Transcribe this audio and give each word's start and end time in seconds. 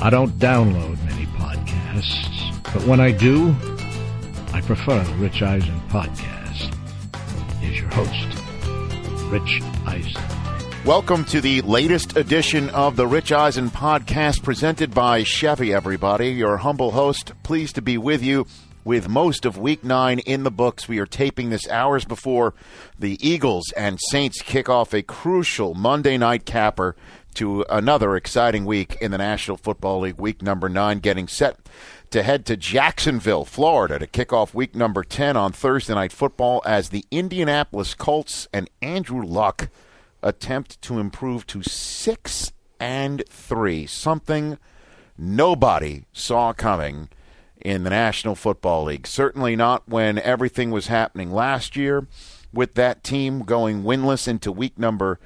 I 0.00 0.10
don't 0.10 0.30
download 0.38 1.04
many 1.06 1.26
podcasts, 1.26 2.72
but 2.72 2.86
when 2.86 3.00
I 3.00 3.10
do, 3.10 3.48
I 4.52 4.60
prefer 4.60 5.02
the 5.02 5.12
Rich 5.14 5.42
Eisen 5.42 5.80
podcast. 5.88 6.72
Here's 7.56 7.80
your 7.80 7.88
host, 7.88 9.24
Rich 9.32 9.60
Eisen. 9.86 10.22
Welcome 10.84 11.24
to 11.24 11.40
the 11.40 11.62
latest 11.62 12.16
edition 12.16 12.70
of 12.70 12.94
the 12.94 13.08
Rich 13.08 13.32
Eisen 13.32 13.70
podcast 13.70 14.44
presented 14.44 14.94
by 14.94 15.24
Chevy, 15.24 15.74
everybody. 15.74 16.28
Your 16.28 16.58
humble 16.58 16.92
host, 16.92 17.32
pleased 17.42 17.74
to 17.74 17.82
be 17.82 17.98
with 17.98 18.22
you 18.22 18.46
with 18.84 19.08
most 19.08 19.44
of 19.44 19.58
week 19.58 19.82
nine 19.82 20.20
in 20.20 20.44
the 20.44 20.50
books. 20.52 20.86
We 20.86 21.00
are 21.00 21.06
taping 21.06 21.50
this 21.50 21.68
hours 21.68 22.04
before 22.04 22.54
the 22.96 23.18
Eagles 23.20 23.72
and 23.76 23.98
Saints 24.10 24.42
kick 24.42 24.68
off 24.68 24.94
a 24.94 25.02
crucial 25.02 25.74
Monday 25.74 26.16
night 26.16 26.46
capper 26.46 26.94
to 27.38 27.64
another 27.70 28.16
exciting 28.16 28.64
week 28.64 28.96
in 29.00 29.12
the 29.12 29.18
National 29.18 29.56
Football 29.56 30.00
League, 30.00 30.18
week 30.18 30.42
number 30.42 30.68
nine, 30.68 30.98
getting 30.98 31.28
set 31.28 31.56
to 32.10 32.24
head 32.24 32.44
to 32.46 32.56
Jacksonville, 32.56 33.44
Florida 33.44 33.96
to 34.00 34.08
kick 34.08 34.32
off 34.32 34.54
week 34.54 34.74
number 34.74 35.04
10 35.04 35.36
on 35.36 35.52
Thursday 35.52 35.94
Night 35.94 36.10
Football 36.10 36.60
as 36.66 36.88
the 36.88 37.04
Indianapolis 37.12 37.94
Colts 37.94 38.48
and 38.52 38.68
Andrew 38.82 39.24
Luck 39.24 39.68
attempt 40.20 40.82
to 40.82 40.98
improve 40.98 41.46
to 41.46 41.62
6 41.62 42.52
and 42.80 43.22
3, 43.28 43.86
something 43.86 44.58
nobody 45.16 46.06
saw 46.12 46.52
coming 46.52 47.08
in 47.60 47.84
the 47.84 47.90
National 47.90 48.34
Football 48.34 48.82
League. 48.82 49.06
Certainly 49.06 49.54
not 49.54 49.88
when 49.88 50.18
everything 50.18 50.72
was 50.72 50.88
happening 50.88 51.30
last 51.30 51.76
year 51.76 52.08
with 52.52 52.74
that 52.74 53.04
team 53.04 53.44
going 53.44 53.84
winless 53.84 54.26
into 54.26 54.50
week 54.50 54.76
number 54.76 55.20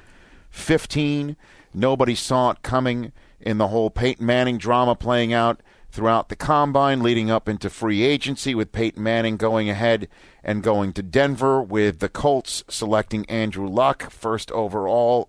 15. 0.50 1.36
Nobody 1.74 2.14
saw 2.14 2.50
it 2.50 2.62
coming 2.62 3.12
in 3.40 3.58
the 3.58 3.68
whole 3.68 3.90
Peyton 3.90 4.24
Manning 4.24 4.58
drama 4.58 4.94
playing 4.94 5.32
out 5.32 5.60
throughout 5.90 6.28
the 6.28 6.36
combine, 6.36 7.02
leading 7.02 7.30
up 7.30 7.48
into 7.48 7.68
free 7.68 8.02
agency, 8.02 8.54
with 8.54 8.72
Peyton 8.72 9.02
Manning 9.02 9.36
going 9.36 9.68
ahead 9.68 10.08
and 10.42 10.62
going 10.62 10.92
to 10.94 11.02
Denver, 11.02 11.62
with 11.62 11.98
the 11.98 12.08
Colts 12.08 12.64
selecting 12.68 13.28
Andrew 13.28 13.68
Luck 13.68 14.10
first 14.10 14.50
overall. 14.52 15.28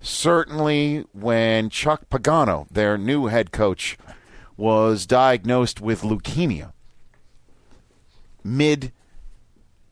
Certainly, 0.00 1.04
when 1.12 1.70
Chuck 1.70 2.08
Pagano, 2.10 2.66
their 2.70 2.98
new 2.98 3.26
head 3.26 3.52
coach, 3.52 3.96
was 4.56 5.06
diagnosed 5.06 5.80
with 5.80 6.02
leukemia 6.02 6.72
mid 8.44 8.92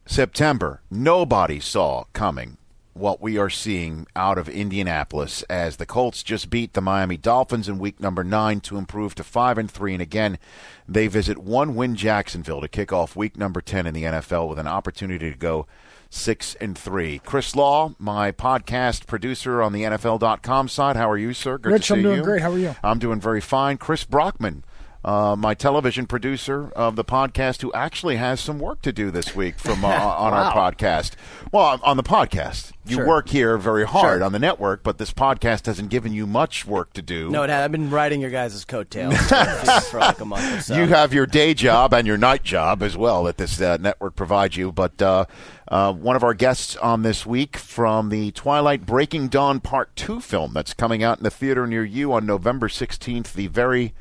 September, 0.06 0.82
nobody 0.90 1.60
saw 1.60 2.04
coming 2.12 2.57
what 2.98 3.20
we 3.20 3.38
are 3.38 3.50
seeing 3.50 4.06
out 4.16 4.38
of 4.38 4.48
Indianapolis 4.48 5.42
as 5.44 5.76
the 5.76 5.86
Colts 5.86 6.22
just 6.22 6.50
beat 6.50 6.72
the 6.72 6.80
Miami 6.80 7.16
Dolphins 7.16 7.68
in 7.68 7.78
week 7.78 8.00
number 8.00 8.24
9 8.24 8.60
to 8.60 8.76
improve 8.76 9.14
to 9.14 9.24
5 9.24 9.58
and 9.58 9.70
3 9.70 9.94
and 9.94 10.02
again 10.02 10.38
they 10.86 11.06
visit 11.06 11.38
one 11.38 11.74
win 11.74 11.94
Jacksonville 11.94 12.60
to 12.60 12.68
kick 12.68 12.92
off 12.92 13.14
week 13.16 13.36
number 13.36 13.60
10 13.60 13.86
in 13.86 13.94
the 13.94 14.04
NFL 14.04 14.48
with 14.48 14.58
an 14.58 14.66
opportunity 14.66 15.30
to 15.30 15.36
go 15.36 15.66
6 16.10 16.54
and 16.60 16.76
3. 16.76 17.18
Chris 17.20 17.54
Law, 17.54 17.94
my 17.98 18.32
podcast 18.32 19.06
producer 19.06 19.62
on 19.62 19.72
the 19.72 19.82
NFL.com 19.82 20.68
side. 20.68 20.96
How 20.96 21.10
are 21.10 21.18
you, 21.18 21.34
sir? 21.34 21.58
Good 21.58 21.72
Rich, 21.72 21.88
to 21.88 21.92
see 21.94 21.98
I'm 21.98 22.02
doing 22.02 22.16
you. 22.16 22.22
great. 22.24 22.40
How 22.42 22.52
are 22.52 22.58
you? 22.58 22.74
I'm 22.82 22.98
doing 22.98 23.20
very 23.20 23.42
fine. 23.42 23.76
Chris 23.76 24.04
Brockman, 24.04 24.64
uh, 25.04 25.36
my 25.38 25.54
television 25.54 26.06
producer 26.06 26.70
of 26.74 26.96
the 26.96 27.04
podcast, 27.04 27.62
who 27.62 27.72
actually 27.72 28.16
has 28.16 28.40
some 28.40 28.58
work 28.58 28.82
to 28.82 28.92
do 28.92 29.10
this 29.10 29.34
week 29.34 29.58
from 29.58 29.84
uh, 29.84 29.88
on 29.88 30.32
our 30.32 30.52
podcast. 30.52 31.12
Well, 31.52 31.80
on 31.82 31.96
the 31.96 32.02
podcast, 32.02 32.72
you 32.84 32.96
Sure. 32.96 33.06
work 33.06 33.28
here 33.28 33.56
very 33.58 33.86
hard 33.86 34.18
Sure. 34.18 34.24
on 34.24 34.32
the 34.32 34.38
network, 34.38 34.82
but 34.82 34.98
this 34.98 35.12
podcast 35.12 35.66
hasn't 35.66 35.88
given 35.90 36.12
you 36.12 36.26
much 36.26 36.66
work 36.66 36.92
to 36.94 37.02
do. 37.02 37.30
No, 37.30 37.42
it 37.42 37.50
had, 37.50 37.62
I've 37.62 37.72
been 37.72 37.90
riding 37.90 38.20
your 38.20 38.30
guys' 38.30 38.64
coattails 38.64 39.14
for, 39.90 39.98
like 40.00 40.20
a 40.20 40.24
month 40.24 40.58
or 40.58 40.60
so. 40.62 40.76
You 40.76 40.86
have 40.88 41.12
your 41.14 41.26
day 41.26 41.54
job 41.54 41.94
and 41.94 42.06
your 42.06 42.16
night 42.18 42.42
job 42.42 42.82
as 42.82 42.96
well 42.96 43.24
that 43.24 43.36
this 43.36 43.60
uh, 43.60 43.76
network 43.78 44.16
provides 44.16 44.56
you. 44.56 44.72
But 44.72 45.00
uh, 45.00 45.26
uh, 45.68 45.92
one 45.92 46.16
of 46.16 46.24
our 46.24 46.34
guests 46.34 46.76
on 46.76 47.02
this 47.02 47.24
week 47.26 47.56
from 47.56 48.08
the 48.08 48.30
Twilight 48.32 48.84
Breaking 48.86 49.28
Dawn 49.28 49.60
Part 49.60 49.94
2 49.96 50.20
film 50.20 50.52
that's 50.54 50.74
coming 50.74 51.02
out 51.02 51.18
in 51.18 51.24
the 51.24 51.30
theater 51.30 51.66
near 51.66 51.84
you 51.84 52.12
on 52.12 52.26
November 52.26 52.68
16th, 52.68 53.32
the 53.34 53.46
very, 53.48 53.94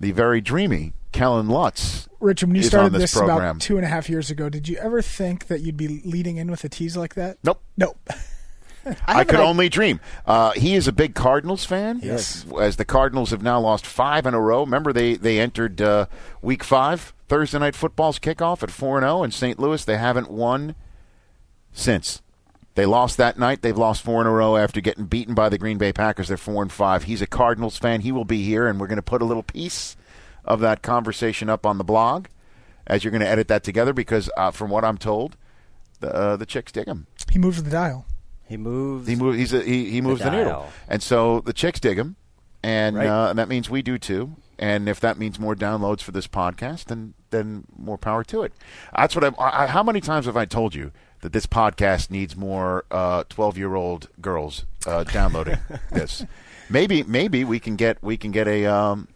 the 0.00 0.12
very 0.12 0.40
dreamy 0.40 0.92
Kellan 1.12 1.48
Lutz. 1.48 2.08
Rich, 2.20 2.42
when 2.44 2.54
you 2.54 2.60
is 2.60 2.66
started 2.68 2.92
this 2.92 3.12
this, 3.12 3.14
program. 3.14 3.38
about 3.38 3.60
two 3.60 3.76
and 3.76 3.84
a 3.84 3.88
half 3.88 4.08
years 4.08 4.30
ago, 4.30 4.48
did 4.48 4.68
you 4.68 4.76
ever 4.78 5.00
think 5.02 5.46
that 5.46 5.60
you'd 5.60 5.76
be 5.76 6.00
leading 6.04 6.36
in 6.38 6.50
with 6.50 6.64
a 6.64 6.68
tease 6.68 6.96
like 6.96 7.14
that? 7.14 7.38
Nope. 7.44 7.60
Nope. 7.76 7.98
I, 9.06 9.18
have 9.18 9.28
could 9.28 9.40
i- 9.40 9.44
only 9.44 9.68
dream. 9.68 10.00
Uh, 10.26 10.50
he 10.52 10.74
is 10.74 10.86
a 10.86 10.92
big 10.92 11.14
Cardinals 11.14 11.64
fan. 11.64 12.00
Yes. 12.02 12.44
As 12.60 12.76
the 12.76 12.84
Cardinals 12.84 13.30
have 13.30 13.42
now 13.42 13.58
lost 13.60 13.86
five 13.86 14.26
in 14.26 14.34
a 14.34 14.40
row. 14.40 14.60
Remember, 14.62 14.92
they 14.92 15.14
they 15.14 15.40
entered 15.40 15.80
uh, 15.80 16.06
Week 16.42 16.62
Five 16.62 17.14
Thursday 17.28 17.58
Night 17.58 17.74
Football's 17.74 18.18
kickoff 18.18 18.62
at 18.62 18.70
four 18.70 18.98
and 18.98 19.04
zero 19.04 19.22
in 19.22 19.30
St. 19.30 19.58
Louis. 19.58 19.82
They 19.84 19.96
haven't 19.96 20.30
won 20.30 20.74
since. 21.72 22.20
They 22.74 22.86
lost 22.86 23.16
that 23.18 23.38
night. 23.38 23.62
They've 23.62 23.76
lost 23.76 24.02
four 24.02 24.20
in 24.20 24.26
a 24.26 24.32
row 24.32 24.56
after 24.56 24.80
getting 24.80 25.04
beaten 25.06 25.34
by 25.34 25.48
the 25.48 25.58
Green 25.58 25.78
Bay 25.78 25.92
Packers. 25.92 26.28
They're 26.28 26.36
four 26.36 26.60
and 26.62 26.72
five. 26.72 27.04
He's 27.04 27.22
a 27.22 27.26
Cardinals 27.26 27.78
fan. 27.78 28.00
He 28.00 28.10
will 28.12 28.24
be 28.24 28.42
here, 28.42 28.66
and 28.66 28.80
we're 28.80 28.88
going 28.88 28.96
to 28.96 29.02
put 29.02 29.22
a 29.22 29.24
little 29.24 29.44
piece 29.44 29.96
of 30.44 30.60
that 30.60 30.82
conversation 30.82 31.48
up 31.48 31.64
on 31.64 31.78
the 31.78 31.84
blog 31.84 32.26
as 32.86 33.04
you're 33.04 33.10
going 33.12 33.20
to 33.22 33.28
edit 33.28 33.46
that 33.48 33.62
together. 33.62 33.92
Because 33.92 34.28
uh, 34.36 34.50
from 34.50 34.70
what 34.70 34.84
I'm 34.84 34.98
told, 34.98 35.36
the 36.00 36.12
uh, 36.14 36.36
the 36.36 36.46
chicks 36.46 36.72
dig 36.72 36.86
him. 36.88 37.06
He 37.30 37.38
moves 37.38 37.62
the 37.62 37.70
dial. 37.70 38.06
he 38.48 38.56
moves. 38.56 39.06
He 39.06 39.14
move, 39.14 39.36
he's 39.36 39.52
a, 39.52 39.62
he 39.62 39.90
he 39.90 40.00
moves 40.00 40.20
the, 40.22 40.30
needle, 40.30 40.66
and 40.88 41.00
so 41.02 41.40
the 41.40 41.52
chicks 41.52 41.78
dig 41.78 41.96
him, 41.98 42.16
and 42.62 42.96
Right. 42.96 43.06
uh, 43.06 43.28
and 43.30 43.38
that 43.38 43.48
means 43.48 43.70
we 43.70 43.82
do 43.82 43.98
too. 43.98 44.34
And 44.58 44.88
if 44.88 45.00
that 45.00 45.18
means 45.18 45.38
more 45.40 45.54
downloads 45.56 46.00
for 46.00 46.10
this 46.12 46.26
podcast, 46.28 46.84
then 46.86 47.14
then 47.30 47.64
more 47.76 47.98
power 47.98 48.24
to 48.24 48.42
it. 48.42 48.52
That's 48.96 49.14
what 49.14 49.24
I've, 49.24 49.38
I. 49.38 49.66
How 49.68 49.82
many 49.84 50.00
times 50.00 50.26
have 50.26 50.36
I 50.36 50.44
told 50.44 50.74
you 50.74 50.90
that 51.24 51.32
this 51.32 51.46
podcast 51.46 52.10
needs 52.10 52.36
more 52.36 52.84
twelve 53.30 53.56
year 53.56 53.74
old 53.74 54.08
girls 54.20 54.66
uh, 54.86 55.04
downloading 55.04 55.56
this? 55.90 56.22
Maybe 56.68 57.02
maybe 57.02 57.44
we 57.44 57.58
can 57.58 57.76
get 57.76 57.96
we 58.02 58.18
can 58.18 58.30
get 58.30 58.46
a 58.46 58.66
um, 58.66 59.08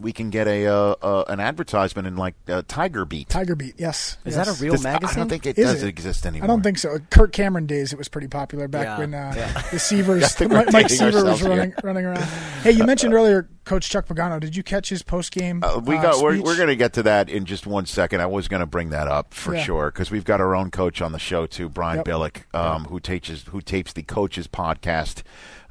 we 0.00 0.12
can 0.12 0.30
get 0.30 0.46
a 0.46 0.66
uh, 0.66 0.94
uh, 1.02 1.24
an 1.28 1.40
advertisement 1.40 2.06
in 2.06 2.16
like 2.16 2.34
uh, 2.48 2.62
Tiger 2.68 3.04
Beat. 3.04 3.28
Tiger 3.28 3.54
Beat, 3.56 3.74
yes. 3.78 4.18
Is 4.24 4.36
yes. 4.36 4.46
that 4.46 4.56
a 4.58 4.62
real 4.62 4.72
Does- 4.74 4.82
magazine? 4.82 5.16
I 5.16 5.20
don't 5.20 5.28
think 5.28 5.46
it 5.46 5.58
Is 5.58 5.72
does 5.72 5.82
it? 5.82 5.88
exist 5.88 6.26
anymore. 6.26 6.44
I 6.44 6.46
don't 6.48 6.62
think 6.62 6.78
so. 6.78 6.98
Kirk 7.10 7.32
Cameron 7.32 7.66
days, 7.66 7.92
it 7.92 7.98
was 7.98 8.08
pretty 8.08 8.28
popular 8.28 8.68
back 8.68 8.84
Yeah, 8.84 8.98
when 8.98 9.14
uh, 9.14 9.32
yeah. 9.36 9.52
the 9.70 9.78
Seavers, 9.78 10.42
I 10.42 10.46
Mike 10.54 10.72
Mike 10.72 10.90
Seaver 10.90 11.24
was 11.24 11.42
running 11.42 11.72
running 11.82 12.04
around. 12.04 12.24
Hey, 12.62 12.72
you 12.72 12.84
mentioned 12.84 13.14
earlier 13.14 13.48
Coach 13.64 13.88
Chuck 13.90 14.06
Pagano. 14.06 14.38
Did 14.38 14.54
you 14.54 14.62
catch 14.62 14.88
his 14.90 15.02
post 15.02 15.32
game? 15.32 15.62
Uh, 15.64 15.80
we 15.84 15.94
got. 15.96 16.22
We're, 16.22 16.40
we're 16.42 16.56
going 16.56 16.68
to 16.68 16.76
get 16.76 16.92
to 16.94 17.02
that 17.04 17.28
in 17.28 17.44
just 17.46 17.66
one 17.66 17.86
second. 17.86 18.20
I 18.20 18.26
was 18.26 18.48
going 18.48 18.60
to 18.60 18.66
bring 18.66 18.90
that 18.90 19.08
up 19.08 19.34
for 19.34 19.54
Yeah. 19.54 19.62
sure 19.62 19.90
because 19.90 20.10
we've 20.10 20.24
got 20.24 20.40
our 20.40 20.54
own 20.54 20.70
coach 20.70 21.00
on 21.02 21.12
the 21.12 21.18
show 21.18 21.46
too, 21.46 21.68
Brian 21.68 21.98
Yep. 21.98 22.04
Billick, 22.06 22.54
um, 22.54 22.84
who 22.84 23.00
teaches 23.00 23.44
who 23.50 23.60
tapes 23.60 23.92
the 23.92 24.02
coaches 24.02 24.46
podcast 24.46 25.22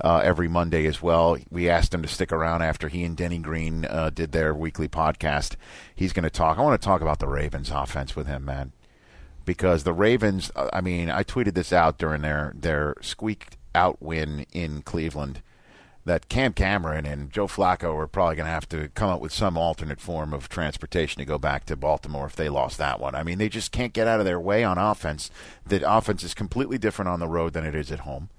uh, 0.04 0.22
every 0.24 0.48
Monday 0.48 0.86
as 0.86 1.02
well. 1.02 1.38
We 1.50 1.70
asked 1.70 1.94
him 1.94 2.02
to 2.02 2.08
stick 2.08 2.32
around 2.32 2.62
after 2.62 2.88
he 2.88 3.04
and 3.04 3.16
Denny 3.16 3.38
Green 3.38 3.86
uh, 3.86 4.10
did 4.10 4.32
their 4.32 4.54
weekly 4.54 4.88
podcast. 4.88 5.56
He's 5.94 6.14
going 6.14 6.24
to 6.24 6.30
talk. 6.30 6.58
I 6.58 6.62
want 6.62 6.80
to 6.80 6.86
talk 6.86 7.02
about 7.02 7.20
the 7.20 7.28
Ravens 7.28 7.72
offense 7.72 8.16
with 8.16 8.28
him, 8.28 8.46
man, 8.46 8.72
because 9.46 9.84
the 9.84 9.94
Ravens. 9.94 10.52
uh, 10.56 10.70
I 10.74 10.82
mean, 10.82 11.10
I 11.10 11.24
tweeted 11.24 11.54
this 11.54 11.74
out 11.74 11.98
during 11.98 12.22
their 12.22 12.54
their 12.56 12.96
squeaked 13.02 13.58
out 13.74 14.02
win 14.02 14.46
in 14.54 14.82
Cleveland 14.82 15.42
that 16.06 16.30
Cam 16.30 16.54
Cameron 16.54 17.06
and 17.06 17.32
Joe 17.32 17.48
Flacco 17.48 17.96
are 17.96 18.08
probably 18.08 18.36
going 18.36 18.46
to 18.46 18.52
have 18.52 18.70
to 18.70 18.90
come 18.90 19.10
up 19.10 19.20
with 19.20 19.34
some 19.34 19.58
alternate 19.58 20.00
form 20.00 20.34
of 20.34 20.48
transportation 20.48 21.20
to 21.20 21.26
go 21.26 21.40
back 21.40 21.66
to 21.66 21.76
Baltimore 21.76 22.28
if 22.28 22.36
they 22.36 22.48
lost 22.48 22.78
that 22.78 23.00
one. 23.00 23.16
I 23.16 23.24
mean, 23.24 23.40
they 23.40 23.50
just 23.50 23.72
can't 23.72 23.92
get 23.92 24.08
out 24.08 24.20
of 24.20 24.26
their 24.26 24.40
way 24.40 24.64
on 24.64 24.78
offense. 24.78 25.32
The 25.66 25.92
offense 25.92 26.24
is 26.24 26.36
completely 26.36 26.78
different 26.78 27.10
on 27.10 27.20
the 27.20 27.28
road 27.28 27.54
than 27.54 27.66
it 27.66 27.74
is 27.74 27.92
at 27.92 28.02
home. 28.02 28.30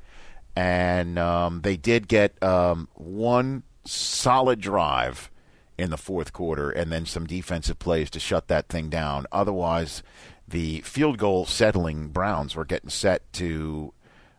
And 0.57 1.19
um, 1.19 1.61
they 1.61 1.77
did 1.77 2.09
get 2.09 2.43
um, 2.43 2.89
one 2.95 3.63
solid 3.85 4.61
drive 4.61 5.31
in 5.79 5.91
the 5.91 5.99
fourth 5.99 6.33
quarter 6.33 6.71
and 6.71 6.91
then 6.91 7.05
some 7.05 7.27
defensive 7.27 7.79
plays 7.79 8.11
to 8.11 8.19
shut 8.19 8.49
that 8.49 8.69
thing 8.69 8.89
down. 8.89 9.27
Otherwise, 9.31 10.03
the 10.49 10.81
field 10.81 11.19
goal 11.19 11.45
settling 11.45 12.09
Browns 12.09 12.57
were 12.57 12.65
getting 12.65 12.89
set 12.91 13.31
to 13.35 13.93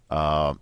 uh, 0.10 0.56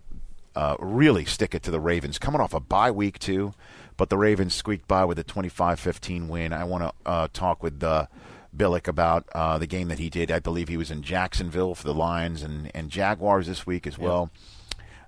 uh, 0.54 0.76
really 0.78 1.24
stick 1.24 1.54
it 1.54 1.62
to 1.62 1.70
the 1.70 1.80
Ravens. 1.80 2.18
Coming 2.18 2.40
off 2.40 2.54
a 2.54 2.60
bye 2.60 2.90
week, 2.90 3.18
too, 3.18 3.54
but 3.96 4.10
the 4.10 4.18
Ravens 4.18 4.54
squeaked 4.54 4.88
by 4.88 5.04
with 5.04 5.18
a 5.18 5.24
25 5.24 5.78
15 5.78 6.28
win. 6.28 6.52
I 6.52 6.64
want 6.64 6.84
to 6.84 6.92
uh, 7.08 7.28
talk 7.32 7.62
with 7.62 7.82
uh, 7.82 8.06
Billick 8.56 8.88
about 8.88 9.26
uh, 9.34 9.58
the 9.58 9.66
game 9.66 9.88
that 9.88 9.98
he 9.98 10.10
did. 10.10 10.30
I 10.30 10.40
believe 10.40 10.68
he 10.68 10.76
was 10.76 10.90
in 10.90 11.02
Jacksonville 11.02 11.74
for 11.74 11.84
the 11.84 11.94
Lions 11.94 12.42
and, 12.42 12.70
and 12.74 12.90
Jaguars 12.90 13.46
this 13.46 13.66
week 13.66 13.86
as 13.86 13.98
well. 13.98 14.30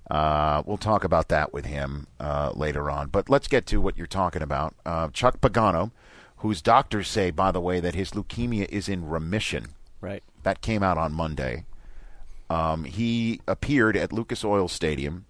Uh, 0.09 0.63
we'll 0.65 0.77
talk 0.77 1.03
about 1.03 1.27
that 1.27 1.53
with 1.53 1.65
him 1.65 2.07
uh, 2.19 2.51
later 2.55 2.89
on. 2.89 3.07
But 3.07 3.29
let's 3.29 3.47
get 3.47 3.65
to 3.67 3.79
what 3.79 3.97
you're 3.97 4.07
talking 4.07 4.41
about. 4.41 4.73
Uh, 4.85 5.09
Chuck 5.09 5.39
Pagano, 5.39 5.91
whose 6.37 6.61
doctors 6.61 7.07
say, 7.07 7.31
by 7.31 7.51
the 7.51 7.61
way, 7.61 7.79
that 7.79 7.95
his 7.95 8.11
leukemia 8.11 8.67
is 8.69 8.89
in 8.89 9.07
remission. 9.07 9.67
Right. 10.01 10.23
That 10.43 10.61
came 10.61 10.81
out 10.81 10.97
on 10.97 11.13
Monday. 11.13 11.65
Um, 12.49 12.85
he 12.85 13.41
appeared 13.47 13.95
at 13.95 14.11
Lucas 14.11 14.43
Oil 14.43 14.67
Stadium 14.67 15.25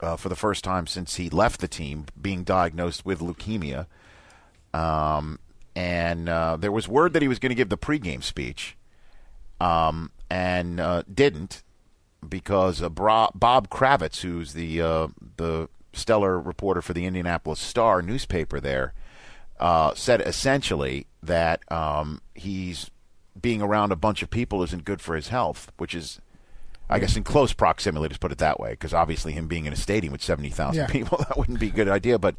uh, 0.00 0.16
for 0.16 0.28
the 0.28 0.36
first 0.36 0.64
time 0.64 0.86
since 0.86 1.16
he 1.16 1.28
left 1.28 1.60
the 1.60 1.68
team, 1.68 2.06
being 2.20 2.44
diagnosed 2.44 3.04
with 3.04 3.20
leukemia. 3.20 3.86
Um, 4.72 5.38
and 5.76 6.28
uh, 6.28 6.56
there 6.56 6.72
was 6.72 6.88
word 6.88 7.12
that 7.12 7.22
he 7.22 7.28
was 7.28 7.38
going 7.38 7.50
to 7.50 7.56
give 7.56 7.68
the 7.68 7.76
pregame 7.76 8.22
speech, 8.22 8.76
um, 9.60 10.10
and 10.30 10.80
uh, 10.80 11.02
didn't 11.12 11.62
because 12.28 12.82
uh, 12.82 12.88
Bra- 12.88 13.30
Bob 13.34 13.68
Kravitz, 13.70 14.20
who's 14.22 14.52
the 14.52 14.80
uh, 14.80 15.08
the 15.36 15.68
stellar 15.92 16.38
reporter 16.38 16.80
for 16.82 16.92
the 16.92 17.04
Indianapolis 17.04 17.58
Star 17.60 18.02
newspaper 18.02 18.60
there, 18.60 18.92
uh, 19.58 19.94
said 19.94 20.20
essentially 20.22 21.06
that 21.22 21.60
um, 21.72 22.20
he's 22.34 22.90
being 23.40 23.62
around 23.62 23.92
a 23.92 23.96
bunch 23.96 24.22
of 24.22 24.30
people 24.30 24.62
isn't 24.62 24.84
good 24.84 25.00
for 25.00 25.14
his 25.16 25.28
health, 25.28 25.72
which 25.78 25.94
is, 25.94 26.20
I 26.88 26.98
guess, 26.98 27.16
in 27.16 27.22
close 27.24 27.52
proximity. 27.52 28.02
Let's 28.02 28.18
put 28.18 28.32
it 28.32 28.38
that 28.38 28.60
way, 28.60 28.70
because 28.72 28.92
obviously 28.94 29.32
him 29.32 29.48
being 29.48 29.66
in 29.66 29.72
a 29.72 29.76
stadium 29.76 30.12
with 30.12 30.22
seventy 30.22 30.50
thousand 30.50 30.82
Yeah. 30.82 30.86
people 30.88 31.18
that 31.28 31.36
wouldn't 31.36 31.60
be 31.60 31.68
a 31.68 31.72
good 31.72 31.88
idea. 31.88 32.18
But 32.18 32.36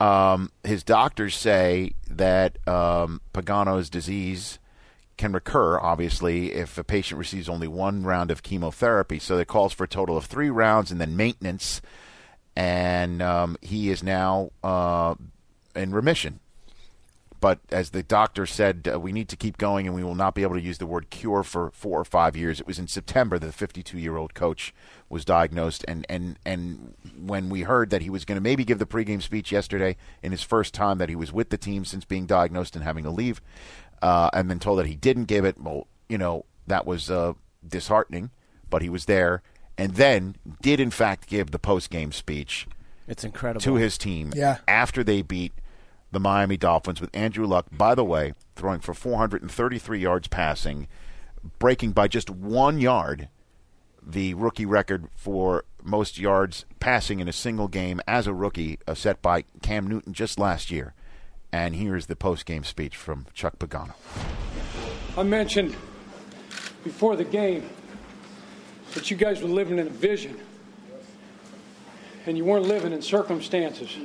um, 0.00 0.52
his 0.64 0.82
doctors 0.84 1.36
say 1.36 1.92
that 2.08 2.56
um, 2.68 3.20
Pagano's 3.34 3.90
disease 3.90 4.58
can 5.18 5.32
recur, 5.32 5.78
obviously, 5.78 6.52
if 6.52 6.78
a 6.78 6.84
patient 6.84 7.18
receives 7.18 7.48
only 7.48 7.68
one 7.68 8.04
round 8.04 8.30
of 8.30 8.42
chemotherapy. 8.42 9.18
So 9.18 9.36
it 9.36 9.48
calls 9.48 9.74
for 9.74 9.84
a 9.84 9.88
total 9.88 10.16
of 10.16 10.24
three 10.24 10.48
rounds 10.48 10.90
and 10.90 11.00
then 11.00 11.16
maintenance. 11.16 11.82
And 12.56 13.20
um, 13.20 13.56
he 13.60 13.90
is 13.90 14.02
now 14.02 14.50
uh, 14.64 15.16
in 15.76 15.92
remission. 15.92 16.40
But 17.40 17.60
as 17.70 17.90
the 17.90 18.02
doctor 18.02 18.46
said, 18.46 18.88
uh, 18.92 18.98
we 18.98 19.12
need 19.12 19.28
to 19.28 19.36
keep 19.36 19.58
going, 19.58 19.86
and 19.86 19.94
we 19.94 20.02
will 20.02 20.16
not 20.16 20.34
be 20.34 20.42
able 20.42 20.56
to 20.56 20.60
use 20.60 20.78
the 20.78 20.86
word 20.86 21.08
cure 21.08 21.44
for 21.44 21.70
four 21.70 22.00
or 22.00 22.04
five 22.04 22.36
years. 22.36 22.60
It 22.60 22.66
was 22.66 22.80
in 22.80 22.88
September 22.88 23.38
that 23.38 23.46
the 23.46 23.52
52 23.52 23.96
year 23.96 24.16
old 24.16 24.34
coach 24.34 24.74
was 25.08 25.24
diagnosed, 25.24 25.84
and, 25.86 26.04
and, 26.08 26.36
and 26.44 26.94
when 27.16 27.48
we 27.48 27.62
heard 27.62 27.90
that 27.90 28.02
he 28.02 28.10
was 28.10 28.24
going 28.24 28.36
to 28.36 28.42
maybe 28.42 28.64
give 28.64 28.80
the 28.80 28.86
pregame 28.86 29.22
speech 29.22 29.52
yesterday 29.52 29.96
in 30.20 30.32
his 30.32 30.42
first 30.42 30.74
time 30.74 30.98
that 30.98 31.08
he 31.08 31.16
was 31.16 31.32
with 31.32 31.50
the 31.50 31.58
team 31.58 31.84
since 31.84 32.04
being 32.04 32.26
diagnosed 32.26 32.74
and 32.74 32.84
having 32.84 33.04
to 33.04 33.10
leave, 33.10 33.40
uh, 34.02 34.30
and 34.32 34.50
then 34.50 34.58
told 34.58 34.78
that 34.78 34.86
he 34.86 34.94
didn't 34.94 35.24
give 35.24 35.44
it, 35.44 35.60
well, 35.60 35.86
you 36.08 36.18
know, 36.18 36.44
that 36.66 36.86
was 36.86 37.10
uh, 37.10 37.32
disheartening, 37.66 38.30
but 38.70 38.82
he 38.82 38.88
was 38.88 39.04
there, 39.06 39.42
and 39.76 39.94
then 39.94 40.36
did 40.62 40.80
in 40.80 40.90
fact 40.90 41.26
give 41.28 41.50
the 41.50 41.58
post 41.58 41.90
game 41.90 42.12
speech 42.12 42.66
It's 43.06 43.24
incredible. 43.24 43.60
to 43.62 43.74
his 43.74 43.96
team 43.98 44.32
Yeah. 44.34 44.58
after 44.66 45.02
they 45.04 45.22
beat 45.22 45.52
the 46.10 46.20
Miami 46.20 46.56
Dolphins 46.56 47.00
with 47.00 47.10
Andrew 47.14 47.46
Luck, 47.46 47.66
by 47.70 47.94
the 47.94 48.04
way, 48.04 48.32
throwing 48.56 48.80
for 48.80 48.94
433 48.94 49.98
yards 50.00 50.28
passing, 50.28 50.88
breaking 51.58 51.92
by 51.92 52.08
just 52.08 52.30
one 52.30 52.78
yard 52.78 53.28
the 54.02 54.32
rookie 54.34 54.64
record 54.64 55.06
for 55.14 55.64
most 55.82 56.18
yards 56.18 56.64
passing 56.80 57.20
in 57.20 57.28
a 57.28 57.32
single 57.32 57.68
game 57.68 58.00
as 58.08 58.26
a 58.26 58.32
rookie, 58.32 58.78
uh, 58.86 58.94
set 58.94 59.20
by 59.20 59.44
Cam 59.62 59.86
Newton 59.86 60.12
just 60.14 60.38
last 60.38 60.70
year. 60.70 60.94
And 61.52 61.74
here's 61.74 62.06
the 62.06 62.16
post-game 62.16 62.64
speech 62.64 62.96
from 62.96 63.26
Chuck 63.32 63.58
Pagano. 63.58 63.94
I 65.16 65.22
mentioned 65.22 65.74
before 66.84 67.16
the 67.16 67.24
game 67.24 67.68
that 68.94 69.10
you 69.10 69.16
guys 69.16 69.40
were 69.42 69.48
living 69.48 69.78
in 69.78 69.86
a 69.86 69.90
vision 69.90 70.38
and 72.26 72.36
you 72.36 72.44
weren't 72.44 72.66
living 72.66 72.92
in 72.92 73.00
circumstances. 73.00 73.96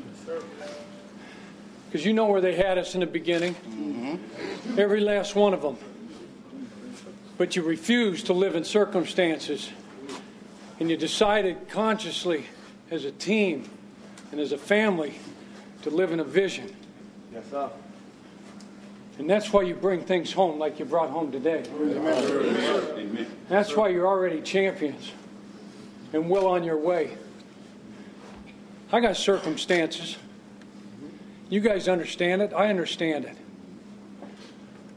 Because 1.86 2.06
you 2.06 2.14
know 2.14 2.26
where 2.26 2.42
they 2.42 2.56
had 2.56 2.78
us 2.78 2.96
in 2.96 3.02
the 3.02 3.06
beginning, 3.06 3.54
mm-hmm. 3.56 4.80
every 4.80 5.02
last 5.02 5.36
one 5.36 5.54
of 5.54 5.62
them. 5.62 5.78
But 7.38 7.56
you 7.56 7.62
refused 7.62 8.28
to 8.28 8.34
live 8.34 8.56
in 8.56 8.64
circumstances 8.64 9.70
and 10.80 10.90
you 10.90 10.96
decided 10.96 11.68
consciously 11.68 12.46
as 12.90 13.06
a 13.06 13.12
team 13.12 13.70
and 14.32 14.40
as 14.40 14.52
a 14.54 14.58
family 14.58 15.16
to 15.82 15.90
live 15.90 16.12
in 16.12 16.20
a 16.20 16.24
vision. 16.24 16.74
Yes, 17.34 17.44
sir. 17.50 17.70
And 19.20 19.30
that's 19.30 19.52
why 19.54 19.62
you 19.62 19.76
bring 19.76 20.02
things 20.02 20.32
home 20.32 20.60
like 20.60 20.80
you 20.80 20.86
brought 20.86 21.10
home 21.10 21.32
today. 21.32 21.64
That's 23.48 23.76
why 23.76 23.90
you're 23.90 24.08
already 24.08 24.42
champions 24.42 25.12
and 26.14 26.30
well 26.30 26.48
on 26.48 26.64
your 26.64 26.78
way. 26.78 27.18
I 28.92 29.00
got 29.00 29.18
circumstances. 29.18 30.18
You 31.50 31.60
guys 31.60 31.88
understand 31.88 32.42
it. 32.42 32.54
I 32.54 32.70
understand 32.70 33.26
it. 33.26 33.38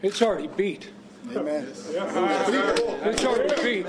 It's 0.02 0.22
already 0.22 0.48
beat. 0.48 0.90
Amen. 1.34 1.66
It's 1.68 3.24
already 3.24 3.62
beat. 3.62 3.86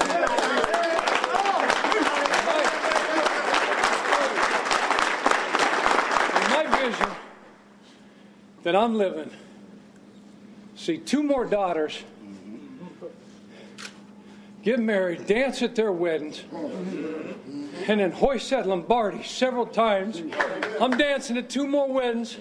And 6.33 6.49
my 6.51 6.65
vision 6.81 7.11
that 8.67 8.75
I'm 8.75 8.95
living 8.95 9.31
see 10.75 10.97
two 10.97 11.23
more 11.23 11.45
daughters 11.45 12.03
get 14.61 14.77
married, 14.77 15.25
dance 15.25 15.61
at 15.61 15.73
their 15.73 15.93
weddings, 15.93 16.43
and 17.87 18.01
then 18.01 18.11
hoist 18.11 18.49
that 18.49 18.67
Lombardi 18.67 19.23
several 19.23 19.65
times. 19.65 20.21
I'm 20.81 20.97
dancing 20.97 21.37
at 21.37 21.49
two 21.49 21.65
more 21.65 21.89
weddings, 21.89 22.35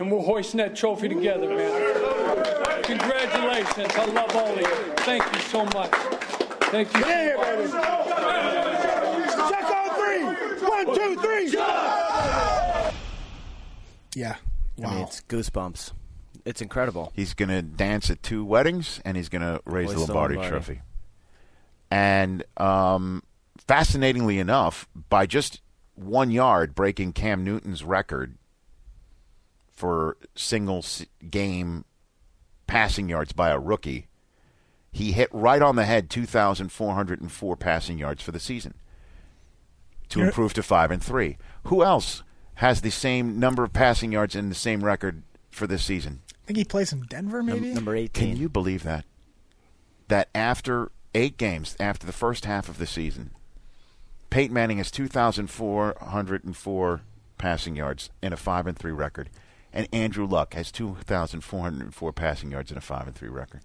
and 0.00 0.10
we're 0.10 0.24
hoisting 0.24 0.58
that 0.58 0.74
trophy 0.74 1.08
together, 1.08 1.46
man. 1.48 2.82
Congratulations. 2.82 3.94
I 3.94 4.06
love 4.06 4.34
all 4.34 4.48
of 4.48 4.58
you. 4.58 4.94
Thank 5.04 5.22
you 5.32 5.40
so 5.42 5.64
much. 5.66 5.92
Thank 6.72 6.92
you. 6.94 7.00
so 7.68 7.78
much. 7.78 8.30
Check 9.50 9.70
on 9.70 9.88
three. 9.94 10.24
One, 10.68 10.86
two, 10.96 11.14
three. 11.22 11.52
Yeah. 14.16 14.34
I 14.84 14.94
mean, 14.94 15.04
it's 15.04 15.20
goosebumps. 15.22 15.92
It's 16.44 16.62
incredible. 16.62 17.12
He's 17.14 17.34
going 17.34 17.50
to 17.50 17.62
dance 17.62 18.10
at 18.10 18.22
two 18.22 18.44
weddings, 18.44 19.00
and 19.04 19.16
he's 19.16 19.28
going 19.28 19.42
to 19.42 19.60
raise 19.64 19.88
Hoist 19.88 20.00
the 20.00 20.06
the 20.06 20.12
Lombardi, 20.12 20.34
Lombardi. 20.36 20.50
Trophy. 20.50 20.80
And 21.90 22.44
um, 22.56 23.22
fascinatingly 23.66 24.38
enough, 24.38 24.88
by 25.08 25.26
just 25.26 25.60
one 25.94 26.30
yard 26.30 26.74
breaking 26.74 27.12
Cam 27.12 27.44
Newton's 27.44 27.84
record 27.84 28.36
for 29.70 30.16
single 30.34 30.84
game 31.30 31.84
passing 32.66 33.08
yards 33.08 33.32
by 33.32 33.50
a 33.50 33.58
rookie, 33.58 34.06
he 34.92 35.12
hit 35.12 35.28
right 35.32 35.60
on 35.60 35.76
the 35.76 35.84
head 35.84 36.08
2,404 36.10 37.56
passing 37.56 37.98
yards 37.98 38.22
for 38.22 38.32
the 38.32 38.40
season 38.40 38.74
to 40.08 40.18
You're- 40.20 40.28
improve 40.28 40.54
to 40.54 40.62
five 40.62 40.90
and 40.90 41.02
three. 41.02 41.36
Who 41.64 41.82
else 41.82 42.22
has 42.56 42.80
the 42.80 42.90
same 42.90 43.38
number 43.38 43.64
of 43.64 43.72
passing 43.72 44.12
yards 44.12 44.34
and 44.34 44.50
the 44.50 44.54
same 44.56 44.84
record 44.84 45.22
for 45.50 45.66
this 45.66 45.84
season? 45.84 46.20
I 46.44 46.46
think 46.46 46.56
he 46.58 46.64
plays 46.64 46.92
in 46.92 47.02
Denver, 47.02 47.42
maybe. 47.42 47.66
Num- 47.66 47.74
number 47.74 47.94
18. 47.96 48.28
Can 48.28 48.36
you 48.36 48.48
believe 48.48 48.82
that? 48.82 49.04
That 50.08 50.28
after 50.34 50.90
eight 51.14 51.36
games, 51.36 51.76
after 51.78 52.06
the 52.06 52.12
first 52.12 52.44
half 52.44 52.68
of 52.68 52.78
the 52.78 52.86
season, 52.86 53.30
Peyton 54.30 54.54
Manning 54.54 54.78
has 54.78 54.90
2,404 54.90 57.00
passing 57.38 57.76
yards 57.76 58.10
and 58.22 58.34
a 58.34 58.36
5 58.36 58.66
and 58.66 58.78
3 58.78 58.92
record, 58.92 59.30
and 59.72 59.88
Andrew 59.92 60.26
Luck 60.26 60.54
has 60.54 60.70
2,404 60.72 62.12
passing 62.12 62.50
yards 62.50 62.70
and 62.70 62.78
a 62.78 62.82
5 62.82 63.06
and 63.06 63.16
3 63.16 63.28
record. 63.28 63.60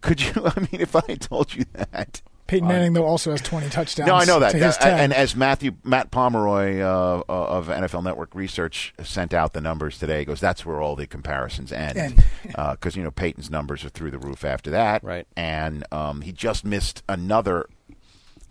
Could 0.00 0.20
you, 0.22 0.32
I 0.44 0.60
mean, 0.60 0.68
if 0.80 0.94
I 0.94 1.02
had 1.08 1.20
told 1.20 1.54
you 1.54 1.64
that. 1.72 2.22
Peyton 2.46 2.68
Manning 2.68 2.92
though 2.92 3.06
also 3.06 3.30
has 3.30 3.40
20 3.40 3.70
touchdowns. 3.70 4.06
No, 4.06 4.14
I 4.14 4.24
know 4.26 4.38
that. 4.40 4.52
To 4.52 4.58
his 4.58 4.76
Uh, 4.76 4.80
10. 4.80 4.98
and 5.00 5.12
as 5.14 5.34
Matthew 5.34 5.72
Matt 5.82 6.10
Pomeroy 6.10 6.80
uh, 6.80 7.22
uh, 7.28 7.32
of 7.32 7.68
NFL 7.68 8.04
Network 8.04 8.34
Research 8.34 8.92
sent 9.02 9.32
out 9.32 9.54
the 9.54 9.60
numbers 9.62 9.98
today, 9.98 10.18
he 10.20 10.24
goes, 10.26 10.40
"That's 10.40 10.66
where 10.66 10.80
all 10.82 10.94
the 10.94 11.06
comparisons 11.06 11.72
end." 11.72 11.96
End. 11.96 12.24
Because 12.44 12.96
you 12.96 13.02
know 13.02 13.10
Peyton's 13.10 13.50
numbers 13.50 13.84
are 13.84 13.88
through 13.88 14.10
the 14.10 14.18
roof 14.18 14.44
after 14.44 14.70
that, 14.72 15.02
Right. 15.02 15.26
And 15.36 15.84
um, 15.90 16.20
he 16.20 16.32
just 16.32 16.64
missed 16.64 17.02
another 17.08 17.66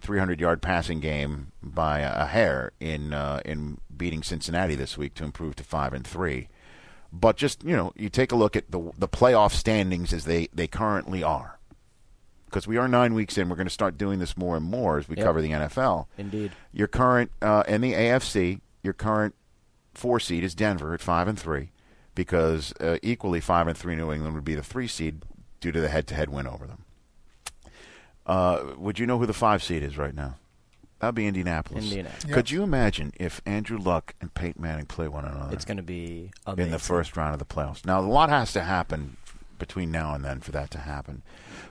300-yard 0.02 0.62
passing 0.62 1.00
game 1.00 1.52
by 1.62 2.00
a 2.00 2.26
hair 2.26 2.72
in 2.80 3.14
uh, 3.14 3.42
in 3.46 3.78
beating 3.96 4.24
Cincinnati 4.24 4.76
this 4.76 4.98
week 4.98 5.14
to 5.16 5.24
improve 5.24 5.56
to 5.58 5.64
five 5.64 5.94
and 5.94 6.06
three. 6.06 6.50
But 7.12 7.38
just 7.38 7.64
you 7.64 7.76
know, 7.76 7.94
you 7.96 8.10
take 8.10 8.32
a 8.32 8.36
look 8.36 8.56
at 8.56 8.72
the 8.72 8.92
the 8.98 9.08
playoff 9.08 9.52
standings 9.52 10.12
as 10.14 10.26
they 10.26 10.48
they 10.54 10.68
currently 10.68 11.22
are 11.24 11.60
because 12.53 12.67
we 12.67 12.77
are 12.77 12.88
nine 12.88 13.15
weeks 13.15 13.36
in. 13.38 13.50
We're 13.50 13.55
going 13.55 13.65
to 13.67 13.74
start 13.74 13.98
doing 13.98 14.19
this 14.19 14.38
more 14.38 14.55
and 14.55 14.63
more 14.63 15.00
as 15.00 15.10
we 15.10 15.17
Yep. 15.17 15.25
cover 15.25 15.41
the 15.41 15.50
NFL. 15.50 16.05
Indeed. 16.19 16.51
Your 16.72 16.88
current 16.88 17.31
uh, 17.41 17.63
in 17.67 17.81
the 17.81 17.93
AFC, 17.93 18.62
your 18.83 18.93
current 18.93 19.33
four 19.95 20.19
seed 20.19 20.43
is 20.43 20.53
Denver 20.53 20.93
at 20.93 21.01
five 21.01 21.27
and 21.27 21.38
three, 21.38 21.72
because 22.13 22.72
uh, 22.79 22.98
equally 23.01 23.39
five 23.39 23.67
and 23.67 23.75
three 23.75 23.95
New 23.95 24.12
England 24.12 24.36
would 24.36 24.45
be 24.45 24.53
the 24.53 24.62
three 24.63 24.88
seed 24.88 25.24
due 25.62 25.72
to 25.72 25.81
the 25.81 25.89
head-to-head 25.89 26.29
win 26.29 26.45
over 26.45 26.67
them. 26.67 26.86
Uh, 28.25 28.74
would 28.77 29.00
you 29.00 29.07
know 29.07 29.17
who 29.17 29.25
the 29.25 29.33
five 29.33 29.63
seed 29.63 29.81
is 29.81 29.98
right 29.98 30.13
now? 30.13 30.36
That'd 31.00 31.15
be 31.15 31.27
Indianapolis. 31.27 31.83
Indianapolis. 31.86 32.33
Could 32.33 32.51
you 32.51 32.63
imagine 32.63 33.12
if 33.19 33.41
Andrew 33.45 33.77
Luck 33.77 34.13
and 34.22 34.33
Peyton 34.33 34.62
Manning 34.62 34.86
play 34.86 35.07
one 35.10 35.25
another? 35.25 35.53
It's 35.53 35.65
going 35.65 35.77
to 35.77 35.83
be 35.83 36.31
in 36.55 36.72
the 36.72 36.79
first 36.79 37.17
round 37.17 37.33
of 37.33 37.39
the 37.39 37.45
playoffs. 37.45 37.86
Now, 37.86 38.00
a 38.00 38.01
lot 38.01 38.29
has 38.29 38.53
to 38.53 38.62
happen 38.62 39.17
between 39.67 39.91
now 39.91 40.13
and 40.13 40.24
then 40.25 40.39
for 40.41 40.51
that 40.51 40.70
to 40.72 40.79
happen. 40.79 41.24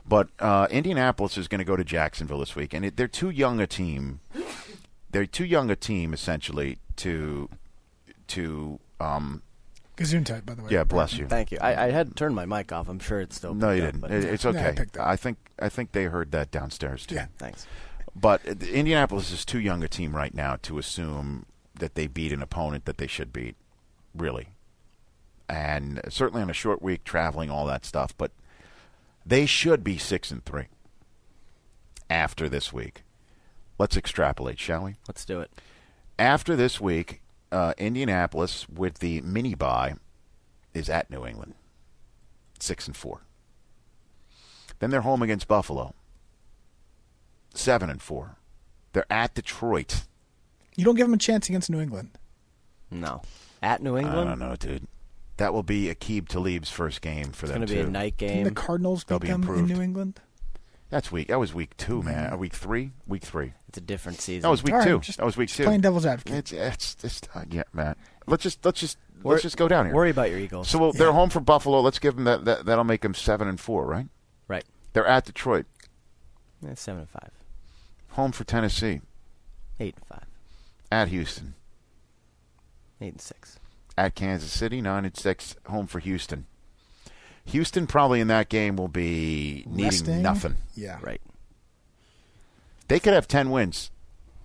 But 0.06 0.28
uh, 0.38 0.66
Indianapolis 0.70 1.37
is 1.37 1.46
going 1.49 1.58
to 1.61 1.64
go 1.64 1.76
to 1.76 1.84
Jacksonville 1.84 2.38
this 2.40 2.56
week, 2.56 2.72
and 2.75 2.84
it, 2.84 2.96
they're 2.96 3.08
too 3.08 3.30
young 3.30 3.61
a 3.61 3.66
team. 3.66 4.20
They're 5.11 5.26
too 5.26 5.44
young 5.44 5.70
a 5.70 5.76
team, 5.76 6.12
essentially, 6.14 6.78
to 6.96 7.49
to. 8.28 8.80
Um, 9.00 9.42
Gazoon 9.96 10.25
type, 10.25 10.46
by 10.46 10.54
the 10.54 10.62
way. 10.62 10.70
yeah, 10.70 10.84
bless 10.84 11.12
you. 11.18 11.26
Thank 11.26 11.52
you. 11.52 11.58
I, 11.61 11.87
I 11.87 11.90
had 11.90 12.16
turned 12.16 12.34
my 12.34 12.46
mic 12.46 12.72
off. 12.72 12.88
I'm 12.88 12.99
sure 12.99 13.20
it's 13.20 13.37
still. 13.37 13.54
No, 13.54 13.70
you 13.72 13.82
picked 13.82 13.92
didn't. 14.00 14.04
up, 14.04 14.11
but- 14.11 14.30
it's 14.32 14.44
Yeah, 14.44 14.50
I 14.50 14.54
okay. 14.56 14.72
picked 14.75 14.96
up. 14.96 15.06
I 15.06 15.16
think 15.16 15.37
I 15.58 15.68
think 15.68 15.92
they 15.92 16.04
heard 16.04 16.32
that 16.32 16.50
downstairs 16.50 17.04
too. 17.04 17.16
Yeah. 17.16 17.26
Thanks. 17.37 17.66
But 18.16 18.40
uh, 18.49 18.52
Indianapolis 18.72 19.30
is 19.30 19.44
too 19.44 19.61
young 19.61 19.84
a 19.84 19.88
team 19.88 20.16
right 20.16 20.34
now 20.34 20.56
to 20.62 20.78
assume 20.78 21.44
that 21.78 21.94
they 21.94 22.06
beat 22.06 22.32
an 22.32 22.42
opponent 22.42 22.84
that 22.87 22.96
they 22.99 23.06
should 23.06 23.32
beat, 23.32 23.56
really. 24.14 24.49
And 25.49 26.00
certainly 26.08 26.42
on 26.42 26.50
a 26.50 26.54
short 26.54 26.80
week, 26.80 27.04
traveling, 27.04 27.50
all 27.50 27.66
that 27.66 27.84
stuff. 27.84 28.16
But 28.16 28.32
they 29.25 29.46
should 29.46 29.84
be 29.84 29.99
six 29.99 30.30
and 30.30 30.44
three 30.44 30.66
after 32.08 32.49
this 32.49 32.72
week. 32.72 33.04
Let's 33.78 33.96
extrapolate, 33.96 34.58
shall 34.58 34.84
we? 34.84 34.96
Let's 35.08 35.25
do 35.25 35.40
it. 35.40 35.50
After 36.18 36.54
this 36.56 36.80
week, 36.80 37.20
uh, 37.50 37.75
Indianapolis 37.78 38.68
with 38.68 38.99
the 38.99 39.20
mini 39.22 39.54
bye 39.54 39.94
is 40.72 40.88
at 40.88 41.11
New 41.11 41.26
England, 41.26 41.54
six 42.58 42.87
and 42.87 42.96
four. 42.96 43.22
Then 44.78 44.90
they're 44.90 45.02
home 45.02 45.22
against 45.22 45.49
Buffalo, 45.49 45.94
seven 47.54 47.90
and 47.90 48.00
four. 48.00 48.37
They're 48.92 49.11
at 49.11 49.34
Detroit. 49.34 50.04
You 50.76 50.84
don't 50.84 50.96
give 50.96 51.06
them 51.06 51.14
a 51.14 51.18
chance 51.18 51.49
against 51.49 51.70
New 51.70 51.80
England. 51.80 52.11
No. 52.90 53.22
At 53.62 53.82
New 53.82 53.96
England. 53.96 54.16
I 54.16 54.32
England, 54.32 54.40
don't 54.40 54.49
know, 54.49 54.56
dude. 54.56 54.87
That 55.42 55.52
will 55.52 55.64
be 55.64 55.92
Aqib 55.92 56.28
Talib's 56.28 56.70
first 56.70 57.00
game 57.00 57.32
for 57.32 57.46
it's 57.46 57.52
them 57.52 57.62
going 57.62 57.66
to 57.66 57.75
be 57.75 57.80
a 57.80 57.87
night 57.90 58.16
Didn't 58.16 58.32
game. 58.34 58.44
the 58.44 58.52
Cardinals 58.52 59.02
They'll 59.02 59.18
beat 59.18 59.26
be 59.26 59.32
them 59.32 59.42
improved. 59.42 59.68
in 59.72 59.76
New 59.76 59.82
England? 59.82 60.20
That's 60.88 61.11
week. 61.11 61.26
That 61.26 61.40
was 61.40 61.52
week 61.52 61.76
two, 61.76 62.00
man. 62.00 62.32
Uh, 62.32 62.37
Week 62.37 62.52
three. 62.54 62.92
Week 63.08 63.25
three. 63.25 63.54
It's 63.68 63.78
a 63.78 63.80
different 63.80 64.20
season. 64.20 64.42
That 64.42 64.50
was 64.50 64.62
week 64.62 64.72
All 64.75 64.78
right, 64.78 64.87
two. 64.87 65.00
just 65.00 65.18
That 65.18 65.25
was 65.25 65.37
week 65.37 65.49
two. 65.49 65.64
Playing 65.64 65.80
devil's 65.80 66.06
advocate. 66.06 66.34
It's 66.37 66.52
it's 66.52 66.96
it's 67.02 67.20
uh, 67.34 67.42
yeah, 67.50 67.64
man. 67.72 67.96
Let's 68.28 68.44
just 68.44 68.64
let's 68.64 68.78
just 68.78 68.99
Wor- 69.25 69.32
let's 69.32 69.42
just 69.42 69.56
go 69.56 69.66
down 69.66 69.87
here. 69.87 69.94
Worry 69.96 70.11
about 70.11 70.30
your 70.30 70.38
Eagles. 70.38 70.68
So 70.68 70.78
well, 70.78 70.92
they're 70.92 71.11
home 71.11 71.28
for 71.28 71.40
Buffalo. 71.40 71.80
Let's 71.80 71.99
give 71.99 72.14
them 72.14 72.22
that, 72.22 72.44
that. 72.44 72.64
That'll 72.64 72.84
make 72.84 73.00
them 73.00 73.12
seven 73.14 73.49
and 73.49 73.58
four, 73.58 73.84
right? 73.84 74.06
right. 74.46 74.64
They're 74.92 75.08
at 75.08 75.25
Detroit. 75.25 75.66
Yeah, 76.64 76.75
seven 76.75 77.00
and 77.00 77.11
five. 77.11 77.30
Home 78.11 78.30
for 78.30 78.44
Tennessee. 78.44 79.00
Eight 79.80 79.96
and 79.96 80.04
five. 80.06 80.26
At 80.92 81.08
Houston. 81.08 81.54
Eight 83.00 83.14
and 83.14 83.20
six. 83.20 83.58
At 83.96 84.14
Kansas 84.14 84.50
City. 84.52 84.80
Nine 84.80 85.04
and 85.04 85.16
six. 85.16 85.54
Home 85.66 85.87
for 85.87 85.99
Houston. 85.99 86.46
Houston 87.46 87.87
probably 87.87 88.20
in 88.20 88.28
that 88.28 88.49
game 88.49 88.76
will 88.76 88.88
be 88.88 89.64
needing 89.66 89.84
Resting? 89.84 90.22
nothing. 90.22 90.54
Yeah. 90.75 90.99
Right. 91.02 91.20
They 92.88 93.00
could 93.00 93.12
have 93.14 93.28
ten 93.28 93.50
wins. 93.50 93.90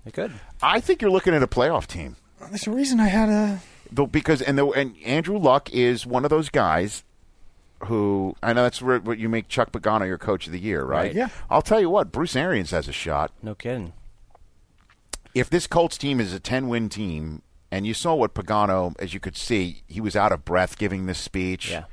They 0.06 0.12
could. 0.12 0.34
I 0.62 0.80
think 0.80 1.02
you're 1.02 1.12
looking 1.12 1.34
at 1.34 1.44
a 1.44 1.48
playoff 1.48 1.86
team. 1.88 2.16
There's 2.50 2.68
a 2.68 2.72
reason 2.72 3.00
I 3.00 3.08
had 3.08 3.30
a. 3.30 3.60
Though 3.92 4.08
because 4.08 4.42
and 4.42 4.58
the, 4.58 4.68
and 4.70 4.96
Andrew 5.06 5.38
Luck 5.38 5.70
is 5.72 6.06
one 6.06 6.24
of 6.24 6.30
those 6.30 6.50
guys 6.50 7.04
who 7.86 8.36
I 8.42 8.54
know 8.54 8.64
that's 8.64 8.82
where, 8.82 9.00
what 9.00 9.18
you 9.20 9.30
make 9.30 9.48
Chuck 9.48 9.72
Pagano 9.72 10.08
your 10.08 10.18
coach 10.18 10.46
of 10.48 10.52
the 10.54 10.60
year, 10.60 10.84
right? 10.84 11.08
Right. 11.08 11.14
Yeah. 11.16 11.30
I'll 11.50 11.62
tell 11.62 11.80
you 11.80 11.90
what, 11.90 12.12
Bruce 12.12 12.36
Arians 12.36 12.72
has 12.72 12.88
a 12.88 12.92
shot. 12.92 13.32
No 13.44 13.54
kidding. 13.56 13.94
if 15.36 15.50
this 15.50 15.68
Colts 15.68 15.98
team 15.98 16.20
is 16.20 16.34
a 16.34 16.40
10 16.40 16.68
win 16.68 16.90
team, 16.90 17.42
and 17.72 17.86
you 17.88 17.94
saw 17.94 18.16
what 18.16 18.34
Pagano, 18.34 18.96
as 19.00 19.14
you 19.14 19.20
could 19.20 19.36
see, 19.38 19.84
he 19.88 20.00
was 20.02 20.16
out 20.16 20.32
of 20.32 20.46
breath 20.46 20.78
giving 20.78 21.06
this 21.06 21.20
speech. 21.20 21.72
Yeah. 21.72 21.86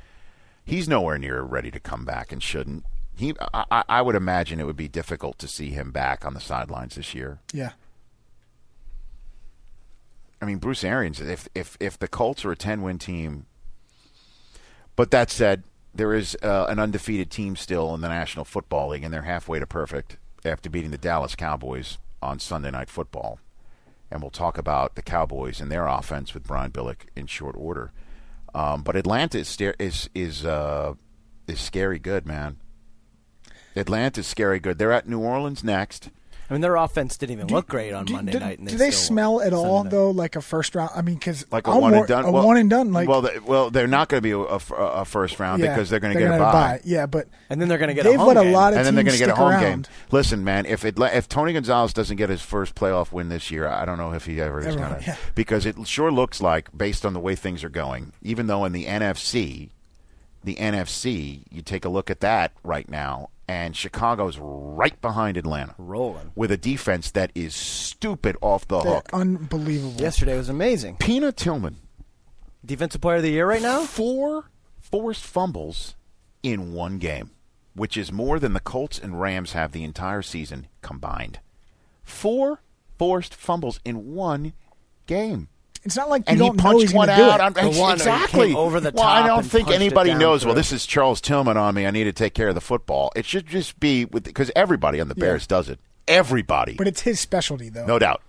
He's 0.65 0.89
nowhere 0.89 1.19
near 1.19 1.43
ready 1.43 1.71
to 1.71 1.81
come 1.81 2.05
back 2.05 2.33
and 2.33 2.43
shouldn't. 2.43 2.85
He, 3.17 3.35
I, 3.53 3.65
I- 3.71 3.85
I 3.89 4.03
would 4.03 4.15
imagine 4.17 4.59
it 4.61 4.67
would 4.67 4.77
be 4.77 4.89
difficult 4.89 5.39
to 5.39 5.49
see 5.49 5.71
him 5.71 5.91
back 5.93 6.25
on 6.25 6.35
the 6.35 6.41
sidelines 6.41 6.95
this 6.97 7.15
year. 7.15 7.39
Yeah. 7.53 7.73
I 10.41 10.47
mean, 10.47 10.59
Bruce 10.59 10.85
Arians, 10.85 11.21
if 11.21 11.49
if 11.55 11.77
if 11.81 11.99
the 11.99 12.09
Colts 12.09 12.45
are 12.45 12.53
a 12.53 12.57
10 12.57 12.83
win 12.83 12.99
team, 12.99 13.47
but 14.97 15.11
that 15.11 15.31
said, 15.31 15.63
there 15.95 16.13
is 16.13 16.37
uh, 16.43 16.67
an 16.69 16.79
undefeated 16.79 17.31
team 17.31 17.57
still 17.57 17.95
in 17.95 18.01
the 18.01 18.09
National 18.09 18.45
Football 18.45 18.89
League, 18.91 19.05
and 19.05 19.15
they're 19.15 19.23
halfway 19.23 19.59
to 19.59 19.67
perfect 19.67 20.17
after 20.45 20.69
beating 20.69 20.91
the 20.91 20.99
Dallas 20.99 21.35
Cowboys 21.35 21.99
on 22.21 22.39
Sunday 22.41 22.71
Night 22.71 22.91
Football. 22.91 23.39
And 24.15 24.23
we'll 24.23 24.31
talk 24.31 24.57
about 24.59 24.95
the 24.95 25.03
Cowboys 25.03 25.61
and 25.61 25.73
their 25.73 25.89
offense 25.89 26.35
with 26.35 26.45
Brian 26.45 26.71
Billick 26.71 27.09
in 27.17 27.27
short 27.27 27.57
order. 27.59 27.91
Um, 28.55 28.83
but 28.85 28.95
Atlanta 28.95 29.39
is 29.39 29.59
is 29.81 30.09
is 30.15 30.45
uh, 30.45 30.95
is 31.49 31.61
scary 31.61 31.99
good, 31.99 32.25
man. 32.25 32.59
Atlanta's 33.75 34.29
scary 34.29 34.61
good. 34.61 34.79
They're 34.79 34.93
at 34.93 35.09
New 35.09 35.19
Orleans 35.19 35.65
next. 35.65 36.11
I 36.49 36.53
mean, 36.53 36.61
their 36.61 36.77
offense 36.77 37.17
didn't 37.17 37.33
even 37.33 37.47
look 37.49 37.67
great 37.69 37.93
on 37.93 38.05
do, 38.05 38.13
Monday 38.13 38.33
do- 38.33 38.39
night. 38.41 38.59
And 38.59 38.69
do 38.69 38.77
they 38.77 38.87
they 38.87 38.91
smell 38.91 39.41
at 39.41 39.53
all 39.53 39.79
Sunday 39.83 39.91
though, 39.97 40.11
like 40.11 40.37
a 40.37 40.43
first 40.43 40.75
round? 40.75 40.91
I 40.95 41.01
mean, 41.03 41.15
because 41.17 41.51
like 41.51 41.67
a 41.67 41.79
one 41.79 41.95
and 41.95 42.07
done. 42.07 42.25
A 42.27 42.31
well, 42.31 42.47
one 42.47 42.57
and 42.59 42.69
done. 42.69 42.93
Like 42.93 43.09
well, 43.09 43.23
they, 43.23 43.39
well, 43.39 43.71
they're 43.71 43.87
not 43.87 44.09
going 44.09 44.19
to 44.19 44.23
be 44.23 44.33
a, 44.33 44.39
a, 44.39 44.57
a 45.01 45.05
first 45.05 45.41
round 45.41 45.63
yeah, 45.63 45.73
because 45.75 45.89
they're 45.91 46.01
going 46.01 46.13
to 46.13 46.19
get 46.19 46.29
gonna 46.29 46.43
a 46.43 46.45
have 46.45 46.53
bye, 46.53 46.81
Yeah, 46.85 47.07
but 47.07 47.29
And 47.49 47.61
then 47.61 47.69
they're 47.69 47.79
going 47.79 47.89
to 47.89 47.95
get 47.95 48.05
a 48.07 48.11
they've 48.11 48.19
home 48.19 48.29
let 48.29 48.37
a 48.37 48.43
game. 48.45 48.53
lot 48.53 48.73
of 48.73 48.79
and 48.79 48.87
then 48.87 48.95
they're 48.95 49.05
going 49.05 49.17
to 49.17 49.25
get 49.25 49.31
a 49.31 49.35
home 49.35 49.51
around. 49.53 49.63
game. 49.63 49.85
Listen, 50.11 50.45
man, 50.45 50.67
if 50.67 50.85
it 50.85 50.97
if 50.99 51.29
Tony 51.29 51.53
Gonzalez 51.53 51.93
doesn't 51.93 52.17
get 52.17 52.29
his 52.29 52.43
first 52.43 52.75
playoff 52.75 53.11
win 53.13 53.29
this 53.31 53.51
year, 53.51 53.67
I 53.67 53.85
don't 53.85 53.99
know 53.99 54.13
if 54.13 54.27
he 54.27 54.41
ever 54.41 54.61
is 54.61 54.77
going 54.77 54.95
to. 54.97 55.03
yeah. 55.07 55.17
Because 55.35 55.65
it 55.67 55.77
sure 55.87 56.13
looks 56.13 56.41
like, 56.43 56.77
based 56.77 57.07
on 57.07 57.15
the 57.15 57.21
way 57.21 57.35
things 57.35 57.65
are 57.65 57.69
going, 57.71 58.13
even 58.23 58.47
though 58.47 58.65
in 58.65 58.73
the 58.73 58.85
NFC, 58.87 59.71
the 60.45 60.57
NFC, 60.57 61.43
you 61.51 61.63
take 61.63 61.85
a 61.85 61.89
look 61.89 62.11
at 62.11 62.21
that 62.21 62.53
right 62.63 62.89
now, 62.89 63.31
and 63.49 63.77
Chicago's 63.77 64.39
right 64.39 64.99
behind 65.01 65.37
Atlanta, 65.37 65.75
Rolling. 65.79 66.33
with 66.35 66.51
a 66.51 66.57
defense 66.57 67.11
that 67.13 67.31
is 67.35 67.55
stupid 67.55 68.37
off 68.41 68.67
the 68.69 68.81
They're 68.81 68.95
hook. 68.95 69.11
unbelievable. 69.13 70.01
Yesterday 70.01 70.37
was 70.37 70.49
amazing. 70.49 70.97
Peanut 70.99 71.37
Tillman. 71.37 71.77
Defensive 72.65 73.01
player 73.01 73.17
of 73.17 73.23
the 73.23 73.31
year 73.31 73.47
right 73.47 73.61
now? 73.63 73.85
four 73.85 74.51
forced 74.81 75.25
fumbles 75.25 75.97
in 76.43 76.73
one 76.73 76.99
game, 76.99 77.31
which 77.75 77.97
is 77.97 78.11
more 78.13 78.39
than 78.39 78.53
the 78.55 78.61
Colts 78.61 78.99
and 78.99 79.21
Rams 79.21 79.53
have 79.53 79.73
the 79.73 79.85
entire 79.85 80.23
season 80.23 80.67
combined. 80.81 81.41
Four 82.03 82.61
forced 82.99 83.35
fumbles 83.35 83.81
in 83.85 84.15
one 84.15 84.53
game. 85.07 85.49
It's 85.85 85.97
not 85.97 86.09
like 86.09 86.21
you 86.23 86.33
And 86.33 86.41
he 86.41 86.47
don't 86.47 86.57
know 86.57 86.63
punched 86.63 86.81
he's 86.83 86.95
one 86.95 87.09
gonna 87.09 87.19
do 87.19 87.31
out. 87.31 87.41
it. 87.57 87.59
On, 87.59 87.73
The 87.73 87.79
one 87.81 87.93
exactly. 87.95 88.47
came 88.49 88.57
over 88.57 88.81
the 88.81 88.91
well, 88.95 89.05
I 89.05 89.27
don't 89.27 89.43
think 89.45 89.69
anybody 89.71 90.11
down 90.11 90.19
knows. 90.21 90.45
Well, 90.47 90.55
this 90.55 90.73
is 90.73 90.87
Charles 90.87 91.21
Tillman 91.21 91.57
on 91.57 91.75
me. 91.75 91.87
I 91.87 91.91
need 91.91 92.05
to 92.05 92.13
take 92.13 92.33
care 92.35 92.49
of 92.49 92.55
the 92.55 92.61
football. 92.63 93.13
It 93.15 93.27
should 93.27 93.47
just 93.47 93.79
be 93.81 94.05
with 94.07 94.25
because 94.25 94.51
everybody 94.57 95.01
on 95.01 95.09
the 95.09 95.15
Yeah. 95.17 95.25
Bears 95.27 95.47
does 95.47 95.69
it. 95.69 95.79
Everybody, 96.09 96.75
But 96.75 96.87
it's 96.89 97.01
his 97.03 97.19
specialty 97.21 97.69
though. 97.71 97.87
no 97.87 97.99
doubt. 97.99 98.23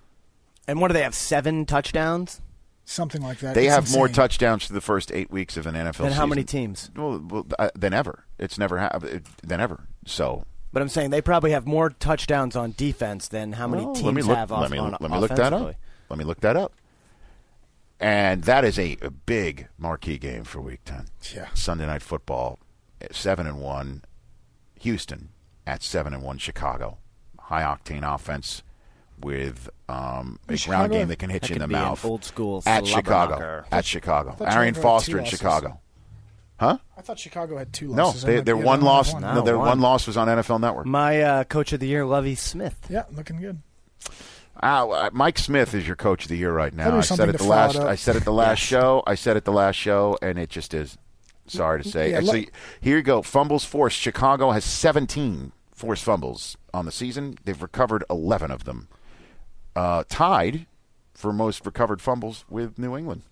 And 0.68 0.80
what 0.82 0.88
do 0.90 0.94
they 0.94 1.04
have? 1.04 1.14
Seven 1.16 1.66
touchdowns? 1.66 2.42
Something 2.86 3.22
like 3.22 3.40
that. 3.40 3.56
They 3.56 3.66
It's 3.68 3.76
have 3.76 3.92
more 3.94 4.08
touchdowns 4.08 4.68
through 4.68 4.76
the 4.76 4.82
first 4.82 5.12
eight 5.12 5.32
weeks 5.32 5.58
of 5.58 5.66
an 5.66 5.76
NFL 5.76 5.94
season. 5.94 6.06
Then 6.06 6.14
how 6.14 6.26
many 6.26 6.44
teams? 6.44 6.92
Well, 6.96 7.20
well 7.28 7.46
uh, 7.58 7.70
than 7.76 7.94
ever. 7.94 8.26
It's 8.38 8.58
never 8.58 8.78
happened 8.78 9.24
than 9.44 9.60
ever. 9.60 9.88
So 10.06 10.46
But 10.72 10.82
I'm 10.82 10.90
saying 10.90 11.10
they 11.10 11.22
probably 11.22 11.52
have 11.52 11.66
more 11.66 11.90
touchdowns 11.90 12.56
on 12.56 12.74
defense 12.78 13.28
than 13.28 13.54
how 13.54 13.68
many 13.68 13.86
Well, 13.86 13.96
teams 13.96 14.06
let 14.06 14.14
me 14.14 14.22
look, 14.22 14.38
have 14.38 14.52
off, 14.52 14.62
let 14.62 14.72
me, 14.72 14.78
on 14.78 14.96
let 15.00 15.10
me 15.12 15.18
look 15.18 15.36
that 15.36 15.52
up. 15.54 15.76
Let 16.10 16.20
me 16.20 16.26
look 16.26 16.42
that 16.42 16.56
up. 16.56 16.74
And 18.00 18.44
that 18.44 18.66
is 18.66 18.78
a, 18.78 18.98
a 19.02 19.10
big 19.10 19.68
marquee 19.78 20.18
game 20.18 20.44
for 20.44 20.60
Week 20.60 20.82
Ten. 20.86 21.06
Yeah. 21.34 21.48
Sunday 21.54 21.86
Night 21.86 22.02
Football, 22.02 22.60
seven 23.12 23.48
and 23.48 23.60
one. 23.62 24.04
Houston 24.82 25.30
at 25.66 25.82
seven 25.82 26.14
and 26.14 26.22
one. 26.22 26.38
Chicago, 26.38 26.98
high 27.40 27.64
octane 27.64 28.04
offense 28.04 28.62
with 29.20 29.70
um, 29.88 30.40
a 30.50 30.58
Chicago- 30.58 30.78
ground 30.78 30.92
game 30.92 31.08
that 31.08 31.20
can 31.20 31.30
hit 31.30 31.44
That 31.44 31.50
you 31.52 31.56
in 31.56 31.62
the 31.62 31.68
mouth. 31.70 32.04
old 32.04 32.24
school 32.26 32.62
at 32.66 32.86
Chicago. 32.86 33.38
slobberknocker. 33.38 33.66
At 33.72 33.86
Chicago. 33.86 34.32
thought 34.32 34.54
Arian 34.54 34.74
Chicago 34.74 34.88
Foster 34.96 35.20
in. 35.20 35.26
Chicago. 35.26 35.80
Huh? 36.58 36.78
I 36.98 37.02
thought 37.02 37.20
Chicago 37.20 37.58
had 37.58 37.74
two 37.74 37.88
No, 37.90 38.08
losses. 38.08 38.24
I 38.26 38.28
they, 38.28 38.42
their 38.42 38.58
one 38.58 38.82
loss. 38.82 39.14
that 39.14 39.22
No, 39.22 39.34
No, 39.36 39.42
their 39.42 39.58
one. 39.58 39.68
one 39.70 39.80
loss 39.82 40.06
was 40.08 40.16
on 40.18 40.28
NFL 40.28 40.60
Network. 40.62 40.86
My 40.86 41.22
uh, 41.22 41.44
coach 41.46 41.74
of 41.74 41.80
the 41.80 41.88
year, 41.88 42.06
Lovie 42.06 42.36
Smith. 42.36 42.78
Yeah, 42.90 43.04
looking 43.12 43.38
good. 43.42 43.62
Ah, 44.64 44.88
uh, 44.88 45.10
Mike 45.14 45.38
Smith 45.38 45.74
is 45.74 45.86
your 45.86 45.96
coach 45.96 46.24
of 46.24 46.30
the 46.30 46.38
year 46.38 46.52
right 46.54 46.74
now. 46.74 46.98
I 46.98 47.02
said 47.02 47.30
it 47.30 47.38
the 47.38 47.44
last. 47.44 47.76
it 47.76 47.82
up. 47.82 47.88
I 47.88 47.96
said 47.96 48.16
it 48.16 48.24
the 48.24 48.32
last 48.34 48.60
show. 48.60 49.04
I 49.06 49.16
said 49.16 49.36
it 49.38 49.44
the 49.46 49.52
last 49.52 49.76
show, 49.76 50.18
and 50.22 50.40
it 50.40 50.50
just 50.50 50.74
is. 50.74 50.98
Sorry 51.48 51.84
to 51.84 51.90
say. 51.90 52.12
Yeah, 52.12 52.22
so 52.22 52.32
look- 52.32 52.52
here 52.82 52.98
you 52.98 53.04
go. 53.04 53.22
Fumbles 53.22 53.66
forced. 53.66 53.98
Chicago 54.00 54.52
has 54.52 54.64
17 54.64 55.52
forced 55.74 56.04
fumbles 56.04 56.58
on 56.74 56.86
the 56.86 56.92
season. 56.92 57.38
They've 57.44 57.62
recovered 57.62 58.04
11 58.10 58.50
of 58.50 58.64
them, 58.64 58.88
uh, 59.76 60.06
tied 60.10 60.66
for 61.14 61.32
most 61.34 61.66
recovered 61.66 62.02
fumbles 62.02 62.46
with 62.50 62.80
New 62.80 62.96
England. 62.98 63.24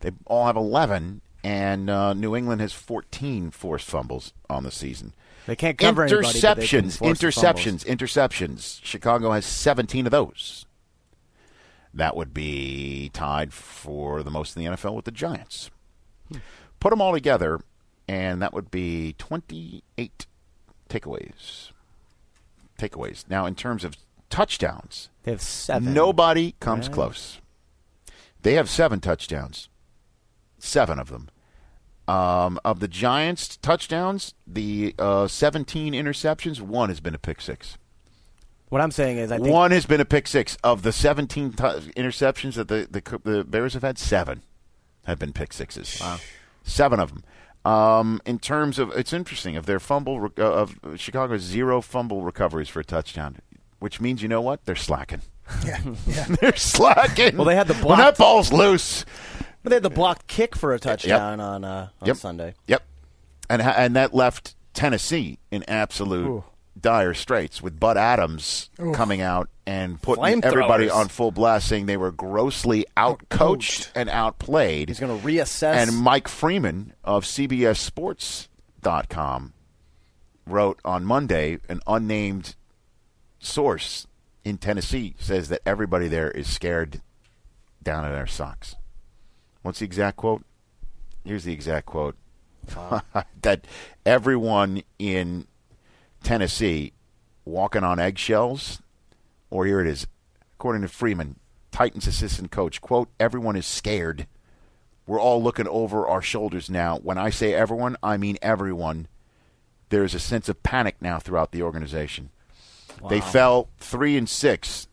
They 0.00 0.10
all 0.26 0.46
have 0.46 0.56
11, 0.56 1.20
and 1.44 1.88
uh, 1.88 2.12
New 2.14 2.34
England 2.34 2.60
has 2.60 2.72
14 2.72 3.50
forced 3.50 3.88
fumbles 3.88 4.32
on 4.50 4.64
the 4.64 4.70
season. 4.70 5.14
They 5.46 5.56
can't 5.56 5.76
cover 5.76 6.04
anybody, 6.04 6.40
can 6.40 6.56
interceptions, 6.56 7.00
interceptions, 7.00 7.84
interceptions. 7.84 8.80
Chicago 8.84 9.32
has 9.32 9.44
17 9.44 10.06
of 10.06 10.12
those. 10.12 10.66
That 11.94 12.16
would 12.16 12.32
be 12.32 13.10
tied 13.12 13.52
for 13.52 14.22
the 14.22 14.30
most 14.30 14.56
in 14.56 14.64
the 14.64 14.70
NFL 14.70 14.94
with 14.94 15.04
the 15.04 15.10
Giants. 15.10 15.70
Put 16.80 16.90
them 16.90 17.00
all 17.02 17.12
together, 17.12 17.60
and 18.08 18.40
that 18.40 18.54
would 18.54 18.70
be 18.70 19.14
28 19.18 20.26
takeaways. 20.88 21.70
Takeaways. 22.78 23.24
Now, 23.28 23.46
in 23.46 23.54
terms 23.54 23.84
of 23.84 23.96
touchdowns, 24.30 25.10
They 25.24 25.32
have 25.32 25.42
seven. 25.42 25.92
nobody 25.92 26.54
comes 26.60 26.88
close. 26.88 27.40
They 28.40 28.54
have 28.54 28.70
seven 28.70 29.00
touchdowns, 29.00 29.68
seven 30.58 30.98
of 30.98 31.10
them. 31.10 31.28
Um, 32.12 32.58
of 32.64 32.80
the 32.80 32.88
Giants' 32.88 33.56
touchdowns, 33.56 34.34
the 34.46 34.94
uh, 34.98 35.26
17 35.28 35.94
interceptions, 35.94 36.60
one 36.60 36.88
has 36.90 37.00
been 37.00 37.14
a 37.14 37.18
pick 37.18 37.40
six. 37.40 37.78
What 38.68 38.80
I'm 38.80 38.90
saying 38.90 39.18
is, 39.18 39.30
I 39.30 39.36
think 39.38 39.48
One 39.48 39.70
has 39.70 39.86
been 39.86 40.00
a 40.00 40.04
pick 40.04 40.26
six. 40.26 40.56
Of 40.64 40.82
the 40.82 40.92
17 40.92 41.52
t- 41.52 41.56
interceptions 41.56 42.54
that 42.54 42.68
the, 42.68 42.88
the 42.90 43.18
the 43.22 43.44
Bears 43.44 43.74
have 43.74 43.82
had, 43.82 43.98
seven 43.98 44.42
have 45.06 45.18
been 45.18 45.32
pick 45.32 45.52
sixes. 45.52 45.98
Wow. 46.00 46.18
Seven 46.64 46.98
of 47.00 47.10
them. 47.12 47.24
Um, 47.70 48.20
in 48.26 48.38
terms 48.38 48.78
of, 48.78 48.90
it's 48.92 49.12
interesting 49.12 49.56
of 49.56 49.66
their 49.66 49.78
fumble 49.78 50.20
re- 50.20 50.30
uh, 50.38 50.42
of 50.42 50.78
Chicago's 50.96 51.42
zero 51.42 51.80
fumble 51.80 52.22
recoveries 52.22 52.68
for 52.68 52.80
a 52.80 52.84
touchdown, 52.84 53.36
which 53.78 54.00
means 54.00 54.22
you 54.22 54.28
know 54.28 54.40
what 54.40 54.64
they're 54.64 54.74
slacking. 54.74 55.20
Yeah, 55.64 55.80
yeah. 56.06 56.26
they're 56.40 56.56
slacking. 56.56 57.36
Well, 57.36 57.46
they 57.46 57.54
had 57.56 57.68
the 57.68 57.74
when 57.74 57.98
that 57.98 58.16
blocked- 58.16 58.18
ball's 58.18 58.52
loose. 58.52 59.04
But 59.62 59.70
they 59.70 59.76
had 59.76 59.82
the 59.82 59.90
blocked 59.90 60.26
kick 60.26 60.54
for 60.56 60.72
a 60.74 60.78
touchdown 60.78 61.40
on 61.40 61.64
uh, 61.64 61.88
on 62.00 62.06
Yep. 62.08 62.16
Sunday. 62.16 62.54
Yep. 62.66 62.82
And 63.50 63.60
and 63.62 63.96
that 63.96 64.14
left 64.14 64.54
Tennessee 64.74 65.38
in 65.50 65.64
absolute 65.68 66.42
dire 66.80 67.12
straits 67.14 67.60
with 67.62 67.78
Bud 67.78 67.96
Adams 67.98 68.70
coming 68.94 69.20
out 69.20 69.48
and 69.66 70.00
putting 70.00 70.42
everybody 70.42 70.88
on 70.90 71.08
full 71.08 71.30
blast, 71.30 71.68
saying 71.68 71.84
they 71.86 71.98
were 71.98 72.10
grossly 72.10 72.86
outcoached 72.96 73.28
Outcoached. 73.28 73.90
and 73.94 74.08
outplayed. 74.08 74.88
He's 74.88 74.98
going 74.98 75.20
to 75.20 75.24
reassess. 75.26 75.74
and 75.74 75.96
Mike 75.98 76.26
Freeman 76.28 76.94
of 77.04 77.24
CBSSports.com 77.24 79.52
wrote 80.46 80.80
on 80.84 81.04
Monday 81.04 81.58
an 81.68 81.80
unnamed 81.86 82.56
source 83.38 84.06
in 84.44 84.56
Tennessee 84.58 85.14
says 85.18 85.48
that 85.50 85.60
everybody 85.66 86.08
there 86.08 86.30
is 86.30 86.48
scared 86.48 87.00
down 87.82 88.04
in 88.04 88.12
their 88.12 88.26
socks. 88.26 88.74
What's 89.62 89.78
the 89.78 89.84
exact 89.84 90.16
quote? 90.16 90.44
Here's 91.24 91.44
the 91.44 91.52
exact 91.52 91.86
quote. 91.86 92.16
that 93.42 93.66
everyone 94.04 94.82
in 94.98 95.46
Tennessee 96.22 96.92
walking 97.44 97.84
on 97.84 97.98
eggshells, 97.98 98.80
or 99.50 99.66
here 99.66 99.80
it 99.80 99.86
is, 99.86 100.06
according 100.54 100.82
to 100.82 100.88
Freeman, 100.88 101.36
Titans 101.70 102.06
assistant 102.06 102.50
coach, 102.50 102.80
quote, 102.80 103.08
everyone 103.18 103.56
is 103.56 103.66
scared. 103.66 104.26
We're 105.06 105.20
all 105.20 105.42
looking 105.42 105.66
over 105.66 106.06
our 106.06 106.22
shoulders 106.22 106.70
now. 106.70 106.98
When 106.98 107.18
I 107.18 107.30
say 107.30 107.54
everyone, 107.54 107.96
I 108.02 108.16
mean 108.16 108.38
everyone. 108.42 109.08
There 109.88 110.04
is 110.04 110.14
a 110.14 110.20
sense 110.20 110.48
of 110.48 110.62
panic 110.62 110.96
now 111.00 111.18
throughout 111.18 111.52
the 111.52 111.62
organization. 111.62 112.30
They 113.08 113.20
fell 113.20 113.68
three 113.78 114.16
and 114.16 114.28
six 114.28 114.86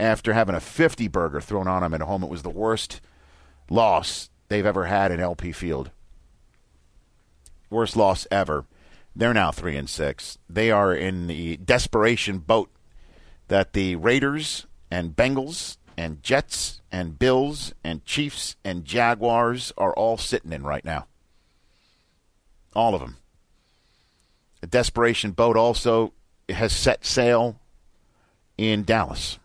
after 0.00 0.32
having 0.32 0.54
a 0.54 0.60
50 0.60 1.08
burger 1.08 1.40
thrown 1.40 1.68
on 1.68 1.82
them 1.82 1.94
at 1.94 2.00
home. 2.00 2.22
It 2.22 2.28
was 2.28 2.42
the 2.42 2.50
worst 2.50 3.00
loss 3.70 4.30
they've 4.48 4.66
ever 4.66 4.86
had 4.86 5.10
in 5.10 5.20
LP 5.20 5.52
Field. 5.52 5.90
Worst 7.70 7.96
loss 7.96 8.26
ever. 8.30 8.64
They're 9.14 9.34
now 9.34 9.50
three 9.50 9.76
and 9.76 9.88
six. 9.88 10.38
They 10.48 10.70
are 10.70 10.94
in 10.94 11.26
the 11.26 11.56
desperation 11.56 12.38
boat 12.38 12.70
that 13.48 13.72
the 13.72 13.96
Raiders 13.96 14.66
and 14.90 15.16
Bengals 15.16 15.78
and 15.96 16.22
Jets 16.22 16.80
and 16.92 17.18
Bills 17.18 17.74
and 17.82 18.04
Chiefs 18.04 18.56
and 18.64 18.84
Jaguars 18.84 19.72
are 19.78 19.94
all 19.94 20.18
sitting 20.18 20.52
in 20.52 20.64
right 20.64 20.84
now. 20.84 21.06
All 22.74 22.94
of 22.94 23.00
them. 23.00 23.16
A 24.62 24.66
desperation 24.66 25.30
boat 25.30 25.56
also 25.56 26.12
has 26.48 26.74
set 26.74 27.04
sail 27.04 27.58
in 28.58 28.84
Dallas. 28.84 29.38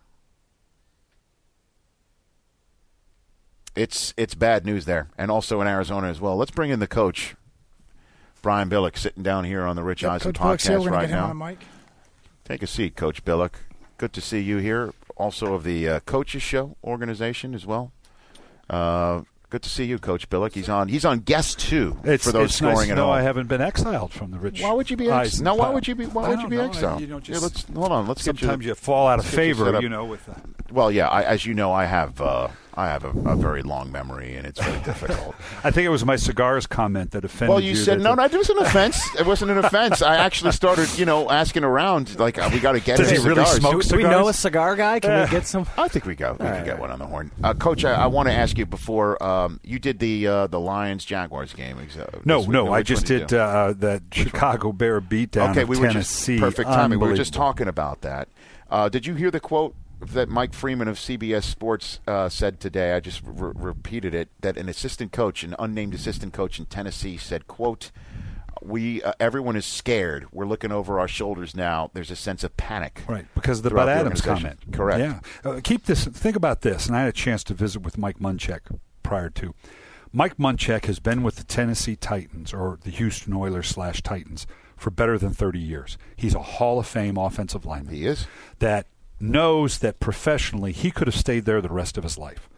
It's 3.75 4.13
it's 4.17 4.35
bad 4.35 4.65
news 4.65 4.85
there, 4.85 5.09
and 5.17 5.31
also 5.31 5.61
in 5.61 5.67
Arizona 5.67 6.07
as 6.07 6.19
well. 6.19 6.35
Let's 6.35 6.51
bring 6.51 6.71
in 6.71 6.79
the 6.79 6.87
coach, 6.87 7.35
Brian 8.41 8.69
Billick, 8.69 8.97
sitting 8.97 9.23
down 9.23 9.45
here 9.45 9.63
on 9.63 9.75
the 9.77 9.83
Rich 9.83 10.03
Yep, 10.03 10.11
Eisen 10.11 10.33
Coach 10.33 10.41
Bullock's 10.41 10.67
here. 10.67 10.77
podcast 10.79 10.91
right 10.91 11.09
now. 11.09 11.25
on 11.27 11.37
mic. 11.37 11.59
Take 12.43 12.61
a 12.63 12.67
seat, 12.67 12.95
Coach 12.97 13.23
Billick. 13.23 13.53
Good 13.97 14.11
to 14.13 14.21
see 14.21 14.41
you 14.41 14.57
here. 14.57 14.93
Also 15.15 15.53
of 15.53 15.63
the 15.63 15.87
uh, 15.87 15.99
Coaches 16.01 16.41
Show 16.41 16.75
organization 16.83 17.53
as 17.55 17.65
well. 17.65 17.91
Uh, 18.69 19.21
good 19.49 19.61
to 19.61 19.69
see 19.69 19.85
you, 19.85 19.99
Coach 19.99 20.29
Billick. 20.29 20.53
He's 20.53 20.67
on. 20.67 20.89
He's 20.89 21.05
on 21.05 21.19
guest 21.19 21.59
two 21.59 21.97
It's, 22.03 22.23
for 22.25 22.31
those 22.33 22.45
it's 22.49 22.55
scoring 22.55 22.75
nice 22.75 22.89
at 22.89 22.95
know 22.97 23.05
home. 23.05 23.13
I 23.13 23.21
haven't 23.21 23.47
been 23.47 23.61
exiled 23.61 24.11
from 24.11 24.31
the 24.31 24.39
rich. 24.39 24.61
Why 24.61 24.73
would 24.73 24.89
you 24.89 24.97
be? 24.97 25.05
Ex- 25.09 25.35
Eisen 25.35 25.45
no, 25.45 25.55
why 25.55 25.69
would 25.69 25.87
you 25.87 25.95
be? 25.95 26.07
Why 26.07 26.25
I 26.25 26.29
would 26.29 26.41
you 26.41 26.47
be 26.49 26.57
know. 26.57 26.65
exiled? 26.65 26.99
You 27.01 27.07
know, 27.07 27.21
Yeah, 27.23 27.37
let's 27.39 27.63
hold 27.73 27.91
on. 27.93 28.05
Let's 28.07 28.23
get 28.23 28.33
you. 28.41 28.47
sometimes 28.47 28.65
you 28.65 28.75
fall 28.75 29.07
out 29.07 29.19
of 29.19 29.25
let's 29.25 29.31
you 29.33 29.37
favor, 29.55 29.79
you 29.81 29.87
know. 29.89 30.03
With 30.05 30.27
uh, 30.27 30.33
Well, 30.71 30.91
yeah. 30.91 31.07
I, 31.07 31.23
as 31.23 31.45
you 31.45 31.53
know, 31.53 31.71
I 31.71 31.85
have. 31.85 32.19
Uh, 32.19 32.49
I 32.73 32.87
have 32.87 33.03
a, 33.03 33.09
a 33.29 33.35
very 33.35 33.63
long 33.63 33.91
memory, 33.91 34.35
and 34.37 34.47
it's 34.47 34.59
very 34.61 34.79
difficult. 34.83 35.35
I 35.63 35.71
think 35.71 35.85
it 35.85 35.89
was 35.89 36.05
my 36.05 36.15
cigars 36.15 36.65
comment 36.67 37.11
that 37.11 37.25
offended 37.25 37.49
Well, 37.49 37.59
you 37.59 37.75
said 37.75 37.99
no, 37.99 38.11
the- 38.11 38.15
no, 38.15 38.23
it 38.23 38.33
was 38.33 38.49
an 38.49 38.59
offense. 38.59 39.03
It 39.19 39.25
wasn't 39.25 39.51
an 39.51 39.57
offense. 39.65 40.01
I 40.01 40.15
actually 40.15 40.53
started, 40.53 40.87
you 40.97 41.05
know, 41.05 41.29
asking 41.29 41.65
around, 41.65 42.17
like, 42.17 42.37
uh, 42.37 42.49
we 42.53 42.59
got 42.61 42.71
to 42.73 42.79
get 42.79 42.97
Does 42.97 43.09
any 43.11 43.19
he 43.19 43.27
really 43.27 43.45
cigars. 43.45 43.87
Do 43.89 43.97
we 43.97 44.03
know 44.03 44.29
a 44.29 44.33
cigar 44.33 44.75
guy? 44.77 44.99
Can 45.01 45.09
Yeah. 45.11 45.25
we 45.25 45.31
get 45.31 45.45
some? 45.45 45.67
I 45.77 45.89
think 45.89 46.05
we 46.05 46.15
go. 46.15 46.31
We 46.39 46.45
can 46.45 46.63
get 46.63 46.79
one 46.79 46.91
on 46.91 46.99
the 46.99 47.05
horn, 47.07 47.31
uh, 47.43 47.53
Coach. 47.55 47.83
I, 47.83 47.91
I 47.93 48.07
want 48.07 48.29
to 48.29 48.33
ask 48.33 48.57
you 48.57 48.65
before 48.65 49.21
um, 49.21 49.59
you 49.63 49.77
did 49.77 49.99
the 49.99 50.27
uh, 50.27 50.47
the 50.47 50.59
Lions 50.59 51.03
Jaguars 51.03 51.53
game. 51.53 51.77
ex- 51.81 51.97
uh, 51.97 52.19
No, 52.23 52.39
week. 52.39 52.49
no, 52.49 52.71
I 52.73 52.83
just 52.83 53.03
one 53.03 53.11
you 53.13 53.19
did 53.19 53.27
do? 53.27 53.37
uh, 53.39 53.73
that 53.79 54.03
Chicago 54.13 54.71
Bear 54.71 55.01
beatdown 55.01 55.51
okay, 55.51 55.63
of 55.63 55.69
we 55.69 55.77
were 55.77 55.87
Tennessee. 55.87 56.37
just 56.37 56.41
perfect 56.55 56.69
timing. 56.69 56.99
We 56.99 57.07
were 57.09 57.15
just 57.15 57.33
talking 57.33 57.67
about 57.67 58.01
that. 58.01 58.29
Uh, 58.69 58.87
did 58.87 59.05
you 59.05 59.15
hear 59.15 59.29
the 59.29 59.39
quote 59.41 59.75
that 60.01 60.29
Mike 60.29 60.53
Freeman 60.53 60.87
of 60.87 60.97
CBS 60.97 61.43
Sports 61.43 61.99
uh, 62.07 62.29
said 62.29 62.59
today? 62.59 62.93
I 62.93 62.99
just 62.99 63.21
re- 63.23 63.53
repeated 63.55 64.13
it. 64.13 64.29
That 64.41 64.57
an 64.57 64.69
assistant 64.69 65.11
coach, 65.11 65.43
an 65.43 65.55
unnamed 65.59 65.93
assistant 65.93 66.33
coach 66.33 66.59
in 66.59 66.65
Tennessee, 66.65 67.17
said, 67.17 67.47
"quote 67.47 67.91
We 68.61 69.01
uh, 69.03 69.13
everyone 69.19 69.55
is 69.55 69.65
scared. 69.65 70.27
We're 70.31 70.45
looking 70.45 70.71
over 70.71 70.99
our 70.99 71.07
shoulders 71.07 71.55
now. 71.55 71.91
There's 71.93 72.11
a 72.11 72.15
sense 72.15 72.43
of 72.43 72.57
panic." 72.57 73.03
Right, 73.07 73.25
because 73.35 73.59
of 73.59 73.63
the 73.63 73.71
Bud 73.71 73.89
Adams 73.89 74.21
comment. 74.21 74.59
Correct. 74.71 74.99
Yeah. 74.99 75.19
Uh, 75.49 75.61
keep 75.63 75.85
this. 75.85 76.05
Think 76.05 76.35
about 76.35 76.61
this. 76.61 76.87
And 76.87 76.95
I 76.95 77.01
had 77.01 77.09
a 77.09 77.13
chance 77.13 77.43
to 77.45 77.53
visit 77.53 77.81
with 77.81 77.97
Mike 77.97 78.19
Munchak 78.19 78.61
prior 79.03 79.29
to. 79.29 79.53
Mike 80.13 80.37
Munchak 80.37 80.85
has 80.85 80.99
been 80.99 81.23
with 81.23 81.37
the 81.37 81.43
Tennessee 81.43 81.95
Titans 81.95 82.53
or 82.53 82.79
the 82.83 82.89
Houston 82.89 83.33
Oilers 83.33 83.67
slash 83.69 84.01
Titans 84.01 84.45
for 84.75 84.89
better 84.89 85.17
than 85.17 85.31
30 85.31 85.59
years. 85.59 85.97
He's 86.17 86.35
a 86.35 86.41
Hall 86.41 86.79
of 86.79 86.87
Fame 86.87 87.17
offensive 87.17 87.65
lineman. 87.65 87.95
He 87.95 88.05
is. 88.05 88.27
That 88.59 88.87
knows 89.21 89.79
that 89.79 89.99
professionally 89.99 90.71
he 90.71 90.91
could 90.91 91.07
have 91.07 91.15
stayed 91.15 91.45
there 91.45 91.61
the 91.61 91.69
rest 91.69 91.97
of 91.97 92.03
his 92.03 92.17
life. 92.17 92.49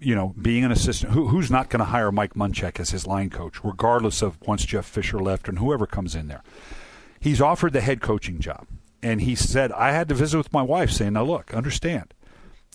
You 0.00 0.14
know, 0.14 0.34
being 0.40 0.64
an 0.64 0.70
assistant, 0.70 1.12
who, 1.12 1.28
who's 1.28 1.50
not 1.50 1.70
going 1.70 1.80
to 1.80 1.86
hire 1.86 2.12
Mike 2.12 2.34
Munchak 2.34 2.78
as 2.78 2.90
his 2.90 3.06
line 3.06 3.30
coach, 3.30 3.64
regardless 3.64 4.22
of 4.22 4.40
once 4.46 4.64
Jeff 4.64 4.86
Fisher 4.86 5.18
left 5.18 5.48
and 5.48 5.58
whoever 5.58 5.86
comes 5.86 6.14
in 6.14 6.28
there? 6.28 6.42
he's 7.20 7.40
offered 7.40 7.72
the 7.72 7.80
head 7.80 8.00
coaching 8.00 8.38
job. 8.38 8.66
And 9.02 9.20
he 9.20 9.34
said, 9.34 9.70
I 9.72 9.92
had 9.92 10.08
to 10.08 10.14
visit 10.14 10.38
with 10.38 10.52
my 10.52 10.62
wife 10.62 10.90
saying, 10.90 11.12
now 11.12 11.22
look, 11.22 11.54
understand, 11.54 12.14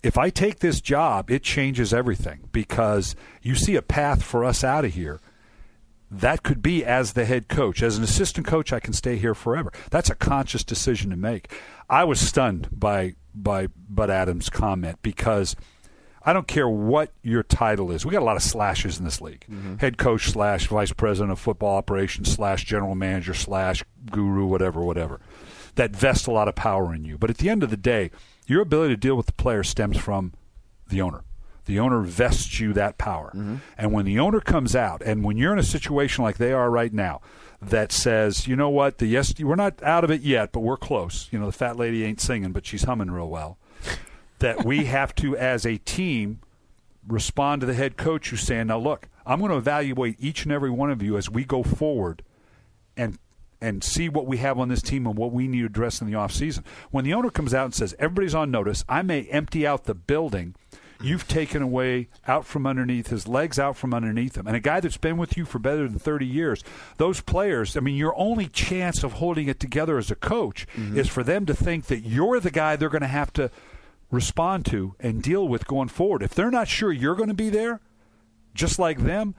if 0.04 0.18
I 0.18 0.30
take 0.30 0.60
this 0.60 0.82
job, 0.82 1.30
it 1.30 1.44
changes 1.44 1.94
everything 1.94 2.48
because 2.52 3.16
you 3.42 3.56
see 3.56 3.76
a 3.76 3.82
path 3.82 4.24
for 4.24 4.46
us 4.46 4.64
out 4.64 4.86
of 4.86 4.94
here. 4.94 5.20
That 6.20 6.44
could 6.44 6.62
be 6.62 6.86
as 6.86 7.14
the 7.14 7.26
head 7.26 7.48
coach. 7.48 7.82
As 7.82 7.98
an 7.98 8.04
assistant 8.04 8.46
coach, 8.46 8.72
I 8.72 8.80
can 8.80 8.94
stay 8.94 9.18
here 9.18 9.34
forever. 9.34 9.72
That's 9.90 10.10
a 10.10 10.16
conscious 10.16 10.64
decision 10.64 11.10
to 11.10 11.18
make. 11.18 11.52
I 11.90 12.04
was 12.04 12.20
stunned 12.20 12.70
by 12.72 13.16
by 13.36 13.68
Bud 13.90 14.12
Adams' 14.12 14.50
comment 14.50 15.00
because 15.02 15.56
I 16.26 16.32
don't 16.32 16.48
care 16.48 16.70
what 16.70 17.12
your 17.22 17.44
title 17.44 17.92
is. 17.92 18.06
We 18.06 18.12
got 18.12 18.22
a 18.22 18.26
lot 18.26 18.38
of 18.38 18.44
slashes 18.44 19.00
in 19.00 19.06
this 19.06 19.22
league. 19.22 19.46
Mm-hmm. 19.52 19.78
Head 19.78 19.98
coach 19.98 20.30
slash 20.30 20.68
vice 20.68 20.94
president 20.94 21.32
of 21.32 21.40
football 21.40 21.76
operations 21.76 22.32
slash 22.32 22.64
general 22.64 22.96
manager 22.96 23.34
slash 23.34 23.84
guru, 24.12 24.46
whatever, 24.46 24.82
whatever. 24.82 25.20
That 25.76 25.96
vest 25.96 26.28
a 26.28 26.32
lot 26.32 26.48
of 26.48 26.56
power 26.56 26.94
in 26.94 27.04
you. 27.04 27.18
But 27.18 27.32
at 27.32 27.40
the 27.40 27.50
end 27.50 27.64
of 27.64 27.72
the 27.72 27.78
day, 27.78 28.12
your 28.46 28.62
ability 28.62 28.94
to 28.94 29.00
deal 29.00 29.16
with 29.16 29.26
the 29.26 29.34
player 29.34 29.64
stems 29.64 29.98
from 29.98 30.34
the 30.88 31.02
owner. 31.02 31.24
The 31.66 31.80
owner 31.80 32.02
vests 32.02 32.60
you 32.60 32.74
that 32.74 32.98
power. 32.98 33.32
Mm-hmm. 33.36 33.56
And 33.78 33.92
when 33.92 34.06
the 34.06 34.20
owner 34.20 34.40
comes 34.40 34.76
out, 34.76 35.02
and 35.02 35.24
when 35.24 35.38
you're 35.38 35.54
in 35.54 35.60
a 35.60 35.64
situation 35.64 36.24
like 36.24 36.38
they 36.38 36.52
are 36.52 36.70
right 36.70 36.94
now, 36.94 37.22
that 37.62 37.92
says, 37.92 38.48
you 38.48 38.56
know 38.56 38.70
what, 38.70 38.98
the 38.98 39.06
yes, 39.06 39.34
we're 39.40 39.56
not 39.56 39.82
out 39.82 40.04
of 40.04 40.12
it 40.12 40.22
yet, 40.22 40.52
but 40.52 40.60
we're 40.60 40.78
close. 40.78 41.30
You 41.32 41.40
know, 41.40 41.46
the 41.46 41.52
fat 41.52 41.78
lady 41.78 42.04
ain't 42.04 42.20
singing, 42.20 42.52
but 42.52 42.66
she's 42.66 42.84
humming 42.84 43.12
real 43.12 43.30
well. 43.30 43.58
that 44.40 44.66
we 44.66 44.86
have 44.86 45.16
to, 45.16 45.38
as 45.38 45.66
a 45.66 45.78
team, 45.78 46.42
respond 47.08 47.62
to 47.62 47.68
the 47.68 47.74
head 47.74 47.98
coach 47.98 48.30
who's 48.30 48.42
saying, 48.42 48.68
now 48.68 48.78
look, 48.80 49.08
I'm 49.26 49.40
going 49.40 49.52
to 49.52 49.58
evaluate 49.58 50.18
each 50.20 50.44
and 50.44 50.52
every 50.52 50.70
one 50.70 50.92
of 50.92 51.02
you 51.02 51.18
as 51.18 51.30
we 51.30 51.46
go 51.46 51.64
forward 51.64 52.24
and 52.98 53.18
and 53.62 53.82
see 53.82 54.10
what 54.10 54.28
we 54.28 54.38
have 54.38 54.60
on 54.60 54.68
this 54.68 54.82
team 54.82 55.08
and 55.08 55.16
what 55.16 55.32
we 55.32 55.48
need 55.48 55.62
to 55.62 55.68
address 55.68 56.02
in 56.02 56.08
the 56.08 56.18
offseason. 56.18 56.66
When 56.92 57.06
the 57.06 57.14
owner 57.14 57.30
comes 57.30 57.54
out 57.54 57.64
and 57.64 57.74
says, 57.74 57.96
everybody's 57.98 58.36
on 58.36 58.52
notice, 58.52 58.84
I 58.90 59.04
may 59.04 59.24
empty 59.28 59.66
out 59.66 59.86
the 59.86 59.96
building. 59.96 60.56
You've 61.04 61.28
taken 61.28 61.62
away 61.62 62.08
out 62.28 62.46
from 62.46 62.66
underneath 62.66 63.08
his 63.08 63.28
legs, 63.28 63.60
out 63.60 63.76
from 63.76 63.94
underneath 63.94 64.38
him. 64.38 64.48
And 64.48 64.56
a 64.56 64.60
guy 64.60 64.80
that's 64.80 64.98
been 64.98 65.18
with 65.18 65.38
you 65.38 65.46
for 65.46 65.60
better 65.60 65.88
than 65.88 66.00
30 66.00 66.26
years, 66.26 66.64
those 66.98 67.22
players, 67.22 67.76
I 67.76 67.82
mean, 67.82 67.96
your 67.96 68.18
only 68.18 68.48
chance 68.48 69.04
of 69.04 69.14
holding 69.14 69.48
it 69.48 69.60
together 69.60 69.98
as 69.98 70.10
a 70.10 70.16
coach 70.16 70.68
mm-hmm. 70.76 70.98
is 70.98 71.10
for 71.10 71.24
them 71.24 71.46
to 71.46 71.54
think 71.54 71.86
that 71.86 72.00
you're 72.00 72.40
the 72.40 72.52
guy 72.52 72.76
they're 72.76 72.90
going 72.90 73.02
to 73.02 73.08
have 73.08 73.34
to 73.34 73.52
respond 74.12 74.66
to 74.68 74.96
and 75.00 75.22
deal 75.22 75.48
with 75.48 75.68
going 75.68 75.90
forward. 75.90 76.24
If 76.24 76.34
they're 76.34 76.52
not 76.52 76.68
sure 76.68 76.92
you're 76.92 77.16
going 77.16 77.30
to 77.30 77.36
be 77.36 77.50
there, 77.50 77.82
just 78.54 78.80
like 78.80 79.00
them, 79.00 79.36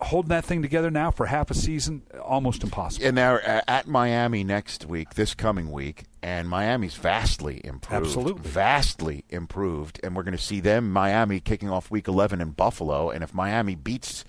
holding 0.00 0.28
that 0.28 0.44
thing 0.44 0.62
together 0.62 0.90
now 0.90 1.10
for 1.10 1.26
half 1.26 1.50
a 1.50 1.54
season, 1.54 2.02
almost 2.22 2.62
impossible. 2.62 3.06
And 3.06 3.16
they're 3.16 3.48
uh, 3.48 3.62
at 3.66 3.86
Miami 3.86 4.44
next 4.44 4.86
week, 4.86 5.14
this 5.14 5.34
coming 5.34 5.70
week, 5.70 6.04
and 6.22 6.48
Miami's 6.48 6.96
vastly 6.96 7.60
improved. 7.64 8.06
Absolutely. 8.06 8.42
Vastly 8.42 9.24
improved. 9.30 10.00
And 10.02 10.14
we're 10.14 10.22
going 10.22 10.36
to 10.36 10.42
see 10.42 10.60
them, 10.60 10.92
Miami, 10.92 11.40
kicking 11.40 11.70
off 11.70 11.90
week 11.90 12.08
11 12.08 12.40
in 12.40 12.50
Buffalo. 12.50 13.10
And 13.10 13.24
if 13.24 13.32
Miami 13.32 13.74
beats 13.74 14.24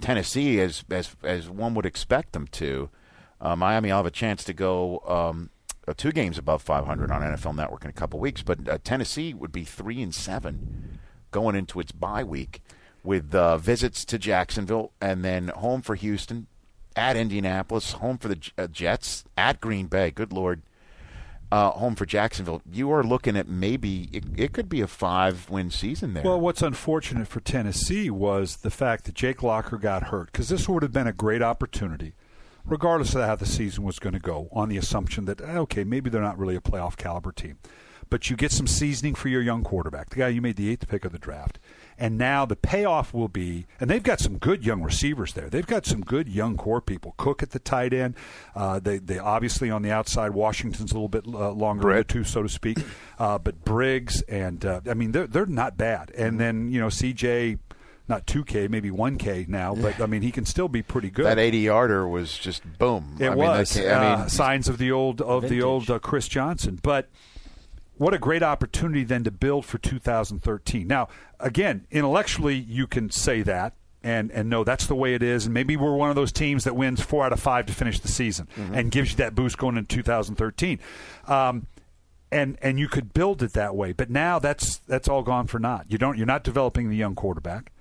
Tennessee 0.00 0.60
as, 0.60 0.84
as, 0.90 1.16
as 1.22 1.48
one 1.48 1.74
would 1.74 1.86
expect 1.86 2.32
them 2.32 2.46
to, 2.48 2.90
uh, 3.40 3.56
Miami 3.56 3.88
will 3.88 3.98
have 3.98 4.06
a 4.06 4.10
chance 4.10 4.44
to 4.44 4.52
go 4.52 5.02
um, 5.06 5.50
uh, 5.86 5.94
two 5.96 6.12
games 6.12 6.36
above 6.36 6.60
500 6.60 7.10
on 7.10 7.22
NFL 7.22 7.56
Network 7.56 7.84
in 7.84 7.90
a 7.90 7.94
couple 7.94 8.20
weeks. 8.20 8.42
But 8.42 8.68
uh, 8.68 8.78
Tennessee 8.84 9.32
would 9.32 9.52
be 9.52 9.64
3 9.64 10.02
and 10.02 10.14
7 10.14 10.98
going 11.30 11.56
into 11.56 11.80
its 11.80 11.92
bye 11.92 12.24
week 12.24 12.60
with 13.08 13.34
uh, 13.34 13.56
visits 13.56 14.04
to 14.04 14.18
Jacksonville 14.18 14.92
and 15.00 15.24
then 15.24 15.48
home 15.48 15.80
for 15.80 15.94
Houston, 15.94 16.46
at 16.94 17.16
Indianapolis, 17.16 17.92
home 17.92 18.18
for 18.18 18.28
the 18.28 18.38
uh, 18.58 18.66
Jets, 18.66 19.24
at 19.34 19.62
Green 19.62 19.86
Bay. 19.86 20.10
Good 20.10 20.30
Lord. 20.30 20.60
Uh, 21.50 21.70
home 21.70 21.94
for 21.94 22.04
Jacksonville. 22.04 22.60
You 22.70 22.92
are 22.92 23.02
looking 23.02 23.34
at 23.34 23.48
maybe 23.48 24.10
it, 24.12 24.24
it 24.36 24.52
could 24.52 24.68
be 24.68 24.82
a 24.82 24.86
five 24.86 25.48
win 25.48 25.70
season 25.70 26.12
there. 26.12 26.22
Well, 26.22 26.38
what's 26.38 26.60
unfortunate 26.60 27.28
for 27.28 27.40
Tennessee 27.40 28.10
was 28.10 28.58
the 28.58 28.70
fact 28.70 29.04
that 29.04 29.14
Jake 29.14 29.42
Locker 29.42 29.78
got 29.78 30.08
hurt 30.08 30.30
because 30.30 30.50
this 30.50 30.68
would 30.68 30.82
have 30.82 30.92
been 30.92 31.06
a 31.06 31.12
great 31.14 31.40
opportunity, 31.40 32.12
regardless 32.66 33.14
of 33.14 33.24
how 33.24 33.36
the 33.36 33.46
season 33.46 33.84
was 33.84 33.98
going 33.98 34.12
to 34.12 34.18
go, 34.18 34.50
on 34.52 34.68
the 34.68 34.76
assumption 34.76 35.24
that, 35.24 35.40
eh, 35.40 35.56
okay, 35.56 35.82
maybe 35.82 36.10
they're 36.10 36.20
not 36.20 36.38
really 36.38 36.56
a 36.56 36.60
playoff 36.60 36.98
caliber 36.98 37.32
team. 37.32 37.56
But 38.10 38.28
you 38.28 38.36
get 38.36 38.52
some 38.52 38.66
seasoning 38.66 39.14
for 39.14 39.28
your 39.28 39.40
young 39.40 39.64
quarterback, 39.64 40.10
the 40.10 40.16
guy 40.16 40.28
you 40.28 40.42
made 40.42 40.56
the 40.56 40.68
eighth 40.68 40.86
pick 40.88 41.06
of 41.06 41.12
the 41.12 41.18
draft. 41.18 41.58
And 42.00 42.16
now 42.16 42.46
the 42.46 42.54
payoff 42.54 43.12
will 43.12 43.28
be, 43.28 43.66
and 43.80 43.90
they've 43.90 44.02
got 44.02 44.20
some 44.20 44.38
good 44.38 44.64
young 44.64 44.82
receivers 44.82 45.32
there. 45.32 45.50
They've 45.50 45.66
got 45.66 45.84
some 45.84 46.00
good 46.00 46.28
young 46.28 46.56
core 46.56 46.80
people. 46.80 47.14
Cook 47.16 47.42
at 47.42 47.50
the 47.50 47.58
tight 47.58 47.92
end. 47.92 48.14
Uh, 48.54 48.78
they, 48.78 48.98
they 48.98 49.18
obviously 49.18 49.68
on 49.68 49.82
the 49.82 49.90
outside. 49.90 50.30
Washington's 50.30 50.92
a 50.92 50.94
little 50.94 51.08
bit 51.08 51.26
uh, 51.26 51.50
longer 51.50 51.90
in 51.90 51.96
the 51.98 52.04
two, 52.04 52.22
so 52.24 52.42
to 52.42 52.48
speak. 52.48 52.78
Uh, 53.18 53.36
but 53.38 53.64
Briggs 53.64 54.22
and 54.22 54.64
uh, 54.64 54.80
I 54.88 54.94
mean 54.94 55.10
they're 55.10 55.26
they're 55.26 55.46
not 55.46 55.76
bad. 55.76 56.12
And 56.16 56.38
then 56.38 56.70
you 56.70 56.80
know 56.80 56.86
CJ, 56.86 57.58
not 58.06 58.28
two 58.28 58.44
K, 58.44 58.68
maybe 58.68 58.92
one 58.92 59.18
K 59.18 59.44
now, 59.48 59.74
but 59.74 60.00
I 60.00 60.06
mean 60.06 60.22
he 60.22 60.30
can 60.30 60.44
still 60.44 60.68
be 60.68 60.82
pretty 60.82 61.10
good. 61.10 61.26
that 61.26 61.38
80 61.38 61.58
yarder 61.58 62.06
was 62.06 62.38
just 62.38 62.62
boom. 62.78 63.16
It 63.18 63.26
I 63.26 63.30
mean, 63.30 63.38
was. 63.38 63.74
that 63.74 63.92
I 63.92 64.00
mean, 64.00 64.20
uh, 64.20 64.28
signs 64.28 64.68
of 64.68 64.78
the 64.78 64.92
old 64.92 65.20
of 65.20 65.48
the 65.48 65.62
old 65.62 65.90
uh, 65.90 65.98
Chris 65.98 66.28
Johnson, 66.28 66.78
but 66.80 67.08
what 67.98 68.14
a 68.14 68.18
great 68.18 68.42
opportunity 68.42 69.04
then 69.04 69.24
to 69.24 69.30
build 69.30 69.64
for 69.64 69.78
2013. 69.78 70.86
Now, 70.86 71.08
again, 71.38 71.86
intellectually 71.90 72.56
you 72.56 72.86
can 72.86 73.10
say 73.10 73.42
that 73.42 73.74
and 74.02 74.30
and 74.30 74.48
no, 74.48 74.64
that's 74.64 74.86
the 74.86 74.94
way 74.94 75.14
it 75.14 75.22
is. 75.22 75.46
And 75.46 75.54
maybe 75.54 75.76
we're 75.76 75.94
one 75.94 76.10
of 76.10 76.16
those 76.16 76.32
teams 76.32 76.64
that 76.64 76.76
wins 76.76 77.00
four 77.00 77.24
out 77.24 77.32
of 77.32 77.40
five 77.40 77.66
to 77.66 77.72
finish 77.72 78.00
the 78.00 78.08
season 78.08 78.48
and 78.72 78.90
gives 78.90 79.10
you 79.10 79.16
that 79.16 79.34
boost 79.34 79.58
going 79.58 79.76
into 79.76 79.96
2013. 79.96 80.78
Um, 81.26 81.66
and 82.30 82.58
and 82.62 82.78
you 82.78 82.88
could 82.88 83.12
build 83.12 83.42
it 83.42 83.54
that 83.54 83.74
way, 83.74 83.92
but 83.92 84.10
now 84.10 84.38
that's 84.38 84.76
that's 84.78 85.08
all 85.08 85.22
gone 85.22 85.46
for 85.46 85.58
naught. 85.58 85.86
You 85.88 85.98
don't 85.98 86.16
you're 86.16 86.26
not 86.26 86.44
developing 86.44 86.90
the 86.90 86.96
young 86.96 87.14
quarterback. 87.14 87.72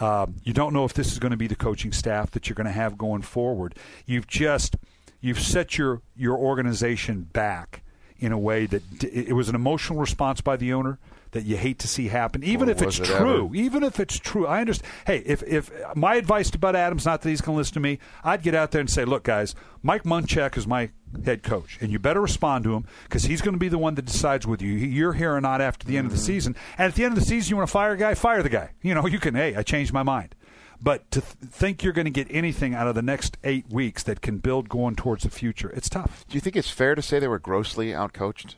Um, 0.00 0.36
you 0.44 0.52
don't 0.52 0.72
know 0.74 0.84
if 0.84 0.92
this 0.92 1.10
is 1.12 1.18
going 1.18 1.30
to 1.30 1.38
be 1.38 1.46
the 1.46 1.56
coaching 1.56 1.92
staff 1.92 2.30
that 2.32 2.48
you're 2.48 2.54
going 2.54 2.66
to 2.66 2.72
have 2.72 2.98
going 2.98 3.22
forward. 3.22 3.76
You've 4.04 4.26
just 4.26 4.76
you've 5.20 5.40
set 5.40 5.76
your 5.76 6.02
your 6.16 6.36
organization 6.36 7.22
back 7.22 7.82
in 8.18 8.32
a 8.32 8.38
way 8.38 8.66
that 8.66 8.98
d- 8.98 9.08
it 9.08 9.34
was 9.34 9.48
an 9.48 9.54
emotional 9.54 9.98
response 9.98 10.40
by 10.40 10.56
the 10.56 10.72
owner 10.72 10.98
that 11.32 11.44
you 11.44 11.56
hate 11.56 11.78
to 11.80 11.88
see 11.88 12.08
happen, 12.08 12.42
even 12.42 12.68
Or 12.68 12.72
if 12.72 12.82
it's 12.82 12.98
it 12.98 13.04
true. 13.04 13.46
ever? 13.46 13.54
Even 13.54 13.82
if 13.82 14.00
it's 14.00 14.18
true, 14.18 14.46
I 14.46 14.60
understand. 14.60 14.90
Hey, 15.06 15.18
if 15.26 15.42
if 15.42 15.70
my 15.94 16.14
advice 16.14 16.50
to 16.50 16.58
Bud 16.58 16.74
Adams, 16.74 17.04
not 17.04 17.22
that 17.22 17.28
he's 17.28 17.40
going 17.40 17.56
to 17.56 17.58
listen 17.58 17.74
to 17.74 17.80
me, 17.80 17.98
I'd 18.24 18.42
get 18.42 18.54
out 18.54 18.70
there 18.70 18.80
and 18.80 18.88
say, 18.88 19.04
look, 19.04 19.24
guys, 19.24 19.54
Mike 19.82 20.04
Munchak 20.04 20.56
is 20.56 20.66
my 20.66 20.90
head 21.24 21.42
coach, 21.42 21.78
and 21.80 21.90
you 21.90 21.98
better 21.98 22.20
respond 22.20 22.64
to 22.64 22.74
him 22.74 22.86
because 23.04 23.24
he's 23.24 23.42
going 23.42 23.54
to 23.54 23.58
be 23.58 23.68
the 23.68 23.78
one 23.78 23.96
that 23.96 24.04
decides 24.04 24.46
whether 24.46 24.64
you 24.64 24.72
you're 24.72 25.12
here 25.12 25.34
or 25.34 25.40
not 25.40 25.60
after 25.60 25.86
the 25.86 25.98
end 25.98 26.06
of 26.06 26.12
the 26.12 26.18
mm-hmm. 26.18 26.26
season. 26.26 26.56
And 26.78 26.88
at 26.88 26.94
the 26.94 27.04
end 27.04 27.12
of 27.12 27.20
the 27.20 27.26
season, 27.26 27.50
you 27.50 27.56
want 27.56 27.68
to 27.68 27.72
fire 27.72 27.92
a 27.92 27.96
guy, 27.96 28.14
fire 28.14 28.42
the 28.42 28.48
guy. 28.48 28.70
You 28.82 28.94
know, 28.94 29.06
you 29.06 29.18
can. 29.18 29.34
Hey, 29.34 29.54
I 29.56 29.62
changed 29.62 29.92
my 29.92 30.02
mind. 30.02 30.34
But 30.80 31.10
to 31.12 31.20
th- 31.20 31.32
think 31.50 31.82
you're 31.82 31.92
going 31.92 32.06
to 32.06 32.10
get 32.10 32.28
anything 32.30 32.74
out 32.74 32.86
of 32.86 32.94
the 32.94 33.02
next 33.02 33.38
eight 33.44 33.68
weeks 33.70 34.02
that 34.04 34.20
can 34.20 34.38
build 34.38 34.68
going 34.68 34.96
towards 34.96 35.24
the 35.24 35.30
future, 35.30 35.70
it's 35.70 35.88
tough. 35.88 36.24
do 36.28 36.34
you 36.34 36.40
think 36.40 36.56
it's 36.56 36.70
fair 36.70 36.94
to 36.94 37.02
say 37.02 37.18
they 37.18 37.28
were 37.28 37.38
grossly 37.38 37.88
outcoached? 37.88 38.54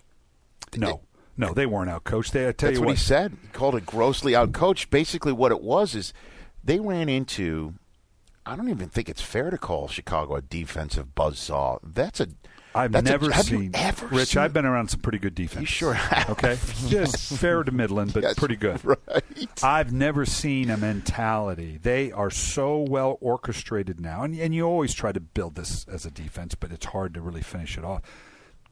No, 0.77 1.03
no, 1.37 1.55
they 1.55 1.67
weren't 1.67 1.89
out 1.89 2.05
coached. 2.05 2.33
They, 2.33 2.49
I 2.49 2.53
tell 2.53 2.69
That's 2.69 2.79
you 2.79 2.81
what, 2.81 2.89
what, 2.89 2.97
he 2.99 3.03
said. 3.03 3.37
He 3.41 3.49
called 3.49 3.77
it 3.77 3.87
grossly 3.87 4.33
outcoached. 4.33 4.91
Basically, 4.91 5.33
what 5.33 5.53
it 5.53 5.63
was 5.63 5.95
is 5.95 6.13
they 6.63 6.81
ran 6.81 7.09
into. 7.09 7.75
I 8.45 8.57
don't 8.57 8.71
even 8.71 8.89
think 8.89 9.09
it's 9.09 9.21
fair 9.21 9.51
to 9.51 9.59
call 9.59 9.89
Chicago 9.89 10.35
a 10.35 10.43
defensive 10.43 11.15
buzzsaw. 11.15 11.79
That's 11.83 12.21
a. 12.21 12.29
I've 12.75 12.93
that's 12.93 13.09
a- 13.09 13.11
never 13.11 13.31
have 13.31 13.49
you 13.49 13.59
seen. 13.61 13.71
ever 13.75 14.07
Rich, 14.09 14.29
seen- 14.31 14.43
I've 14.43 14.53
been 14.53 14.67
around 14.67 14.89
some 14.89 15.01
pretty 15.01 15.19
good 15.19 15.35
defense. 15.35 15.61
You 15.63 15.67
sure 15.67 15.95
have. 15.95 16.31
Okay, 16.31 16.59
just 16.89 17.17
fair 17.39 17.63
to 17.65 17.73
Midland, 17.73 18.13
but 18.13 18.23
Yes, 18.23 18.35
pretty 18.35 18.57
good. 18.57 18.81
Right. 18.85 19.49
I've 19.63 19.93
never 19.93 20.25
seen 20.27 20.71
a 20.71 20.77
mentality. 20.77 21.79
They 21.83 22.13
are 22.13 22.31
so 22.31 22.79
well 22.79 23.19
orchestrated 23.21 24.01
now, 24.01 24.23
and 24.23 24.35
and 24.39 24.55
you 24.55 24.65
always 24.65 24.95
try 24.95 25.13
to 25.13 25.21
build 25.21 25.55
this 25.55 25.87
as 25.89 26.05
a 26.07 26.11
defense, 26.11 26.55
but 26.55 26.71
it's 26.73 26.87
hard 26.87 27.15
to 27.15 27.21
really 27.21 27.43
finish 27.43 27.77
it 27.79 27.85
off. 27.85 28.03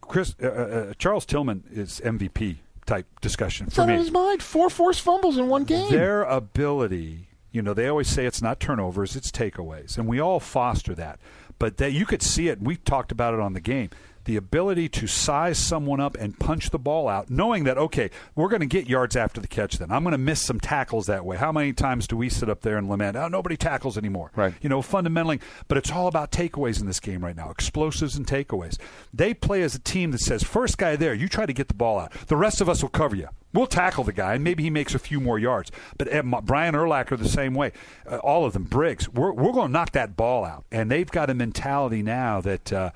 Chris 0.01 0.37
uh, 0.43 0.47
uh, 0.47 0.93
Charles 0.99 1.27
Tillman 1.27 1.65
is 1.71 2.01
MVP 2.05 2.57
type 2.87 3.07
discussion 3.21 3.67
It's 3.67 3.75
for 3.77 3.83
out 3.83 3.89
me. 3.89 3.95
of 3.95 4.01
his 4.01 4.11
mind. 4.13 4.43
Four 4.43 4.71
forced 4.71 5.01
fumbles 5.01 5.37
in 5.39 5.49
one 5.49 5.65
game. 5.65 5.91
Their 5.91 6.23
ability, 6.23 7.29
you 7.51 7.63
know, 7.63 7.75
they 7.75 7.89
always 7.89 8.07
say 8.09 8.27
it's 8.27 8.41
not 8.43 8.61
turnovers, 8.61 9.17
it's 9.17 9.31
takeaways, 9.33 9.99
and 9.99 10.07
we 10.07 10.21
all 10.21 10.39
foster 10.41 10.95
that. 10.95 11.19
But 11.59 11.79
that 11.79 11.93
you 11.93 12.07
could 12.07 12.23
see 12.23 12.49
it. 12.49 12.61
We 12.61 12.77
talked 12.77 13.13
about 13.13 13.35
it 13.35 13.41
on 13.41 13.55
the 13.55 13.61
game. 13.61 13.91
The 14.27 14.37
ability 14.37 14.89
to 14.91 15.07
size 15.07 15.59
someone 15.59 15.99
up 15.99 16.17
and 16.17 16.39
punch 16.39 16.71
the 16.71 16.79
ball 16.79 17.09
out, 17.09 17.31
knowing 17.31 17.65
that 17.65 17.79
okay, 17.79 18.11
we're 18.35 18.49
going 18.49 18.61
to 18.61 18.67
get 18.67 18.89
yards 18.89 19.17
after 19.17 19.41
the 19.41 19.49
catch. 19.49 19.79
Then 19.79 19.91
I'm 19.91 20.03
going 20.05 20.13
to 20.13 20.19
miss 20.19 20.43
some 20.43 20.61
tackles 20.61 21.07
that 21.07 21.25
way. 21.25 21.37
How 21.37 21.51
many 21.51 21.73
times 21.73 22.07
do 22.07 22.17
we 22.17 22.29
sit 22.29 22.49
up 22.49 22.61
there 22.61 22.77
and 22.77 22.89
lament? 22.89 23.17
Oh, 23.17 23.29
nobody 23.29 23.57
tackles 23.57 23.97
anymore. 23.97 24.31
Right. 24.37 24.55
You 24.61 24.69
know, 24.69 24.83
fundamentally, 24.83 25.41
but 25.69 25.79
it's 25.79 25.91
all 25.91 26.07
about 26.07 26.31
takeaways 26.31 26.81
in 26.81 26.87
this 26.87 27.01
game 27.01 27.25
right 27.25 27.37
now. 27.37 27.51
Explosives 27.51 28.17
and 28.17 28.27
takeaways. 28.27 28.79
They 29.15 29.33
play 29.33 29.63
as 29.63 29.75
a 29.75 29.81
team 29.81 30.11
that 30.11 30.21
says, 30.21 30.43
first 30.43 30.77
guy 30.77 30.97
there, 30.97 31.15
you 31.15 31.29
try 31.29 31.47
to 31.47 31.53
get 31.53 31.69
the 31.69 31.75
ball 31.75 31.99
out. 31.99 32.13
The 32.27 32.37
rest 32.37 32.61
of 32.61 32.69
us 32.69 32.83
will 32.83 32.91
cover 32.91 33.17
you. 33.17 33.29
We'll 33.55 33.67
tackle 33.67 34.05
the 34.05 34.13
guy, 34.13 34.35
and 34.35 34.45
maybe 34.45 34.65
he 34.65 34.71
makes 34.71 34.95
a 34.95 34.99
few 34.99 35.19
more 35.19 35.39
yards. 35.39 35.71
But 35.97 36.27
Ma- 36.27 36.43
Brian 36.43 36.75
Urlacher 36.75 37.17
the 37.17 37.29
same 37.29 37.55
way. 37.55 37.73
Uh, 38.07 38.17
all 38.19 38.45
of 38.45 38.53
them, 38.53 38.65
Briggs. 38.65 39.09
We're 39.09 39.33
we're 39.33 39.53
going 39.53 39.69
to 39.69 39.73
knock 39.73 39.93
that 39.93 40.15
ball 40.15 40.45
out, 40.45 40.65
and 40.71 40.91
they've 40.91 41.11
got 41.11 41.31
a 41.31 41.35
mentality 41.35 42.03
now 42.03 42.43
that, 42.43 42.71
uh, 42.73 42.91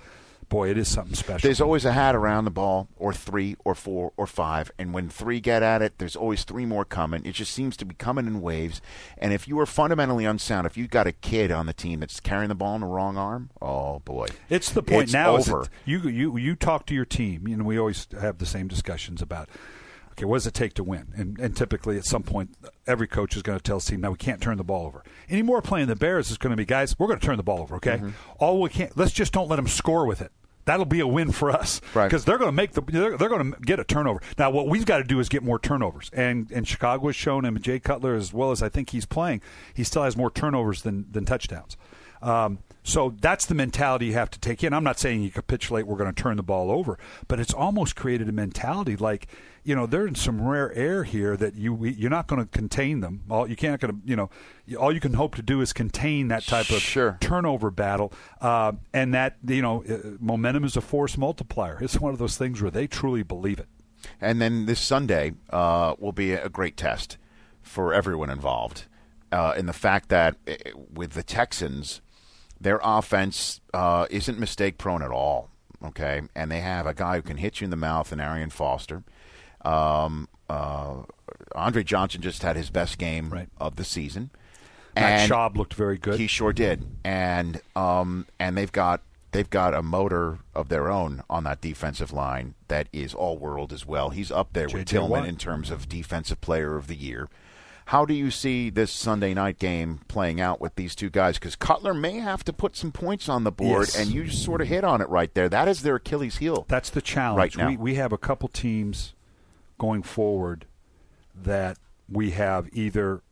boy, 0.50 0.68
it 0.68 0.76
is 0.76 0.88
something 0.88 1.14
special. 1.14 1.46
There's 1.48 1.62
always 1.62 1.86
a 1.86 1.92
hat 1.92 2.14
around 2.14 2.44
the 2.44 2.50
ball, 2.50 2.88
or 2.98 3.14
three, 3.14 3.56
or 3.64 3.74
four, 3.74 4.12
or 4.18 4.26
five. 4.26 4.70
And 4.78 4.92
when 4.92 5.08
three 5.08 5.40
get 5.40 5.62
at 5.62 5.80
it, 5.80 5.96
there's 5.96 6.14
always 6.16 6.44
three 6.44 6.66
more 6.66 6.84
coming. 6.84 7.24
It 7.24 7.32
just 7.32 7.54
seems 7.54 7.74
to 7.78 7.86
be 7.86 7.94
coming 7.94 8.26
in 8.26 8.42
waves. 8.42 8.82
And 9.16 9.32
if 9.32 9.48
you 9.48 9.58
are 9.60 9.64
fundamentally 9.66 10.26
unsound, 10.26 10.66
if 10.66 10.76
you've 10.76 10.90
got 10.90 11.06
a 11.06 11.12
kid 11.12 11.50
on 11.50 11.64
the 11.64 11.72
team 11.72 12.00
that's 12.00 12.20
carrying 12.20 12.50
the 12.50 12.54
ball 12.54 12.74
in 12.74 12.82
the 12.82 12.86
wrong 12.86 13.16
arm, 13.16 13.48
oh 13.62 14.00
boy, 14.00 14.26
It's 14.50 14.70
the 14.70 14.82
point 14.82 15.04
It's 15.04 15.12
now. 15.14 15.36
Over. 15.36 15.66
you 15.86 16.00
you 16.00 16.36
you 16.36 16.54
talk 16.56 16.84
to 16.86 16.94
your 16.94 17.06
team. 17.06 17.48
You 17.48 17.56
know, 17.56 17.64
we 17.64 17.78
always 17.78 18.06
have 18.20 18.36
the 18.36 18.44
same 18.46 18.68
discussions 18.68 19.22
about. 19.22 19.48
Okay, 20.12 20.24
what 20.26 20.36
does 20.36 20.46
it 20.48 20.54
take 20.54 20.74
to 20.74 20.84
win? 20.84 21.12
And, 21.16 21.38
and 21.38 21.56
typically, 21.56 21.96
at 21.96 22.04
some 22.04 22.24
point, 22.24 22.50
every 22.86 23.06
coach 23.06 23.36
is 23.36 23.42
going 23.42 23.56
to 23.58 23.62
tell 23.62 23.76
his 23.78 23.86
team, 23.86 24.00
"Now 24.02 24.10
we 24.10 24.16
can't 24.18 24.40
turn 24.40 24.58
the 24.58 24.64
ball 24.64 24.84
over 24.86 25.02
anymore." 25.30 25.62
Playing 25.62 25.86
the 25.86 25.96
Bears 25.96 26.30
is 26.30 26.36
going 26.36 26.50
to 26.50 26.56
be, 26.56 26.66
guys, 26.66 26.98
we're 26.98 27.06
going 27.06 27.20
to 27.20 27.24
turn 27.24 27.36
the 27.36 27.42
ball 27.44 27.60
over. 27.60 27.76
Okay, 27.76 27.98
Mm-hmm. 27.98 28.10
all 28.38 28.60
we 28.60 28.68
can't. 28.68 28.94
Let's 28.98 29.12
just 29.12 29.32
don't 29.32 29.48
let 29.48 29.56
them 29.56 29.68
score 29.68 30.04
with 30.06 30.20
it. 30.20 30.32
That'll 30.66 30.84
be 30.84 31.00
a 31.00 31.06
win 31.06 31.32
for 31.32 31.50
us 31.50 31.80
Right. 31.94 32.06
because 32.06 32.24
they're 32.24 32.38
going 32.38 32.48
to 32.48 32.52
make 32.52 32.72
the 32.72 32.82
they're, 32.82 33.16
they're 33.16 33.28
going 33.28 33.52
to 33.52 33.60
get 33.60 33.80
a 33.80 33.84
turnover. 33.84 34.20
Now, 34.38 34.50
what 34.50 34.68
we've 34.68 34.84
got 34.86 34.98
to 34.98 35.04
do 35.04 35.18
is 35.20 35.28
get 35.28 35.42
more 35.42 35.58
turnovers, 35.58 36.10
and 36.12 36.50
and 36.52 36.66
Chicago 36.68 37.06
has 37.06 37.16
shown 37.16 37.44
him 37.44 37.58
Jay 37.60 37.80
Cutler 37.80 38.14
as 38.14 38.32
well 38.32 38.50
as 38.50 38.62
I 38.62 38.68
think 38.68 38.90
he's 38.90 39.06
playing. 39.06 39.40
He 39.74 39.84
still 39.84 40.02
has 40.04 40.16
more 40.16 40.30
turnovers 40.30 40.82
than 40.82 41.06
than 41.10 41.24
touchdowns. 41.24 41.76
Um, 42.22 42.58
so 42.82 43.14
that's 43.20 43.46
the 43.46 43.54
mentality 43.54 44.06
you 44.06 44.12
have 44.14 44.30
to 44.30 44.40
take 44.40 44.64
in. 44.64 44.72
I'm 44.72 44.84
not 44.84 44.98
saying 44.98 45.22
you 45.22 45.30
capitulate. 45.30 45.86
We're 45.86 45.96
going 45.96 46.12
to 46.12 46.22
turn 46.22 46.36
the 46.36 46.42
ball 46.42 46.70
over, 46.70 46.98
but 47.28 47.38
it's 47.38 47.52
almost 47.52 47.96
created 47.96 48.28
a 48.28 48.32
mentality 48.32 48.96
like 48.96 49.28
you 49.62 49.74
know 49.74 49.84
they're 49.86 50.06
in 50.06 50.14
some 50.14 50.40
rare 50.40 50.72
air 50.74 51.04
here 51.04 51.36
that 51.36 51.54
you 51.54 51.84
you're 51.84 52.10
not 52.10 52.26
going 52.26 52.42
to 52.42 52.48
contain 52.48 53.00
them. 53.00 53.22
All 53.30 53.48
you 53.48 53.56
can't 53.56 53.80
going 53.80 53.94
to 53.94 54.08
you 54.08 54.16
know 54.16 54.30
all 54.78 54.92
you 54.92 55.00
can 55.00 55.14
hope 55.14 55.34
to 55.34 55.42
do 55.42 55.60
is 55.60 55.72
contain 55.72 56.28
that 56.28 56.46
type 56.46 56.70
of 56.70 56.80
Sure. 56.80 57.18
turnover 57.20 57.70
battle, 57.70 58.12
uh, 58.40 58.72
and 58.94 59.12
that 59.14 59.36
you 59.46 59.60
know 59.62 59.84
uh, 59.84 60.16
momentum 60.18 60.64
is 60.64 60.76
a 60.76 60.80
force 60.80 61.18
multiplier. 61.18 61.78
It's 61.82 62.00
one 62.00 62.12
of 62.12 62.18
those 62.18 62.38
things 62.38 62.62
where 62.62 62.70
they 62.70 62.86
truly 62.86 63.22
believe 63.22 63.58
it. 63.58 63.68
And 64.20 64.40
then 64.40 64.64
this 64.64 64.80
Sunday 64.80 65.32
uh, 65.50 65.94
will 65.98 66.12
be 66.12 66.32
a 66.32 66.48
great 66.48 66.76
test 66.78 67.18
for 67.60 67.92
everyone 67.92 68.30
involved 68.30 68.86
uh, 69.30 69.52
in 69.56 69.66
the 69.66 69.74
fact 69.74 70.08
that 70.08 70.36
uh, 70.48 70.54
with 70.92 71.12
the 71.12 71.22
Texans, 71.22 72.00
their 72.60 72.80
offense 72.82 73.60
uh, 73.72 74.06
isn't 74.10 74.38
mistake 74.38 74.78
prone 74.78 75.02
at 75.02 75.10
all. 75.10 75.48
Okay, 75.82 76.20
and 76.34 76.50
they 76.50 76.60
have 76.60 76.86
a 76.86 76.92
guy 76.92 77.16
who 77.16 77.22
can 77.22 77.38
hit 77.38 77.60
you 77.60 77.64
in 77.64 77.70
the 77.70 77.76
mouth, 77.76 78.12
and 78.12 78.20
Arian 78.20 78.50
Foster. 78.50 79.02
Um, 79.64 80.28
uh, 80.48 81.02
Andre 81.54 81.82
Johnson 81.82 82.20
just 82.22 82.42
had 82.42 82.56
his 82.56 82.70
best 82.70 82.98
game 82.98 83.30
Right. 83.30 83.48
of 83.58 83.76
the 83.76 83.84
season. 83.84 84.30
Matt 84.94 85.20
And- 85.20 85.30
Schaub 85.32 85.56
looked 85.56 85.74
very 85.74 85.96
good. 85.98 86.18
he 86.18 86.26
sure 86.26 86.52
did, 86.52 86.84
and 87.04 87.60
um, 87.76 88.26
and 88.38 88.56
they've 88.58 88.72
got 88.72 89.02
they've 89.32 89.48
got 89.48 89.72
a 89.72 89.82
motor 89.82 90.40
of 90.54 90.68
their 90.68 90.90
own 90.90 91.22
on 91.30 91.44
that 91.44 91.60
defensive 91.60 92.12
line 92.12 92.54
that 92.68 92.88
is 92.92 93.14
all 93.14 93.38
world 93.38 93.72
as 93.72 93.86
well. 93.86 94.10
He's 94.10 94.32
up 94.32 94.52
there 94.52 94.64
with 94.66 94.72
J.J. 94.72 94.84
Tillman 94.84 95.20
Watt. 95.20 95.28
in 95.28 95.36
terms 95.36 95.70
of 95.70 95.88
defensive 95.88 96.40
player 96.40 96.76
of 96.76 96.88
the 96.88 96.96
year. 96.96 97.28
How 97.90 98.04
do 98.04 98.14
you 98.14 98.30
see 98.30 98.70
this 98.70 98.92
Sunday 98.92 99.34
night 99.34 99.58
game 99.58 99.98
playing 100.06 100.40
out 100.40 100.60
with 100.60 100.76
these 100.76 100.94
two 100.94 101.10
guys? 101.10 101.40
Because 101.40 101.56
Cutler 101.56 101.92
may 101.92 102.18
have 102.20 102.44
to 102.44 102.52
put 102.52 102.76
some 102.76 102.92
points 102.92 103.28
on 103.28 103.42
the 103.42 103.50
board, 103.50 103.88
Yes. 103.88 103.98
and 103.98 104.12
you 104.14 104.24
just 104.26 104.44
sort 104.44 104.60
of 104.60 104.68
hit 104.68 104.84
on 104.84 105.00
it 105.00 105.08
right 105.08 105.34
there. 105.34 105.48
That 105.48 105.66
is 105.66 105.82
their 105.82 105.96
Achilles 105.96 106.36
heel. 106.36 106.66
That's 106.68 106.88
the 106.90 107.02
challenge. 107.02 107.38
Right 107.38 107.56
now. 107.56 107.66
We 107.68 107.76
we 107.76 107.94
have 107.96 108.12
a 108.12 108.16
couple 108.18 108.48
teams 108.48 109.14
going 109.76 110.04
forward 110.04 110.66
that 111.34 111.78
we 112.08 112.30
have 112.30 112.68
either 112.72 113.22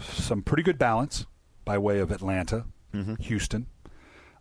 some 0.00 0.40
pretty 0.40 0.62
good 0.62 0.78
balance 0.78 1.26
by 1.66 1.76
way 1.76 1.98
of 1.98 2.10
Atlanta, 2.10 2.64
Houston, 3.20 3.66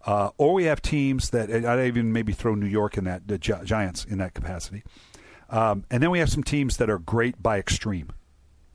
uh, 0.05 0.29
or 0.37 0.53
we 0.53 0.63
have 0.63 0.81
teams 0.81 1.31
that 1.31 1.51
I'd 1.51 1.87
even 1.87 2.13
maybe 2.13 2.31
throw 2.31 2.55
New 2.55 2.67
York 2.67 2.97
in 2.97 3.03
that 3.03 3.27
the 3.27 3.37
Gi- 3.37 3.65
Giants 3.65 4.05
in 4.05 4.17
that 4.19 4.33
capacity, 4.33 4.83
um, 5.49 5.83
and 5.91 6.01
then 6.01 6.09
we 6.09 6.19
have 6.19 6.29
some 6.29 6.43
teams 6.43 6.77
that 6.77 6.89
are 6.89 6.99
great 6.99 7.43
by 7.43 7.59
extreme. 7.59 8.13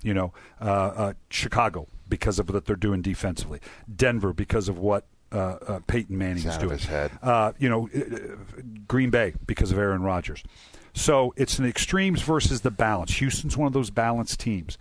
You 0.03 0.15
know, 0.15 0.33
uh, 0.61 0.65
uh, 0.65 1.12
Chicago 1.31 1.87
because 2.09 2.38
of 2.38 2.51
what 2.51 2.65
they're 2.67 2.77
doing 2.77 3.03
defensively, 3.03 3.61
Denver 3.95 4.33
because 4.33 4.69
of 4.69 4.79
what 4.79 5.07
uh, 5.33 5.57
uh, 5.67 5.81
Peyton 5.87 6.17
Manning 6.19 6.47
is 6.47 6.57
doing. 6.59 6.79
Uh, 7.23 7.53
you 7.59 7.69
know, 7.69 7.88
uh, 7.95 8.35
Green 8.87 9.11
Bay 9.11 9.35
because 9.47 9.73
of 9.73 9.79
Aaron 9.79 10.03
Rodgers. 10.03 10.43
So 10.95 11.33
it's 11.37 11.59
an 11.59 11.65
extremes 11.67 12.23
versus 12.23 12.61
the 12.61 12.71
balance. 12.71 13.15
Houston's 13.15 13.57
one 13.57 13.67
of 13.67 13.73
those 13.73 13.91
balanced 13.91 14.41
teams. 14.41 14.77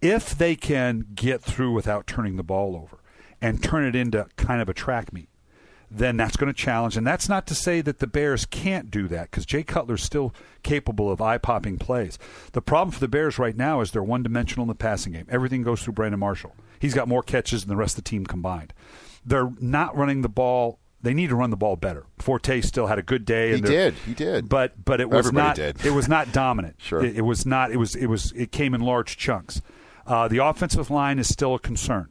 If 0.00 0.36
they 0.36 0.56
can 0.56 1.06
get 1.14 1.42
through 1.42 1.72
without 1.72 2.06
turning 2.06 2.36
the 2.36 2.42
ball 2.42 2.74
over 2.76 2.98
and 3.42 3.62
turn 3.62 3.84
it 3.84 3.94
into 3.94 4.26
kind 4.36 4.62
of 4.62 4.68
a 4.68 4.74
track 4.74 5.12
meet, 5.12 5.28
then 5.90 6.16
that's 6.16 6.36
going 6.36 6.52
to 6.52 6.56
challenge. 6.58 6.96
And 6.96 7.06
that's 7.06 7.28
not 7.28 7.46
to 7.48 7.54
say 7.54 7.80
that 7.80 7.98
the 7.98 8.06
Bears 8.06 8.46
can't 8.46 8.90
do 8.90 9.08
that 9.08 9.30
because 9.30 9.44
Jay 9.44 9.62
Cutler's 9.62 10.02
still 10.02 10.32
capable 10.62 11.10
of 11.10 11.20
eye 11.20 11.38
popping 11.38 11.78
plays. 11.78 12.18
The 12.52 12.62
problem 12.62 12.92
for 12.92 13.00
the 13.00 13.08
Bears 13.08 13.38
right 13.38 13.56
now 13.56 13.80
is 13.80 13.90
they're 13.90 14.02
one 14.02 14.22
dimensional 14.22 14.62
in 14.64 14.68
the 14.68 14.74
passing 14.74 15.12
game. 15.12 15.26
Everything 15.28 15.62
goes 15.62 15.82
through 15.82 15.94
Brandon 15.94 16.20
Marshall. 16.20 16.54
He's 16.78 16.94
got 16.94 17.08
more 17.08 17.22
catches 17.22 17.62
than 17.62 17.68
the 17.70 17.76
rest 17.76 17.98
of 17.98 18.04
the 18.04 18.08
team 18.08 18.24
combined. 18.24 18.72
They're 19.24 19.50
not 19.60 19.96
running 19.96 20.22
the 20.22 20.28
ball. 20.28 20.78
They 21.02 21.14
need 21.14 21.30
to 21.30 21.36
run 21.36 21.50
the 21.50 21.56
ball 21.56 21.76
better. 21.76 22.04
Forte 22.18 22.60
still 22.60 22.86
had 22.86 22.98
a 22.98 23.02
good 23.02 23.24
day. 23.24 23.54
He 23.54 23.60
did. 23.60 23.94
He 24.06 24.14
did. 24.14 24.48
But 24.48 24.84
but 24.84 25.00
it 25.00 25.08
was 25.08 25.26
Everybody 25.28 25.46
not. 25.48 25.56
did. 25.56 25.86
It 25.86 25.92
was 25.92 26.08
not 26.08 26.30
dominant. 26.32 26.76
Sure. 26.82 27.04
It, 27.04 27.16
it 27.16 27.22
was 27.22 27.44
not. 27.46 27.72
It 27.72 27.78
was. 27.78 27.94
It 27.96 28.06
was. 28.06 28.32
It 28.32 28.52
came 28.52 28.74
in 28.74 28.80
large 28.82 29.16
chunks. 29.16 29.60
Uh, 30.06 30.28
the 30.28 30.38
offensive 30.38 30.90
line 30.90 31.18
is 31.18 31.28
still 31.28 31.54
a 31.54 31.58
concern, 31.58 32.08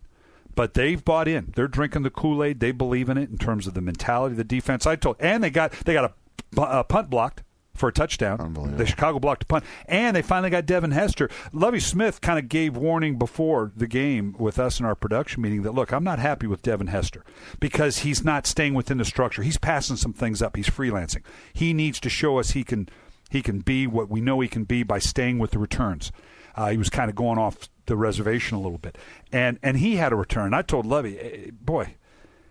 but 0.59 0.73
they've 0.73 1.05
bought 1.05 1.29
in. 1.29 1.53
They're 1.55 1.69
drinking 1.69 2.01
the 2.01 2.09
Kool 2.09 2.43
Aid. 2.43 2.59
They 2.59 2.73
believe 2.73 3.07
in 3.07 3.17
it 3.17 3.29
in 3.29 3.37
terms 3.37 3.65
of 3.65 3.75
the 3.75 3.79
mentality 3.79 4.35
the 4.35 4.43
defense. 4.43 4.85
I 4.85 4.97
told, 4.97 5.15
and 5.21 5.41
they 5.41 5.49
got 5.49 5.71
they 5.71 5.93
got 5.93 6.13
a, 6.57 6.61
a 6.61 6.83
punt 6.83 7.09
blocked 7.09 7.43
for 7.73 7.87
a 7.87 7.93
touchdown. 7.93 8.41
Unbelievable. 8.41 8.77
The 8.77 8.85
Chicago 8.85 9.19
blocked 9.19 9.43
a 9.43 9.45
punt, 9.45 9.63
and 9.85 10.17
they 10.17 10.21
finally 10.21 10.49
got 10.49 10.65
Devin 10.65 10.91
Hester. 10.91 11.29
Lovie 11.53 11.79
Smith 11.79 12.19
kind 12.19 12.37
of 12.37 12.49
gave 12.49 12.75
warning 12.75 13.17
before 13.17 13.71
the 13.73 13.87
game 13.87 14.35
with 14.37 14.59
us 14.59 14.81
in 14.81 14.85
our 14.85 14.95
production 14.95 15.41
meeting 15.41 15.61
that 15.61 15.71
look, 15.71 15.93
I'm 15.93 16.03
not 16.03 16.19
happy 16.19 16.45
with 16.45 16.61
Devin 16.61 16.87
Hester 16.87 17.23
because 17.61 17.99
he's 17.99 18.25
not 18.25 18.45
staying 18.45 18.73
within 18.73 18.97
the 18.97 19.05
structure. 19.05 19.43
He's 19.43 19.57
passing 19.57 19.95
some 19.95 20.11
things 20.11 20.41
up. 20.41 20.57
He's 20.57 20.69
freelancing. 20.69 21.23
He 21.53 21.71
needs 21.71 22.01
to 22.01 22.09
show 22.09 22.37
us 22.37 22.51
he 22.51 22.65
can 22.65 22.89
he 23.29 23.41
can 23.41 23.59
be 23.59 23.87
what 23.87 24.09
we 24.09 24.19
know 24.19 24.41
he 24.41 24.49
can 24.49 24.65
be 24.65 24.83
by 24.83 24.99
staying 24.99 25.39
with 25.39 25.51
the 25.51 25.59
returns. 25.59 26.11
Uh, 26.55 26.69
he 26.69 26.77
was 26.77 26.89
kind 26.89 27.09
of 27.09 27.15
going 27.15 27.37
off 27.37 27.69
the 27.85 27.95
reservation 27.95 28.57
a 28.57 28.61
little 28.61 28.77
bit, 28.77 28.97
and 29.31 29.59
and 29.63 29.77
he 29.77 29.95
had 29.95 30.11
a 30.11 30.15
return. 30.15 30.53
I 30.53 30.61
told 30.61 30.85
Levy, 30.85 31.19
"Eh, 31.19 31.51
boy, 31.51 31.95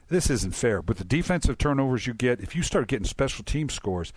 this 0.08 0.30
isn't 0.30 0.54
fair. 0.54 0.82
But 0.82 0.96
the 0.98 1.04
defensive 1.04 1.58
turnovers 1.58 2.06
you 2.06 2.14
get, 2.14 2.40
if 2.40 2.56
you 2.56 2.62
start 2.62 2.88
getting 2.88 3.06
special 3.06 3.44
team 3.44 3.68
scores, 3.68 4.12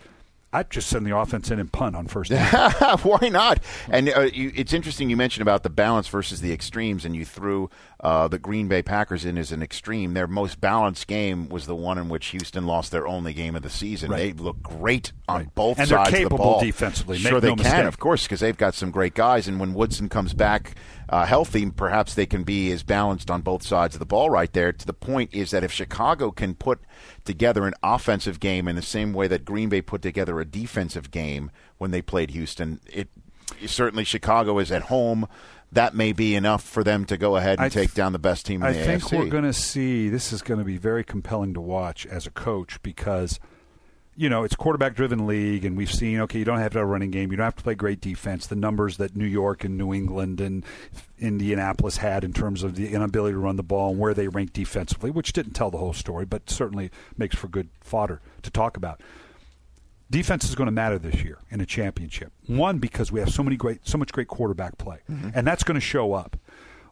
I'd 0.54 0.68
just 0.70 0.88
send 0.88 1.06
the 1.06 1.16
offense 1.16 1.50
in 1.50 1.58
and 1.58 1.72
punt 1.72 1.96
on 1.96 2.06
first 2.08 2.30
down. 2.30 2.60
Why 3.02 3.28
not? 3.30 3.60
And 3.88 4.08
uh, 4.10 4.28
you, 4.32 4.52
it's 4.54 4.72
interesting 4.74 5.08
you 5.08 5.16
mentioned 5.16 5.42
about 5.42 5.62
the 5.62 5.70
balance 5.70 6.08
versus 6.08 6.40
the 6.42 6.52
extremes, 6.52 7.04
and 7.06 7.16
you 7.16 7.24
threw 7.24 7.70
uh, 8.00 8.28
the 8.28 8.38
Green 8.38 8.68
Bay 8.68 8.82
Packers 8.82 9.24
in 9.24 9.38
as 9.38 9.50
an 9.52 9.62
extreme. 9.62 10.12
Their 10.14 10.26
most 10.26 10.60
balanced 10.60 11.06
game 11.06 11.48
was 11.48 11.66
the 11.66 11.74
one 11.74 11.96
in 11.96 12.08
which 12.10 12.26
Houston 12.26 12.66
lost 12.66 12.90
their 12.92 13.06
only 13.06 13.32
game 13.32 13.56
of 13.56 13.62
the 13.62 13.70
season. 13.70 14.10
Right. 14.10 14.36
They 14.36 14.42
look 14.42 14.62
great 14.62 15.12
on 15.28 15.38
Right. 15.38 15.54
both 15.54 15.78
And 15.78 15.88
they're 15.88 15.98
sides 15.98 16.10
capable 16.10 16.36
of 16.36 16.40
the 16.40 16.52
ball. 16.52 16.60
defensively, 16.60 17.16
make 17.18 17.28
Sure, 17.28 17.40
they 17.40 17.48
no 17.48 17.56
can, 17.56 17.62
mistake. 17.64 17.84
of 17.86 17.98
course, 17.98 18.24
because 18.24 18.40
they've 18.40 18.56
got 18.56 18.74
some 18.74 18.90
great 18.90 19.14
guys. 19.14 19.48
And 19.48 19.58
when 19.58 19.72
Woodson 19.72 20.08
comes 20.10 20.34
back 20.34 20.74
uh, 21.08 21.26
healthy, 21.26 21.70
perhaps 21.70 22.14
they 22.14 22.26
can 22.26 22.42
be 22.42 22.70
as 22.72 22.82
balanced 22.82 23.30
on 23.30 23.42
both 23.42 23.62
sides 23.62 23.94
of 23.94 23.98
the 23.98 24.06
ball 24.06 24.30
right 24.30 24.52
there. 24.52 24.72
To 24.72 24.86
the 24.86 24.92
point 24.92 25.30
is 25.32 25.50
that 25.50 25.64
if 25.64 25.72
Chicago 25.72 26.30
can 26.30 26.54
put 26.54 26.80
together 27.24 27.66
an 27.66 27.74
offensive 27.82 28.40
game 28.40 28.68
in 28.68 28.76
the 28.76 28.82
same 28.82 29.12
way 29.12 29.28
that 29.28 29.44
Green 29.44 29.68
Bay 29.68 29.82
put 29.82 30.02
together 30.02 30.40
a 30.40 30.44
defensive 30.44 31.10
game 31.10 31.50
when 31.78 31.90
they 31.90 32.02
played 32.02 32.30
Houston, 32.30 32.80
it 32.86 33.08
certainly 33.66 34.04
Chicago 34.04 34.58
is 34.58 34.72
at 34.72 34.82
home. 34.82 35.26
That 35.72 35.94
may 35.94 36.12
be 36.12 36.34
enough 36.34 36.62
for 36.62 36.84
them 36.84 37.06
to 37.06 37.16
go 37.16 37.36
ahead 37.36 37.58
and 37.58 37.72
th- 37.72 37.86
take 37.86 37.94
down 37.94 38.12
the 38.12 38.18
best 38.18 38.44
team 38.44 38.62
in 38.62 38.68
I 38.68 38.72
the 38.72 38.78
AFC. 38.80 38.82
I 38.82 38.98
think 38.98 39.12
we're 39.12 39.30
going 39.30 39.44
to 39.44 39.54
see 39.54 40.10
this 40.10 40.32
is 40.32 40.42
going 40.42 40.58
to 40.58 40.66
be 40.66 40.76
very 40.76 41.02
compelling 41.02 41.54
to 41.54 41.62
watch 41.62 42.04
as 42.06 42.26
a 42.26 42.30
coach 42.30 42.82
because 42.82 43.40
you 44.22 44.28
know 44.28 44.44
it's 44.44 44.54
quarterback 44.54 44.94
driven 44.94 45.26
league 45.26 45.64
and 45.64 45.76
we've 45.76 45.90
seen 45.90 46.20
okay 46.20 46.38
you 46.38 46.44
don't 46.44 46.58
have 46.58 46.72
to 46.72 46.78
have 46.78 46.86
a 46.86 46.90
running 46.90 47.10
game. 47.10 47.32
You 47.32 47.36
don't 47.36 47.44
have 47.44 47.56
to 47.56 47.62
play 47.62 47.74
great 47.74 48.00
defense. 48.00 48.46
The 48.46 48.54
numbers 48.54 48.98
that 48.98 49.16
New 49.16 49.26
York 49.26 49.64
and 49.64 49.76
New 49.76 49.92
England 49.92 50.40
and 50.40 50.64
Indianapolis 51.18 51.96
had 51.96 52.22
in 52.22 52.32
terms 52.32 52.62
of 52.62 52.76
the 52.76 52.94
inability 52.94 53.32
to 53.32 53.38
run 53.38 53.56
the 53.56 53.64
ball 53.64 53.90
and 53.90 53.98
where 53.98 54.14
they 54.14 54.28
ranked 54.28 54.52
defensively 54.52 55.10
which 55.10 55.32
didn't 55.32 55.54
tell 55.54 55.72
the 55.72 55.78
whole 55.78 55.92
story 55.92 56.24
but 56.24 56.48
certainly 56.48 56.90
makes 57.18 57.34
for 57.34 57.48
good 57.48 57.68
fodder 57.80 58.20
to 58.42 58.50
talk 58.50 58.76
about. 58.76 59.00
Defense 60.08 60.44
is 60.44 60.54
going 60.54 60.66
to 60.66 60.72
matter 60.72 60.98
this 60.98 61.24
year 61.24 61.38
in 61.50 61.60
a 61.60 61.66
championship. 61.66 62.32
One 62.46 62.78
because 62.78 63.10
we 63.10 63.18
have 63.18 63.30
so 63.30 63.42
many 63.42 63.56
great, 63.56 63.80
so 63.88 63.98
much 63.98 64.12
great 64.12 64.28
quarterback 64.28 64.78
play, 64.78 64.98
mm-hmm. 65.10 65.30
and 65.34 65.46
that's 65.46 65.64
going 65.64 65.74
to 65.74 65.80
show 65.80 66.12
up. 66.12 66.36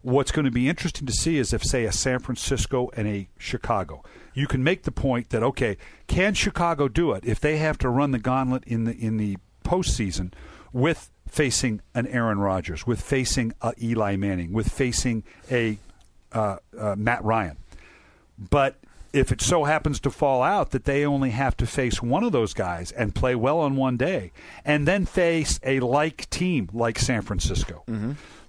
What's 0.03 0.33
going 0.33 0.47
to 0.47 0.51
be 0.51 0.69
interesting 0.69 1.07
to 1.07 1.13
see 1.13 1.37
is 1.37 1.53
if, 1.53 1.63
say, 1.63 1.85
a 1.85 1.93
San 1.93 2.21
Francisco 2.21 2.91
and 2.97 3.07
a 3.07 3.29
Chicago, 3.39 4.03
you 4.33 4.47
can 4.47 4.65
make 4.65 4.85
the 4.85 4.93
point 4.93 5.31
that 5.31 5.43
okay, 5.43 5.77
can 6.07 6.35
Chicago 6.35 6.89
do 6.89 7.13
it 7.13 7.25
if 7.27 7.41
they 7.41 7.59
have 7.59 7.77
to 7.79 7.89
run 7.89 8.11
the 8.11 8.19
gauntlet 8.19 8.65
in 8.67 8.85
the 8.85 8.93
in 8.97 9.19
the 9.19 9.37
postseason 9.65 10.33
with 10.73 11.11
facing 11.29 11.81
an 11.95 12.07
Aaron 12.07 12.39
Rodgers, 12.39 12.87
with 12.87 13.01
facing 13.01 13.53
a 13.61 13.75
Eli 13.81 14.17
Manning, 14.17 14.53
with 14.53 14.69
facing 14.71 15.23
a 15.51 15.79
uh, 16.33 16.57
uh, 16.79 16.95
Matt 16.97 17.23
Ryan, 17.25 17.57
but 18.39 18.77
if 19.13 19.33
it 19.33 19.41
so 19.41 19.65
happens 19.65 19.99
to 20.01 20.11
fall 20.11 20.43
out 20.43 20.71
that 20.71 20.85
they 20.85 21.05
only 21.05 21.31
have 21.31 21.57
to 21.57 21.67
face 21.67 22.01
one 22.01 22.23
of 22.23 22.31
those 22.31 22.55
guys 22.55 22.93
and 22.93 23.13
play 23.15 23.35
well 23.35 23.59
on 23.59 23.75
one 23.75 23.97
day, 23.97 24.31
and 24.65 24.87
then 24.87 25.05
face 25.05 25.59
a 25.65 25.81
like 25.81 26.31
team 26.31 26.69
like 26.73 26.99
San 26.99 27.23
Francisco 27.23 27.83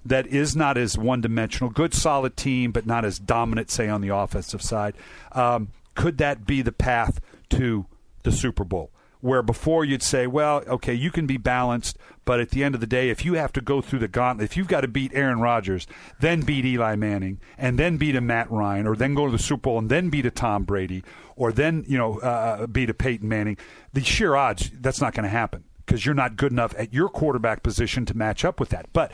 that 0.05 0.27
is 0.27 0.55
not 0.55 0.77
as 0.77 0.97
one 0.97 1.21
dimensional, 1.21 1.71
good 1.71 1.93
solid 1.93 2.35
team, 2.35 2.71
but 2.71 2.85
not 2.85 3.05
as 3.05 3.19
dominant, 3.19 3.69
say, 3.69 3.87
on 3.87 4.01
the 4.01 4.09
offensive 4.09 4.61
side, 4.61 4.95
um, 5.33 5.69
could 5.95 6.17
that 6.17 6.45
be 6.45 6.61
the 6.61 6.71
path 6.71 7.19
to 7.49 7.85
the 8.23 8.31
Super 8.31 8.63
Bowl? 8.63 8.91
Where 9.19 9.43
before 9.43 9.85
you'd 9.85 10.01
say, 10.01 10.25
well, 10.25 10.63
okay, 10.67 10.95
you 10.95 11.11
can 11.11 11.27
be 11.27 11.37
balanced, 11.37 11.99
but 12.25 12.39
at 12.39 12.49
the 12.49 12.63
end 12.63 12.73
of 12.73 12.81
the 12.81 12.87
day, 12.87 13.11
if 13.11 13.23
you 13.23 13.35
have 13.35 13.53
to 13.53 13.61
go 13.61 13.79
through 13.79 13.99
the 13.99 14.07
gauntlet, 14.07 14.45
if 14.45 14.57
you've 14.57 14.67
got 14.67 14.81
to 14.81 14.87
beat 14.87 15.11
Aaron 15.13 15.39
Rodgers, 15.39 15.85
then 16.19 16.41
beat 16.41 16.65
Eli 16.65 16.95
Manning, 16.95 17.39
and 17.55 17.77
then 17.77 17.97
beat 17.97 18.15
a 18.15 18.21
Matt 18.21 18.49
Ryan, 18.49 18.87
or 18.87 18.95
then 18.95 19.13
go 19.13 19.27
to 19.27 19.31
the 19.31 19.37
Super 19.37 19.61
Bowl 19.61 19.77
and 19.77 19.91
then 19.91 20.09
beat 20.09 20.25
a 20.25 20.31
Tom 20.31 20.63
Brady, 20.63 21.03
or 21.35 21.51
then 21.51 21.83
you 21.87 21.99
know 21.99 22.17
uh, 22.19 22.65
beat 22.65 22.89
a 22.89 22.95
Peyton 22.95 23.29
Manning, 23.29 23.57
the 23.93 24.03
sheer 24.03 24.35
odds 24.35 24.71
that's 24.79 24.99
not 25.01 25.13
going 25.13 25.23
to 25.23 25.29
happen 25.29 25.65
because 25.85 26.03
you're 26.03 26.15
not 26.15 26.35
good 26.35 26.51
enough 26.51 26.73
at 26.77 26.93
your 26.93 27.09
quarterback 27.09 27.61
position 27.61 28.05
to 28.05 28.15
match 28.15 28.43
up 28.45 28.59
with 28.59 28.69
that. 28.69 28.87
But 28.93 29.11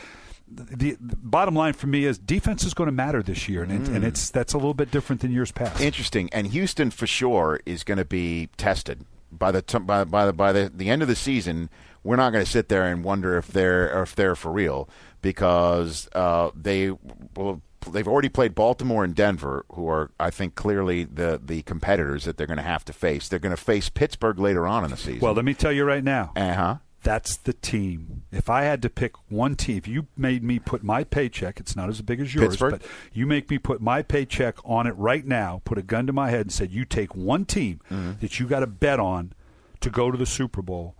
the, 0.49 0.97
the 0.99 1.15
bottom 1.17 1.55
line 1.55 1.73
for 1.73 1.87
me 1.87 2.05
is 2.05 2.17
defense 2.17 2.63
is 2.63 2.73
going 2.73 2.87
to 2.87 2.93
matter 2.93 3.21
this 3.21 3.49
year, 3.49 3.63
and, 3.63 3.71
it, 3.71 3.89
and 3.89 4.03
it's 4.03 4.29
that's 4.29 4.53
a 4.53 4.57
little 4.57 4.73
bit 4.73 4.91
different 4.91 5.21
than 5.21 5.31
years 5.31 5.51
past. 5.51 5.81
Interesting. 5.81 6.29
And 6.31 6.47
Houston 6.47 6.91
for 6.91 7.07
sure 7.07 7.59
is 7.65 7.83
going 7.83 7.97
to 7.97 8.05
be 8.05 8.49
tested 8.57 9.05
by 9.31 9.51
the 9.51 9.61
t- 9.61 9.79
by, 9.79 10.03
by 10.03 10.25
the 10.25 10.33
by 10.33 10.51
the, 10.51 10.71
the 10.73 10.89
end 10.89 11.01
of 11.01 11.07
the 11.07 11.15
season. 11.15 11.69
We're 12.03 12.15
not 12.15 12.31
going 12.31 12.45
to 12.45 12.49
sit 12.49 12.69
there 12.69 12.85
and 12.85 13.03
wonder 13.03 13.37
if 13.37 13.47
they're 13.47 14.01
if 14.01 14.15
they're 14.15 14.35
for 14.35 14.51
real 14.51 14.89
because 15.21 16.07
uh, 16.13 16.51
they 16.55 16.91
will. 17.35 17.61
They've 17.89 18.07
already 18.07 18.27
played 18.27 18.53
Baltimore 18.53 19.05
and 19.05 19.15
Denver, 19.15 19.63
who 19.71 19.87
are, 19.87 20.11
I 20.19 20.29
think, 20.29 20.55
clearly 20.55 21.05
the 21.05 21.39
the 21.41 21.61
competitors 21.61 22.25
that 22.25 22.35
they're 22.35 22.47
going 22.47 22.57
to 22.57 22.63
have 22.63 22.83
to 22.85 22.93
face. 22.93 23.29
They're 23.29 23.39
going 23.39 23.55
to 23.55 23.61
face 23.61 23.87
Pittsburgh 23.87 24.39
later 24.39 24.67
on 24.67 24.83
in 24.83 24.91
the 24.91 24.97
season. 24.97 25.19
Well, 25.21 25.33
let 25.33 25.45
me 25.45 25.53
tell 25.53 25.71
you 25.71 25.85
right 25.85 26.03
now. 26.03 26.33
Uh 26.35 26.53
huh. 26.53 26.75
That's 27.03 27.37
the 27.37 27.53
team. 27.53 28.23
If 28.31 28.49
I 28.49 28.63
had 28.63 28.81
to 28.81 28.89
pick 28.89 29.13
one 29.29 29.55
team, 29.55 29.77
if 29.77 29.87
you 29.87 30.07
made 30.17 30.43
me 30.43 30.59
put 30.59 30.83
my 30.83 31.03
paycheck, 31.03 31.59
it's 31.59 31.75
not 31.75 31.87
as 31.89 32.01
big 32.01 32.19
as 32.19 32.33
yours, 32.35 32.49
Pittsburgh? 32.49 32.71
but 32.71 32.81
you 33.13 33.25
make 33.25 33.49
me 33.49 33.57
put 33.57 33.81
my 33.81 34.01
paycheck 34.01 34.57
on 34.65 34.87
it 34.87 34.95
right 34.97 35.25
now, 35.25 35.61
put 35.63 35.77
a 35.77 35.81
gun 35.83 36.05
to 36.07 36.13
my 36.13 36.29
head 36.31 36.41
and 36.41 36.51
said, 36.51 36.71
you 36.71 36.83
take 36.85 37.15
one 37.15 37.45
team 37.45 37.79
Mm-hmm. 37.91 38.19
that 38.19 38.39
you 38.39 38.47
got 38.47 38.59
to 38.61 38.67
bet 38.67 38.99
on 38.99 39.33
to 39.79 39.89
go 39.89 40.11
to 40.11 40.17
the 40.17 40.25
Super 40.25 40.61
Bowl. 40.61 40.95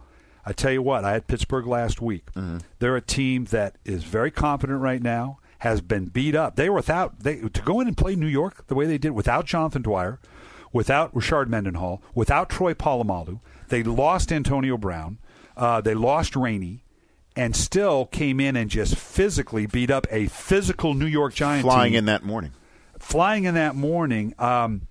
I 0.45 0.53
tell 0.53 0.71
you 0.71 0.81
what, 0.81 1.03
I 1.03 1.12
had 1.12 1.27
Pittsburgh 1.27 1.67
last 1.67 2.01
week. 2.01 2.31
Mm-hmm. 2.33 2.60
They're 2.79 2.95
a 2.95 3.01
team 3.01 3.45
that 3.45 3.75
is 3.83 4.03
very 4.05 4.31
confident 4.31 4.79
right 4.79 5.01
now, 5.01 5.39
has 5.60 5.81
been 5.81 6.05
beat 6.05 6.36
up. 6.36 6.55
They 6.55 6.69
were 6.69 6.75
without 6.77 7.19
they 7.21 7.38
to 7.41 7.62
go 7.63 7.81
in 7.81 7.88
and 7.88 7.97
play 7.97 8.15
New 8.15 8.27
York 8.27 8.65
the 8.67 8.75
way 8.75 8.86
they 8.86 8.97
did 8.99 9.12
without 9.12 9.45
Jonathan 9.45 9.81
Dwyer, 9.81 10.19
without 10.71 11.13
Rashard 11.13 11.47
Mendenhall, 11.47 12.01
without 12.15 12.49
Troy 12.49 12.73
Polamalu. 12.73 13.39
They 13.69 13.83
lost 13.83 14.31
Antonio 14.31 14.77
Brown. 14.77 15.17
Uh, 15.57 15.81
they 15.81 15.93
lost 15.93 16.35
Rainey. 16.35 16.83
And 17.35 17.55
still 17.55 18.07
came 18.07 18.39
in 18.39 18.55
and 18.55 18.67
just 18.67 18.95
physically 18.95 19.67
beat 19.67 19.91
up 19.91 20.07
a 20.09 20.25
physical 20.25 20.95
New 20.95 21.05
York 21.05 21.35
Giant 21.35 21.61
Flying 21.61 21.91
team 21.91 21.99
in 21.99 22.05
that 22.05 22.23
morning. 22.23 22.51
flying 22.97 23.43
in 23.43 23.53
that 23.53 23.75
morning. 23.75 24.33
Um, 24.39 24.87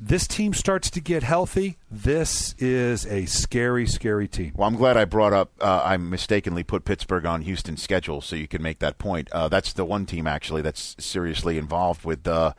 this 0.00 0.26
team 0.26 0.54
starts 0.54 0.88
to 0.92 1.00
get 1.02 1.22
healthy. 1.22 1.76
This 1.90 2.54
is 2.58 3.04
a 3.04 3.26
scary, 3.26 3.86
scary 3.86 4.26
team. 4.28 4.52
Well, 4.56 4.66
I'm 4.66 4.76
glad 4.76 4.96
I 4.96 5.04
brought 5.04 5.34
up. 5.34 5.50
Uh, 5.60 5.82
I 5.84 5.98
mistakenly 5.98 6.62
put 6.62 6.86
Pittsburgh 6.86 7.26
on 7.26 7.42
Houston's 7.42 7.82
schedule, 7.82 8.22
so 8.22 8.34
you 8.34 8.48
can 8.48 8.62
make 8.62 8.78
that 8.78 8.96
point. 8.96 9.30
Uh, 9.30 9.48
that's 9.48 9.74
the 9.74 9.84
one 9.84 10.06
team 10.06 10.26
actually 10.26 10.62
that's 10.62 10.96
seriously 10.98 11.58
involved 11.58 12.06
with 12.06 12.22
the 12.22 12.54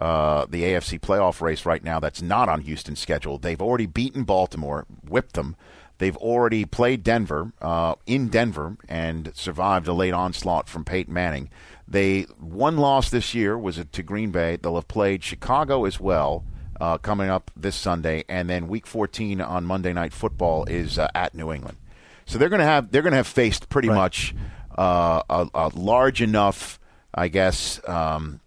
uh, 0.00 0.46
the 0.50 0.64
AFC 0.64 0.98
playoff 1.00 1.40
race 1.40 1.64
right 1.64 1.84
now. 1.84 2.00
That's 2.00 2.20
not 2.20 2.48
on 2.48 2.62
Houston's 2.62 2.98
schedule. 2.98 3.38
They've 3.38 3.62
already 3.62 3.86
beaten 3.86 4.24
Baltimore, 4.24 4.84
whipped 5.08 5.34
them. 5.34 5.54
They've 5.98 6.16
already 6.16 6.64
played 6.64 7.02
Denver 7.02 7.52
uh, 7.60 7.94
in 8.06 8.28
Denver 8.28 8.76
and 8.88 9.30
survived 9.34 9.86
a 9.86 9.92
late 9.92 10.12
onslaught 10.12 10.68
from 10.68 10.84
Peyton 10.84 11.14
Manning. 11.14 11.50
They 11.86 12.22
one 12.40 12.76
loss 12.76 13.10
this 13.10 13.34
year 13.34 13.56
was 13.56 13.82
to 13.92 14.02
Green 14.02 14.30
Bay. 14.30 14.56
They'll 14.56 14.74
have 14.74 14.88
played 14.88 15.22
Chicago 15.22 15.84
as 15.84 16.00
well 16.00 16.44
uh, 16.80 16.98
coming 16.98 17.28
up 17.28 17.50
this 17.56 17.76
Sunday, 17.76 18.24
and 18.28 18.50
then 18.50 18.68
Week 18.68 18.86
14 18.86 19.40
on 19.40 19.64
Monday 19.64 19.92
Night 19.92 20.12
Football 20.12 20.64
is 20.64 20.98
uh, 20.98 21.08
at 21.14 21.34
New 21.34 21.52
England. 21.52 21.78
So 22.26 22.38
they're 22.38 22.48
going 22.48 22.60
to 22.60 22.66
have 22.66 22.90
they're 22.90 23.02
going 23.02 23.12
to 23.12 23.18
have 23.18 23.26
faced 23.26 23.68
pretty 23.68 23.88
much 23.88 24.34
uh, 24.76 25.22
a, 25.28 25.48
a 25.54 25.68
large 25.74 26.22
enough, 26.22 26.80
I 27.14 27.28
guess, 27.28 27.80
um, 27.86 28.40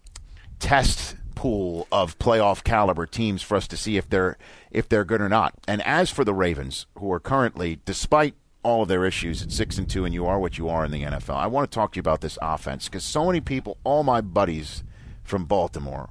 test 0.58 1.16
pool 1.34 1.86
of 1.92 2.18
playoff 2.18 2.64
caliber 2.64 3.06
teams 3.06 3.42
for 3.42 3.56
us 3.56 3.68
to 3.68 3.76
see 3.76 3.96
if 3.96 4.10
they're 4.10 4.36
if 4.70 4.88
they're 4.88 5.04
good 5.04 5.20
or 5.20 5.28
not. 5.28 5.54
And 5.66 5.82
as 5.82 6.10
for 6.10 6.24
the 6.24 6.34
Ravens, 6.34 6.86
who 6.98 7.10
are 7.12 7.20
currently, 7.20 7.80
despite 7.84 8.34
all 8.62 8.82
of 8.82 8.88
their 8.88 9.04
issues 9.04 9.42
at 9.42 9.52
six 9.52 9.78
and 9.78 9.88
two, 9.88 10.04
and 10.04 10.12
you 10.12 10.26
are 10.26 10.38
what 10.38 10.58
you 10.58 10.68
are 10.68 10.84
in 10.84 10.90
the 10.90 11.02
NFL, 11.04 11.36
I 11.36 11.46
want 11.46 11.70
to 11.70 11.74
talk 11.74 11.92
to 11.92 11.96
you 11.96 12.00
about 12.00 12.20
this 12.20 12.38
offense 12.42 12.86
because 12.88 13.04
so 13.04 13.26
many 13.26 13.40
people, 13.40 13.78
all 13.84 14.02
my 14.02 14.20
buddies 14.20 14.82
from 15.22 15.44
Baltimore, 15.44 16.10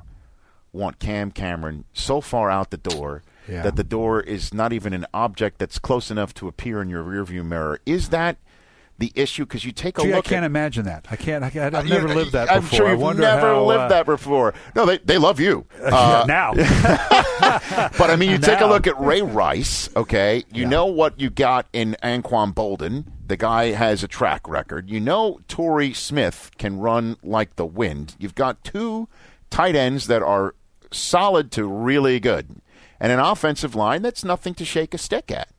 want 0.73 0.99
Cam 0.99 1.31
Cameron 1.31 1.85
so 1.93 2.21
far 2.21 2.49
out 2.51 2.69
the 2.71 2.77
door 2.77 3.23
Yeah. 3.47 3.63
that 3.63 3.75
the 3.77 3.83
door 3.83 4.21
is 4.21 4.53
not 4.53 4.73
even 4.73 4.93
an 4.93 5.05
object 5.13 5.57
that's 5.59 5.79
close 5.79 6.11
enough 6.11 6.33
to 6.35 6.47
appear 6.47 6.81
in 6.81 6.89
your 6.89 7.03
rearview 7.03 7.45
mirror. 7.45 7.79
Is 7.85 8.09
that 8.09 8.37
the 8.99 9.11
issue? 9.15 9.45
Because 9.45 9.63
you 9.65 9.71
take 9.71 9.97
a 9.97 10.01
Gee, 10.01 10.11
I 10.13 10.17
look. 10.17 10.25
can't 10.25 10.43
at, 10.43 10.47
imagine 10.47 10.85
that. 10.85 11.07
I 11.11 11.15
can't. 11.15 11.43
I 11.43 11.49
can't 11.49 11.73
I've 11.75 11.85
You- 11.87 11.93
never 11.93 12.07
lived 12.13 12.31
that 12.33 12.51
I'm 12.51 12.61
before. 12.61 12.77
sure 12.77 12.87
I 12.87 12.91
you've 12.91 13.17
never 13.17 13.47
how, 13.47 13.63
lived 13.65 13.81
uh, 13.81 13.87
that 13.89 14.05
before. 14.05 14.53
No, 14.75 14.85
they 14.85 14.97
they 14.99 15.17
love 15.17 15.39
you. 15.39 15.65
yeah, 15.81 15.87
Uh, 15.95 16.25
now. 16.27 16.53
but 17.97 18.09
I 18.09 18.15
mean, 18.17 18.31
you 18.31 18.37
take 18.37 18.61
a 18.61 18.65
look 18.65 18.87
at 18.87 18.99
Ray 18.99 19.21
Rice. 19.21 19.89
Okay, 19.95 20.43
you 20.51 20.65
know 20.65 20.85
what 20.85 21.19
you 21.19 21.29
got 21.29 21.67
in 21.73 21.95
Anquan 22.03 22.53
Boldin. 22.53 23.05
The 23.25 23.37
guy 23.37 23.71
has 23.71 24.03
a 24.03 24.07
track 24.07 24.47
record. 24.47 24.89
You 24.89 24.99
know, 24.99 25.39
Torrey 25.47 25.93
Smith 25.93 26.51
can 26.57 26.79
run 26.79 27.17
like 27.23 27.55
the 27.55 27.65
wind. 27.65 28.15
You've 28.17 28.35
got 28.35 28.63
two 28.63 29.09
tight 29.49 29.75
ends 29.75 30.07
that 30.07 30.21
are 30.23 30.55
solid 30.91 31.51
to 31.51 31.67
really 31.67 32.19
good, 32.19 32.61
and 32.99 33.11
an 33.11 33.19
offensive 33.19 33.75
line 33.75 34.01
that's 34.01 34.23
nothing 34.23 34.53
to 34.55 34.65
shake 34.65 34.93
a 34.93 34.97
stick 34.97 35.29
at. 35.31 35.49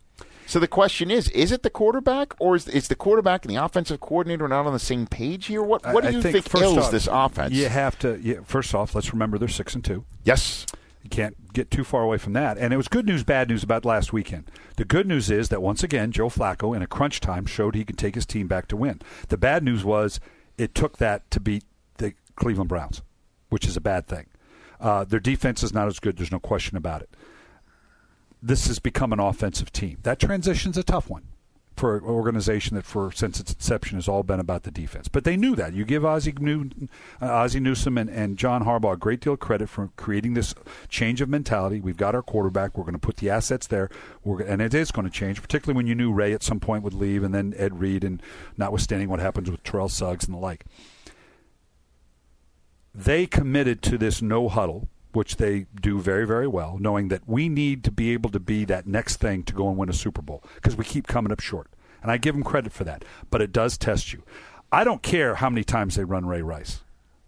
So 0.48 0.58
the 0.58 0.66
question 0.66 1.10
is: 1.10 1.28
Is 1.28 1.52
it 1.52 1.62
the 1.62 1.68
quarterback, 1.68 2.34
or 2.40 2.56
is, 2.56 2.66
is 2.66 2.88
the 2.88 2.94
quarterback 2.94 3.44
and 3.44 3.54
the 3.54 3.62
offensive 3.62 4.00
coordinator 4.00 4.48
not 4.48 4.64
on 4.66 4.72
the 4.72 4.78
same 4.78 5.06
page 5.06 5.46
here? 5.46 5.62
What 5.62 5.84
What 5.92 6.02
do 6.02 6.08
I 6.08 6.12
you 6.12 6.22
think, 6.22 6.42
think, 6.46 6.64
off, 6.64 6.90
this 6.90 7.06
offense? 7.06 7.52
You 7.54 7.68
have 7.68 7.98
to. 7.98 8.18
Yeah, 8.20 8.36
first 8.44 8.74
off, 8.74 8.94
let's 8.94 9.12
remember 9.12 9.36
they're 9.36 9.46
six 9.46 9.74
and 9.74 9.84
two. 9.84 10.04
Yes. 10.24 10.64
You 11.04 11.10
can't 11.10 11.52
get 11.52 11.70
too 11.70 11.84
far 11.84 12.02
away 12.02 12.18
from 12.18 12.32
that. 12.32 12.58
And 12.58 12.72
it 12.72 12.76
was 12.76 12.88
good 12.88 13.06
news, 13.06 13.24
bad 13.24 13.48
news 13.48 13.62
about 13.62 13.84
last 13.84 14.12
weekend. 14.12 14.50
The 14.76 14.84
good 14.84 15.06
news 15.06 15.30
is 15.30 15.48
that 15.50 15.62
once 15.62 15.82
again, 15.82 16.12
Joe 16.12 16.28
Flacco 16.28 16.74
in 16.74 16.82
a 16.82 16.86
crunch 16.86 17.20
time 17.20 17.46
showed 17.46 17.74
he 17.74 17.84
could 17.84 17.98
take 17.98 18.14
his 18.14 18.26
team 18.26 18.46
back 18.48 18.68
to 18.68 18.76
win. 18.76 19.00
The 19.28 19.36
bad 19.38 19.62
news 19.62 19.84
was 19.84 20.18
it 20.56 20.74
took 20.74 20.98
that 20.98 21.30
to 21.30 21.40
beat 21.40 21.64
the 21.98 22.14
Cleveland 22.36 22.68
Browns, 22.68 23.02
which 23.48 23.66
is 23.66 23.76
a 23.76 23.80
bad 23.80 24.06
thing. 24.06 24.26
Uh, 24.80 25.04
their 25.04 25.20
defense 25.20 25.62
is 25.62 25.72
not 25.72 25.88
as 25.88 25.98
good. 25.98 26.16
There's 26.16 26.32
no 26.32 26.40
question 26.40 26.76
about 26.76 27.02
it. 27.02 27.10
This 28.42 28.66
has 28.68 28.78
become 28.78 29.12
an 29.12 29.20
offensive 29.20 29.72
team. 29.72 29.98
That 30.02 30.20
transition's 30.20 30.78
a 30.78 30.82
tough 30.82 31.10
one 31.10 31.24
for 31.78 31.96
an 31.96 32.04
organization 32.04 32.76
that, 32.76 32.84
for 32.84 33.10
since 33.12 33.40
its 33.40 33.52
inception, 33.52 33.96
has 33.96 34.08
all 34.08 34.22
been 34.22 34.40
about 34.40 34.64
the 34.64 34.70
defense. 34.70 35.08
But 35.08 35.24
they 35.24 35.36
knew 35.36 35.54
that. 35.56 35.72
You 35.72 35.84
give 35.84 36.04
Ozzie, 36.04 36.34
New, 36.38 36.70
uh, 37.22 37.26
Ozzie 37.26 37.60
Newsome 37.60 37.96
and, 37.96 38.10
and 38.10 38.36
John 38.36 38.64
Harbaugh 38.64 38.94
a 38.94 38.96
great 38.96 39.20
deal 39.20 39.34
of 39.34 39.40
credit 39.40 39.68
for 39.68 39.90
creating 39.96 40.34
this 40.34 40.54
change 40.88 41.20
of 41.20 41.28
mentality. 41.28 41.80
We've 41.80 41.96
got 41.96 42.14
our 42.14 42.22
quarterback. 42.22 42.76
We're 42.76 42.84
going 42.84 42.94
to 42.94 42.98
put 42.98 43.16
the 43.16 43.30
assets 43.30 43.66
there, 43.66 43.88
We're, 44.24 44.42
and 44.42 44.60
it 44.60 44.74
is 44.74 44.90
going 44.90 45.06
to 45.06 45.12
change, 45.12 45.40
particularly 45.40 45.76
when 45.76 45.86
you 45.86 45.94
knew 45.94 46.12
Ray 46.12 46.32
at 46.32 46.42
some 46.42 46.60
point 46.60 46.82
would 46.82 46.94
leave, 46.94 47.22
and 47.22 47.34
then 47.34 47.54
Ed 47.56 47.80
Reed, 47.80 48.04
and 48.04 48.22
notwithstanding 48.56 49.08
what 49.08 49.20
happens 49.20 49.50
with 49.50 49.62
Terrell 49.62 49.88
Suggs 49.88 50.26
and 50.26 50.34
the 50.34 50.38
like. 50.38 50.64
They 52.94 53.26
committed 53.26 53.82
to 53.82 53.98
this 53.98 54.20
no 54.20 54.48
huddle 54.48 54.88
which 55.18 55.36
they 55.36 55.66
do 55.80 55.98
very, 55.98 56.24
very 56.24 56.46
well, 56.46 56.76
knowing 56.78 57.08
that 57.08 57.28
we 57.28 57.48
need 57.48 57.82
to 57.82 57.90
be 57.90 58.12
able 58.12 58.30
to 58.30 58.38
be 58.38 58.64
that 58.64 58.86
next 58.86 59.16
thing 59.16 59.42
to 59.42 59.52
go 59.52 59.68
and 59.68 59.76
win 59.76 59.88
a 59.88 59.92
Super 59.92 60.22
Bowl 60.22 60.44
because 60.54 60.76
we 60.76 60.84
keep 60.84 61.08
coming 61.08 61.32
up 61.32 61.40
short. 61.40 61.66
And 62.00 62.12
I 62.12 62.18
give 62.18 62.36
them 62.36 62.44
credit 62.44 62.72
for 62.72 62.84
that. 62.84 63.04
But 63.28 63.42
it 63.42 63.50
does 63.50 63.76
test 63.76 64.12
you. 64.12 64.22
I 64.70 64.84
don't 64.84 65.02
care 65.02 65.34
how 65.34 65.50
many 65.50 65.64
times 65.64 65.96
they 65.96 66.04
run 66.04 66.24
Ray 66.24 66.40
Rice. 66.40 66.82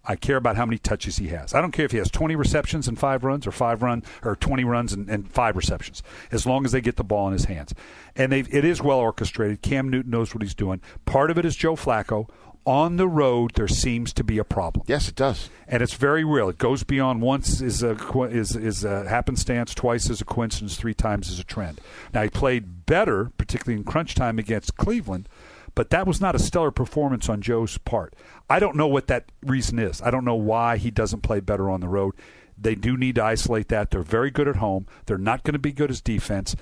I 0.04 0.14
care 0.14 0.36
about 0.36 0.56
how 0.56 0.64
many 0.64 0.78
touches 0.78 1.16
he 1.16 1.28
has. 1.28 1.52
I 1.52 1.60
don't 1.60 1.72
care 1.72 1.84
if 1.84 1.90
he 1.90 1.98
has 1.98 2.10
20 2.12 2.36
receptions 2.36 2.86
and 2.86 2.96
five 2.96 3.24
runs, 3.24 3.44
or 3.44 3.50
five 3.50 3.82
run, 3.82 4.04
or 4.22 4.36
20 4.36 4.62
runs 4.62 4.92
and, 4.92 5.10
and 5.10 5.30
five 5.30 5.56
receptions, 5.56 6.02
as 6.30 6.46
long 6.46 6.64
as 6.64 6.70
they 6.70 6.80
get 6.80 6.94
the 6.94 7.04
ball 7.04 7.26
in 7.26 7.32
his 7.32 7.46
hands. 7.46 7.74
And 8.14 8.32
it 8.32 8.64
is 8.64 8.80
well 8.80 8.98
orchestrated. 8.98 9.62
Cam 9.62 9.88
Newton 9.88 10.12
knows 10.12 10.32
what 10.32 10.42
he's 10.42 10.54
doing. 10.54 10.80
Part 11.06 11.30
of 11.30 11.38
it 11.38 11.44
is 11.44 11.56
Joe 11.56 11.74
Flacco. 11.74 12.28
On 12.66 12.96
the 12.96 13.08
road, 13.08 13.52
there 13.54 13.66
seems 13.66 14.12
to 14.12 14.22
be 14.22 14.36
a 14.36 14.44
problem. 14.44 14.84
Yes, 14.86 15.08
it 15.08 15.14
does. 15.14 15.48
and 15.66 15.82
it's 15.82 15.94
very 15.94 16.24
real. 16.24 16.48
It 16.50 16.58
goes 16.58 16.84
beyond 16.84 17.22
once 17.22 17.60
is 17.60 17.82
a 17.82 17.96
is 18.28 18.54
is 18.54 18.84
a 18.84 19.08
happenstance, 19.08 19.74
twice 19.74 20.10
is 20.10 20.20
a 20.20 20.24
coincidence, 20.26 20.76
three 20.76 20.92
times 20.94 21.30
is 21.30 21.38
a 21.40 21.44
trend. 21.44 21.80
Now 22.12 22.22
he 22.22 22.28
played 22.28 22.84
better, 22.86 23.32
particularly 23.38 23.78
in 23.78 23.84
crunch 23.84 24.14
time 24.14 24.38
against 24.38 24.76
Cleveland, 24.76 25.26
but 25.74 25.88
that 25.90 26.06
was 26.06 26.20
not 26.20 26.34
a 26.34 26.38
stellar 26.38 26.70
performance 26.70 27.28
on 27.30 27.40
Joe's 27.40 27.78
part. 27.78 28.14
I 28.50 28.58
don't 28.58 28.76
know 28.76 28.88
what 28.88 29.06
that 29.06 29.32
reason 29.42 29.78
is. 29.78 30.02
I 30.02 30.10
don't 30.10 30.24
know 30.26 30.34
why 30.34 30.76
he 30.76 30.90
doesn't 30.90 31.22
play 31.22 31.40
better 31.40 31.70
on 31.70 31.80
the 31.80 31.88
road. 31.88 32.14
They 32.58 32.74
do 32.74 32.94
need 32.96 33.14
to 33.14 33.24
isolate 33.24 33.68
that. 33.68 33.90
They're 33.90 34.02
very 34.02 34.30
good 34.30 34.46
at 34.46 34.56
home. 34.56 34.86
They're 35.06 35.16
not 35.16 35.44
going 35.44 35.54
to 35.54 35.58
be 35.58 35.72
good 35.72 35.90
as 35.90 36.02
defense. 36.02 36.54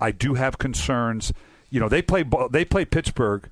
I 0.00 0.10
do 0.10 0.34
have 0.34 0.58
concerns. 0.58 1.32
You 1.70 1.78
know, 1.78 1.88
they 1.88 2.02
play 2.02 2.24
they 2.50 2.64
play 2.64 2.84
Pittsburgh 2.84 3.48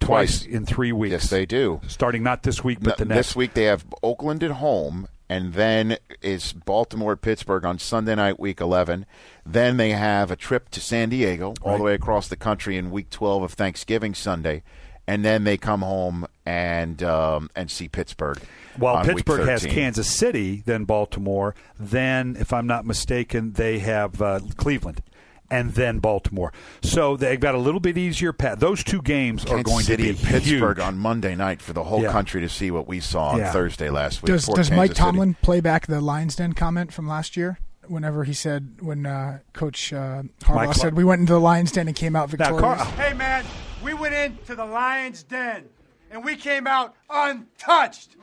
twice, 0.00 0.40
Twice. 0.40 0.46
in 0.46 0.66
three 0.66 0.92
weeks. 0.92 1.12
Yes, 1.12 1.30
they 1.30 1.46
do. 1.46 1.80
Starting 1.88 2.22
not 2.22 2.42
this 2.42 2.62
week, 2.62 2.78
but 2.80 2.98
No, 2.98 3.04
the 3.04 3.04
next. 3.06 3.28
This 3.28 3.36
week 3.36 3.54
they 3.54 3.64
have 3.64 3.84
Oakland 4.02 4.42
at 4.42 4.52
home 4.52 5.08
and 5.28 5.54
then 5.54 5.96
it's 6.22 6.52
Baltimore 6.52 7.12
at 7.12 7.20
Pittsburgh 7.20 7.64
on 7.64 7.78
Sunday 7.78 8.14
night, 8.14 8.38
Week 8.38 8.60
11. 8.60 9.06
Then 9.44 9.76
they 9.76 9.90
have 9.90 10.30
a 10.30 10.36
trip 10.36 10.68
to 10.70 10.80
San 10.80 11.08
Diego, 11.08 11.54
all 11.62 11.78
the 11.78 11.82
way 11.82 11.94
across 11.94 12.28
the 12.28 12.36
country 12.36 12.76
in 12.76 12.90
Week 12.90 13.10
12 13.10 13.42
of 13.42 13.52
Thanksgiving 13.52 14.14
Sunday, 14.14 14.62
and 15.06 15.24
then 15.24 15.44
they 15.44 15.56
come 15.56 15.82
home 15.82 16.26
and 16.44 17.02
um, 17.02 17.50
and 17.56 17.70
see 17.70 17.88
Pittsburgh. 17.88 18.38
While 18.76 19.04
Pittsburgh 19.04 19.48
has 19.48 19.66
Kansas 19.66 20.08
City, 20.08 20.62
then 20.64 20.84
Baltimore, 20.84 21.54
then, 21.78 22.36
if 22.38 22.52
I'm 22.52 22.66
not 22.66 22.84
mistaken, 22.84 23.52
they 23.54 23.78
have 23.80 24.20
uh, 24.22 24.40
Cleveland, 24.56 25.02
and 25.50 25.72
then 25.74 25.98
Baltimore. 25.98 26.52
So 26.82 27.16
they've 27.16 27.38
got 27.40 27.54
a 27.54 27.58
little 27.58 27.80
bit 27.80 27.96
easier 27.96 28.32
path. 28.32 28.58
Those 28.58 28.82
two 28.84 29.02
games 29.02 29.44
are 29.46 29.62
going 29.62 29.84
City 29.84 30.04
to 30.04 30.08
and 30.10 30.18
be 30.18 30.24
Pittsburgh 30.24 30.76
huge. 30.78 30.86
on 30.86 30.98
Monday 30.98 31.34
night 31.34 31.62
for 31.62 31.72
the 31.72 31.84
whole 31.84 32.02
Yeah. 32.02 32.12
country 32.12 32.40
to 32.40 32.48
see 32.48 32.70
what 32.70 32.86
we 32.88 33.00
saw 33.00 33.28
on 33.28 33.38
Yeah. 33.38 33.52
Thursday 33.52 33.90
last 33.90 34.22
week. 34.22 34.28
Does 34.28 34.46
Does 34.46 34.54
Kansas 34.54 34.76
Mike 34.76 34.90
City. 34.90 34.98
Tomlin 35.00 35.34
play 35.42 35.60
back 35.60 35.86
the 35.86 36.00
Lions 36.00 36.36
Den 36.36 36.52
comment 36.52 36.92
from 36.92 37.06
last 37.08 37.36
year? 37.36 37.58
Whenever 37.88 38.24
he 38.24 38.32
said 38.32 38.78
when 38.80 39.06
uh, 39.06 39.38
Coach 39.52 39.92
uh, 39.92 40.22
Harbaugh 40.42 40.54
Mike- 40.54 40.74
said 40.74 40.94
we 40.94 41.04
went 41.04 41.20
into 41.20 41.34
the 41.34 41.40
Lions 41.40 41.70
Den 41.70 41.86
and 41.86 41.96
came 41.96 42.16
out 42.16 42.22
Now, 42.32 42.36
victorious. 42.48 42.60
Car- 42.82 42.84
Hey, 42.96 43.14
man, 43.14 43.44
we 43.84 43.94
went 43.94 44.12
into 44.14 44.56
the 44.56 44.64
lion's 44.64 45.22
den 45.22 45.66
and 46.10 46.24
we 46.24 46.34
came 46.34 46.66
out 46.66 46.96
untouched. 47.08 48.16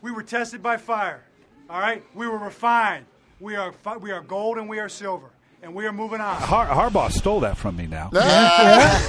We 0.00 0.12
were 0.12 0.22
tested 0.22 0.62
by 0.62 0.76
fire. 0.76 1.24
All 1.68 1.80
right? 1.80 2.04
We 2.14 2.26
were 2.28 2.38
refined. 2.38 3.06
We 3.40 3.56
are, 3.56 3.72
fi- 3.72 3.96
we 3.96 4.10
are 4.12 4.20
gold 4.20 4.58
and 4.58 4.68
we 4.68 4.78
are 4.78 4.88
silver. 4.88 5.30
And 5.62 5.74
we 5.74 5.84
are 5.84 5.92
moving 5.92 6.22
on. 6.22 6.36
Har- 6.40 6.66
Harbaugh 6.66 7.12
stole 7.12 7.40
that 7.40 7.58
from 7.58 7.76
me 7.76 7.86
now. 7.86 8.10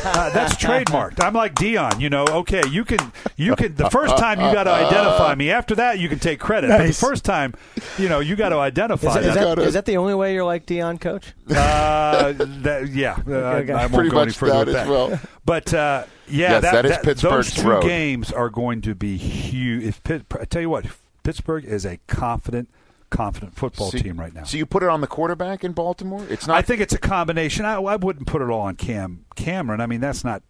Uh, 0.03 0.29
that's 0.31 0.55
trademarked. 0.55 1.23
I'm 1.23 1.33
like 1.33 1.53
Deion. 1.55 1.99
You 2.01 2.09
know, 2.09 2.25
okay, 2.25 2.63
you 2.69 2.83
can, 2.83 2.99
you 3.37 3.55
can. 3.55 3.75
The 3.75 3.89
first 3.89 4.17
time 4.17 4.39
you 4.41 4.51
got 4.51 4.63
to 4.63 4.71
identify 4.71 5.35
me. 5.35 5.51
After 5.51 5.75
that, 5.75 5.99
you 5.99 6.09
can 6.09 6.19
take 6.19 6.39
credit. 6.39 6.67
But 6.69 6.77
the 6.79 6.83
Nice. 6.85 6.99
first 6.99 7.23
time, 7.23 7.53
you 7.97 8.09
know, 8.09 8.19
you 8.19 8.35
got 8.35 8.49
to 8.49 8.57
identify. 8.57 9.07
Is, 9.09 9.13
that, 9.13 9.23
is, 9.23 9.35
that. 9.35 9.55
that, 9.55 9.59
is 9.59 9.73
that 9.75 9.85
the 9.85 9.97
only 9.97 10.13
way 10.15 10.33
you're 10.33 10.43
like 10.43 10.65
Deion, 10.65 10.99
coach? 10.99 11.33
Uh, 11.51 12.33
that, 12.37 12.89
yeah, 12.89 13.17
uh, 13.27 13.31
Okay. 13.31 13.73
I, 13.73 13.83
I 13.83 13.85
won't 13.85 13.93
Pretty 13.93 14.09
go 14.09 14.17
any 14.19 14.25
much 14.29 14.37
further 14.37 14.53
that 14.53 14.65
with 14.65 14.75
as 14.75 14.85
that. 14.85 14.89
well. 14.89 15.19
But 15.45 15.73
uh, 15.73 16.05
yeah, 16.27 16.51
Yes, 16.51 16.61
that 16.63 16.85
is 16.85 16.91
those 16.91 17.05
Pittsburgh's 17.05 17.53
two 17.55 17.69
road. 17.69 17.83
games 17.83 18.31
are 18.31 18.49
going 18.49 18.81
to 18.81 18.95
be 18.95 19.17
huge. 19.17 19.83
If 19.83 20.03
Pitt, 20.03 20.23
I 20.39 20.45
tell 20.45 20.61
you 20.61 20.69
what, 20.69 20.85
Pittsburgh 21.23 21.63
is 21.65 21.85
a 21.85 21.97
confident, 22.07 22.69
confident 23.11 23.55
football 23.55 23.91
So- 23.91 23.99
team 23.99 24.19
right 24.19 24.33
now. 24.33 24.43
So 24.45 24.57
you 24.57 24.65
put 24.65 24.81
it 24.81 24.89
on 24.89 25.01
the 25.01 25.07
quarterback 25.07 25.63
in 25.63 25.73
Baltimore? 25.73 26.25
It's 26.29 26.47
not. 26.47 26.57
I 26.57 26.63
think 26.63 26.81
it's 26.81 26.93
a 26.93 26.97
combination. 26.97 27.65
I, 27.65 27.75
I 27.75 27.95
wouldn't 27.97 28.25
put 28.25 28.41
it 28.41 28.49
all 28.49 28.61
on 28.61 28.75
Cam 28.75 29.25
Cameron. 29.35 29.79
I 29.81 29.85
mean, 29.85 30.01
that's 30.01 30.23
not 30.23 30.41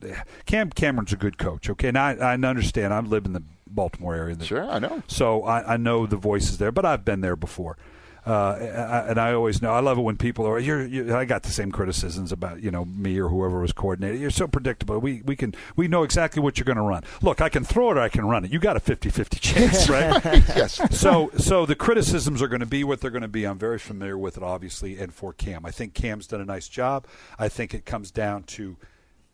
Cam 0.46 0.70
Cameron's 0.70 1.12
a 1.12 1.18
good 1.18 1.38
coach. 1.38 1.70
Okay, 1.70 1.92
now 1.92 2.06
I, 2.06 2.14
I 2.14 2.34
understand. 2.34 2.94
I 2.94 3.00
live 3.02 3.26
in 3.26 3.34
the 3.34 3.44
Baltimore 3.68 4.16
area. 4.16 4.42
Sure, 4.42 4.64
I 4.70 4.80
know. 4.80 5.04
So 5.08 5.44
I, 5.44 5.74
I 5.74 5.78
know 5.78 6.06
the 6.06 6.18
voices 6.18 6.58
there, 6.58 6.72
but 6.72 6.86
I've 6.86 7.04
been 7.04 7.22
there 7.22 7.36
before. 7.36 7.78
Uh, 8.26 9.06
and 9.10 9.20
I 9.20 9.34
always 9.34 9.62
know. 9.62 9.74
I 9.74 9.80
love 9.80 9.98
it 9.98 10.02
when 10.02 10.18
people 10.18 10.48
are. 10.48 10.60
You're, 10.60 10.86
you 10.86 11.16
I 11.16 11.26
got 11.26 11.42
the 11.42 11.52
same 11.52 11.72
criticisms 11.72 12.32
about 12.32 12.62
you 12.62 12.70
know 12.70 12.86
me 12.86 13.20
or 13.20 13.30
whoever 13.30 13.62
was 13.62 13.74
coordinating. 13.74 14.22
You're 14.22 14.30
so 14.30 14.48
predictable. 14.48 15.00
We 15.00 15.24
we 15.24 15.36
can 15.36 15.56
we 15.76 15.88
know 15.88 16.04
exactly 16.04 16.42
what 16.42 16.58
you're 16.58 16.66
going 16.66 16.78
to 16.78 16.84
run. 16.84 17.04
Look, 17.24 17.42
I 17.42 17.50
can 17.50 17.64
throw 17.64 17.90
it 17.92 17.98
or 17.98 18.02
I 18.02 18.10
can 18.10 18.26
run 18.26 18.46
it. 18.46 18.52
You 18.52 18.60
got 18.60 18.78
a 18.78 18.80
50-50 18.80 19.40
chance, 19.42 19.90
right? 19.90 20.24
yes. 20.56 20.80
so 20.98 21.32
so 21.38 21.66
the 21.66 21.76
criticisms 21.76 22.42
are 22.44 22.48
going 22.48 22.60
to 22.60 22.68
be 22.68 22.84
what 22.84 23.02
they're 23.02 23.10
going 23.10 23.24
to 23.24 23.28
be. 23.28 23.46
I'm 23.46 23.58
very 23.58 23.80
familiar 23.80 24.18
with 24.18 24.38
it, 24.38 24.44
obviously, 24.44 25.00
and 25.00 25.12
for 25.12 25.34
Cam, 25.34 25.66
I 25.66 25.72
think 25.72 25.96
Cam's 25.96 26.28
done 26.28 26.42
a 26.42 26.46
nice 26.46 26.68
job. 26.68 27.08
I 27.40 27.50
think 27.50 27.74
it 27.74 27.86
comes 27.86 28.12
down 28.12 28.44
to 28.44 28.78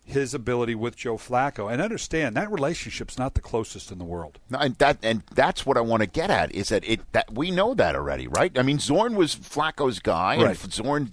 his 0.08 0.34
ability 0.34 0.74
with 0.74 0.96
Joe 0.96 1.18
Flacco, 1.18 1.72
and 1.72 1.82
understand 1.82 2.36
that 2.38 2.50
relationship's 2.50 3.18
not 3.18 3.34
the 3.34 3.42
closest 3.42 3.92
in 3.92 3.98
the 3.98 4.06
world. 4.06 4.40
And 4.52 4.76
that 4.78 4.98
and 5.04 5.22
that's 5.36 5.66
what 5.66 5.76
I 5.78 5.82
want 5.82 6.02
to 6.02 6.08
get 6.08 6.30
at 6.30 6.54
is 6.56 6.70
that 6.70 6.88
it 6.88 7.02
that 7.12 7.34
we 7.34 7.52
know 7.52 7.74
that 7.74 7.94
already, 7.94 8.28
right? 8.28 8.58
I 8.58 8.62
mean, 8.64 8.80
Zorn 8.80 9.16
was 9.16 9.36
Flacco's 9.36 10.00
guy, 10.00 10.42
Right. 10.42 10.64
and 10.64 10.74
Zorn 10.74 11.10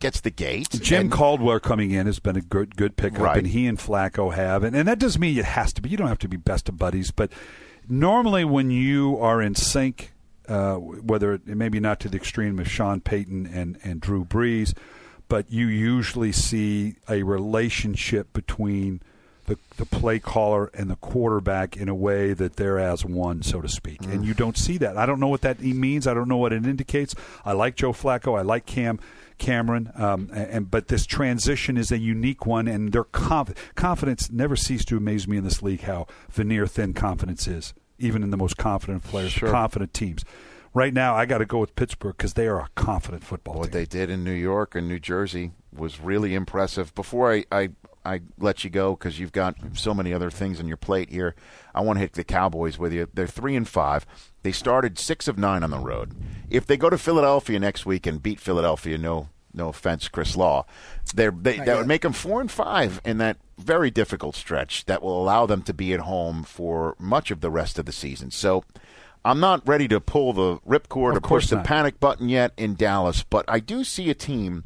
gets 0.00 0.20
the 0.20 0.30
gate. 0.30 0.70
Jim 0.82 1.02
and- 1.02 1.12
Caldwell 1.12 1.60
coming 1.60 1.90
in 1.90 2.06
has 2.06 2.18
been 2.20 2.36
a 2.36 2.40
good 2.40 2.74
good 2.76 2.96
pickup, 2.96 3.20
Right. 3.20 3.36
and 3.38 3.46
he 3.48 3.66
and 3.66 3.78
Flacco 3.78 4.32
have, 4.34 4.64
and, 4.64 4.74
and 4.74 4.88
that 4.88 4.98
doesn't 4.98 5.20
mean 5.20 5.36
it 5.38 5.44
has 5.44 5.72
to 5.74 5.82
be. 5.82 5.90
You 5.90 5.98
don't 5.98 6.08
have 6.08 6.18
to 6.20 6.28
be 6.28 6.38
best 6.38 6.68
of 6.70 6.78
buddies, 6.78 7.10
but 7.10 7.30
normally 7.88 8.44
when 8.44 8.70
you 8.70 9.18
are 9.18 9.42
in 9.42 9.54
sync, 9.54 10.12
uh, 10.48 10.74
whether 10.76 11.34
it 11.34 11.46
maybe 11.46 11.80
not 11.80 12.00
to 12.00 12.08
the 12.08 12.16
extreme 12.16 12.58
of 12.58 12.68
Sean 12.70 13.00
Payton 13.00 13.46
and 13.46 13.78
and 13.84 14.00
Drew 14.00 14.24
Brees, 14.24 14.72
but 15.32 15.50
you 15.50 15.66
usually 15.66 16.30
see 16.30 16.96
a 17.08 17.22
relationship 17.22 18.32
between. 18.32 19.00
The, 19.44 19.58
the 19.76 19.86
play 19.86 20.20
caller 20.20 20.70
and 20.72 20.88
the 20.88 20.94
quarterback 20.94 21.76
in 21.76 21.88
a 21.88 21.94
way 21.96 22.32
that 22.32 22.54
they're 22.54 22.78
as 22.78 23.04
one, 23.04 23.42
so 23.42 23.60
to 23.60 23.68
speak. 23.68 24.00
And 24.06 24.24
you 24.24 24.34
don't 24.34 24.56
see 24.56 24.78
that. 24.78 24.96
I 24.96 25.04
don't 25.04 25.18
know 25.18 25.26
what 25.26 25.40
that 25.40 25.60
means. 25.60 26.06
I 26.06 26.14
don't 26.14 26.28
know 26.28 26.36
what 26.36 26.52
it 26.52 26.64
indicates. 26.64 27.16
I 27.44 27.50
like 27.52 27.74
Joe 27.74 27.92
Flacco. 27.92 28.38
I 28.38 28.42
like 28.42 28.66
Cam 28.66 29.00
Cameron. 29.38 29.90
Um, 29.96 30.30
and 30.32 30.70
but 30.70 30.86
this 30.86 31.06
transition 31.06 31.76
is 31.76 31.90
a 31.90 31.98
unique 31.98 32.46
one, 32.46 32.68
and 32.68 32.92
their 32.92 33.02
conf- 33.02 33.72
confidence 33.74 34.30
never 34.30 34.54
ceased 34.54 34.86
to 34.88 34.96
amaze 34.96 35.26
me 35.26 35.38
in 35.38 35.42
this 35.44 35.60
league. 35.60 35.82
How 35.82 36.06
veneer 36.30 36.68
thin 36.68 36.94
confidence 36.94 37.48
is, 37.48 37.74
even 37.98 38.22
in 38.22 38.30
the 38.30 38.36
most 38.36 38.56
confident 38.56 39.02
players, 39.02 39.32
Sure. 39.32 39.50
confident 39.50 39.92
teams. 39.92 40.24
Right 40.74 40.94
now, 40.94 41.14
I 41.14 41.26
got 41.26 41.38
to 41.38 41.46
go 41.46 41.58
with 41.58 41.76
Pittsburgh 41.76 42.16
because 42.16 42.32
they 42.32 42.46
are 42.46 42.60
a 42.60 42.68
confident 42.74 43.24
football 43.24 43.54
team. 43.54 43.60
what 43.60 43.72
team. 43.72 43.80
they 43.80 43.84
did 43.84 44.08
in 44.08 44.24
New 44.24 44.32
York 44.32 44.74
and 44.74 44.88
New 44.88 44.98
Jersey 44.98 45.52
was 45.74 46.00
really 46.00 46.34
impressive. 46.34 46.94
Before 46.94 47.30
I, 47.30 47.44
I, 47.52 47.70
I 48.06 48.20
let 48.38 48.64
you 48.64 48.70
go 48.70 48.94
because 48.94 49.20
you've 49.20 49.32
got 49.32 49.56
so 49.74 49.92
many 49.92 50.14
other 50.14 50.30
things 50.30 50.58
on 50.60 50.68
your 50.68 50.78
plate 50.78 51.10
here, 51.10 51.34
I 51.74 51.82
want 51.82 51.98
to 51.98 52.00
hit 52.00 52.14
the 52.14 52.24
Cowboys 52.24 52.78
with 52.78 52.92
you. 52.92 53.06
They're 53.12 53.26
three 53.26 53.54
and 53.54 53.68
five. 53.68 54.06
They 54.42 54.52
started 54.52 54.98
six 54.98 55.28
of 55.28 55.38
nine 55.38 55.62
on 55.62 55.70
the 55.70 55.78
road. 55.78 56.14
If 56.48 56.66
they 56.66 56.78
go 56.78 56.88
to 56.88 56.98
Philadelphia 56.98 57.60
next 57.60 57.84
week 57.84 58.06
and 58.06 58.22
beat 58.22 58.40
Philadelphia, 58.40 58.96
no, 58.96 59.28
no 59.52 59.68
offense, 59.68 60.08
Chris 60.08 60.36
Law, 60.36 60.64
they're, 61.14 61.30
they, 61.30 61.58
that 61.58 61.76
would 61.76 61.86
make 61.86 62.02
them 62.02 62.14
four 62.14 62.40
and 62.40 62.50
five 62.50 62.98
in 63.04 63.18
that 63.18 63.36
very 63.58 63.90
difficult 63.90 64.34
stretch 64.36 64.86
that 64.86 65.02
will 65.02 65.22
allow 65.22 65.44
them 65.44 65.62
to 65.64 65.74
be 65.74 65.92
at 65.92 66.00
home 66.00 66.44
for 66.44 66.96
much 66.98 67.30
of 67.30 67.42
the 67.42 67.50
rest 67.50 67.78
of 67.78 67.84
the 67.84 67.92
season. 67.92 68.30
So. 68.30 68.64
I'm 69.24 69.40
not 69.40 69.66
ready 69.66 69.86
to 69.88 70.00
pull 70.00 70.32
the 70.32 70.58
ripcord 70.58 71.16
or 71.16 71.20
push 71.20 71.48
the 71.48 71.56
not. 71.56 71.64
panic 71.64 72.00
button 72.00 72.28
yet 72.28 72.52
in 72.56 72.74
Dallas, 72.74 73.22
but 73.22 73.44
I 73.48 73.60
do 73.60 73.84
see 73.84 74.10
a 74.10 74.14
team 74.14 74.64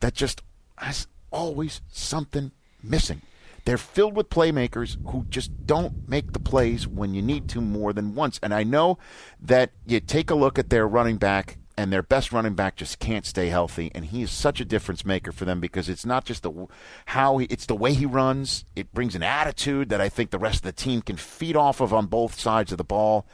that 0.00 0.14
just 0.14 0.42
has 0.78 1.06
always 1.30 1.80
something 1.88 2.50
missing. 2.82 3.22
They're 3.64 3.78
filled 3.78 4.14
with 4.14 4.30
playmakers 4.30 4.96
who 5.10 5.26
just 5.28 5.66
don't 5.66 6.08
make 6.08 6.32
the 6.32 6.38
plays 6.38 6.86
when 6.86 7.14
you 7.14 7.22
need 7.22 7.48
to 7.48 7.60
more 7.60 7.92
than 7.92 8.14
once. 8.14 8.38
And 8.42 8.54
I 8.54 8.62
know 8.62 8.98
that 9.40 9.72
you 9.86 9.98
take 9.98 10.30
a 10.30 10.36
look 10.36 10.58
at 10.58 10.70
their 10.70 10.86
running 10.86 11.16
back 11.16 11.58
and 11.76 11.92
their 11.92 12.02
best 12.02 12.32
running 12.32 12.54
back 12.54 12.76
just 12.76 12.98
can't 12.98 13.26
stay 13.26 13.48
healthy 13.48 13.90
and 13.94 14.06
he 14.06 14.22
is 14.22 14.30
such 14.30 14.60
a 14.60 14.64
difference 14.64 15.04
maker 15.04 15.30
for 15.30 15.44
them 15.44 15.60
because 15.60 15.88
it's 15.88 16.06
not 16.06 16.24
just 16.24 16.42
the 16.42 16.66
how 17.06 17.38
he, 17.38 17.46
it's 17.50 17.66
the 17.66 17.74
way 17.74 17.92
he 17.92 18.06
runs 18.06 18.64
it 18.74 18.92
brings 18.94 19.14
an 19.14 19.22
attitude 19.22 19.90
that 19.90 20.00
I 20.00 20.08
think 20.08 20.30
the 20.30 20.38
rest 20.38 20.58
of 20.58 20.62
the 20.62 20.72
team 20.72 21.02
can 21.02 21.16
feed 21.16 21.54
off 21.54 21.80
of 21.80 21.92
on 21.92 22.06
both 22.06 22.38
sides 22.40 22.72
of 22.72 22.78
the 22.78 22.84
ball 22.84 23.26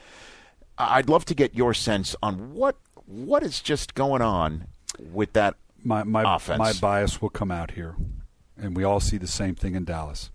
I'd 0.91 1.09
love 1.09 1.25
to 1.27 1.35
get 1.35 1.55
your 1.55 1.75
sense 1.75 2.15
on 2.23 2.55
what 2.55 2.77
what 3.07 3.43
is 3.43 3.61
just 3.61 3.95
going 3.95 4.23
on 4.23 4.67
with 5.13 5.33
that 5.35 5.57
my 5.85 6.05
my 6.05 6.37
offense. 6.37 6.59
my 6.59 6.73
bias 6.75 7.21
will 7.21 7.31
come 7.31 7.51
out 7.51 7.73
here, 7.73 7.97
and 8.57 8.77
we 8.77 8.85
all 8.85 9.01
see 9.01 9.17
the 9.19 9.27
same 9.27 9.55
thing 9.55 9.75
in 9.75 9.85
Dallas. 9.85 10.31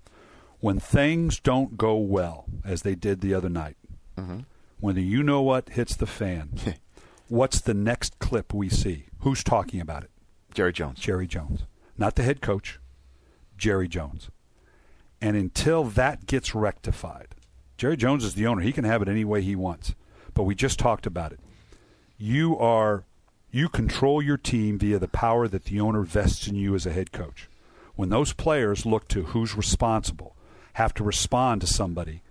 When 0.60 0.80
things 0.80 1.40
don't 1.40 1.78
go 1.78 1.96
well, 1.98 2.46
as 2.66 2.82
they 2.82 2.96
did 2.96 3.22
the 3.22 3.34
other 3.34 3.50
night, 3.50 3.78
Mm-hmm. 4.18 4.40
when 4.80 4.96
the 4.96 5.04
you 5.04 5.22
know 5.22 5.44
what 5.44 5.70
hits 5.70 5.96
the 5.96 6.08
fan, 6.08 6.50
what's 7.28 7.62
the 7.62 7.76
next 7.76 8.18
clip 8.18 8.52
we 8.54 8.68
see? 8.68 9.06
Who's 9.20 9.44
talking 9.44 9.80
about 9.80 10.04
it? 10.04 10.10
Jerry 10.56 10.74
Jones. 10.74 11.00
Jerry 11.00 11.28
Jones, 11.28 11.66
not 12.00 12.16
the 12.16 12.24
head 12.24 12.42
coach, 12.42 12.80
Jerry 13.58 13.88
Jones. 13.88 14.30
And 15.22 15.36
until 15.38 15.84
that 15.84 16.26
gets 16.26 16.56
rectified, 16.56 17.36
Jerry 17.78 17.96
Jones 17.96 18.24
is 18.24 18.34
the 18.34 18.48
owner. 18.48 18.62
He 18.62 18.72
can 18.74 18.86
have 18.86 19.04
it 19.04 19.08
any 19.08 19.24
way 19.24 19.44
he 19.44 19.56
wants. 19.56 19.94
But 20.38 20.44
we 20.44 20.54
just 20.54 20.78
talked 20.78 21.08
about 21.08 21.32
it. 21.32 21.40
You 22.16 22.60
are 22.60 23.06
you 23.50 23.70
control 23.70 24.22
your 24.22 24.38
team 24.38 24.78
via 24.78 25.00
the 25.00 25.08
power 25.08 25.48
that 25.48 25.66
the 25.66 25.80
owner 25.80 26.04
vests 26.04 26.48
in 26.48 26.54
you 26.54 26.76
as 26.76 26.86
a 26.86 26.94
head 26.94 27.12
coach. 27.12 27.50
When 27.96 28.10
those 28.10 28.34
players 28.34 28.86
look 28.86 29.08
to 29.08 29.24
who's 29.24 29.58
responsible, 29.58 30.36
have 30.74 30.94
to 30.94 31.04
respond 31.04 31.62
to 31.62 31.68
somebody, 31.68 32.22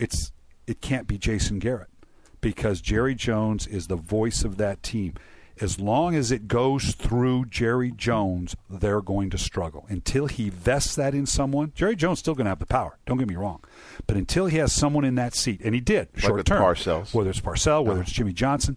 it's 0.00 0.32
it 0.66 0.80
can't 0.80 1.06
be 1.06 1.18
Jason 1.18 1.60
Garrett 1.60 1.90
because 2.40 2.80
Jerry 2.80 3.14
Jones 3.14 3.68
is 3.68 3.86
the 3.86 3.94
voice 3.94 4.42
of 4.42 4.56
that 4.56 4.82
team. 4.82 5.14
As 5.58 5.80
long 5.80 6.14
as 6.14 6.30
it 6.30 6.48
goes 6.48 6.94
through 6.94 7.46
Jerry 7.46 7.90
Jones, 7.90 8.54
they're 8.68 9.00
going 9.00 9.30
to 9.30 9.38
struggle. 9.38 9.86
Until 9.88 10.26
he 10.26 10.50
vests 10.50 10.94
that 10.96 11.14
in 11.14 11.24
someone, 11.24 11.72
Jerry 11.74 11.96
Jones 11.96 12.18
still 12.18 12.34
going 12.34 12.44
to 12.44 12.50
have 12.50 12.58
the 12.58 12.66
power. 12.66 12.98
Don't 13.06 13.16
get 13.16 13.26
me 13.28 13.36
wrong, 13.36 13.60
but 14.06 14.16
until 14.16 14.46
he 14.46 14.58
has 14.58 14.72
someone 14.72 15.04
in 15.04 15.14
that 15.14 15.34
seat, 15.34 15.60
and 15.64 15.74
he 15.74 15.80
did 15.80 16.08
Like 16.14 16.24
short 16.24 16.46
term, 16.46 16.62
Parcells. 16.62 17.14
whether 17.14 17.30
it's 17.30 17.40
Parcell, 17.40 17.84
whether 17.84 18.00
uh-huh. 18.00 18.02
it's 18.02 18.12
Jimmy 18.12 18.34
Johnson, 18.34 18.76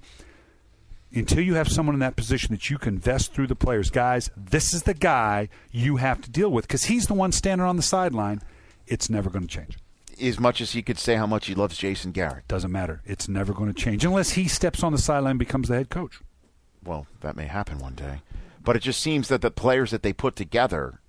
until 1.13 1.41
you 1.41 1.55
have 1.55 1.67
someone 1.67 1.95
in 1.95 1.99
that 1.99 2.15
position 2.15 2.51
that 2.53 2.69
you 2.69 2.77
can 2.77 2.97
vest 2.97 3.33
through 3.33 3.47
the 3.47 3.55
players, 3.55 3.89
guys, 3.89 4.29
this 4.37 4.73
is 4.73 4.83
the 4.83 4.93
guy 4.93 5.49
you 5.71 5.97
have 5.97 6.21
to 6.21 6.29
deal 6.29 6.49
with 6.49 6.65
because 6.67 6.85
he's 6.85 7.07
the 7.07 7.13
one 7.13 7.31
standing 7.31 7.65
on 7.65 7.75
the 7.75 7.81
sideline. 7.81 8.41
It's 8.87 9.09
never 9.09 9.29
going 9.29 9.47
to 9.47 9.53
change. 9.53 9.77
as 10.21 10.39
much 10.39 10.61
as 10.61 10.71
he 10.73 10.81
could 10.81 10.97
say 10.99 11.15
how 11.15 11.25
much 11.27 11.47
he 11.47 11.55
loves 11.55 11.77
Jason 11.77 12.11
Garrett. 12.11 12.47
Doesn't 12.47 12.71
matter. 12.71 13.01
It's 13.05 13.27
never 13.27 13.53
going 13.53 13.73
to 13.73 13.79
change 13.79 14.05
unless 14.05 14.31
he 14.31 14.47
steps 14.47 14.83
on 14.83 14.91
the 14.91 14.97
sideline 14.97 15.31
and 15.31 15.39
becomes 15.39 15.67
the 15.67 15.75
head 15.75 15.89
coach. 15.89 16.19
Well, 16.83 17.07
that 17.21 17.35
may 17.35 17.45
happen 17.45 17.79
one 17.79 17.95
day. 17.95 18.21
But 18.63 18.75
it 18.75 18.79
just 18.79 18.99
seems 18.99 19.27
that 19.29 19.41
the 19.41 19.51
players 19.51 19.91
that 19.91 20.03
they 20.03 20.13
put 20.13 20.35
together, 20.35 20.99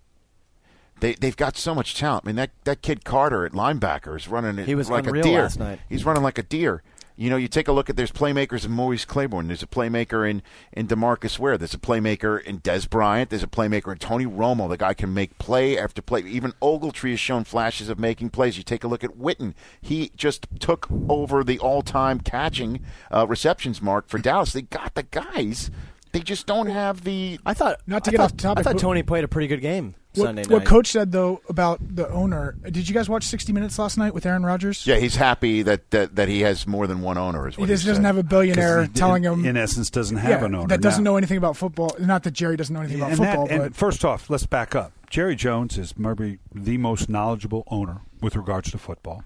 they 1.01 1.14
they've 1.14 1.37
got 1.37 1.57
so 1.57 1.75
much 1.75 1.95
talent. 1.95 2.25
I 2.25 2.27
mean, 2.29 2.37
that, 2.37 2.51
that 2.64 2.83
kid 2.83 3.05
Carter 3.05 3.45
at 3.45 3.53
linebacker 3.53 4.16
is 4.16 4.29
running. 4.29 4.64
He 4.64 4.75
was 4.75 4.89
like 4.91 5.07
a 5.07 5.12
deer. 5.23 5.43
last 5.43 5.59
night. 5.59 5.81
He's 5.89 6.05
running 6.05 6.23
like 6.23 6.39
a 6.39 6.43
deer. 6.43 6.83
You 7.21 7.29
know, 7.29 7.37
you 7.37 7.49
take 7.49 7.68
a 7.68 7.73
look 7.73 7.91
at 7.91 7.97
there's 7.97 8.11
playmakers 8.11 8.64
in 8.64 8.73
Morris 8.73 9.05
Claiborne. 9.05 9.49
There's 9.49 9.62
a 9.62 9.66
playmaker 9.66 10.29
in 10.29 10.41
in 10.73 10.89
Demarcus 10.89 11.39
Ware. 11.39 11.59
There's 11.59 11.75
a 11.75 11.79
playmaker 11.79 12.43
in 12.43 12.61
Dez 12.61 12.89
Bryant. 12.89 13.29
There's 13.29 13.43
a 13.43 13.47
playmaker 13.47 13.93
in 13.93 13.99
Tony 13.99 14.25
Romo. 14.25 14.71
The 14.71 14.79
guy 14.79 14.95
can 14.95 15.12
make 15.12 15.37
play 15.37 15.77
after 15.79 16.01
play. 16.01 16.23
Even 16.23 16.53
Ogletree 16.62 17.11
has 17.11 17.21
shown 17.21 17.45
flashes 17.45 17.91
of 17.91 17.99
making 17.99 18.31
plays. 18.31 18.57
You 18.57 18.62
take 18.64 18.85
a 18.85 18.89
look 18.89 19.05
at 19.05 19.18
Witten. 19.18 19.53
He 19.83 20.12
just 20.16 20.47
took 20.61 20.89
over 21.11 21.45
the 21.45 21.59
all-time 21.59 22.21
catching 22.21 22.81
uh, 23.11 23.27
receptions 23.27 23.83
mark 23.83 24.09
for 24.09 24.16
Dallas. 24.16 24.55
They 24.55 24.62
got 24.62 24.95
the 24.95 25.03
guys. 25.03 25.71
They 26.12 26.21
just 26.21 26.47
don't 26.47 26.68
have 26.68 27.05
the. 27.05 27.39
I 27.45 27.53
thought 27.53 27.83
Not 27.87 28.05
to 28.05 28.11
I 28.11 28.12
get 28.12 28.16
thought, 28.16 28.25
off 28.33 28.37
topic, 28.39 28.66
I 28.66 28.73
thought 28.73 28.81
Tony 28.81 29.03
played 29.03 29.25
a 29.25 29.29
pretty 29.29 29.47
good 29.47 29.61
game 29.61 29.89
What, 29.89 30.00
Sunday 30.13 30.43
what 30.43 30.59
night. 30.59 30.67
coach 30.67 30.89
said 30.89 31.13
though 31.13 31.41
about 31.49 31.79
the 31.95 32.09
owner? 32.11 32.57
Did 32.65 32.89
you 32.89 32.95
guys 32.95 33.09
watch 33.09 33.23
60 33.25 33.53
Minutes 33.53 33.79
last 33.79 33.97
night 33.97 34.13
with 34.13 34.27
Aaron 34.27 34.45
Rodgers? 34.45 34.85
Yeah, 34.87 34.97
he's 34.97 35.15
happy 35.17 35.63
that, 35.63 35.91
that, 35.93 36.17
that 36.17 36.29
he 36.29 36.41
has 36.41 36.67
more 36.67 36.87
than 36.89 37.01
one 37.01 37.17
owner. 37.17 37.47
Is 37.49 37.55
He 37.55 37.61
what 37.63 37.69
just 37.69 37.85
he 37.85 37.89
doesn't 37.91 38.03
said. 38.03 38.07
have 38.09 38.17
a 38.19 38.23
billionaire 38.25 38.83
he- 38.85 38.89
telling 38.89 39.25
in, 39.25 39.33
him 39.35 39.45
in 39.47 39.57
essence, 39.57 39.89
doesn't 39.89 40.17
have 40.17 40.41
yeah, 40.41 40.47
an 40.47 40.55
owner 40.55 40.67
that 40.69 40.81
doesn't 40.81 41.05
Now- 41.05 41.13
know 41.13 41.17
anything 41.17 41.37
about 41.39 41.57
football. 41.57 41.95
Not 42.01 42.25
that 42.25 42.33
Jerry 42.33 42.57
doesn't 42.57 42.75
know 42.75 42.81
anything 42.81 42.99
about 43.01 43.11
and 43.11 43.19
football, 43.19 43.47
that, 43.47 43.53
and 43.55 43.63
but 43.63 43.77
first 43.77 44.05
off, 44.05 44.29
let's 44.29 44.47
back 44.47 44.75
up. 44.75 44.93
Jerry 45.11 45.37
Jones 45.37 45.79
is 45.79 45.97
maybe 45.97 46.39
the 46.55 46.77
most 46.79 47.09
knowledgeable 47.09 47.63
owner 47.69 48.01
with 48.21 48.35
regards 48.37 48.71
to 48.73 48.79
football. 48.79 49.23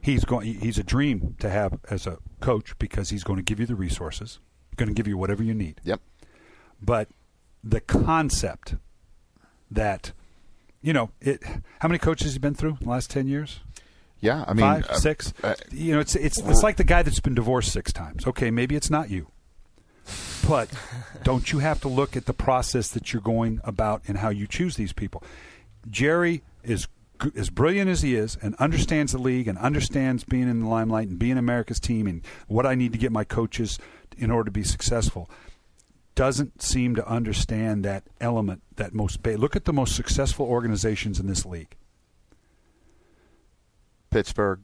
He's 0.00 0.24
going. 0.24 0.54
He's 0.60 0.78
a 0.78 0.84
dream 0.84 1.34
to 1.40 1.50
have 1.50 1.78
as 1.90 2.06
a 2.06 2.18
coach 2.40 2.78
because 2.78 3.10
he's 3.10 3.24
going 3.24 3.36
to 3.38 3.42
give 3.42 3.58
you 3.58 3.66
the 3.66 3.74
resources, 3.74 4.38
going 4.76 4.88
to 4.88 4.94
give 4.94 5.08
you 5.08 5.18
whatever 5.18 5.42
you 5.42 5.54
need. 5.54 5.80
Yep. 5.82 6.00
But 6.80 7.08
the 7.64 7.80
concept 7.80 8.76
that, 9.70 10.12
you 10.82 10.92
know, 10.92 11.10
it. 11.20 11.42
How 11.80 11.88
many 11.88 11.98
coaches 11.98 12.32
he 12.32 12.38
been 12.38 12.54
through 12.54 12.70
in 12.80 12.84
the 12.84 12.88
last 12.90 13.10
ten 13.10 13.26
years? 13.28 13.60
Yeah, 14.20 14.44
I 14.48 14.52
mean, 14.52 14.64
Five, 14.66 14.86
uh, 14.86 14.98
six. 14.98 15.32
uh, 15.44 15.54
you 15.70 15.94
know, 15.94 16.00
it's 16.00 16.16
it's 16.16 16.38
it's 16.38 16.62
like 16.62 16.76
the 16.76 16.84
guy 16.84 17.02
that's 17.02 17.20
been 17.20 17.34
divorced 17.34 17.72
six 17.72 17.92
times. 17.92 18.26
Okay, 18.26 18.50
maybe 18.50 18.74
it's 18.74 18.90
not 18.90 19.10
you, 19.10 19.28
but 20.48 20.68
don't 21.22 21.52
you 21.52 21.60
have 21.60 21.80
to 21.82 21.88
look 21.88 22.16
at 22.16 22.26
the 22.26 22.34
process 22.34 22.88
that 22.88 23.12
you're 23.12 23.22
going 23.22 23.60
about 23.62 24.02
and 24.08 24.18
how 24.18 24.28
you 24.30 24.46
choose 24.46 24.76
these 24.76 24.92
people? 24.92 25.22
Jerry 25.88 26.42
is 26.64 26.88
as 27.36 27.50
brilliant 27.50 27.90
as 27.90 28.02
he 28.02 28.14
is 28.14 28.36
and 28.42 28.54
understands 28.56 29.12
the 29.12 29.18
league 29.18 29.48
and 29.48 29.58
understands 29.58 30.24
being 30.24 30.48
in 30.48 30.60
the 30.60 30.68
limelight 30.68 31.08
and 31.08 31.18
being 31.18 31.36
America's 31.36 31.80
team 31.80 32.06
and 32.06 32.22
what 32.46 32.64
I 32.66 32.74
need 32.76 32.92
to 32.92 32.98
get 32.98 33.10
my 33.10 33.24
coaches 33.24 33.78
in 34.16 34.30
order 34.30 34.44
to 34.46 34.50
be 34.52 34.62
successful. 34.62 35.28
Doesn't 36.18 36.60
seem 36.60 36.96
to 36.96 37.08
understand 37.08 37.84
that 37.84 38.02
element 38.20 38.62
that 38.76 38.92
most 38.92 39.22
ba- 39.22 39.36
look 39.36 39.54
at 39.54 39.64
the 39.66 39.72
most 39.72 39.94
successful 39.94 40.46
organizations 40.46 41.20
in 41.20 41.26
this 41.28 41.46
league. 41.46 41.76
Pittsburgh, 44.10 44.60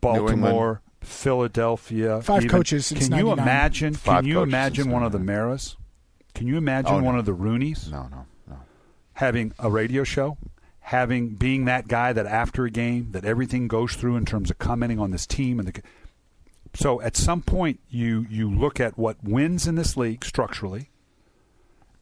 Baltimore, 0.00 0.82
Philadelphia. 1.00 2.20
Five 2.22 2.44
even- 2.44 2.50
coaches 2.50 2.86
since 2.86 3.08
Can 3.08 3.18
you 3.18 3.24
99. 3.26 3.38
imagine? 3.38 3.94
Five 3.94 4.22
can 4.22 4.26
you 4.28 4.42
imagine 4.42 4.90
one 4.90 5.02
of 5.02 5.12
the 5.12 5.18
99. 5.18 5.36
Maras? 5.36 5.76
Can 6.34 6.46
you 6.46 6.56
imagine 6.56 6.92
Oh, 6.94 6.98
no. 7.00 7.04
one 7.06 7.18
of 7.18 7.24
the 7.24 7.34
Rooneys 7.34 7.90
No, 7.90 8.08
no, 8.10 8.26
no. 8.48 8.56
having 9.14 9.52
a 9.58 9.70
radio 9.70 10.02
show, 10.04 10.38
having 10.80 11.30
being 11.30 11.66
that 11.66 11.88
guy 11.88 12.12
that 12.12 12.26
after 12.26 12.64
a 12.64 12.70
game 12.70 13.08
that 13.12 13.24
everything 13.24 13.68
goes 13.68 13.94
through 13.94 14.16
in 14.16 14.24
terms 14.24 14.50
of 14.50 14.58
commenting 14.58 14.98
on 14.98 15.10
this 15.12 15.26
team 15.26 15.58
and 15.60 15.68
the. 15.68 15.82
So 16.74 17.00
at 17.00 17.16
some 17.16 17.42
point 17.42 17.80
you 17.90 18.26
you 18.30 18.50
look 18.50 18.78
at 18.80 18.96
what 18.98 19.16
wins 19.24 19.66
in 19.66 19.74
this 19.74 19.96
league 19.96 20.24
structurally, 20.24 20.90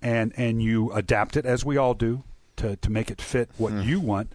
and 0.02 0.32
and 0.36 0.62
you 0.62 0.92
adapt 0.92 1.36
it 1.36 1.46
as 1.46 1.64
we 1.64 1.76
all 1.76 1.94
do 1.94 2.24
to 2.56 2.76
to 2.76 2.90
make 2.90 3.10
it 3.10 3.20
fit 3.20 3.50
what 3.58 3.72
Hmm. 3.72 3.80
you 3.82 4.00
want 4.00 4.32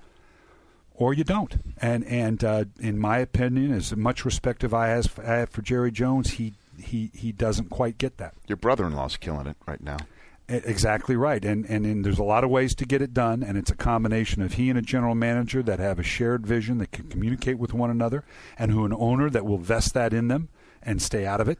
or 0.93 1.13
you 1.13 1.23
don't. 1.23 1.55
And 1.81 2.03
and 2.05 2.43
uh, 2.43 2.65
in 2.79 2.97
my 2.99 3.17
opinion, 3.19 3.71
as 3.73 3.95
much 3.95 4.25
respect 4.25 4.63
as 4.63 4.73
I 4.73 4.87
I 5.23 5.33
have 5.39 5.49
for 5.49 5.61
Jerry 5.61 5.91
Jones, 5.91 6.31
he 6.31 6.53
he 6.77 7.11
he 7.13 7.31
doesn't 7.31 7.69
quite 7.69 7.97
get 7.97 8.17
that. 8.17 8.33
Your 8.47 8.57
brother-in-law's 8.57 9.17
killing 9.17 9.47
it 9.47 9.57
right 9.67 9.81
now. 9.81 9.97
Exactly 10.51 11.15
right, 11.15 11.43
and, 11.45 11.65
and 11.65 11.85
and 11.85 12.03
there's 12.03 12.19
a 12.19 12.23
lot 12.23 12.43
of 12.43 12.49
ways 12.49 12.75
to 12.75 12.85
get 12.85 13.01
it 13.01 13.13
done, 13.13 13.41
and 13.41 13.57
it's 13.57 13.71
a 13.71 13.75
combination 13.75 14.41
of 14.41 14.53
he 14.53 14.69
and 14.69 14.77
a 14.77 14.81
general 14.81 15.15
manager 15.15 15.63
that 15.63 15.79
have 15.79 15.97
a 15.97 16.03
shared 16.03 16.45
vision 16.45 16.77
that 16.79 16.91
can 16.91 17.07
communicate 17.07 17.57
with 17.57 17.73
one 17.73 17.89
another, 17.89 18.25
and 18.57 18.71
who 18.71 18.83
an 18.83 18.93
owner 18.93 19.29
that 19.29 19.45
will 19.45 19.57
vest 19.57 19.93
that 19.93 20.13
in 20.13 20.27
them 20.27 20.49
and 20.83 21.01
stay 21.01 21.25
out 21.25 21.39
of 21.39 21.47
it, 21.47 21.59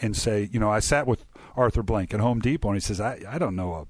and 0.00 0.16
say, 0.16 0.48
you 0.52 0.60
know, 0.60 0.70
I 0.70 0.78
sat 0.78 1.06
with 1.06 1.26
Arthur 1.56 1.82
Blank 1.82 2.14
at 2.14 2.20
Home 2.20 2.38
Depot, 2.38 2.68
and 2.68 2.76
he 2.76 2.80
says, 2.80 3.00
I 3.00 3.22
I 3.28 3.38
don't 3.38 3.56
know 3.56 3.72
a 3.74 3.86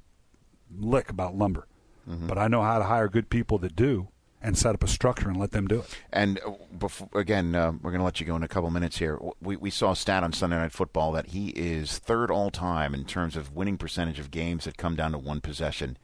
lick 0.74 1.10
about 1.10 1.36
lumber, 1.36 1.68
mm-hmm. 2.08 2.26
but 2.26 2.38
I 2.38 2.48
know 2.48 2.62
how 2.62 2.78
to 2.78 2.84
hire 2.84 3.08
good 3.08 3.28
people 3.28 3.58
that 3.58 3.76
do, 3.76 4.08
and 4.42 4.58
set 4.58 4.74
up 4.74 4.82
a 4.82 4.88
structure 4.88 5.28
and 5.28 5.38
let 5.38 5.52
them 5.52 5.66
do 5.66 5.80
it. 5.80 5.98
And 6.12 6.40
uh, 6.44 6.52
before, 6.76 7.08
again, 7.14 7.54
uh, 7.54 7.72
we're 7.72 7.90
going 7.90 8.00
to 8.00 8.04
let 8.04 8.20
you 8.20 8.26
go 8.26 8.36
in 8.36 8.42
a 8.42 8.48
couple 8.48 8.70
minutes 8.70 8.98
here. 8.98 9.18
We, 9.40 9.56
we 9.56 9.70
saw 9.70 9.92
a 9.92 9.96
stat 9.96 10.24
on 10.24 10.32
Sunday 10.32 10.56
Night 10.56 10.72
Football 10.72 11.12
that 11.12 11.28
he 11.28 11.50
is 11.50 11.98
third 11.98 12.30
all 12.30 12.50
time 12.50 12.94
in 12.94 13.04
terms 13.04 13.36
of 13.36 13.54
winning 13.54 13.78
percentage 13.78 14.18
of 14.18 14.30
games 14.30 14.64
that 14.64 14.76
come 14.76 14.96
down 14.96 15.12
to 15.12 15.18
one 15.18 15.40
possession. 15.40 15.96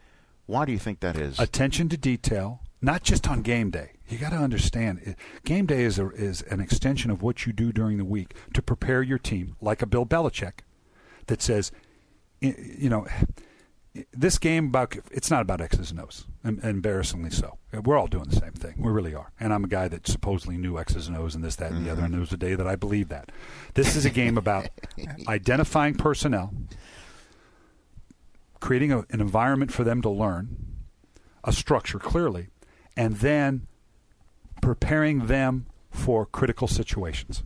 Why 0.46 0.64
do 0.64 0.72
you 0.72 0.78
think 0.78 1.00
that 1.00 1.16
is? 1.16 1.38
attention 1.38 1.88
to 1.90 1.96
detail, 1.96 2.62
not 2.80 3.02
just 3.02 3.28
on 3.28 3.42
game 3.42 3.70
day. 3.70 3.92
You 4.08 4.16
got 4.16 4.30
to 4.30 4.36
understand, 4.36 5.16
game 5.44 5.66
day 5.66 5.82
is 5.82 5.98
a, 5.98 6.08
is 6.10 6.40
an 6.42 6.60
extension 6.60 7.10
of 7.10 7.20
what 7.20 7.44
you 7.44 7.52
do 7.52 7.72
during 7.72 7.98
the 7.98 8.04
week 8.04 8.34
to 8.54 8.62
prepare 8.62 9.02
your 9.02 9.18
team, 9.18 9.56
like 9.60 9.82
a 9.82 9.86
Bill 9.86 10.06
Belichick, 10.06 10.60
that 11.26 11.42
says, 11.42 11.70
you 12.40 12.88
know, 12.88 13.06
this 14.12 14.38
game 14.38 14.66
about 14.66 14.96
it's 15.10 15.30
not 15.30 15.42
about 15.42 15.60
X's 15.60 15.90
and 15.90 16.00
O's, 16.00 16.26
em- 16.44 16.60
embarrassingly 16.62 17.30
so. 17.30 17.58
We're 17.72 17.98
all 17.98 18.06
doing 18.06 18.28
the 18.28 18.36
same 18.36 18.52
thing. 18.52 18.74
We 18.78 18.90
really 18.90 19.14
are. 19.14 19.32
And 19.38 19.52
I'm 19.52 19.64
a 19.64 19.68
guy 19.68 19.88
that 19.88 20.06
supposedly 20.06 20.56
knew 20.56 20.78
X's 20.78 21.08
and 21.08 21.16
O's 21.16 21.34
and 21.34 21.44
this, 21.44 21.56
that, 21.56 21.72
and 21.72 21.84
the 21.84 21.90
other. 21.90 22.04
And 22.04 22.12
there 22.12 22.20
was 22.20 22.32
a 22.32 22.36
day 22.36 22.54
that 22.54 22.66
I 22.66 22.76
believed 22.76 23.10
that. 23.10 23.30
This 23.74 23.96
is 23.96 24.04
a 24.04 24.10
game 24.10 24.38
about 24.38 24.68
identifying 25.28 25.94
personnel, 25.94 26.52
creating 28.60 28.92
a, 28.92 28.98
an 29.10 29.20
environment 29.20 29.72
for 29.72 29.84
them 29.84 30.02
to 30.02 30.10
learn, 30.10 30.56
a 31.44 31.52
structure 31.52 31.98
clearly, 31.98 32.48
and 32.96 33.16
then 33.16 33.66
preparing 34.60 35.26
them 35.26 35.66
for 35.90 36.26
critical 36.26 36.68
situations 36.68 37.42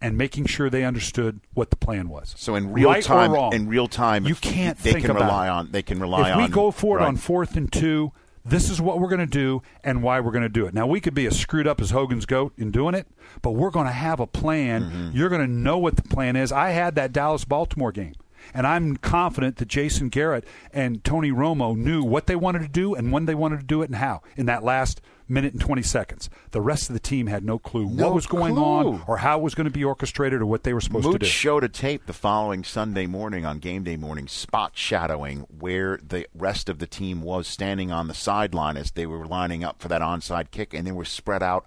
and 0.00 0.16
making 0.16 0.46
sure 0.46 0.70
they 0.70 0.84
understood 0.84 1.40
what 1.54 1.70
the 1.70 1.76
plan 1.76 2.08
was. 2.08 2.34
So 2.38 2.54
in 2.54 2.72
real 2.72 2.88
Right 2.88 3.02
time, 3.02 3.32
wrong, 3.32 3.52
in 3.52 3.68
real 3.68 3.86
time, 3.86 4.26
you 4.26 4.34
can't 4.34 4.78
they 4.78 4.92
think 4.92 5.06
can 5.06 5.10
about 5.16 5.24
rely 5.24 5.46
it. 5.46 5.50
on. 5.50 5.70
They 5.72 5.82
can 5.82 6.00
rely 6.00 6.30
if 6.30 6.36
on. 6.36 6.42
we 6.42 6.48
go 6.48 6.70
for 6.70 6.98
it 6.98 7.00
right. 7.00 7.08
on 7.08 7.16
fourth 7.16 7.56
and 7.56 7.70
two, 7.70 8.12
this 8.44 8.70
is 8.70 8.80
what 8.80 8.98
we're 8.98 9.08
going 9.08 9.20
to 9.20 9.26
do 9.26 9.62
and 9.84 10.02
why 10.02 10.20
we're 10.20 10.30
going 10.32 10.42
to 10.42 10.48
do 10.48 10.66
it. 10.66 10.74
Now 10.74 10.86
we 10.86 11.00
could 11.00 11.14
be 11.14 11.26
as 11.26 11.38
screwed 11.38 11.66
up 11.66 11.80
as 11.80 11.90
Hogan's 11.90 12.26
goat 12.26 12.52
in 12.56 12.70
doing 12.70 12.94
it, 12.94 13.06
but 13.42 13.50
we're 13.52 13.70
going 13.70 13.86
to 13.86 13.92
have 13.92 14.20
a 14.20 14.26
plan. 14.26 14.84
Mm-hmm. 14.84 15.16
You're 15.16 15.28
going 15.28 15.42
to 15.42 15.52
know 15.52 15.78
what 15.78 15.96
the 15.96 16.02
plan 16.02 16.36
is. 16.36 16.50
I 16.50 16.70
had 16.70 16.94
that 16.94 17.12
Dallas 17.12 17.44
Baltimore 17.44 17.92
game. 17.92 18.14
And 18.54 18.66
I'm 18.66 18.96
confident 18.96 19.56
that 19.56 19.68
Jason 19.68 20.08
Garrett 20.08 20.44
and 20.72 21.04
Tony 21.04 21.30
Romo 21.30 21.76
knew 21.76 22.02
what 22.02 22.26
they 22.26 22.34
wanted 22.34 22.60
to 22.62 22.68
do 22.68 22.94
and 22.94 23.12
when 23.12 23.26
they 23.26 23.34
wanted 23.34 23.60
to 23.60 23.66
do 23.66 23.82
it 23.82 23.90
and 23.90 23.96
how 23.96 24.22
in 24.34 24.46
that 24.46 24.64
last 24.64 25.02
minute 25.30 25.52
and 25.52 25.60
20 25.60 25.82
seconds. 25.82 26.28
The 26.50 26.60
rest 26.60 26.90
of 26.90 26.94
the 26.94 27.00
team 27.00 27.26
had 27.28 27.44
no 27.44 27.58
clue 27.58 27.88
No 27.88 28.06
what 28.06 28.14
was 28.14 28.26
going 28.26 28.54
clue. 28.54 28.64
on 28.64 29.04
or 29.06 29.18
how 29.18 29.38
it 29.38 29.42
was 29.42 29.54
going 29.54 29.66
to 29.66 29.70
be 29.70 29.84
orchestrated 29.84 30.40
or 30.42 30.46
what 30.46 30.64
they 30.64 30.74
were 30.74 30.80
supposed 30.80 31.04
to 31.04 31.10
Mooch 31.12 31.20
do. 31.20 31.26
showed 31.26 31.64
a 31.64 31.68
tape 31.68 32.06
the 32.06 32.12
following 32.12 32.64
Sunday 32.64 33.06
morning 33.06 33.44
on 33.46 33.58
game 33.58 33.84
day 33.84 33.96
morning, 33.96 34.28
spot 34.28 34.72
shadowing 34.74 35.40
where 35.58 35.98
the 36.02 36.26
rest 36.34 36.68
of 36.68 36.78
the 36.78 36.86
team 36.86 37.22
was 37.22 37.46
standing 37.46 37.90
on 37.92 38.08
the 38.08 38.14
sideline 38.14 38.76
as 38.76 38.90
they 38.90 39.06
were 39.06 39.24
lining 39.26 39.62
up 39.64 39.80
for 39.80 39.88
that 39.88 40.02
onside 40.02 40.50
kick, 40.50 40.74
and 40.74 40.86
they 40.86 40.92
were 40.92 41.04
spread 41.04 41.42
out 41.42 41.66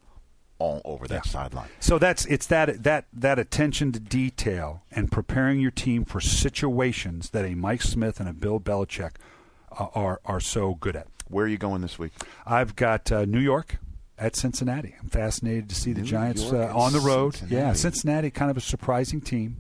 all 0.60 0.82
over 0.86 1.08
that 1.08 1.26
sideline. 1.26 1.68
So 1.80 1.98
that's 1.98 2.26
it's 2.26 2.46
that 2.48 2.84
that 2.84 3.06
that 3.12 3.40
attention 3.40 3.92
to 3.94 4.00
detail 4.00 4.84
and 4.92 5.12
preparing 5.12 5.60
your 5.60 5.72
team 5.72 6.06
for 6.06 6.22
situations 6.22 7.32
that 7.32 7.44
a 7.46 7.56
Mike 7.56 7.82
Smith 7.82 8.20
and 8.20 8.30
a 8.30 8.34
Bill 8.34 8.60
Belichick 8.60 9.14
uh, 9.78 9.88
are 9.94 10.22
are 10.26 10.40
so 10.40 10.76
good 10.76 10.96
at. 10.96 11.08
Where 11.34 11.46
are 11.46 11.50
you 11.50 11.58
going 11.58 11.82
this 11.82 11.98
week? 12.00 12.14
I've 12.46 12.76
got 12.76 13.12
uh, 13.12 13.26
New 13.26 13.40
York 13.40 13.78
at 14.18 14.36
Cincinnati. 14.36 14.96
I'm 15.02 15.10
fascinated 15.10 15.70
to 15.70 15.76
see 15.76 15.92
the 15.94 16.02
New 16.02 16.08
Giants 16.08 16.44
uh, 16.52 16.72
on 16.76 16.94
the 16.94 17.00
road. 17.00 17.36
Cincinnati. 17.36 17.56
Yeah, 17.68 17.74
Cincinnati, 17.74 18.30
kind 18.32 18.52
of 18.52 18.58
a 18.58 18.62
surprising 18.62 19.20
team. 19.22 19.58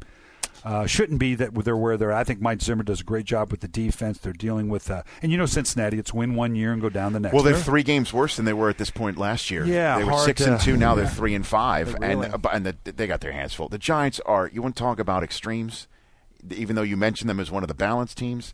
Uh, 0.63 0.85
shouldn't 0.85 1.19
be 1.19 1.35
that 1.35 1.53
they're 1.65 1.75
where 1.75 1.97
they're. 1.97 2.13
I 2.13 2.23
think 2.23 2.39
Mike 2.39 2.61
Zimmer 2.61 2.83
does 2.83 3.01
a 3.01 3.03
great 3.03 3.25
job 3.25 3.51
with 3.51 3.59
the 3.59 3.67
defense. 3.67 4.19
They're 4.19 4.31
dealing 4.31 4.69
with, 4.69 4.89
uh, 4.89 5.03
and 5.21 5.29
you 5.29 5.37
know 5.37 5.45
Cincinnati. 5.45 5.99
It's 5.99 6.13
win 6.13 6.35
one 6.35 6.55
year 6.55 6.71
and 6.71 6.81
go 6.81 6.87
down 6.87 7.11
the 7.11 7.19
next. 7.19 7.33
Well, 7.33 7.43
they're 7.43 7.53
three 7.57 7.83
games 7.83 8.13
worse 8.13 8.37
than 8.37 8.45
they 8.45 8.53
were 8.53 8.69
at 8.69 8.77
this 8.77 8.89
point 8.89 9.17
last 9.17 9.51
year. 9.51 9.65
Yeah, 9.65 9.97
they 9.97 10.05
were 10.05 10.17
six 10.19 10.41
to- 10.43 10.53
and 10.53 10.61
two. 10.61 10.77
Now 10.77 10.95
they're 10.95 11.05
three 11.05 11.35
and 11.35 11.45
five, 11.45 11.87
They're 11.99 12.09
and 12.09 12.45
and 12.53 12.65
the, 12.65 12.77
they 12.91 13.07
got 13.07 13.19
their 13.19 13.33
hands 13.33 13.53
full. 13.53 13.67
The 13.67 13.77
Giants 13.77 14.21
are. 14.25 14.49
You 14.53 14.61
want 14.61 14.77
to 14.77 14.79
talk 14.79 14.99
about 14.99 15.21
extremes? 15.21 15.87
Even 16.49 16.77
though 16.77 16.81
you 16.81 16.95
mentioned 16.95 17.29
them 17.29 17.41
as 17.41 17.51
one 17.51 17.63
of 17.63 17.67
the 17.67 17.73
balanced 17.73 18.17
teams, 18.17 18.53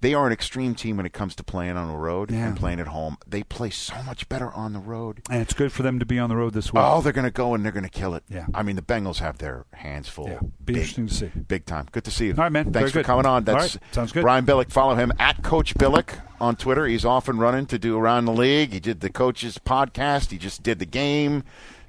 They 0.00 0.12
are 0.12 0.26
an 0.26 0.32
extreme 0.34 0.74
team 0.74 0.98
when 0.98 1.06
it 1.06 1.12
comes 1.14 1.34
to 1.36 1.42
playing 1.44 1.76
on 1.78 1.88
the 1.88 1.96
road 1.96 2.30
Yeah. 2.30 2.48
and 2.48 2.56
playing 2.56 2.78
at 2.78 2.88
home. 2.88 3.16
They 3.26 3.42
play 3.42 3.70
so 3.70 3.94
much 4.02 4.28
better 4.28 4.52
on 4.52 4.74
the 4.74 4.78
road. 4.78 5.22
And 5.30 5.40
it's 5.40 5.54
good 5.54 5.72
for 5.72 5.82
them 5.82 5.98
to 5.98 6.04
be 6.04 6.18
on 6.18 6.28
the 6.28 6.36
road 6.36 6.52
this 6.52 6.72
week. 6.74 6.82
Oh, 6.84 7.00
they're 7.00 7.12
going 7.14 7.24
to 7.24 7.30
go 7.30 7.54
and 7.54 7.64
they're 7.64 7.72
going 7.72 7.84
to 7.84 7.90
kill 7.90 8.14
it. 8.14 8.22
Yeah. 8.28 8.46
I 8.52 8.62
mean, 8.62 8.76
the 8.76 8.82
Bengals 8.82 9.18
have 9.20 9.38
their 9.38 9.64
hands 9.72 10.08
full. 10.08 10.28
Yeah. 10.28 10.40
Be 10.64 10.74
interesting 10.74 11.06
to 11.06 11.14
see. 11.14 11.26
Big 11.48 11.64
time. 11.64 11.86
Good 11.90 12.04
to 12.04 12.10
see 12.10 12.26
you. 12.26 12.32
All 12.32 12.38
right, 12.44 12.52
man. 12.52 12.64
Thanks 12.64 12.78
Very 12.78 12.90
for 12.90 12.98
good. 12.98 13.06
coming 13.06 13.24
on. 13.26 13.34
All 13.48 13.54
That's 13.54 13.76
right. 13.76 13.82
Sounds 13.94 14.12
good. 14.12 14.22
Brian 14.22 14.44
Billick. 14.44 14.70
Follow 14.70 14.94
him 14.94 15.10
at 15.18 15.42
Coach 15.42 15.74
Billick 15.76 16.18
on 16.40 16.56
Twitter. 16.56 16.86
He's 16.86 17.04
off 17.06 17.28
and 17.28 17.38
running 17.40 17.64
to 17.66 17.78
do 17.78 17.96
around 17.98 18.26
the 18.26 18.32
league. 18.32 18.72
He 18.74 18.80
did 18.80 19.00
the 19.00 19.10
coaches 19.10 19.58
podcast. 19.64 20.30
He 20.32 20.36
just 20.38 20.62
did 20.62 20.80
the 20.80 20.86
game 20.86 21.44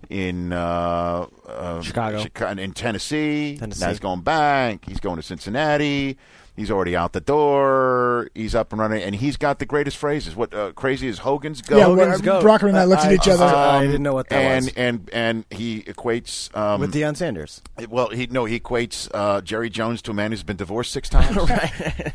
in 0.10 0.54
uh, 0.54 1.26
uh, 1.48 1.82
Chicago. 1.82 2.22
Chica- 2.24 2.52
in 2.58 2.72
Tennessee. 2.74 3.58
Tennessee. 3.58 3.82
Now 3.84 3.90
he's 3.90 4.00
going 4.00 4.22
back. 4.22 4.86
He's 4.86 5.00
going 5.02 5.18
to 5.18 5.22
Cincinnati. 5.24 6.18
He's 6.56 6.72
already 6.72 6.96
out 6.96 7.12
the 7.12 7.22
door. 7.22 8.30
He's 8.34 8.56
up 8.56 8.72
and 8.72 8.80
running, 8.80 9.04
and 9.04 9.14
he's 9.14 9.36
got 9.36 9.60
the 9.60 9.66
greatest 9.66 9.98
phrases. 9.98 10.36
What 10.36 10.54
uh, 10.54 10.72
crazy 10.72 11.08
is 11.08 11.20
Hogan's 11.20 11.62
go? 11.62 11.78
Yeah, 11.78 11.86
Hogan's 11.86 12.22
well, 12.22 12.40
goat. 12.40 12.42
Brockman 12.44 12.70
and 12.70 12.78
I 12.78 12.86
looked 12.86 13.04
at 13.04 13.12
each 13.12 13.28
other. 13.28 13.44
I 13.44 13.86
didn't 13.86 14.04
know 14.04 14.14
what 14.14 14.30
that 14.30 14.38
and, 14.38 14.66
was. 14.66 14.74
And 14.76 15.10
and 15.12 15.46
he 15.50 15.82
equates 15.82 16.56
um, 16.56 16.80
With 16.80 16.94
Deion 16.94 17.18
Sanders. 17.18 17.62
well, 17.90 18.10
he 18.10 18.28
no, 18.28 18.46
he 18.46 18.60
equates 18.60 19.10
uh, 19.14 19.42
Jerry 19.42 19.70
Jones 19.70 20.02
to 20.04 20.12
a 20.12 20.14
man 20.14 20.32
who's 20.32 20.44
been 20.44 20.58
divorced 20.58 20.92
six 20.92 21.10
times. 21.10 21.38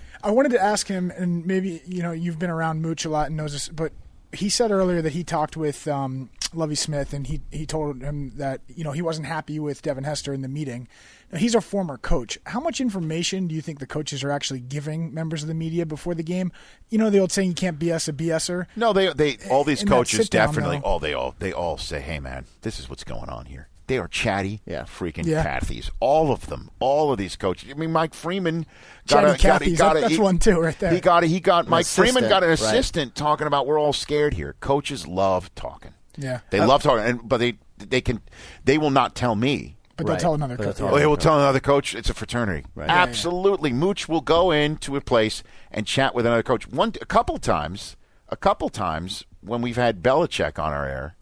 I 0.23 0.31
wanted 0.31 0.53
to 0.53 0.63
ask 0.63 0.89
him, 0.89 1.11
and 1.11 1.45
maybe 1.47 1.83
you 1.87 2.03
know 2.03 2.13
you've 2.13 2.39
been 2.39 2.51
around 2.51 2.81
Mooch 2.81 3.05
a 3.05 3.11
lot 3.11 3.27
and 3.27 3.37
knows 3.37 3.53
this, 3.53 3.69
but 3.69 3.93
he 4.33 4.49
said 4.49 4.71
earlier 4.71 5.03
that 5.03 5.13
he 5.13 5.25
talked 5.25 5.57
with 5.57 5.87
um, 5.89 6.31
Lovie 6.55 6.75
Smith, 6.75 7.13
and 7.13 7.27
he 7.27 7.41
he 7.51 7.67
told 7.67 8.03
him 8.03 8.33
that 8.37 8.61
you 8.69 8.85
know 8.85 8.93
he 8.93 9.03
wasn't 9.03 9.27
happy 9.27 9.59
with 9.59 9.83
Devin 9.83 10.05
Hester 10.05 10.33
in 10.33 10.43
the 10.43 10.49
meeting. 10.49 10.89
Now, 11.33 11.39
he's 11.39 11.55
a 11.55 11.61
former 11.61 11.97
coach. 11.97 12.39
How 12.47 12.59
much 12.59 12.81
information 12.81 13.47
do 13.47 13.55
you 13.55 13.61
think 13.61 13.79
the 13.79 13.87
coaches 13.87 14.25
are 14.25 14.31
actually 14.33 14.61
giving 14.61 15.15
members 15.15 15.43
of 15.43 15.49
the 15.49 15.55
media 15.55 15.87
before 15.87 16.15
the 16.15 16.25
game? 16.25 16.51
You 16.89 16.99
know 16.99 17.11
the 17.11 17.19
old 17.21 17.31
saying, 17.33 17.49
"You 17.49 17.55
can't 17.55 17.79
BS 17.79 18.09
a 18.09 18.13
BSer." 18.13 18.67
No, 18.77 18.93
they 18.93 19.13
they 19.13 19.39
all 19.51 19.65
these 19.65 19.83
In 19.83 19.89
coaches 19.89 20.29
definitely. 20.29 20.79
though. 20.79 20.97
Oh, 20.97 20.99
they 20.99 21.15
all 21.15 21.35
they 21.39 21.53
all 21.53 21.79
say, 21.79 22.01
"Hey, 22.01 22.19
man, 22.21 22.47
this 22.63 22.79
is 22.81 22.89
what's 22.91 23.05
going 23.05 23.29
on 23.29 23.47
here." 23.47 23.69
They 23.87 23.99
are 23.99 24.07
chatty, 24.07 24.61
Yeah. 24.67 24.85
freaking 24.85 25.27
Yeah. 25.27 25.45
Cathys. 25.45 25.91
All 25.99 26.31
of 26.31 26.47
them, 26.47 26.71
all 26.79 27.11
of 27.11 27.19
these 27.19 27.35
coaches. 27.35 27.71
I 27.73 27.75
mean, 27.75 27.91
Mike 27.91 28.15
Freeman 28.15 28.65
got 29.09 29.37
Chatty 29.37 29.43
a, 29.43 29.49
got, 29.49 29.63
a- 29.63 29.65
Cathys, 29.65 29.79
got 29.79 29.93
that- 29.95 29.99
a- 29.99 30.01
that's 30.03 30.13
he- 30.15 30.21
one 30.21 30.39
too, 30.39 30.61
right 30.61 30.79
there. 30.79 30.93
He 30.95 31.01
got 31.01 31.25
a, 31.25 31.27
he 31.27 31.41
got 31.41 31.67
Mike 31.67 31.87
Freeman 31.87 32.29
got 32.29 32.45
an 32.45 32.51
assistant, 32.51 32.73
right. 32.73 32.79
assistant 32.79 33.15
talking 33.17 33.47
about 33.49 33.67
we're 33.67 33.81
all 33.81 33.93
scared 33.93 34.35
here. 34.35 34.55
Coaches 34.61 35.09
love 35.09 35.53
talking. 35.57 35.93
Yeah, 36.17 36.41
They 36.51 36.61
love 36.61 36.83
talking, 36.83 37.05
and 37.05 37.29
but 37.29 37.39
they 37.39 37.59
they 37.79 38.01
can 38.01 38.21
they 38.65 38.79
will 38.79 38.91
not 38.91 39.15
tell 39.15 39.35
me. 39.35 39.77
but 39.97 40.07
they'll 40.07 40.15
Right. 40.15 40.21
tell 40.21 40.35
another 40.35 40.57
coach. 40.57 40.77
tell 40.77 40.95
Oh, 40.95 40.99
they 40.99 41.07
will 41.07 41.17
tell 41.17 41.39
another 41.39 41.61
coach 41.61 41.95
it's 41.95 42.09
a 42.11 42.15
fraternity. 42.15 42.67
Right. 42.75 42.89
Absolutely, 42.91 43.73
Mooch 43.73 44.09
will 44.09 44.21
go 44.23 44.51
into 44.51 44.97
a 44.97 45.01
place 45.01 45.43
and 45.71 45.87
chat 45.87 46.15
with 46.15 46.27
another 46.27 46.43
coach. 46.43 46.67
One, 46.69 46.93
a 47.01 47.07
couple 47.07 47.39
times, 47.39 47.97
a 48.29 48.37
couple 48.37 48.69
times 48.71 49.25
when 49.41 49.61
we've 49.63 49.77
had 49.77 50.03
Belichick 50.03 50.59
on 50.59 50.73
our 50.73 50.87
air, 50.87 51.17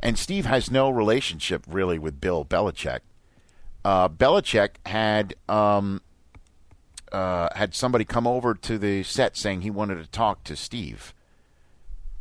and 0.00 0.18
Steve 0.18 0.46
has 0.46 0.70
no 0.70 0.90
relationship 0.90 1.64
really 1.68 1.98
with 1.98 2.20
Bill 2.20 2.44
Belichick. 2.44 3.00
Uh, 3.84 4.08
Belichick 4.08 4.76
had 4.86 5.34
um, 5.48 6.00
uh, 7.12 7.48
had 7.54 7.74
somebody 7.74 8.04
come 8.04 8.26
over 8.26 8.54
to 8.54 8.78
the 8.78 9.02
set 9.02 9.36
saying 9.36 9.60
he 9.62 9.70
wanted 9.70 9.96
to 10.02 10.06
talk 10.10 10.42
to 10.44 10.56
Steve 10.56 11.13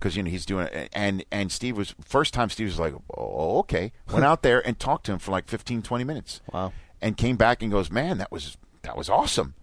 because 0.03 0.17
you 0.17 0.23
know 0.23 0.29
he's 0.29 0.45
doing 0.45 0.67
it 0.67 0.89
and 0.91 1.23
and 1.31 1.49
Steve 1.49 1.77
was 1.77 1.95
first 2.03 2.33
time 2.33 2.49
Steve 2.49 2.67
was 2.67 2.77
like 2.79 2.93
oh 3.17 3.59
okay 3.59 3.93
went 4.11 4.25
out 4.25 4.41
there 4.43 4.65
and 4.67 4.77
talked 4.77 5.05
to 5.05 5.13
him 5.13 5.19
for 5.19 5.31
like 5.31 5.47
15 5.47 5.81
20 5.81 6.03
minutes 6.03 6.41
Wow. 6.51 6.73
and 7.01 7.15
came 7.15 7.37
back 7.37 7.61
and 7.63 7.71
goes 7.71 7.89
man 7.89 8.17
that 8.17 8.29
was 8.31 8.57
that 8.81 8.97
was 8.97 9.09
awesome 9.09 9.53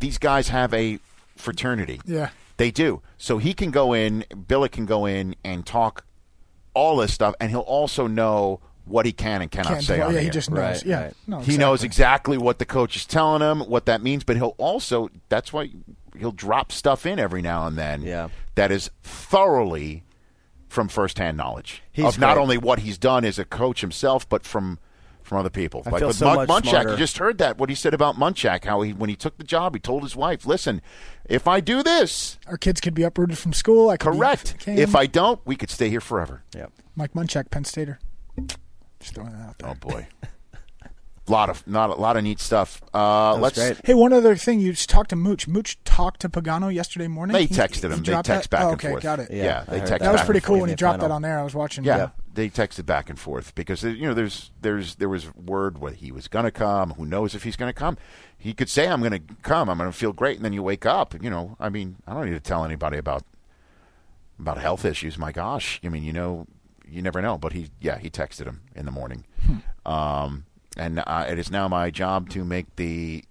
these 0.00 0.18
guys 0.18 0.48
have 0.48 0.74
a 0.74 0.98
fraternity 1.36 2.00
Yeah. 2.04 2.28
they 2.58 2.70
do 2.70 3.00
so 3.16 3.38
he 3.38 3.54
can 3.54 3.70
go 3.70 3.94
in 3.94 4.24
Billy 4.48 4.68
can 4.68 4.84
go 4.84 5.06
in 5.06 5.34
and 5.42 5.64
talk 5.64 6.04
all 6.74 6.96
this 6.98 7.14
stuff 7.14 7.34
and 7.40 7.50
he'll 7.50 7.60
also 7.60 8.06
know 8.06 8.60
what 8.84 9.06
he 9.06 9.12
can 9.12 9.40
and 9.40 9.50
cannot 9.50 9.68
Can't 9.72 9.82
say 9.84 9.96
tell- 9.96 10.08
on 10.08 10.12
yeah, 10.12 10.16
the 10.16 10.20
he 10.20 10.26
air. 10.26 10.32
just 10.32 10.50
knows. 10.50 10.58
Right, 10.58 10.84
yeah, 10.84 11.02
right. 11.04 11.14
no, 11.26 11.38
He 11.40 11.56
knows 11.56 11.82
exactly 11.82 12.36
what 12.36 12.58
the 12.58 12.66
coach 12.66 12.96
is 12.96 13.06
telling 13.06 13.40
him, 13.40 13.60
what 13.60 13.86
that 13.86 14.02
means, 14.02 14.24
but 14.24 14.36
he'll 14.36 14.54
also 14.58 15.08
that's 15.30 15.54
why 15.54 15.70
he'll 16.18 16.32
drop 16.32 16.70
stuff 16.72 17.04
in 17.06 17.18
every 17.18 17.42
now 17.42 17.66
and 17.66 17.76
then 17.76 18.02
Yeah. 18.02 18.28
that 18.54 18.70
is 18.70 18.90
thoroughly 19.02 20.04
from 20.68 20.88
firsthand 20.88 21.36
knowledge 21.36 21.82
He's 21.92 22.04
of 22.04 22.18
not 22.18 22.36
only 22.38 22.58
what 22.58 22.80
he's 22.80 22.98
done 22.98 23.24
as 23.24 23.38
a 23.38 23.44
coach 23.44 23.80
himself, 23.80 24.28
but 24.28 24.44
from 24.44 24.78
from 25.22 25.38
other 25.38 25.48
people. 25.48 25.82
I 25.86 25.90
like 25.90 26.00
feel 26.00 26.12
so 26.12 26.26
Mun- 26.26 26.36
much 26.36 26.48
Munchak, 26.50 26.68
smarter. 26.70 26.90
you 26.90 26.96
just 26.98 27.16
heard 27.16 27.38
that 27.38 27.56
what 27.56 27.70
he 27.70 27.74
said 27.74 27.94
about 27.94 28.16
Munchak, 28.16 28.64
how 28.66 28.82
he 28.82 28.92
when 28.92 29.08
he 29.08 29.16
took 29.16 29.38
the 29.38 29.44
job, 29.44 29.74
he 29.74 29.80
told 29.80 30.02
his 30.02 30.14
wife, 30.14 30.44
"Listen, 30.44 30.82
if 31.24 31.48
I 31.48 31.60
do 31.60 31.82
this, 31.82 32.38
Our 32.46 32.58
kids 32.58 32.78
could 32.80 32.92
be 32.92 33.04
uprooted 33.04 33.38
from 33.38 33.54
school. 33.54 33.88
I 33.88 33.96
could 33.96 34.12
be 34.12 34.18
correct. 34.18 34.56
If 34.68 34.94
I 34.94 35.06
don't, 35.06 35.40
we 35.46 35.56
could 35.56 35.70
stay 35.70 35.88
here 35.88 36.02
forever." 36.02 36.42
Yep. 36.54 36.72
Mike 36.94 37.12
Munchak, 37.14 37.50
Penn 37.50 37.64
Stater. 37.64 37.98
Just 39.00 39.14
throwing 39.14 39.32
that 39.32 39.40
out 39.48 39.58
there. 39.58 39.70
Oh 39.70 39.74
boy. 39.74 40.06
lot 41.26 41.48
of 41.50 41.66
not 41.66 41.90
a 41.90 41.94
lot 41.94 42.16
of 42.16 42.22
neat 42.24 42.38
stuff. 42.40 42.82
Uh, 42.92 43.34
let's 43.36 43.56
great. 43.58 43.80
Hey, 43.84 43.94
one 43.94 44.12
other 44.12 44.36
thing. 44.36 44.60
You 44.60 44.72
just 44.72 44.90
talked 44.90 45.10
to 45.10 45.16
Mooch. 45.16 45.48
Mooch 45.48 45.78
talked 45.84 46.20
to 46.20 46.28
Pagano 46.28 46.72
yesterday 46.72 47.08
morning. 47.08 47.32
They 47.34 47.46
He- 47.46 47.54
texted 47.54 47.84
him. 47.84 47.92
he 47.92 47.96
They 47.96 48.02
dropped 48.12 48.26
text 48.26 48.50
that? 48.50 48.56
back 48.58 48.64
Oh, 48.66 48.70
and 48.70 48.74
okay, 48.80 48.88
forth. 48.90 49.02
got 49.02 49.20
it. 49.20 49.30
Yeah, 49.30 49.44
Yeah, 49.44 49.64
they 49.64 49.76
I 49.76 49.78
heard 49.80 49.88
text 49.88 50.04
That 50.04 50.12
was 50.12 50.20
back 50.20 50.26
pretty 50.26 50.40
cool 50.40 50.60
when 50.60 50.68
he 50.68 50.74
the 50.74 50.76
dropped 50.76 51.00
that 51.00 51.10
on 51.10 51.22
there. 51.22 51.38
I 51.38 51.42
was 51.42 51.54
watching. 51.54 51.84
Yeah, 51.84 52.10
they 52.32 52.48
texted 52.50 52.84
back 52.86 53.08
and 53.08 53.18
forth 53.18 53.54
because 53.54 53.82
you 53.82 54.02
know 54.06 54.14
there's 54.14 54.50
there's 54.60 54.96
there 54.96 55.08
was 55.08 55.34
word 55.34 55.78
whether 55.78 55.96
he 55.96 56.12
was 56.12 56.28
going 56.28 56.44
to 56.44 56.50
come. 56.50 56.90
Who 56.92 57.06
knows 57.06 57.34
if 57.34 57.42
he's 57.44 57.56
going 57.56 57.70
to 57.70 57.78
come? 57.78 57.96
He 58.36 58.52
could 58.52 58.68
say 58.68 58.86
I'm 58.88 59.00
going 59.00 59.12
to 59.12 59.34
come. 59.42 59.70
I'm 59.70 59.78
going 59.78 59.90
to 59.90 59.96
feel 59.96 60.12
great, 60.12 60.36
and 60.36 60.44
then 60.44 60.52
you 60.52 60.62
wake 60.62 60.84
up. 60.84 61.14
You 61.22 61.30
know, 61.30 61.56
I 61.58 61.70
mean, 61.70 61.96
I 62.06 62.12
don't 62.12 62.26
need 62.26 62.32
to 62.32 62.40
tell 62.40 62.64
anybody 62.64 62.98
about 62.98 63.22
about 64.38 64.58
health 64.58 64.84
issues. 64.84 65.16
My 65.16 65.32
gosh, 65.32 65.80
I 65.84 65.88
mean, 65.88 66.02
you 66.04 66.12
know, 66.12 66.46
you 66.86 67.00
never 67.00 67.22
know. 67.22 67.38
But 67.38 67.52
he, 67.54 67.70
yeah, 67.80 67.96
he 67.98 68.10
texted 68.10 68.44
him 68.44 68.60
in 68.74 68.84
the 68.84 68.90
morning, 68.90 69.24
um, 69.86 70.44
and 70.76 71.02
uh, 71.06 71.26
it 71.28 71.38
is 71.38 71.50
now 71.50 71.68
my 71.68 71.90
job 71.90 72.30
to 72.30 72.44
make 72.44 72.76
the 72.76 73.24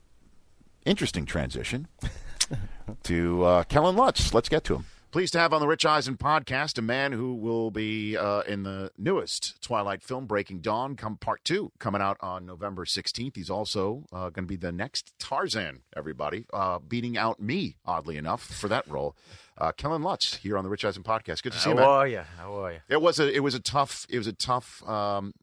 interesting 0.85 1.25
transition 1.25 1.87
to 3.03 3.43
uh, 3.43 3.63
Kellan 3.63 3.95
Lutz. 3.95 4.33
Let's 4.33 4.49
get 4.49 4.63
to 4.65 4.75
him. 4.75 4.85
Pleased 5.11 5.33
to 5.33 5.39
have 5.39 5.53
on 5.53 5.61
the 5.61 5.67
Rich 5.67 5.85
Eisen 5.85 6.17
podcast 6.17 6.79
a 6.79 6.81
man 6.81 7.11
who 7.11 7.35
will 7.35 7.69
be 7.69 8.17
uh, 8.17 8.41
in 8.47 8.63
the 8.63 8.89
newest 8.97 9.61
Twilight 9.61 10.01
film, 10.01 10.25
Breaking 10.25 10.59
Dawn, 10.59 10.95
come 10.95 11.17
part 11.17 11.43
two, 11.43 11.71
coming 11.77 12.01
out 12.01 12.17
on 12.19 12.47
November 12.47 12.83
16th. 12.83 13.35
He's 13.35 13.51
also 13.51 14.05
uh, 14.11 14.31
going 14.31 14.45
to 14.45 14.47
be 14.47 14.55
the 14.55 14.71
next 14.71 15.13
Tarzan, 15.19 15.81
everybody, 15.95 16.47
uh, 16.51 16.79
beating 16.79 17.15
out 17.15 17.39
me, 17.39 17.75
oddly 17.85 18.17
enough, 18.17 18.41
for 18.43 18.67
that 18.69 18.89
role. 18.89 19.15
Uh, 19.55 19.71
Kellan 19.71 20.01
Lutz 20.01 20.37
here 20.37 20.57
on 20.57 20.63
the 20.63 20.69
Rich 20.71 20.83
Eisen 20.83 21.03
podcast. 21.03 21.43
Good 21.43 21.53
to 21.53 21.59
see 21.59 21.69
you, 21.69 21.77
How 21.77 21.91
are 21.91 22.07
you? 22.07 22.21
How 22.39 22.55
are 22.63 22.71
you? 22.73 22.79
It 22.89 22.99
was 22.99 23.19
a 23.19 23.31
it 23.31 23.41
was 23.41 23.53
a 23.53 23.59
tough 23.59 24.07
it 24.09 24.17
was 24.17 24.25
a 24.25 24.33
tough 24.33 24.81
um, 24.89 25.35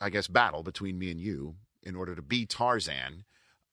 I 0.00 0.10
guess 0.10 0.28
battle 0.28 0.62
between 0.62 0.98
me 0.98 1.10
and 1.10 1.20
you 1.20 1.56
in 1.82 1.96
order 1.96 2.14
to 2.14 2.22
be 2.22 2.46
Tarzan, 2.46 3.24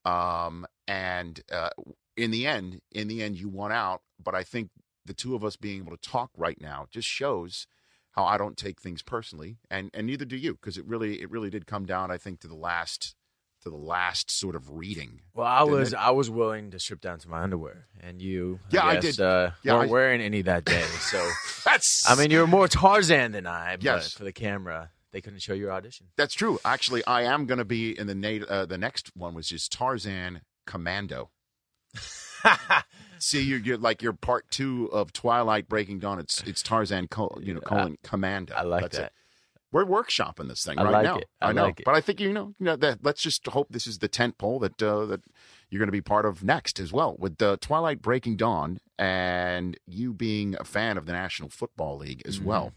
um, 0.03 0.65
and 0.87 1.41
uh, 1.51 1.69
in 2.15 2.31
the 2.31 2.45
end, 2.47 2.81
in 2.91 3.07
the 3.07 3.21
end, 3.23 3.37
you 3.37 3.49
won 3.49 3.71
out. 3.71 4.01
But 4.23 4.35
I 4.35 4.43
think 4.43 4.69
the 5.05 5.13
two 5.13 5.35
of 5.35 5.43
us 5.43 5.55
being 5.55 5.81
able 5.81 5.95
to 5.95 6.09
talk 6.09 6.31
right 6.37 6.59
now 6.59 6.87
just 6.91 7.07
shows 7.07 7.67
how 8.11 8.23
I 8.25 8.37
don't 8.37 8.57
take 8.57 8.81
things 8.81 9.01
personally, 9.01 9.57
and 9.69 9.89
and 9.93 10.07
neither 10.07 10.25
do 10.25 10.37
you, 10.37 10.53
because 10.53 10.77
it 10.77 10.85
really 10.85 11.21
it 11.21 11.29
really 11.29 11.49
did 11.49 11.65
come 11.67 11.85
down, 11.85 12.11
I 12.11 12.17
think, 12.17 12.39
to 12.41 12.47
the 12.47 12.55
last 12.55 13.15
to 13.63 13.69
the 13.71 13.75
last 13.75 14.29
sort 14.31 14.55
of 14.55 14.69
reading. 14.71 15.21
Well, 15.33 15.47
I 15.47 15.63
was 15.63 15.93
it? 15.93 15.99
I 15.99 16.11
was 16.11 16.29
willing 16.29 16.69
to 16.71 16.79
strip 16.79 17.01
down 17.01 17.19
to 17.19 17.27
my 17.29 17.41
underwear, 17.41 17.87
and 17.99 18.21
you, 18.21 18.59
Yeah, 18.69 18.85
I 18.85 18.95
guess, 18.95 19.15
did. 19.17 19.25
Uh, 19.25 19.51
Yeah, 19.63 19.73
weren't 19.73 19.89
I- 19.89 19.91
wearing 19.91 20.21
any 20.21 20.41
that 20.43 20.65
day. 20.65 20.83
So 21.01 21.27
That's 21.65 22.07
I 22.09 22.15
mean, 22.15 22.29
you 22.31 22.39
were 22.39 22.47
more 22.47 22.67
Tarzan 22.67 23.31
than 23.31 23.47
I. 23.47 23.75
But 23.77 23.83
Yes. 23.83 24.13
for 24.13 24.23
the 24.23 24.31
camera, 24.31 24.91
they 25.15 25.21
couldn't 25.21 25.39
show 25.39 25.53
your 25.53 25.71
audition. 25.71 26.07
That's 26.17 26.33
true. 26.33 26.59
Actually, 26.65 27.01
I 27.07 27.21
am 27.23 27.45
going 27.45 27.57
to 27.59 27.63
be 27.65 27.97
in 27.97 28.05
the 28.07 28.13
na- 28.15 28.45
uh, 28.45 28.65
the 28.65 28.77
next 28.77 29.11
one, 29.15 29.33
which 29.33 29.53
is 29.53 29.69
Tarzan 29.69 30.41
Commando. 30.67 31.29
See, 33.19 33.41
you're, 33.41 33.59
you're 33.59 33.77
like 33.77 34.01
you're 34.01 34.11
part 34.13 34.51
two 34.51 34.89
of 34.91 35.13
Twilight 35.13 35.69
Breaking 35.69 35.99
Dawn. 35.99 36.19
It's 36.19 36.43
it's 36.43 36.61
Tarzan, 36.61 37.07
col- 37.07 37.39
you 37.41 37.53
know, 37.53 37.61
colon 37.61 37.97
Commando. 38.03 38.53
I 38.53 38.63
like 38.63 38.81
That's 38.83 38.97
that. 38.97 39.05
It. 39.05 39.11
We're 39.71 39.85
workshopping 39.85 40.47
this 40.49 40.63
thing 40.65 40.77
I 40.77 40.83
right 40.83 40.91
like 40.91 41.03
now. 41.05 41.17
it. 41.19 41.27
I 41.41 41.51
know, 41.53 41.63
like 41.63 41.79
it. 41.79 41.85
but 41.85 41.95
I 41.95 42.01
think 42.01 42.19
you 42.19 42.31
know, 42.33 42.53
you 42.59 42.65
know 42.65 42.75
that. 42.75 42.99
Let's 43.03 43.21
just 43.21 43.47
hope 43.47 43.67
this 43.69 43.87
is 43.87 43.99
the 43.99 44.07
tent 44.09 44.37
pole 44.37 44.59
that 44.59 44.83
uh, 44.83 45.05
that 45.05 45.21
you're 45.69 45.79
going 45.79 45.87
to 45.87 45.93
be 45.93 46.01
part 46.01 46.25
of 46.25 46.43
next 46.43 46.77
as 46.79 46.91
well 46.91 47.15
with 47.17 47.41
uh, 47.41 47.55
Twilight 47.61 48.01
Breaking 48.01 48.35
Dawn 48.35 48.79
and 48.99 49.77
you 49.87 50.13
being 50.13 50.55
a 50.59 50.65
fan 50.65 50.97
of 50.97 51.05
the 51.05 51.13
National 51.13 51.49
Football 51.49 51.97
League 51.99 52.21
as 52.25 52.37
Mm-hmm. 52.37 52.45
well. 52.47 52.73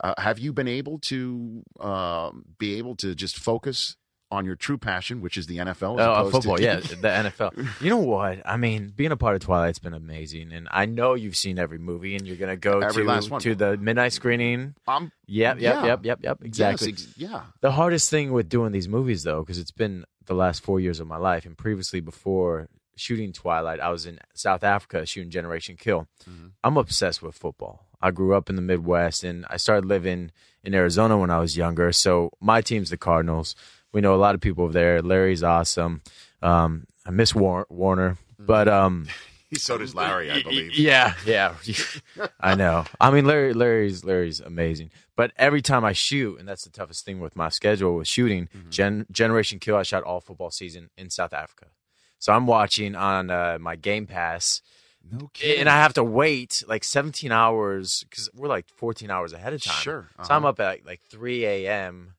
Uh, 0.00 0.14
have 0.18 0.38
you 0.38 0.52
been 0.52 0.68
able 0.68 0.98
to 1.00 1.62
um, 1.80 2.44
be 2.58 2.76
able 2.78 2.94
to 2.96 3.14
just 3.14 3.36
focus 3.38 3.96
on 4.30 4.44
your 4.44 4.56
true 4.56 4.76
passion, 4.76 5.22
which 5.22 5.38
is 5.38 5.46
the 5.46 5.56
NFL? 5.56 5.98
Oh, 5.98 6.12
opposed 6.12 6.32
football, 6.32 6.56
to- 6.58 6.62
yeah, 6.62 6.76
the 6.80 7.30
NFL. 7.30 7.68
You 7.80 7.88
know 7.90 7.96
what? 7.96 8.42
I 8.44 8.56
mean, 8.58 8.92
being 8.94 9.10
a 9.10 9.16
part 9.16 9.34
of 9.36 9.40
Twilight's 9.40 9.78
been 9.78 9.94
amazing, 9.94 10.52
and 10.52 10.68
I 10.70 10.84
know 10.86 11.14
you've 11.14 11.36
seen 11.36 11.58
every 11.58 11.78
movie, 11.78 12.14
and 12.14 12.26
you're 12.26 12.36
gonna 12.36 12.56
go 12.56 12.80
Every 12.80 13.06
to 13.06 13.38
to 13.40 13.54
the 13.54 13.76
midnight 13.78 14.12
screening. 14.12 14.74
Um, 14.86 15.10
Yep, 15.26 15.60
yep, 15.60 15.74
yeah. 15.74 15.86
yep, 15.86 16.04
yep, 16.04 16.18
yep. 16.22 16.38
Exactly. 16.42 16.90
Yes, 16.90 17.06
ex- 17.06 17.18
yeah. 17.18 17.42
The 17.62 17.70
hardest 17.72 18.10
thing 18.10 18.32
with 18.32 18.48
doing 18.48 18.72
these 18.72 18.88
movies, 18.88 19.22
though, 19.22 19.40
because 19.40 19.58
it's 19.58 19.70
been 19.70 20.04
the 20.26 20.34
last 20.34 20.62
four 20.62 20.78
years 20.78 21.00
of 21.00 21.06
my 21.06 21.16
life, 21.16 21.46
and 21.46 21.56
previously 21.56 22.00
before 22.00 22.68
shooting 22.96 23.32
Twilight, 23.32 23.80
I 23.80 23.88
was 23.90 24.04
in 24.06 24.18
South 24.34 24.62
Africa 24.64 25.06
shooting 25.06 25.30
Generation 25.30 25.76
Kill. 25.78 26.06
I'm 26.62 26.76
obsessed 26.76 27.22
with 27.22 27.34
football. 27.34 27.87
I 28.00 28.10
grew 28.10 28.34
up 28.34 28.48
in 28.48 28.56
the 28.56 28.62
Midwest, 28.62 29.24
and 29.24 29.44
I 29.50 29.56
started 29.56 29.84
living 29.86 30.30
in 30.64 30.74
Arizona 30.74 31.18
when 31.18 31.30
I 31.30 31.38
was 31.38 31.56
younger. 31.56 31.92
So 31.92 32.30
my 32.40 32.60
team's 32.60 32.90
the 32.90 32.96
Cardinals. 32.96 33.54
We 33.92 34.00
know 34.00 34.14
a 34.14 34.16
lot 34.16 34.34
of 34.34 34.40
people 34.40 34.64
over 34.64 34.72
there. 34.72 35.00
Larry's 35.02 35.42
awesome. 35.42 36.02
Um, 36.42 36.86
I 37.06 37.10
miss 37.10 37.34
War- 37.34 37.66
Warner, 37.70 38.18
but 38.38 38.68
um, 38.68 39.06
so 39.54 39.78
does 39.78 39.94
Larry, 39.94 40.30
I 40.30 40.42
believe. 40.42 40.74
yeah, 40.78 41.14
yeah, 41.24 41.54
I 42.40 42.54
know. 42.54 42.84
I 43.00 43.10
mean, 43.10 43.24
Larry, 43.24 43.54
Larry's 43.54 44.04
Larry's 44.04 44.40
amazing. 44.40 44.90
But 45.16 45.32
every 45.36 45.62
time 45.62 45.84
I 45.84 45.92
shoot, 45.94 46.38
and 46.38 46.46
that's 46.46 46.62
the 46.64 46.70
toughest 46.70 47.04
thing 47.04 47.18
with 47.18 47.34
my 47.34 47.48
schedule 47.48 47.96
with 47.96 48.06
shooting. 48.06 48.48
Gen- 48.70 49.06
Generation 49.10 49.58
Kill, 49.58 49.74
I 49.76 49.82
shot 49.82 50.04
all 50.04 50.20
football 50.20 50.50
season 50.50 50.90
in 50.96 51.10
South 51.10 51.32
Africa, 51.32 51.66
so 52.18 52.32
I'm 52.32 52.46
watching 52.46 52.94
on 52.94 53.30
uh, 53.30 53.58
my 53.60 53.74
Game 53.74 54.06
Pass. 54.06 54.60
No 55.10 55.30
And 55.44 55.68
I 55.68 55.76
have 55.76 55.94
to 55.94 56.04
wait 56.04 56.62
like 56.66 56.84
17 56.84 57.32
hours 57.32 58.04
because 58.08 58.28
we're 58.34 58.48
like 58.48 58.66
14 58.76 59.10
hours 59.10 59.32
ahead 59.32 59.52
of 59.52 59.62
time. 59.62 59.74
Sure, 59.82 60.10
So 60.22 60.34
I'm 60.34 60.44
uh-huh. 60.44 60.50
up 60.50 60.60
at 60.60 60.86
like 60.86 61.00
3 61.08 61.44
a.m. 61.44 62.14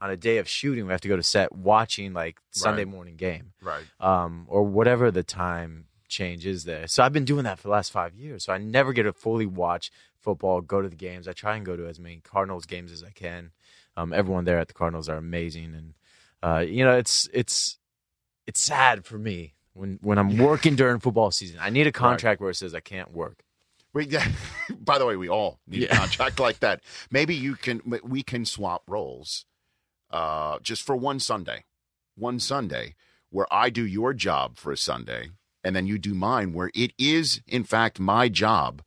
on 0.00 0.10
a 0.10 0.16
day 0.16 0.38
of 0.38 0.48
shooting. 0.48 0.86
We 0.86 0.92
have 0.92 1.00
to 1.02 1.08
go 1.08 1.16
to 1.16 1.22
set 1.22 1.54
watching 1.54 2.12
like 2.12 2.38
Sunday 2.50 2.84
Right. 2.84 2.92
morning 2.92 3.16
game 3.16 3.52
Right. 3.60 3.84
um, 4.00 4.46
or 4.48 4.62
whatever 4.64 5.10
the 5.10 5.22
time 5.22 5.86
change 6.08 6.44
is 6.46 6.64
there. 6.64 6.86
So 6.86 7.02
I've 7.02 7.12
been 7.12 7.24
doing 7.24 7.44
that 7.44 7.58
for 7.58 7.64
the 7.64 7.72
last 7.72 7.90
five 7.92 8.14
years. 8.14 8.44
So 8.44 8.52
I 8.52 8.58
never 8.58 8.92
get 8.92 9.04
to 9.04 9.12
fully 9.12 9.46
watch 9.46 9.90
football, 10.20 10.60
go 10.60 10.82
to 10.82 10.88
the 10.88 10.96
games. 10.96 11.26
I 11.26 11.32
try 11.32 11.56
and 11.56 11.64
go 11.64 11.76
to 11.76 11.86
as 11.88 11.98
many 11.98 12.20
Cardinals 12.22 12.66
games 12.66 12.92
as 12.92 13.02
I 13.02 13.10
can. 13.10 13.52
Um, 13.96 14.12
everyone 14.12 14.44
there 14.44 14.58
at 14.58 14.68
the 14.68 14.74
Cardinals 14.74 15.08
are 15.08 15.16
amazing, 15.16 15.74
and 15.74 15.94
uh, 16.42 16.60
you 16.60 16.84
know 16.84 16.96
it's 16.96 17.28
it's 17.32 17.78
it's 18.46 18.60
sad 18.60 19.04
for 19.04 19.18
me 19.18 19.54
when 19.74 19.98
when 20.02 20.18
I'm 20.18 20.36
working 20.38 20.76
during 20.76 21.00
football 21.00 21.30
season. 21.30 21.58
I 21.60 21.70
need 21.70 21.86
a 21.86 21.92
contract 21.92 22.40
where 22.40 22.50
it 22.50 22.56
says 22.56 22.74
I 22.74 22.80
can't 22.80 23.12
work. 23.12 23.42
We, 23.94 24.06
yeah, 24.06 24.26
by 24.80 24.98
the 24.98 25.06
way, 25.06 25.16
we 25.16 25.28
all 25.28 25.58
need 25.66 25.84
a 25.84 25.88
contract 25.94 26.40
like 26.40 26.60
that. 26.60 26.80
Maybe 27.10 27.34
you 27.34 27.56
can. 27.56 27.80
We 28.04 28.22
can 28.22 28.44
swap 28.44 28.82
roles, 28.86 29.44
uh, 30.10 30.58
just 30.60 30.82
for 30.82 30.96
one 30.96 31.20
Sunday, 31.20 31.64
one 32.16 32.38
Sunday 32.40 32.94
where 33.30 33.46
I 33.50 33.70
do 33.70 33.86
your 33.86 34.12
job 34.12 34.58
for 34.58 34.72
a 34.72 34.76
Sunday, 34.76 35.30
and 35.64 35.74
then 35.74 35.86
you 35.86 35.98
do 35.98 36.12
mine, 36.14 36.52
where 36.52 36.70
it 36.74 36.92
is 36.98 37.40
in 37.46 37.64
fact 37.64 37.98
my 37.98 38.28
job 38.28 38.82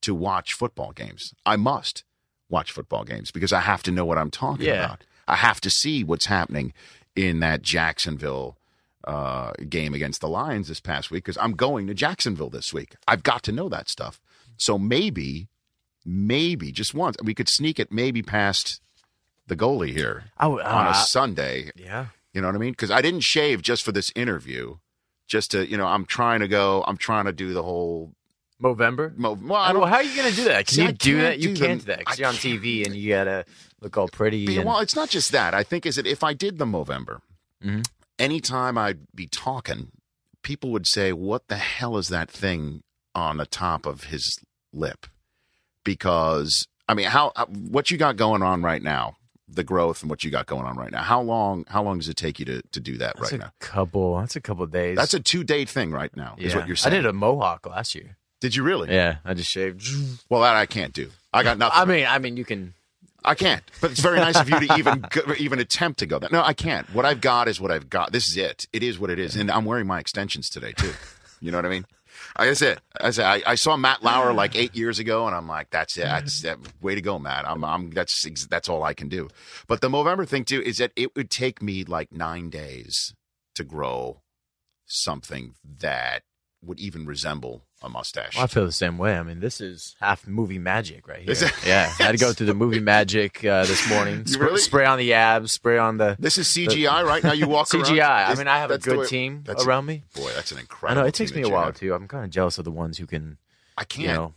to 0.00 0.14
watch 0.14 0.54
football 0.54 0.92
games. 0.92 1.34
I 1.44 1.56
must 1.56 2.04
watch 2.48 2.72
football 2.72 3.04
games 3.04 3.30
because 3.30 3.52
I 3.52 3.60
have 3.60 3.82
to 3.84 3.90
know 3.90 4.06
what 4.06 4.16
I'm 4.16 4.30
talking 4.30 4.66
Yeah. 4.66 4.84
about. 4.84 5.04
I 5.28 5.36
have 5.36 5.60
to 5.60 5.70
see 5.70 6.02
what's 6.02 6.26
happening 6.26 6.72
in 7.14 7.40
that 7.40 7.60
Jacksonville 7.62 8.56
uh, 9.04 9.52
game 9.68 9.94
against 9.94 10.20
the 10.20 10.28
Lions 10.28 10.68
this 10.68 10.80
past 10.80 11.10
week 11.10 11.24
because 11.24 11.38
I'm 11.38 11.52
going 11.52 11.86
to 11.86 11.94
Jacksonville 11.94 12.50
this 12.50 12.72
week. 12.72 12.96
I've 13.08 13.22
got 13.22 13.42
to 13.44 13.52
know 13.52 13.68
that 13.68 13.88
stuff. 13.88 14.20
So 14.56 14.78
maybe, 14.78 15.48
maybe 16.04 16.72
just 16.72 16.94
once 16.94 17.16
we 17.22 17.34
could 17.34 17.48
sneak 17.48 17.78
it 17.78 17.90
maybe 17.92 18.22
past 18.22 18.80
the 19.46 19.56
goalie 19.56 19.92
here 19.94 20.24
would- 20.40 20.62
on 20.62 20.86
a 20.86 20.90
uh, 20.90 20.92
Sunday. 20.92 21.70
Yeah. 21.76 22.06
You 22.32 22.40
know 22.40 22.48
what 22.48 22.54
I 22.54 22.58
mean? 22.58 22.72
Because 22.72 22.90
I 22.90 23.00
didn't 23.02 23.20
shave 23.20 23.62
just 23.62 23.82
for 23.82 23.92
this 23.92 24.12
interview. 24.14 24.76
Just 25.26 25.50
to, 25.52 25.68
you 25.68 25.76
know, 25.76 25.86
I'm 25.86 26.04
trying 26.04 26.40
to 26.40 26.48
go. 26.48 26.84
I'm 26.86 26.96
trying 26.96 27.24
to 27.26 27.32
do 27.32 27.52
the 27.52 27.62
whole 27.62 28.12
Movember. 28.60 29.16
Mo- 29.16 29.38
well, 29.40 29.54
I 29.60 29.72
well, 29.72 29.86
how 29.86 29.96
are 29.96 30.02
you 30.02 30.14
going 30.16 30.28
to 30.30 30.36
do 30.36 30.44
that? 30.44 30.66
Can 30.66 30.74
See, 30.74 30.82
you 30.82 30.92
do 30.92 31.20
that? 31.22 31.38
You 31.38 31.54
do 31.54 31.64
can't 31.66 31.80
do 31.80 31.86
that 31.86 31.98
because 32.00 32.18
you're 32.18 32.28
on. 32.28 32.34
TV 32.34 32.84
and 32.84 32.94
you 32.94 33.10
got 33.10 33.24
to 33.24 33.44
look 33.80 33.96
all 33.96 34.08
pretty. 34.08 34.44
Be- 34.46 34.56
and- 34.58 34.66
well, 34.66 34.80
it's 34.80 34.94
not 34.96 35.08
just 35.08 35.30
that. 35.32 35.54
I 35.54 35.62
think 35.62 35.86
is 35.86 35.96
that 35.96 36.06
if 36.06 36.22
I 36.24 36.32
did 36.34 36.58
the 36.58 36.64
Movember, 36.66 37.20
Mhm. 37.64 37.86
Anytime 38.20 38.78
I'd 38.78 39.00
be 39.14 39.26
talking, 39.26 39.90
people 40.42 40.70
would 40.70 40.86
say, 40.86 41.12
"What 41.12 41.48
the 41.48 41.56
hell 41.56 41.96
is 41.96 42.08
that 42.08 42.30
thing 42.30 42.82
on 43.14 43.38
the 43.38 43.46
top 43.46 43.86
of 43.86 44.04
his 44.04 44.38
lip?" 44.72 45.06
Because 45.84 46.66
I 46.88 46.94
mean, 46.94 47.06
how 47.06 47.32
uh, 47.36 47.46
what 47.46 47.90
you 47.90 47.96
got 47.96 48.16
going 48.16 48.42
on 48.42 48.62
right 48.62 48.82
now, 48.82 49.16
the 49.48 49.64
growth 49.64 50.02
and 50.02 50.10
what 50.10 50.22
you 50.24 50.30
got 50.30 50.46
going 50.46 50.66
on 50.66 50.76
right 50.76 50.92
now. 50.92 51.02
How 51.02 51.20
long? 51.20 51.64
How 51.68 51.82
long 51.82 51.98
does 51.98 52.08
it 52.08 52.16
take 52.16 52.38
you 52.38 52.44
to 52.46 52.62
to 52.62 52.80
do 52.80 52.98
that 52.98 53.16
That's 53.16 53.32
right 53.32 53.40
a 53.40 53.44
now? 53.44 53.52
couple. 53.60 54.18
That's 54.18 54.36
a 54.36 54.40
couple 54.40 54.66
days. 54.66 54.96
That's 54.96 55.14
a 55.14 55.20
two 55.20 55.42
day 55.42 55.64
thing 55.64 55.90
right 55.90 56.14
now. 56.16 56.34
Is 56.38 56.54
what 56.54 56.66
you're 56.66 56.76
saying. 56.76 56.94
I 56.94 56.96
did 56.98 57.06
a 57.06 57.12
mohawk 57.12 57.66
last 57.66 57.94
year. 57.94 58.16
Did 58.40 58.54
you 58.56 58.62
really? 58.62 58.92
Yeah, 58.92 59.16
I 59.24 59.34
just 59.34 59.50
shaved. 59.50 59.86
Well, 60.30 60.40
that 60.42 60.56
I 60.56 60.66
can't 60.66 60.92
do. 60.94 61.10
I 61.32 61.42
got 61.42 61.58
nothing. 61.58 61.78
I 61.80 61.84
mean, 61.84 62.06
I 62.06 62.18
mean, 62.18 62.36
you 62.36 62.44
can. 62.44 62.74
I 63.24 63.34
can't. 63.34 63.62
But 63.80 63.90
it's 63.90 64.00
very 64.00 64.18
nice 64.18 64.38
of 64.38 64.48
you 64.48 64.60
to 64.60 64.78
even 64.78 65.04
go, 65.10 65.20
even 65.38 65.58
attempt 65.58 65.98
to 66.00 66.06
go 66.06 66.18
that. 66.18 66.32
No, 66.32 66.42
I 66.42 66.52
can't. 66.52 66.92
What 66.94 67.04
I've 67.04 67.20
got 67.20 67.48
is 67.48 67.60
what 67.60 67.70
I've 67.70 67.90
got. 67.90 68.12
This 68.12 68.28
is 68.28 68.36
it. 68.36 68.66
It 68.72 68.82
is 68.82 68.98
what 68.98 69.10
it 69.10 69.18
is. 69.18 69.36
And 69.36 69.50
I'm 69.50 69.64
wearing 69.64 69.86
my 69.86 70.00
extensions 70.00 70.48
today 70.48 70.72
too. 70.72 70.92
You 71.40 71.50
know 71.50 71.58
what 71.58 71.66
I 71.66 71.70
mean? 71.70 71.86
I 72.36 72.46
it. 72.46 72.80
I 73.00 73.10
said 73.10 73.24
I, 73.24 73.42
I 73.46 73.54
saw 73.54 73.76
Matt 73.76 74.02
Lauer 74.02 74.32
like 74.32 74.54
eight 74.54 74.74
years 74.74 74.98
ago, 74.98 75.26
and 75.26 75.34
I'm 75.34 75.48
like, 75.48 75.70
that's 75.70 75.96
it. 75.96 76.04
That's 76.04 76.42
that, 76.42 76.58
way 76.80 76.94
to 76.94 77.00
go, 77.00 77.18
Matt. 77.18 77.48
I'm, 77.48 77.64
I'm 77.64 77.90
that's 77.90 78.46
that's 78.46 78.68
all 78.68 78.82
I 78.82 78.94
can 78.94 79.08
do. 79.08 79.28
But 79.66 79.80
the 79.80 79.88
Movember 79.88 80.28
thing 80.28 80.44
too 80.44 80.62
is 80.62 80.78
that 80.78 80.92
it 80.96 81.16
would 81.16 81.30
take 81.30 81.62
me 81.62 81.84
like 81.84 82.12
nine 82.12 82.50
days 82.50 83.14
to 83.54 83.64
grow 83.64 84.22
something 84.86 85.54
that 85.80 86.22
would 86.62 86.78
even 86.78 87.06
resemble 87.06 87.62
a 87.82 87.88
mustache. 87.88 88.34
Well, 88.36 88.44
I 88.44 88.46
feel 88.46 88.66
the 88.66 88.72
same 88.72 88.98
way. 88.98 89.16
I 89.16 89.22
mean, 89.22 89.40
this 89.40 89.60
is 89.60 89.96
half 90.00 90.26
movie 90.26 90.58
magic 90.58 91.08
right 91.08 91.20
here. 91.22 91.30
it? 91.32 91.52
Yeah, 91.66 91.90
I 91.98 92.02
had 92.02 92.12
to 92.12 92.18
go 92.18 92.32
through 92.34 92.46
the 92.46 92.54
movie 92.54 92.80
magic 92.80 93.42
uh, 93.44 93.64
this 93.64 93.88
morning. 93.88 94.24
You 94.26 94.38
really? 94.38 94.58
Spray 94.58 94.84
on 94.84 94.98
the 94.98 95.14
abs, 95.14 95.52
spray 95.52 95.78
on 95.78 95.96
the. 95.96 96.16
This 96.18 96.36
is 96.36 96.48
CGI 96.48 97.02
right 97.04 97.24
now. 97.24 97.32
You 97.32 97.48
walk 97.48 97.72
around? 97.74 97.84
CGI. 97.86 98.28
I 98.28 98.34
mean, 98.34 98.48
I 98.48 98.58
have 98.58 98.70
a 98.70 98.74
the 98.78 98.90
good 98.90 98.98
way- 98.98 99.06
team 99.06 99.44
around 99.48 99.86
me. 99.86 100.02
Boy, 100.14 100.30
that's 100.34 100.52
an 100.52 100.58
incredible. 100.58 100.98
I 101.00 101.02
know 101.02 101.08
it 101.08 101.14
takes 101.14 101.34
me 101.34 101.42
a 101.42 101.48
while 101.48 101.66
have. 101.66 101.76
too. 101.76 101.94
I'm 101.94 102.06
kind 102.08 102.24
of 102.24 102.30
jealous 102.30 102.58
of 102.58 102.64
the 102.64 102.70
ones 102.72 102.98
who 102.98 103.06
can. 103.06 103.38
I 103.78 103.84
can't. 103.84 104.08
You 104.08 104.14
know, 104.14 104.34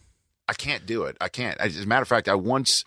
I 0.48 0.54
can't 0.54 0.86
do 0.86 1.04
it. 1.04 1.18
I 1.20 1.28
can't. 1.28 1.60
As 1.60 1.78
a 1.78 1.86
matter 1.86 2.04
of 2.04 2.08
fact, 2.08 2.30
I 2.30 2.36
once 2.36 2.86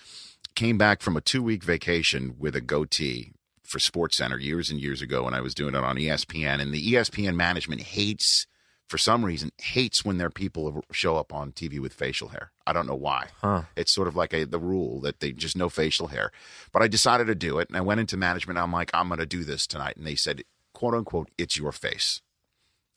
came 0.54 0.78
back 0.78 1.02
from 1.02 1.16
a 1.16 1.20
two 1.20 1.42
week 1.42 1.62
vacation 1.62 2.36
with 2.38 2.56
a 2.56 2.62
goatee 2.62 3.32
for 3.62 3.78
Sports 3.78 4.16
Center 4.16 4.38
years 4.38 4.70
and 4.70 4.80
years 4.80 5.02
ago 5.02 5.24
when 5.24 5.34
I 5.34 5.40
was 5.42 5.54
doing 5.54 5.74
it 5.74 5.84
on 5.84 5.96
ESPN. 5.96 6.60
And 6.62 6.72
the 6.72 6.92
ESPN 6.94 7.34
management 7.34 7.82
hates, 7.82 8.46
for 8.88 8.98
some 8.98 9.24
reason, 9.24 9.50
hates 9.58 10.04
when 10.04 10.18
their 10.18 10.30
people 10.30 10.84
show 10.92 11.16
up 11.16 11.32
on 11.32 11.52
TV 11.52 11.80
with 11.80 11.92
facial 11.92 12.28
hair. 12.28 12.52
I 12.66 12.72
don't 12.72 12.86
know 12.86 12.94
why. 12.94 13.28
Huh. 13.40 13.62
It's 13.76 13.94
sort 13.94 14.08
of 14.08 14.16
like 14.16 14.32
a, 14.32 14.44
the 14.44 14.58
rule 14.58 15.00
that 15.00 15.20
they 15.20 15.32
just 15.32 15.56
no 15.56 15.68
facial 15.68 16.08
hair. 16.08 16.30
But 16.72 16.82
I 16.82 16.88
decided 16.88 17.26
to 17.26 17.34
do 17.34 17.58
it, 17.58 17.68
and 17.68 17.76
I 17.76 17.80
went 17.80 18.00
into 18.00 18.16
management. 18.16 18.58
I'm 18.58 18.72
like, 18.72 18.90
I'm 18.94 19.08
going 19.08 19.18
to 19.18 19.26
do 19.26 19.44
this 19.44 19.66
tonight, 19.66 19.96
and 19.96 20.06
they 20.06 20.14
said, 20.14 20.42
"quote 20.72 20.94
unquote," 20.94 21.30
it's 21.36 21.56
your 21.56 21.72
face. 21.72 22.20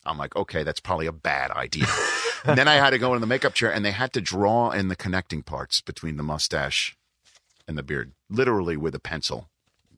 I'm 0.04 0.18
like, 0.18 0.34
okay, 0.34 0.62
that's 0.62 0.80
probably 0.80 1.06
a 1.06 1.12
bad 1.12 1.50
idea. 1.50 1.86
and 2.44 2.56
then 2.56 2.68
I 2.68 2.74
had 2.74 2.90
to 2.90 2.98
go 2.98 3.14
in 3.14 3.20
the 3.20 3.26
makeup 3.26 3.54
chair, 3.54 3.72
and 3.72 3.84
they 3.84 3.90
had 3.90 4.12
to 4.14 4.20
draw 4.20 4.70
in 4.70 4.88
the 4.88 4.96
connecting 4.96 5.42
parts 5.42 5.80
between 5.80 6.16
the 6.16 6.22
mustache 6.22 6.96
and 7.68 7.76
the 7.76 7.82
beard, 7.82 8.12
literally 8.28 8.76
with 8.76 8.94
a 8.94 9.00
pencil. 9.00 9.48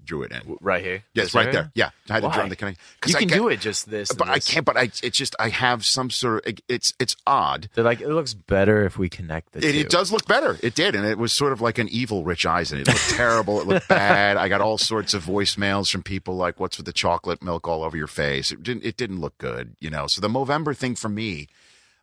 Drew 0.05 0.23
it 0.23 0.33
in. 0.33 0.57
right 0.61 0.83
here. 0.83 1.03
Yes, 1.15 1.27
This 1.27 1.35
right 1.35 1.47
area? 1.47 1.53
there. 1.53 1.71
Yeah, 1.75 1.91
I 2.11 2.15
had 2.15 2.23
to 2.23 2.29
draw 2.31 2.43
in 2.43 2.49
the 2.49 2.57
connecting. 2.57 2.83
You 3.07 3.15
can 3.15 3.29
do 3.29 3.49
it 3.49 3.61
just 3.61 3.89
this. 3.91 4.13
but 4.13 4.29
I 4.29 4.39
can't. 4.39 4.65
But 4.67 4.77
I, 4.77 4.83
it's 5.03 5.17
just 5.17 5.35
I 5.39 5.49
have 5.49 5.85
some 5.85 6.11
sort 6.11 6.47
of. 6.47 6.59
It's 6.69 6.93
it's 6.99 7.17
odd. 7.27 7.69
They're 7.75 7.85
like, 7.85 8.01
it 8.01 8.09
looks 8.09 8.35
better 8.35 8.85
if 8.85 8.99
we 8.99 9.09
connect 9.09 9.53
the 9.53 9.67
It, 9.67 9.75
it 9.77 9.89
does 9.91 10.11
look 10.13 10.27
better. 10.27 10.59
It 10.63 10.75
did, 10.75 10.95
and 10.95 11.07
it 11.07 11.19
was 11.19 11.33
sort 11.35 11.53
of 11.53 11.61
like 11.61 11.79
an 11.79 11.89
evil 11.89 12.25
Rich 12.25 12.47
Eisen. 12.47 12.79
It 12.81 12.89
It 12.89 12.93
looked 12.93 13.11
terrible. 13.17 13.61
It 13.61 13.67
looked 13.67 13.89
bad. 13.89 14.37
I 14.37 14.49
got 14.49 14.61
all 14.61 14.79
sorts 14.79 15.15
of 15.15 15.25
voicemails 15.25 15.91
from 15.91 16.03
people 16.03 16.37
like, 16.37 16.59
"What's 16.61 16.77
with 16.77 16.87
the 16.87 16.93
chocolate 16.93 17.43
milk 17.43 17.69
all 17.69 17.83
over 17.85 17.97
your 17.97 18.07
face?" 18.07 18.51
It 18.53 18.63
didn't. 18.63 18.85
It 18.85 18.97
didn't 18.97 19.21
look 19.21 19.39
good, 19.39 19.77
you 19.81 19.91
know. 19.91 20.07
So 20.07 20.21
the 20.21 20.29
Movember 20.29 20.77
thing 20.77 20.95
for 20.95 21.09
me, 21.09 21.49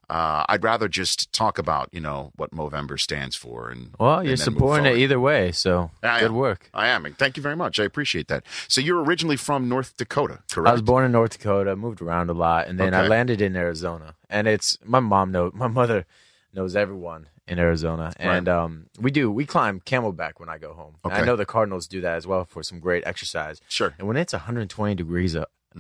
uh, 0.10 0.46
I'd 0.50 0.64
rather 0.64 0.88
just 0.88 1.32
talk 1.34 1.58
about 1.58 1.90
you 1.92 2.00
know 2.00 2.32
what 2.36 2.52
Movember 2.52 3.00
stands 3.00 3.36
for. 3.36 3.70
And 3.70 3.92
Well, 4.00 4.24
you're 4.24 4.32
move 4.32 4.40
supporting 4.40 4.86
it 4.86 4.98
either 4.98 5.20
way, 5.20 5.52
so 5.52 5.92
I 6.04 6.20
good 6.20 6.32
am. 6.32 6.36
work. 6.36 6.70
I 6.74 6.88
am. 6.88 7.06
and 7.06 7.18
Thank 7.18 7.38
you 7.38 7.44
very 7.44 7.56
much. 7.56 7.80
I 7.80 7.84
appreciate 7.84 8.28
that. 8.28 8.44
So 8.68 8.82
you're 8.82 9.04
originally 9.04 9.38
from 9.38 9.70
North 9.70 9.96
Dakota, 9.98 10.40
correct? 10.52 10.70
I 10.70 10.74
was 10.74 10.82
born 10.82 11.06
in 11.06 11.12
North 11.12 11.32
Dakota, 11.38 11.76
moved 11.76 12.02
around 12.02 12.30
a 12.30 12.34
lot, 12.34 12.68
and 12.68 12.80
then 12.80 12.94
I 12.94 13.08
landed 13.08 13.42
in 13.42 13.56
Arizona. 13.56 14.16
And 14.30 14.48
it's 14.48 14.78
my 14.84 15.00
mom 15.00 15.32
knows, 15.32 15.52
my 15.56 15.68
mother 15.68 16.06
knows 16.54 16.76
everyone 16.76 17.28
in 17.48 17.58
Arizona, 17.58 18.14
and 18.18 18.48
Right. 18.48 18.56
um, 18.56 18.86
we 19.00 19.10
do 19.10 19.32
we 19.32 19.44
climb 19.46 19.80
Camelback 19.80 20.34
when 20.38 20.50
I 20.50 20.60
go 20.60 20.74
home. 20.74 20.96
And 21.04 21.14
I 21.14 21.26
know 21.26 21.36
the 21.36 21.48
Cardinals 21.48 21.88
do 21.88 22.00
that 22.02 22.16
as 22.16 22.28
well 22.28 22.46
for 22.46 22.62
some 22.62 22.80
great 22.80 23.04
exercise. 23.08 23.60
Sure. 23.68 23.96
And 23.98 24.08
when 24.08 24.18
it's 24.18 24.34
120 24.34 24.94
degrees 24.96 25.36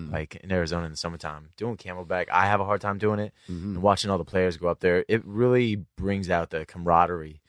Mm. 0.07 0.11
like 0.11 0.35
in 0.37 0.51
Arizona 0.51 0.85
in 0.85 0.91
the 0.91 0.97
summertime, 0.97 1.49
doing 1.57 1.77
Camelback, 1.77 2.27
I 2.31 2.45
have 2.47 2.59
a 2.61 2.65
hard 2.65 2.81
time 2.81 2.97
doing 2.97 3.19
it. 3.19 3.33
Mm-hmm. 3.49 3.75
And 3.75 3.81
watching 3.81 4.09
all 4.11 4.17
the 4.17 4.23
players 4.25 4.57
go 4.57 4.67
up 4.67 4.79
there, 4.79 5.03
it 5.07 5.23
really 5.25 5.85
brings 5.97 6.29
out 6.29 6.49
the 6.51 6.65
camaraderie. 6.65 7.41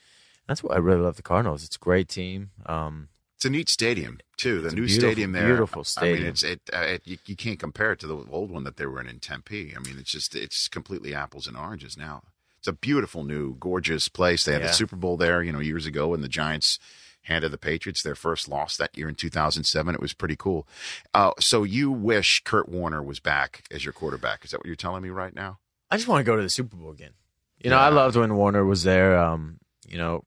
That's 0.49 0.63
what 0.63 0.73
I 0.75 0.79
really 0.79 1.01
love 1.01 1.17
the 1.17 1.23
Cardinals. 1.23 1.65
It's 1.65 1.77
a 1.77 1.79
great 1.79 2.09
team. 2.09 2.51
Um, 2.67 3.09
It's 3.37 3.45
a 3.45 3.51
neat 3.51 3.69
stadium 3.69 4.19
too. 4.37 4.61
The 4.61 4.73
new 4.73 4.89
stadium 4.89 5.33
there, 5.33 5.47
beautiful 5.47 5.85
stadium. 5.85 6.17
I 6.17 6.21
mean, 6.21 6.29
it's 6.29 6.43
it, 6.43 6.61
uh, 6.73 6.79
it 6.81 7.03
you, 7.05 7.19
you 7.27 7.37
can't 7.37 7.59
compare 7.59 7.93
it 7.93 8.01
to 8.01 8.07
the 8.07 8.25
old 8.31 8.51
one 8.51 8.65
that 8.65 8.77
they 8.77 8.87
were 8.87 9.01
in 9.01 9.07
in 9.09 9.21
Tempe. 9.21 9.75
I 9.77 9.79
mean, 9.81 9.97
it's 9.99 10.11
just 10.11 10.35
it's 10.35 10.67
completely 10.69 11.15
apples 11.15 11.47
and 11.47 11.57
oranges 11.57 11.97
now. 11.97 12.23
It's 12.59 12.69
a 12.69 12.73
beautiful 12.75 13.25
new, 13.25 13.55
gorgeous 13.59 14.09
place. 14.09 14.45
They 14.45 14.53
had 14.53 14.61
Yeah. 14.63 14.67
the 14.69 14.75
Super 14.75 14.97
Bowl 14.97 15.17
there, 15.17 15.43
you 15.43 15.51
know, 15.53 15.61
years 15.61 15.87
ago 15.87 16.09
when 16.09 16.21
the 16.21 16.29
Giants 16.29 16.79
handed 17.23 17.51
the 17.51 17.59
Patriots 17.59 18.03
their 18.03 18.15
first 18.15 18.49
loss 18.49 18.77
that 18.77 18.97
year 18.97 19.09
in 19.09 19.15
2007. 19.15 19.95
It 19.95 20.01
was 20.01 20.15
pretty 20.15 20.37
cool. 20.37 20.67
Uh, 21.15 21.33
so 21.39 21.63
you 21.63 21.91
wish 21.91 22.43
Kurt 22.45 22.69
Warner 22.69 23.03
was 23.03 23.21
back 23.21 23.65
as 23.71 23.85
your 23.85 23.93
quarterback? 23.93 24.45
Is 24.45 24.51
that 24.51 24.59
what 24.59 24.67
you're 24.67 24.77
telling 24.77 25.03
me 25.03 25.11
right 25.11 25.35
now? 25.35 25.59
I 25.91 25.97
just 25.97 26.09
want 26.09 26.21
to 26.21 26.31
go 26.31 26.37
to 26.37 26.43
the 26.43 26.51
Super 26.51 26.77
Bowl 26.77 26.91
again. 26.91 27.13
You 27.59 27.71
know, 27.71 27.79
I 27.79 27.91
loved 27.91 28.17
when 28.17 28.35
Warner 28.37 28.65
was 28.65 28.85
there. 28.85 29.19
Um, 29.19 29.59
you 29.87 29.99
know, 29.99 30.25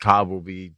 Kolb 0.00 0.28
will 0.28 0.40
be 0.40 0.72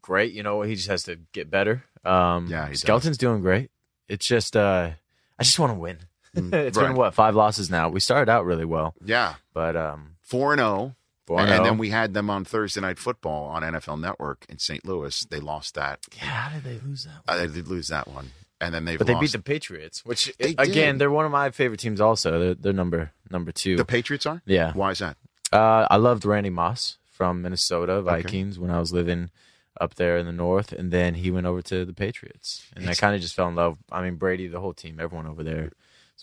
great. 0.00 0.32
You 0.32 0.42
know, 0.42 0.62
he 0.62 0.76
just 0.76 0.88
has 0.88 1.02
to 1.04 1.18
get 1.32 1.50
better. 1.50 1.84
Um, 2.04 2.46
Yeah, 2.48 2.66
he 2.66 2.72
does. 2.72 2.80
Skelton's 2.80 3.18
doing 3.18 3.40
great. 3.40 3.70
It's 4.08 4.26
just, 4.26 4.56
uh, 4.56 4.90
I 5.38 5.42
just 5.42 5.58
want 5.58 5.72
to 5.72 5.78
win. 5.78 5.98
it's 6.34 6.76
right. 6.76 6.88
been 6.88 6.96
what 6.96 7.14
five 7.14 7.34
losses 7.34 7.70
now. 7.70 7.88
We 7.88 7.98
started 7.98 8.30
out 8.30 8.44
really 8.44 8.64
well, 8.64 8.94
Yeah, 9.04 9.34
but 9.52 9.76
um, 9.76 10.16
four 10.22 10.52
and 10.52 10.60
zero. 10.60 10.94
Four 11.30 11.40
And, 11.40 11.50
and 11.52 11.64
then 11.64 11.78
we 11.78 11.90
had 11.90 12.12
them 12.12 12.28
on 12.28 12.44
Thursday 12.44 12.80
Night 12.80 12.98
Football 12.98 13.44
on 13.46 13.62
NFL 13.62 14.00
Network 14.00 14.44
in 14.48 14.58
St. 14.58 14.84
Louis. 14.84 15.24
They 15.30 15.38
lost 15.38 15.76
that. 15.76 16.00
yeah, 16.16 16.24
how 16.24 16.52
did 16.56 16.64
they 16.64 16.84
lose 16.84 17.04
that? 17.04 17.22
Uh, 17.32 17.36
they 17.36 17.46
did 17.46 17.68
lose 17.68 17.86
that 17.86 18.08
one, 18.08 18.32
and 18.60 18.74
then 18.74 18.84
they've 18.84 18.98
But 18.98 19.06
they 19.06 19.12
lost. 19.14 19.20
beat 19.20 19.32
the 19.32 19.38
Patriots, 19.44 20.04
which 20.04 20.32
They 20.40 20.56
again, 20.58 20.94
did. 20.94 20.98
they're 20.98 21.10
one 21.12 21.24
of 21.24 21.30
my 21.30 21.50
favorite 21.50 21.78
teams. 21.78 22.00
Also, 22.00 22.40
they're, 22.40 22.54
they're 22.54 22.72
number 22.72 23.12
number 23.30 23.52
two. 23.52 23.76
the 23.76 23.84
Patriots 23.84 24.26
are. 24.26 24.42
yeah, 24.44 24.72
Why 24.72 24.90
is 24.90 24.98
that? 24.98 25.16
Uh, 25.52 25.86
I 25.88 25.96
loved 25.98 26.24
Randy 26.24 26.50
Moss 26.50 26.98
from 27.12 27.42
Minnesota 27.42 28.02
Vikings 28.02 28.58
when 28.58 28.72
I 28.72 28.80
was 28.80 28.92
living 28.92 29.30
up 29.80 29.94
there 29.94 30.18
in 30.18 30.26
the 30.26 30.32
north, 30.32 30.72
and 30.72 30.90
then 30.90 31.14
he 31.14 31.30
went 31.30 31.46
over 31.46 31.62
to 31.62 31.84
the 31.84 31.92
Patriots, 31.94 32.66
and 32.74 32.90
I 32.90 32.94
kind 32.94 33.14
of 33.14 33.20
just 33.20 33.36
fell 33.36 33.46
in 33.46 33.54
love. 33.54 33.78
I 33.92 34.02
mean, 34.02 34.16
Brady, 34.16 34.48
the 34.48 34.58
whole 34.60 34.74
team, 34.74 34.98
everyone 35.00 35.28
over 35.28 35.44
there, 35.44 35.70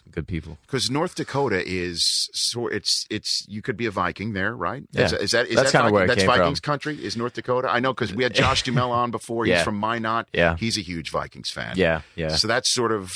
some 0.03 0.11
good 0.11 0.27
people. 0.27 0.57
Because 0.65 0.89
North 0.89 1.15
Dakota 1.15 1.63
is 1.65 2.29
so 2.33 2.67
it's 2.67 3.05
it's 3.09 3.45
you 3.47 3.61
could 3.61 3.77
be 3.77 3.85
a 3.85 3.91
Viking 3.91 4.33
there, 4.33 4.55
right? 4.55 4.83
Yeah. 4.91 5.05
Is, 5.05 5.13
is 5.13 5.31
that 5.31 5.47
is 5.47 5.55
That's 5.55 5.71
that 5.71 5.79
kinda 5.79 5.93
where 5.93 6.03
it 6.05 6.07
that's 6.07 6.19
came 6.21 6.27
from. 6.29 6.39
Vikings 6.39 6.59
country? 6.59 7.03
Is 7.03 7.17
North 7.17 7.33
Dakota? 7.33 7.69
I 7.71 7.79
know 7.79 7.93
because 7.93 8.13
we 8.13 8.23
had 8.23 8.33
Josh 8.41 8.63
Duhamel 8.63 8.91
on 8.91 9.11
before. 9.11 9.45
He's 9.45 9.51
Yeah. 9.53 9.63
from 9.63 9.79
Minot. 9.79 10.27
Yeah. 10.33 10.55
he's 10.57 10.77
a 10.77 10.81
huge 10.81 11.09
Vikings 11.11 11.49
fan. 11.51 11.73
Yeah, 11.75 12.01
yeah. 12.15 12.29
So 12.35 12.47
that's 12.47 12.73
sort 12.73 12.91
of 12.91 13.11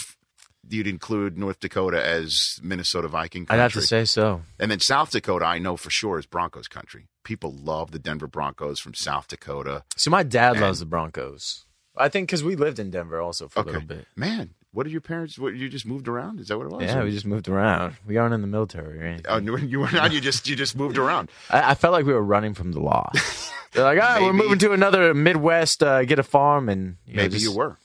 you'd 0.70 0.88
include 0.88 1.38
North 1.38 1.60
Dakota 1.60 2.06
as 2.06 2.60
Minnesota 2.62 3.08
Viking 3.08 3.46
I'd 3.50 3.58
have 3.60 3.74
to 3.74 3.82
say 3.82 4.06
so. 4.06 4.42
And 4.60 4.70
then 4.72 4.80
South 4.80 5.12
Dakota, 5.12 5.44
I 5.46 5.58
know 5.60 5.76
for 5.76 5.90
sure 5.90 6.20
is 6.20 6.26
Broncos 6.26 6.68
country. 6.68 7.08
People 7.24 7.52
love 7.52 7.92
the 7.92 8.00
Denver 8.00 8.28
Broncos 8.28 8.80
from 8.80 8.94
South 8.94 9.28
Dakota. 9.28 9.84
So 9.98 10.10
my 10.12 10.24
dad 10.24 10.54
And- 10.54 10.62
loves 10.62 10.80
the 10.80 10.86
Broncos. 10.86 11.66
I 11.98 12.10
think 12.10 12.28
because 12.30 12.44
we 12.44 12.56
lived 12.56 12.80
in 12.80 12.90
Denver 12.92 13.20
also 13.20 13.48
for 13.48 13.60
a 13.60 13.62
Okay, 13.64 13.72
little 13.72 13.88
bit. 13.88 14.08
man, 14.16 14.52
what 14.72 14.84
did 14.84 14.92
your 14.94 15.02
parents? 15.02 15.38
What 15.38 15.56
you 15.56 15.68
just 15.68 15.86
moved 15.86 16.08
around? 16.08 16.40
Is 16.40 16.48
that 16.48 16.58
what 16.58 16.68
it 16.68 16.72
was? 16.72 16.84
Yeah, 16.84 17.04
we 17.04 17.12
just 17.12 17.26
moved 17.26 17.50
around. 17.50 17.96
We 18.08 18.16
aren't 18.18 18.34
in 18.34 18.42
the 18.42 18.48
military 18.48 19.00
or 19.00 19.04
anything. 19.04 19.26
Oh, 19.28 19.38
you 19.38 19.52
were- 19.52 19.60
you 19.60 19.80
were 19.82 19.92
not. 19.92 20.12
You 20.14 20.22
just 20.22 20.48
you 20.48 20.56
just 20.56 20.76
moved 20.76 20.98
around. 20.98 21.30
I, 21.50 21.72
I 21.72 21.74
felt 21.76 21.92
like 21.92 22.06
we 22.06 22.14
were 22.14 22.24
running 22.24 22.54
from 22.54 22.72
the 22.72 22.80
law. 22.80 23.12
They're 23.74 23.84
like, 23.84 24.00
ah, 24.02 24.18
we're 24.22 24.32
Maybe. 24.34 24.44
moving 24.44 24.60
to 24.60 24.72
another 24.74 25.14
Midwest, 25.14 25.82
uh, 25.84 26.04
get 26.06 26.20
a 26.20 26.24
farm, 26.24 26.68
and 26.70 26.98
you 27.06 27.16
know, 27.16 27.24
Maybe 27.24 27.34
just- 27.34 27.44
you 27.46 27.56
were. 27.56 27.78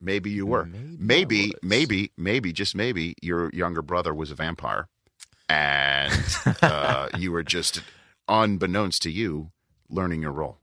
Maybe 0.00 0.30
you 0.30 0.46
were. 0.46 0.64
Maybe, 0.66 1.52
maybe, 1.62 2.10
maybe, 2.16 2.52
just 2.52 2.74
maybe, 2.74 3.14
your 3.22 3.50
younger 3.52 3.82
brother 3.82 4.12
was 4.12 4.32
a 4.32 4.34
vampire, 4.34 4.88
and 5.48 6.12
uh, 6.62 7.08
you 7.16 7.30
were 7.30 7.44
just, 7.44 7.82
unbeknownst 8.28 9.02
to 9.02 9.10
you, 9.10 9.52
learning 9.88 10.22
your 10.22 10.32
role 10.32 10.58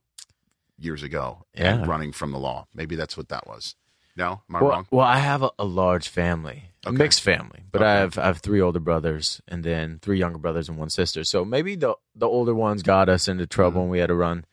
years 0.80 1.04
ago 1.04 1.46
and 1.54 1.82
Yeah. 1.82 1.86
running 1.88 2.12
from 2.12 2.32
the 2.32 2.40
law. 2.40 2.68
Maybe 2.74 2.96
that's 2.96 3.16
what 3.18 3.30
that 3.30 3.46
was. 3.48 3.76
No, 4.16 4.42
am 4.50 4.56
I 4.56 4.62
well, 4.62 4.72
wrong? 4.72 4.88
Well, 4.92 5.06
I 5.06 5.20
have 5.20 5.44
a, 5.44 5.52
a 5.60 5.64
large 5.66 6.10
family, 6.10 6.72
a 6.86 6.90
Okay. 6.90 6.98
mixed 6.98 7.22
family, 7.22 7.64
but 7.72 7.82
I 7.84 7.96
have 7.96 8.18
I 8.18 8.26
have 8.26 8.40
three 8.40 8.60
older 8.60 8.80
brothers 8.80 9.42
and 9.48 9.64
then 9.64 10.00
three 10.02 10.18
younger 10.20 10.40
brothers 10.40 10.68
and 10.68 10.78
one 10.78 10.90
sister. 10.90 11.24
So 11.24 11.46
maybe 11.46 11.76
the 11.76 11.96
the 12.16 12.28
older 12.28 12.54
ones 12.54 12.84
got 12.84 13.08
us 13.08 13.28
into 13.28 13.46
trouble 13.48 13.80
Mm-hmm. 13.80 13.84
and 13.84 13.92
we 13.92 14.00
had 14.00 14.08
to 14.08 14.16
run, 14.16 14.46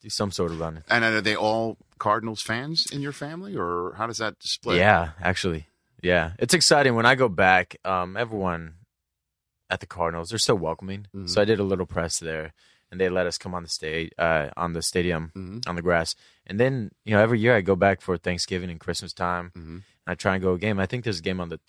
do 0.00 0.08
some 0.08 0.30
sort 0.30 0.52
of 0.52 0.60
running. 0.60 0.84
And 0.88 1.04
are 1.04 1.20
they 1.20 1.36
all 1.36 1.76
Cardinals 1.98 2.40
fans 2.42 2.86
in 2.92 3.00
your 3.02 3.12
family, 3.12 3.56
or 3.56 3.94
how 3.98 4.06
does 4.06 4.18
that 4.18 4.36
split? 4.40 4.78
Yeah, 4.78 5.10
actually, 5.20 5.66
yeah, 6.02 6.32
it's 6.38 6.54
exciting 6.54 6.94
when 6.94 7.06
I 7.06 7.14
go 7.14 7.28
back. 7.28 7.76
Um, 7.84 8.16
everyone 8.16 8.74
at 9.68 9.80
the 9.80 9.86
Cardinals 9.86 10.28
they're 10.30 10.38
so 10.38 10.54
welcoming. 10.54 11.08
Mm-hmm. 11.14 11.26
So 11.26 11.42
I 11.42 11.44
did 11.44 11.58
a 11.58 11.64
little 11.64 11.86
press 11.86 12.18
there, 12.20 12.52
and 12.96 13.00
they 13.02 13.10
let 13.10 13.26
us 13.26 13.36
come 13.36 13.54
on 13.54 13.62
the 13.62 13.68
stage, 13.68 14.10
uh, 14.18 14.48
on 14.56 14.72
the 14.72 14.80
stadium, 14.80 15.30
Mm-hmm. 15.36 15.68
on 15.68 15.76
the 15.76 15.82
grass. 15.82 16.14
And 16.46 16.58
then 16.58 16.90
you 17.04 17.12
know 17.14 17.20
every 17.22 17.38
year 17.38 17.54
I 17.54 17.60
go 17.60 17.76
back 17.76 18.00
for 18.00 18.16
Thanksgiving 18.16 18.70
and 18.70 18.80
Christmas 18.80 19.12
time, 19.12 19.52
Mm-hmm. 19.54 19.74
and 19.76 19.82
I 20.06 20.14
try 20.14 20.32
and 20.34 20.42
go 20.42 20.54
a 20.54 20.58
game. 20.58 20.80
I 20.80 20.86
think 20.86 21.04
there's 21.04 21.18
a 21.18 21.22
game 21.22 21.40
on 21.40 21.50
the 21.50 21.60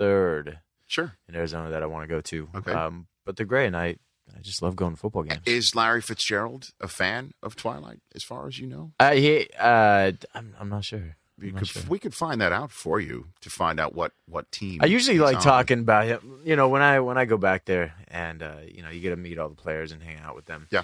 23rd 0.00 0.58
Sure. 0.86 1.12
in 1.28 1.36
Arizona 1.36 1.70
that 1.70 1.82
I 1.82 1.86
want 1.86 2.02
to 2.08 2.14
go 2.14 2.20
to. 2.20 2.48
Okay. 2.56 2.72
Um, 2.72 3.06
but 3.24 3.36
they're 3.36 3.46
great, 3.46 3.66
and 3.68 3.76
I 3.76 3.96
I 4.36 4.40
just 4.42 4.62
love 4.62 4.74
going 4.76 4.94
to 4.94 4.96
football 5.00 5.22
games. 5.24 5.42
Is 5.46 5.74
Larry 5.74 6.00
Fitzgerald 6.00 6.70
a 6.80 6.88
fan 6.88 7.32
of 7.42 7.54
Twilight, 7.56 8.00
as 8.14 8.22
far 8.24 8.46
as 8.48 8.58
you 8.58 8.66
know? 8.66 8.92
Uh, 9.00 9.12
he, 9.12 9.48
uh, 9.58 10.12
I'm, 10.34 10.54
I'm 10.58 10.68
not 10.68 10.84
sure. 10.84 11.16
We 11.40 11.52
could, 11.52 11.66
sure. 11.66 11.82
we 11.88 11.98
could 11.98 12.14
find 12.14 12.40
that 12.40 12.52
out 12.52 12.70
for 12.70 13.00
you 13.00 13.28
to 13.40 13.50
find 13.50 13.80
out 13.80 13.94
what 13.94 14.12
what 14.26 14.50
team. 14.52 14.80
I 14.82 14.86
usually 14.86 15.18
like 15.18 15.36
on. 15.36 15.42
talking 15.42 15.78
about 15.80 16.06
him. 16.06 16.40
You 16.44 16.56
know, 16.56 16.68
when 16.68 16.82
I 16.82 17.00
when 17.00 17.16
I 17.18 17.24
go 17.24 17.36
back 17.38 17.64
there 17.64 17.94
and 18.08 18.42
uh, 18.42 18.56
you 18.66 18.82
know 18.82 18.90
you 18.90 19.00
get 19.00 19.10
to 19.10 19.16
meet 19.16 19.38
all 19.38 19.48
the 19.48 19.54
players 19.54 19.90
and 19.92 20.02
hang 20.02 20.18
out 20.18 20.34
with 20.36 20.46
them. 20.46 20.68
Yeah. 20.70 20.82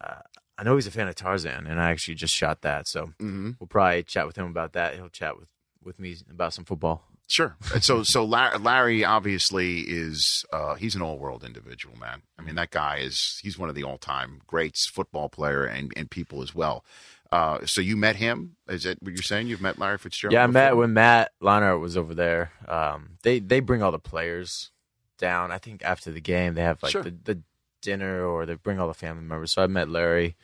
Uh, 0.00 0.20
I 0.56 0.62
know 0.64 0.74
he's 0.76 0.86
a 0.86 0.90
fan 0.90 1.06
of 1.08 1.14
Tarzan, 1.14 1.66
and 1.66 1.80
I 1.80 1.90
actually 1.90 2.14
just 2.16 2.34
shot 2.34 2.62
that, 2.62 2.88
so 2.88 3.06
Mm-hmm. 3.20 3.52
we'll 3.60 3.66
probably 3.68 4.02
chat 4.02 4.26
with 4.26 4.36
him 4.36 4.46
about 4.46 4.72
that. 4.74 4.94
He'll 4.94 5.08
chat 5.08 5.36
with 5.38 5.48
with 5.84 5.98
me 6.00 6.16
about 6.30 6.52
some 6.54 6.64
football. 6.64 7.04
Sure. 7.30 7.56
So 7.80 8.02
so 8.04 8.24
Larry 8.24 9.04
obviously 9.04 9.80
is 9.80 10.44
uh, 10.52 10.76
he's 10.76 10.94
an 10.94 11.02
all 11.02 11.18
world 11.18 11.44
individual, 11.44 11.94
man. 11.98 12.22
I 12.38 12.42
mean 12.42 12.54
that 12.54 12.70
guy 12.70 12.98
is 12.98 13.38
he's 13.42 13.58
one 13.58 13.68
of 13.68 13.74
the 13.74 13.84
all 13.84 13.98
time 13.98 14.40
greats, 14.46 14.88
football 14.88 15.28
player 15.28 15.64
and 15.64 15.92
and 15.94 16.10
people 16.10 16.40
as 16.42 16.54
well. 16.54 16.84
Uh, 17.30 17.58
so 17.66 17.80
you 17.80 17.96
met 17.96 18.16
him? 18.16 18.56
Is 18.68 18.84
that 18.84 19.02
what 19.02 19.12
you're 19.12 19.22
saying? 19.22 19.48
You've 19.48 19.60
met 19.60 19.78
Larry 19.78 19.98
Fitzgerald? 19.98 20.32
Yeah, 20.32 20.44
I 20.44 20.46
met 20.46 20.76
when 20.76 20.94
Matt 20.94 21.32
Leinart 21.42 21.80
was 21.80 21.96
over 21.96 22.14
there. 22.14 22.52
Um, 22.66 23.18
they 23.22 23.38
they 23.38 23.60
bring 23.60 23.82
all 23.82 23.92
the 23.92 23.98
players 23.98 24.70
down. 25.18 25.50
I 25.52 25.58
think 25.58 25.82
after 25.84 26.10
the 26.10 26.20
game 26.22 26.54
they 26.54 26.62
have 26.62 26.82
like 26.82 26.92
Sure. 26.92 27.02
the, 27.02 27.10
the 27.10 27.42
dinner 27.82 28.24
or 28.24 28.46
they 28.46 28.54
bring 28.54 28.80
all 28.80 28.88
the 28.88 28.94
family 28.94 29.22
members. 29.22 29.52
So 29.52 29.62
I 29.62 29.66
met 29.66 29.88
Larry 29.88 30.36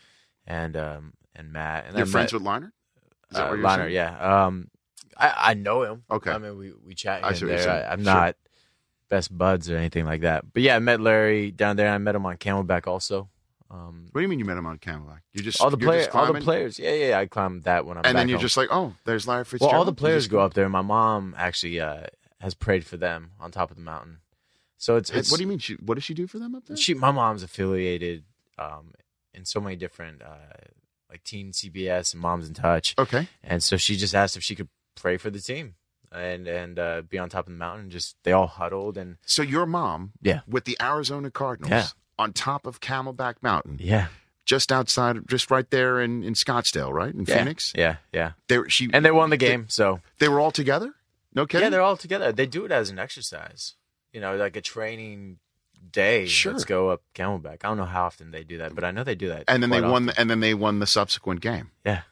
and 0.46 0.76
um 0.76 1.12
and 1.34 1.52
Matt. 1.52 1.86
And 1.86 1.96
You're 1.96 2.06
I 2.06 2.10
friends 2.10 2.32
met, 2.32 2.40
with 2.42 2.46
Leinart? 2.48 2.72
Is 3.30 3.38
uh, 3.38 3.50
Leinart, 3.50 3.92
yeah. 3.92 4.44
Um, 4.46 4.68
I, 5.16 5.34
I 5.50 5.54
know 5.54 5.82
him. 5.84 6.04
Okay. 6.10 6.30
I 6.30 6.38
mean, 6.38 6.58
we 6.58 6.72
we 6.84 6.94
chat 6.94 7.24
I 7.24 7.28
here 7.28 7.36
see 7.36 7.42
and 7.44 7.50
what 7.52 7.56
you're 7.64 7.66
there. 7.74 7.88
I, 7.88 7.92
am 7.92 8.04
Sure. 8.04 8.14
not 8.14 8.36
best 9.08 9.36
buds 9.36 9.70
or 9.70 9.76
anything 9.76 10.04
like 10.04 10.20
that. 10.22 10.52
But 10.52 10.62
yeah, 10.62 10.76
I 10.76 10.80
met 10.80 11.00
Larry 11.00 11.50
down 11.50 11.76
there. 11.76 11.90
I 11.90 11.98
met 11.98 12.14
him 12.14 12.26
on 12.26 12.36
Camelback 12.36 12.86
also. 12.86 13.30
Um, 13.74 14.06
What 14.12 14.20
do 14.20 14.22
you 14.22 14.28
mean 14.28 14.38
you 14.38 14.44
met 14.44 14.56
him 14.56 14.66
on 14.66 14.78
Camelback? 14.78 15.20
You 15.32 15.42
just 15.42 15.60
all 15.60 15.70
the 15.70 15.76
players, 15.76 16.06
all 16.12 16.32
the 16.32 16.40
players. 16.40 16.78
Yeah, 16.78 16.92
yeah. 16.92 17.18
I 17.18 17.26
climbed 17.26 17.64
that 17.64 17.84
when 17.86 17.96
I'm. 17.98 18.04
and 18.06 18.16
then 18.16 18.28
you're 18.28 18.38
home. 18.38 18.42
just 18.42 18.56
like, 18.56 18.68
oh, 18.70 18.94
there's 19.04 19.26
Larry 19.26 19.44
Fitzgerald. 19.44 19.72
Well, 19.72 19.78
all 19.80 19.84
the 19.84 19.92
players 19.92 20.24
just 20.24 20.30
go 20.30 20.38
up 20.40 20.54
there. 20.54 20.68
My 20.68 20.82
mom 20.82 21.34
actually 21.36 21.80
uh, 21.80 22.04
has 22.40 22.54
prayed 22.54 22.86
for 22.86 22.96
them 22.96 23.32
on 23.40 23.50
top 23.50 23.70
of 23.70 23.76
the 23.76 23.82
mountain. 23.82 24.18
So 24.78 24.96
it's, 24.96 25.10
it's 25.10 25.30
What 25.30 25.38
do 25.38 25.42
you 25.42 25.48
mean? 25.48 25.58
She, 25.58 25.74
what 25.74 25.94
does 25.94 26.04
she 26.04 26.14
do 26.14 26.26
for 26.26 26.38
them 26.38 26.54
up 26.54 26.66
there? 26.66 26.76
She, 26.76 26.94
my 26.94 27.10
mom's 27.10 27.42
affiliated 27.42 28.24
um, 28.58 28.92
in 29.32 29.44
so 29.44 29.60
many 29.60 29.76
different, 29.76 30.20
uh, 30.22 30.26
like 31.10 31.24
Teen 31.24 31.52
CBS 31.52 32.12
and 32.12 32.20
Moms 32.20 32.46
in 32.46 32.54
Touch. 32.54 32.94
Okay. 32.98 33.28
And 33.42 33.62
so 33.62 33.76
she 33.76 33.96
just 33.96 34.14
asked 34.14 34.36
if 34.36 34.42
she 34.42 34.54
could 34.54 34.68
pray 34.94 35.16
for 35.16 35.30
the 35.30 35.40
team 35.40 35.74
and 36.12 36.46
and 36.46 36.78
uh, 36.78 37.02
be 37.08 37.18
on 37.18 37.28
top 37.28 37.46
of 37.46 37.52
the 37.52 37.58
mountain. 37.58 37.88
Just 37.90 38.16
they 38.24 38.32
all 38.32 38.46
huddled 38.46 38.96
and 38.98 39.16
So 39.26 39.42
your 39.42 39.64
mom, 39.66 40.12
Yeah. 40.22 40.40
with 40.46 40.64
the 40.64 40.76
Arizona 40.80 41.30
Cardinals, 41.30 41.70
Yeah. 41.70 41.86
On 42.18 42.32
top 42.32 42.66
of 42.66 42.80
Camelback 42.80 43.36
Mountain, 43.42 43.78
yeah, 43.80 44.08
just 44.44 44.70
outside, 44.70 45.26
just 45.28 45.50
right 45.50 45.68
there 45.70 46.00
in, 46.00 46.22
in 46.22 46.34
Scottsdale, 46.34 46.92
right 46.92 47.14
in 47.14 47.24
yeah, 47.24 47.38
Phoenix. 47.38 47.72
Yeah, 47.76 47.96
yeah. 48.12 48.32
They 48.48 48.58
were, 48.58 48.68
she 48.68 48.90
And 48.92 49.04
they 49.04 49.10
won 49.10 49.30
the 49.30 49.36
game. 49.36 49.66
So 49.68 50.00
They 50.18 50.28
were 50.28 50.40
all 50.40 50.50
together. 50.50 50.94
No 51.34 51.46
kidding. 51.46 51.64
yeah, 51.64 51.70
they're 51.70 51.82
all 51.82 51.96
together. 51.96 52.30
They 52.32 52.46
do 52.46 52.64
it 52.64 52.72
as 52.72 52.90
an 52.90 52.98
exercise. 52.98 53.74
You 54.12 54.20
know, 54.20 54.36
like 54.36 54.54
a 54.54 54.60
training 54.60 55.38
day. 55.90 56.26
Sure. 56.26 56.52
Let's 56.52 56.64
go 56.64 56.90
up 56.90 57.02
Camelback. 57.14 57.64
I 57.64 57.68
don't 57.68 57.76
know 57.76 57.84
how 57.84 58.04
often 58.04 58.30
they 58.30 58.44
do 58.44 58.58
that, 58.58 58.74
but 58.74 58.84
I 58.84 58.92
know 58.92 59.02
they 59.02 59.16
do 59.16 59.28
that. 59.28 59.44
and 59.48 59.62
then 59.62 59.70
they 59.70 59.80
won. 59.80 60.06
The, 60.06 60.20
and 60.20 60.30
then 60.30 60.40
they 60.40 60.54
won 60.54 60.78
the 60.78 60.86
subsequent 60.86 61.40
game. 61.40 61.70
Yeah. 61.84 62.02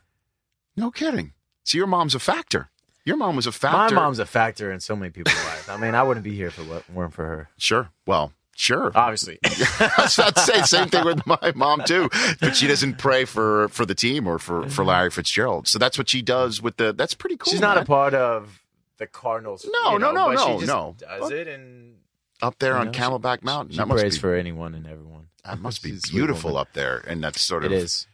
No 0.76 0.90
kidding. 0.90 1.34
So 1.64 1.78
your 1.78 1.86
mom's 1.86 2.14
a 2.14 2.18
factor. 2.18 2.70
Your 3.04 3.16
mom 3.16 3.36
was 3.36 3.46
a 3.46 3.52
factor. 3.52 3.94
My 3.94 4.00
mom's 4.02 4.18
a 4.18 4.26
factor 4.26 4.72
in 4.72 4.80
so 4.80 4.96
many 4.96 5.10
people's 5.10 5.34
lives. 5.44 5.68
I 5.68 5.76
mean, 5.76 5.94
I 5.94 6.02
wouldn't 6.02 6.24
be 6.24 6.34
here 6.34 6.48
if 6.48 6.58
it 6.58 6.84
weren't 6.92 7.12
for 7.12 7.26
her. 7.26 7.48
sure. 7.58 7.90
Well, 8.06 8.32
sure. 8.62 8.92
Obviously. 8.94 9.38
Not 9.80 10.38
say 10.38 10.62
same 10.62 10.88
thing 10.88 11.04
with 11.04 11.26
my 11.26 11.52
mom 11.54 11.82
too. 11.84 12.08
But 12.40 12.54
she 12.56 12.66
doesn't 12.66 12.98
pray 12.98 13.24
for 13.24 13.68
for 13.68 13.84
the 13.84 13.94
team 13.94 14.26
or 14.26 14.38
for 14.38 14.68
for 14.68 14.84
Larry 14.84 15.10
Fitzgerald. 15.10 15.66
So 15.68 15.78
that's 15.78 15.98
what 15.98 16.08
she 16.08 16.22
does 16.22 16.62
with 16.62 16.76
the. 16.76 16.92
That's 16.92 17.14
pretty 17.14 17.36
cool. 17.36 17.50
She's 17.50 17.60
not 17.60 17.76
man. 17.76 17.82
a 17.82 17.86
part 17.86 18.14
of 18.14 18.62
the 18.98 19.06
Cardinals. 19.06 19.66
No, 19.82 19.92
you 19.92 19.98
no, 19.98 20.12
know, 20.12 20.30
no, 20.30 20.36
she 20.36 20.46
no, 20.52 20.54
just 20.60 20.66
no. 20.66 20.96
Does 20.98 21.20
But- 21.20 21.32
it 21.32 21.48
and 21.48 21.96
up 22.40 22.58
there 22.58 22.76
on 22.76 22.86
know, 22.86 22.92
she- 22.92 23.00
Camelback 23.00 23.42
Mountain. 23.42 23.72
She 23.72 23.78
that 23.78 23.88
prays 23.88 24.16
be 24.16 24.20
for 24.20 24.34
anyone 24.34 24.74
and 24.74 24.86
everyone. 24.86 25.28
that 25.44 25.58
must 25.58 25.82
be 25.82 25.90
She's 25.92 26.04
a 26.04 26.06
sweet 26.08 26.18
beautiful 26.18 26.56
up 26.56 26.72
there, 26.72 26.98
and 27.06 27.22
that's 27.22 27.46
sort 27.46 27.64
of 27.64 27.72
It 27.72 27.76
is. 27.76 28.06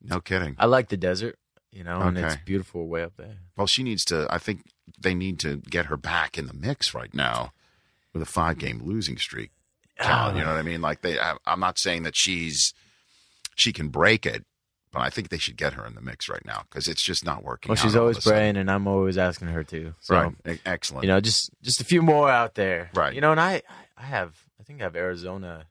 No 0.00 0.20
kidding. 0.20 0.54
I 0.58 0.66
like 0.66 0.88
the 0.88 0.96
desert, 0.96 1.36
you 1.72 1.82
know, 1.82 2.00
and 2.00 2.16
it's 2.16 2.36
beautiful 2.44 2.86
way 2.86 3.02
up 3.02 3.16
there. 3.16 3.38
Well, 3.56 3.66
she 3.66 3.82
needs 3.82 4.04
to. 4.06 4.28
I 4.30 4.38
think 4.38 4.62
they 5.00 5.14
need 5.14 5.40
to 5.40 5.56
get 5.56 5.86
her 5.86 5.96
back 5.96 6.38
in 6.38 6.46
the 6.46 6.54
mix 6.54 6.94
right 6.94 7.12
now 7.12 7.52
with 8.18 8.28
a 8.28 8.30
five 8.30 8.58
game 8.58 8.80
losing 8.84 9.16
streak. 9.18 9.50
Oh. 10.00 10.32
you 10.34 10.40
know 10.40 10.48
what 10.48 10.58
I 10.58 10.62
mean? 10.62 10.80
Like 10.80 11.02
they. 11.02 11.18
I, 11.18 11.36
I'm 11.46 11.60
not 11.60 11.78
saying 11.78 12.02
that 12.04 12.14
she's 12.16 12.72
she 13.56 13.72
can 13.72 13.88
break 13.88 14.24
it, 14.26 14.44
But 14.92 15.00
I 15.00 15.10
think 15.10 15.28
they 15.28 15.38
should 15.38 15.56
get 15.56 15.72
her 15.74 15.84
in 15.84 15.94
the 15.94 16.00
mix 16.00 16.28
right 16.28 16.44
now 16.44 16.62
because 16.68 16.86
it's 16.88 17.02
just 17.02 17.24
not 17.24 17.42
working. 17.42 17.70
Well, 17.70 17.76
she's 17.76 17.96
always 17.96 18.20
praying, 18.20 18.56
and 18.56 18.70
I'm 18.70 18.86
always 18.86 19.18
asking 19.18 19.48
her 19.48 19.64
to. 19.64 19.94
So, 20.00 20.14
Right. 20.14 20.32
E- 20.48 20.60
Excellent. 20.64 21.04
You 21.04 21.08
know, 21.08 21.20
just 21.20 21.50
just 21.62 21.80
a 21.80 21.84
few 21.84 22.00
more 22.02 22.30
out 22.30 22.54
there. 22.54 22.90
Right. 22.94 23.14
You 23.14 23.20
know, 23.20 23.32
and 23.32 23.40
I 23.40 23.62
I 23.96 24.02
have 24.04 24.36
I 24.60 24.62
think 24.62 24.80
I 24.80 24.84
have 24.84 24.96
Arizona 24.96 25.66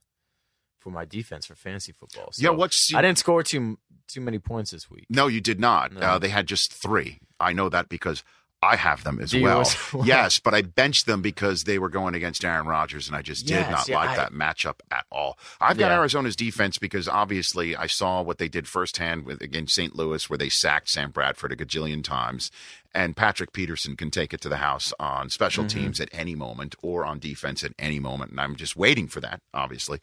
for 0.79 0.89
my 0.91 1.05
defense 1.05 1.45
for 1.45 1.55
fantasy 1.55 1.91
football. 1.93 2.29
So 2.33 2.43
Yeah, 2.43 2.49
what's- 2.55 2.93
I 2.93 3.01
didn't 3.01 3.17
score 3.17 3.43
too 3.43 3.79
too 4.07 4.21
many 4.21 4.39
points 4.39 4.71
this 4.71 4.89
week. 4.89 5.05
No, 5.09 5.27
you 5.27 5.41
did 5.41 5.59
not. 5.59 5.91
No. 5.93 5.99
Uh, 6.01 6.19
they 6.19 6.29
had 6.29 6.47
just 6.47 6.73
three. 6.73 7.19
I 7.39 7.53
know 7.53 7.69
that 7.69 7.87
because 7.89 8.23
I 8.61 8.75
have 8.75 9.03
them 9.03 9.19
as 9.19 9.35
well. 9.35 9.61
as 9.61 9.77
well? 9.93 10.05
yes, 10.05 10.39
but 10.39 10.55
I 10.55 10.63
benched 10.63 11.05
them 11.05 11.21
because 11.21 11.63
they 11.65 11.77
were 11.77 11.89
going 11.89 12.15
against 12.15 12.43
Aaron 12.43 12.65
Rodgers, 12.65 13.07
and 13.07 13.15
I 13.15 13.21
just 13.21 13.45
did 13.45 13.69
not 13.69 13.87
yeah, 13.87 13.97
like 13.99 14.09
I- 14.09 14.15
that 14.15 14.31
matchup 14.33 14.79
at 14.89 15.05
all. 15.11 15.37
I've 15.61 15.77
got 15.77 15.91
Yeah. 15.91 15.99
Arizona's 15.99 16.35
defense 16.35 16.77
because 16.79 17.07
obviously 17.07 17.75
I 17.75 17.85
saw 17.85 18.21
what 18.23 18.39
they 18.39 18.47
did 18.47 18.67
firsthand 18.67 19.25
with 19.25 19.41
against 19.41 19.75
St. 19.75 19.95
Louis, 19.95 20.27
where 20.29 20.37
they 20.37 20.49
sacked 20.49 20.89
Sam 20.89 21.11
Bradford 21.11 21.51
a 21.51 21.55
gajillion 21.55 22.03
times, 22.03 22.49
and 22.95 23.15
Patrick 23.15 23.53
Peterson 23.53 23.95
can 23.95 24.09
take 24.09 24.33
it 24.33 24.41
to 24.41 24.49
the 24.49 24.57
house 24.57 24.91
on 24.99 25.29
special 25.29 25.63
Mm-hmm. 25.65 25.79
teams 25.79 25.99
at 25.99 26.09
any 26.11 26.33
moment 26.33 26.73
or 26.81 27.05
on 27.05 27.19
defense 27.19 27.63
at 27.63 27.73
any 27.77 27.99
moment, 27.99 28.31
and 28.31 28.41
I'm 28.41 28.55
just 28.55 28.75
waiting 28.75 29.07
for 29.07 29.21
that, 29.21 29.41
obviously. 29.53 29.99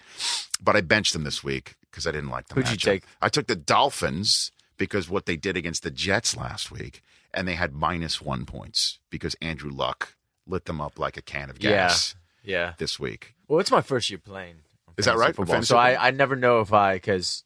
But 0.62 0.76
I 0.76 0.80
benched 0.80 1.12
them 1.12 1.24
this 1.24 1.42
week 1.42 1.74
because 1.90 2.06
I 2.06 2.12
didn't 2.12 2.30
like 2.30 2.46
the 2.48 2.54
Who'd 2.54 2.70
you 2.70 2.76
take? 2.76 3.02
I 3.20 3.28
took 3.28 3.48
the 3.48 3.56
Dolphins 3.56 4.52
because 4.76 5.08
what 5.08 5.26
they 5.26 5.36
did 5.36 5.56
against 5.56 5.82
the 5.82 5.90
Jets 5.90 6.36
last 6.36 6.70
week, 6.70 7.02
and 7.34 7.46
they 7.48 7.54
had 7.54 7.72
minus 7.74 8.20
one 8.22 8.46
points 8.46 8.98
because 9.10 9.34
Andrew 9.42 9.70
Luck 9.70 10.16
lit 10.46 10.64
them 10.66 10.80
up 10.80 10.98
like 10.98 11.16
a 11.16 11.22
can 11.22 11.50
of 11.50 11.58
gas 11.58 12.14
Yeah. 12.42 12.56
Yeah. 12.56 12.72
this 12.78 12.98
week. 13.00 13.34
Well, 13.48 13.60
it's 13.60 13.70
my 13.70 13.80
first 13.82 14.10
year 14.10 14.18
playing. 14.18 14.56
Is 14.96 15.06
that 15.06 15.16
right, 15.16 15.34
Football. 15.34 15.62
So 15.62 15.76
I. 15.76 16.08
I 16.08 16.10
never 16.12 16.36
know 16.36 16.60
if 16.60 16.72
I 16.72 16.94
because 16.96 17.42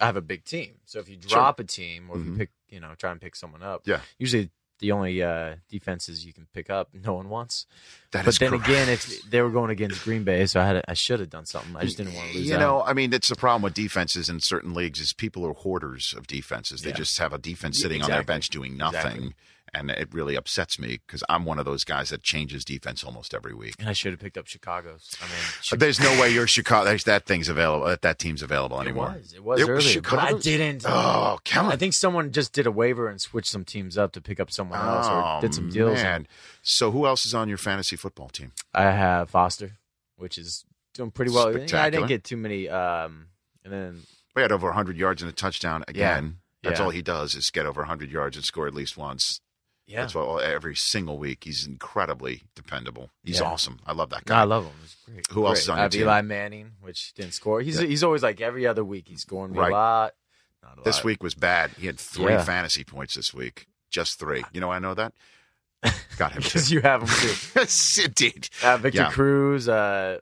I 0.00 0.06
have 0.06 0.16
a 0.16 0.20
big 0.22 0.44
team. 0.44 0.74
So 0.86 0.98
if 0.98 1.08
you 1.08 1.16
drop 1.16 1.60
a 1.60 1.64
team 1.64 2.10
or 2.10 2.16
if 2.16 2.22
Mhm. 2.22 2.26
you 2.32 2.36
pick, 2.36 2.50
you 2.68 2.80
know, 2.80 2.94
try 2.96 3.12
and 3.12 3.20
pick 3.20 3.36
someone 3.36 3.62
up. 3.62 3.82
Yeah. 3.86 4.00
Usually 4.18 4.50
the 4.80 4.92
only 4.92 5.22
uh, 5.22 5.56
defenses 5.68 6.24
you 6.26 6.32
can 6.32 6.46
pick 6.52 6.68
up, 6.70 6.88
no 7.04 7.14
one 7.14 7.28
wants. 7.28 7.66
That 8.12 8.24
but 8.24 8.38
then 8.38 8.50
correct. 8.50 8.66
again, 8.68 8.88
if 8.88 9.22
they 9.30 9.40
were 9.40 9.50
going 9.50 9.70
against 9.70 10.02
Green 10.02 10.24
Bay, 10.24 10.44
so 10.46 10.60
I 10.60 10.66
had 10.66 10.84
I 10.88 10.94
should 10.94 11.20
have 11.20 11.30
done 11.30 11.46
something. 11.46 11.76
I 11.76 11.84
just 11.84 11.96
didn't 11.96 12.14
want 12.14 12.30
to 12.32 12.38
lose. 12.38 12.48
You 12.48 12.54
out. 12.56 12.60
know, 12.60 12.82
I 12.82 12.92
mean, 12.92 13.10
that's 13.10 13.28
the 13.28 13.36
problem 13.36 13.62
with 13.62 13.74
defenses 13.74 14.28
in 14.28 14.40
certain 14.40 14.74
leagues 14.74 14.98
is 14.98 15.12
people 15.12 15.46
are 15.46 15.52
hoarders 15.52 16.12
of 16.16 16.26
defenses. 16.26 16.82
They 16.82 16.90
Yeah. 16.90 16.96
just 16.96 17.18
have 17.18 17.32
a 17.32 17.38
defense 17.38 17.80
sitting 17.80 18.02
on 18.02 18.10
their 18.10 18.24
bench 18.24 18.48
doing 18.48 18.76
nothing. 18.76 18.96
Exactly. 19.00 19.34
And 19.72 19.90
it 19.90 20.08
really 20.12 20.34
upsets 20.34 20.78
me 20.78 21.00
because 21.06 21.22
I'm 21.28 21.44
one 21.44 21.58
of 21.58 21.64
those 21.64 21.84
guys 21.84 22.10
that 22.10 22.22
changes 22.22 22.64
defense 22.64 23.04
almost 23.04 23.32
every 23.34 23.54
week. 23.54 23.76
and 23.78 23.88
I 23.88 23.92
should 23.92 24.12
have 24.12 24.20
picked 24.20 24.36
up 24.36 24.46
Chicago's. 24.46 25.14
I 25.20 25.24
mean, 25.26 25.34
But 25.70 25.78
there's 25.80 26.00
no 26.00 26.10
way 26.20 26.30
your 26.30 26.46
Chicago 26.46 26.84
there's 26.86 27.04
that 27.04 27.26
thing's 27.26 27.48
available 27.48 27.86
that 27.86 28.02
that 28.02 28.18
team's 28.18 28.42
available 28.42 28.80
anymore. 28.80 29.14
It 29.34 29.42
was. 29.44 29.60
It 29.60 29.68
was 29.68 29.86
earlier, 29.86 30.00
but 30.02 30.18
I 30.18 30.32
didn't. 30.32 30.84
Oh, 30.86 31.38
on. 31.56 31.66
I 31.72 31.76
think 31.76 31.94
someone 31.94 32.32
just 32.32 32.52
did 32.52 32.66
a 32.66 32.70
waiver 32.72 33.08
and 33.08 33.20
switched 33.20 33.48
some 33.50 33.64
teams 33.64 33.96
up 33.96 34.12
to 34.12 34.20
pick 34.20 34.40
up 34.40 34.50
someone 34.50 34.80
else 34.80 35.06
or 35.08 35.40
did 35.40 35.54
some 35.54 35.70
deals. 35.70 35.98
Oh, 36.00 36.02
Man. 36.02 36.26
So 36.62 36.90
who 36.90 37.06
else 37.06 37.24
is 37.24 37.34
on 37.34 37.48
your 37.48 37.58
fantasy 37.58 37.96
football 37.96 38.28
team? 38.28 38.52
I 38.74 38.84
have 38.90 39.30
Foster, 39.30 39.78
which 40.16 40.36
is 40.36 40.64
doing 40.94 41.10
pretty 41.10 41.30
well. 41.32 41.56
Yeah, 41.56 41.82
I 41.84 41.90
didn't 41.90 42.08
get 42.08 42.24
too 42.24 42.36
many. 42.36 42.68
Um, 42.68 43.28
and 43.64 43.72
then 43.72 44.02
We 44.34 44.42
had 44.42 44.52
over 44.52 44.66
100 44.66 44.96
yards 44.96 45.22
and 45.22 45.30
a 45.30 45.34
touchdown 45.34 45.84
again. 45.88 46.38
That's 46.62 46.78
Yeah. 46.78 46.84
all 46.84 46.90
he 46.90 47.00
does 47.02 47.34
is 47.34 47.50
get 47.50 47.64
over 47.64 47.80
100 47.82 48.10
yards 48.10 48.36
and 48.36 48.44
score 48.44 48.66
at 48.66 48.74
least 48.74 48.96
once. 48.96 49.40
Yeah, 49.90 50.02
That's 50.02 50.14
all 50.14 50.38
every 50.40 50.76
single 50.76 51.18
week. 51.18 51.44
He's 51.44 51.66
incredibly 51.66 52.42
dependable. 52.54 53.10
He's 53.24 53.40
Yeah. 53.40 53.46
awesome. 53.46 53.80
I 53.84 53.92
love 53.92 54.10
that 54.10 54.26
No, 54.26 54.34
guy. 54.34 54.40
I 54.40 54.44
love 54.44 54.64
him. 54.64 54.72
He's 54.82 54.96
great. 55.04 55.26
Who 55.32 55.46
else 55.46 55.62
is 55.62 55.68
on 55.68 55.78
your 55.78 55.88
team? 55.88 56.02
Eli 56.02 56.20
Manning, 56.22 56.72
which 56.80 57.12
didn't 57.14 57.32
score. 57.34 57.60
He's 57.60 57.80
Yeah. 57.80 57.88
he's 57.88 58.04
always 58.04 58.22
like 58.22 58.40
every 58.40 58.66
other 58.66 58.84
week. 58.84 59.08
He's 59.08 59.22
scoring 59.22 59.52
Right. 59.52 59.70
a 59.70 59.74
lot. 59.74 60.14
Not 60.62 60.78
a 60.78 60.82
This 60.82 60.96
lot. 60.98 61.04
week 61.04 61.22
was 61.22 61.34
bad. 61.34 61.70
He 61.72 61.86
had 61.86 61.98
three 61.98 62.32
Yeah. 62.32 62.44
fantasy 62.44 62.84
points 62.84 63.14
this 63.16 63.34
week. 63.34 63.66
Just 63.90 64.18
three. 64.18 64.44
You 64.52 64.60
know 64.60 64.68
why 64.68 64.76
I 64.76 64.78
know 64.78 64.94
that? 64.94 65.12
Got 66.18 66.32
him 66.32 66.42
because 66.42 66.70
you 66.70 66.80
have 66.82 67.02
him 67.02 67.08
too. 67.08 67.66
indeed. 68.04 68.48
Uh, 68.62 68.76
Victor. 68.76 69.08
Cruz, 69.10 69.68
uh, 69.68 70.18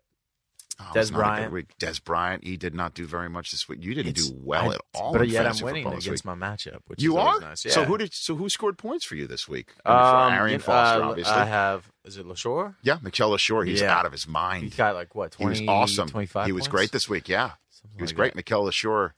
Oh, 0.81 0.85
Dez 0.95 1.01
it's 1.03 1.11
not 1.11 1.19
a 1.19 1.23
good 1.23 1.23
Bryant. 1.37 1.53
week. 1.53 1.79
Dez 1.79 2.03
Bryant. 2.05 2.45
He 2.45 2.57
did 2.57 2.73
not 2.75 2.95
do 2.95 3.05
very 3.05 3.29
much 3.29 3.51
this 3.51 3.69
week. 3.69 3.83
You 3.83 3.95
didn't 3.95 4.11
It's- 4.11 4.29
do 4.29 4.39
well 4.41 4.71
I- 4.71 4.75
at 4.75 4.81
all. 4.95 5.13
But 5.13 5.29
yet 5.29 5.45
I'm 5.47 5.59
winning 5.61 5.85
against 5.87 6.09
week. 6.09 6.25
my 6.25 6.35
matchup. 6.35 6.81
Which 6.87 7.03
You 7.03 7.19
is 7.19 7.25
are. 7.25 7.41
nice. 7.41 7.63
So 7.63 7.85
who 7.85 7.99
did? 7.99 8.15
So 8.15 8.37
who 8.37 8.49
scored 8.49 8.79
points 8.79 9.05
for 9.05 9.17
you 9.17 9.27
this 9.27 9.49
week? 9.49 9.73
Um, 9.85 9.95
Arian 10.33 10.61
you- 10.61 10.65
Foster, 10.65 11.03
uh, 11.03 11.09
obviously. 11.09 11.35
I 11.35 11.45
have. 11.47 11.91
Is 12.05 12.17
it 12.17 12.27
Leshoure? 12.27 12.77
yeah, 12.83 12.99
Mikel 13.03 13.31
Leshoure. 13.31 13.67
He's 13.67 13.81
Yeah. 13.81 13.97
out 13.99 14.07
of 14.07 14.13
his 14.13 14.29
mind. 14.29 14.65
He 14.65 14.71
got 14.71 14.95
like 14.95 15.15
what? 15.17 15.35
He 15.35 15.45
was 15.47 15.61
awesome. 15.67 16.09
25 16.09 16.47
He 16.47 16.53
was 16.53 16.63
points? 16.63 16.69
great 16.69 16.93
this 16.93 17.09
week. 17.09 17.29
Yeah, 17.29 17.53
Something 17.71 17.99
he 17.99 18.03
was 18.03 18.11
like 18.13 18.17
great. 18.17 18.33
that. 18.33 18.37
Mikel 18.37 18.65
Leshoure 18.65 19.13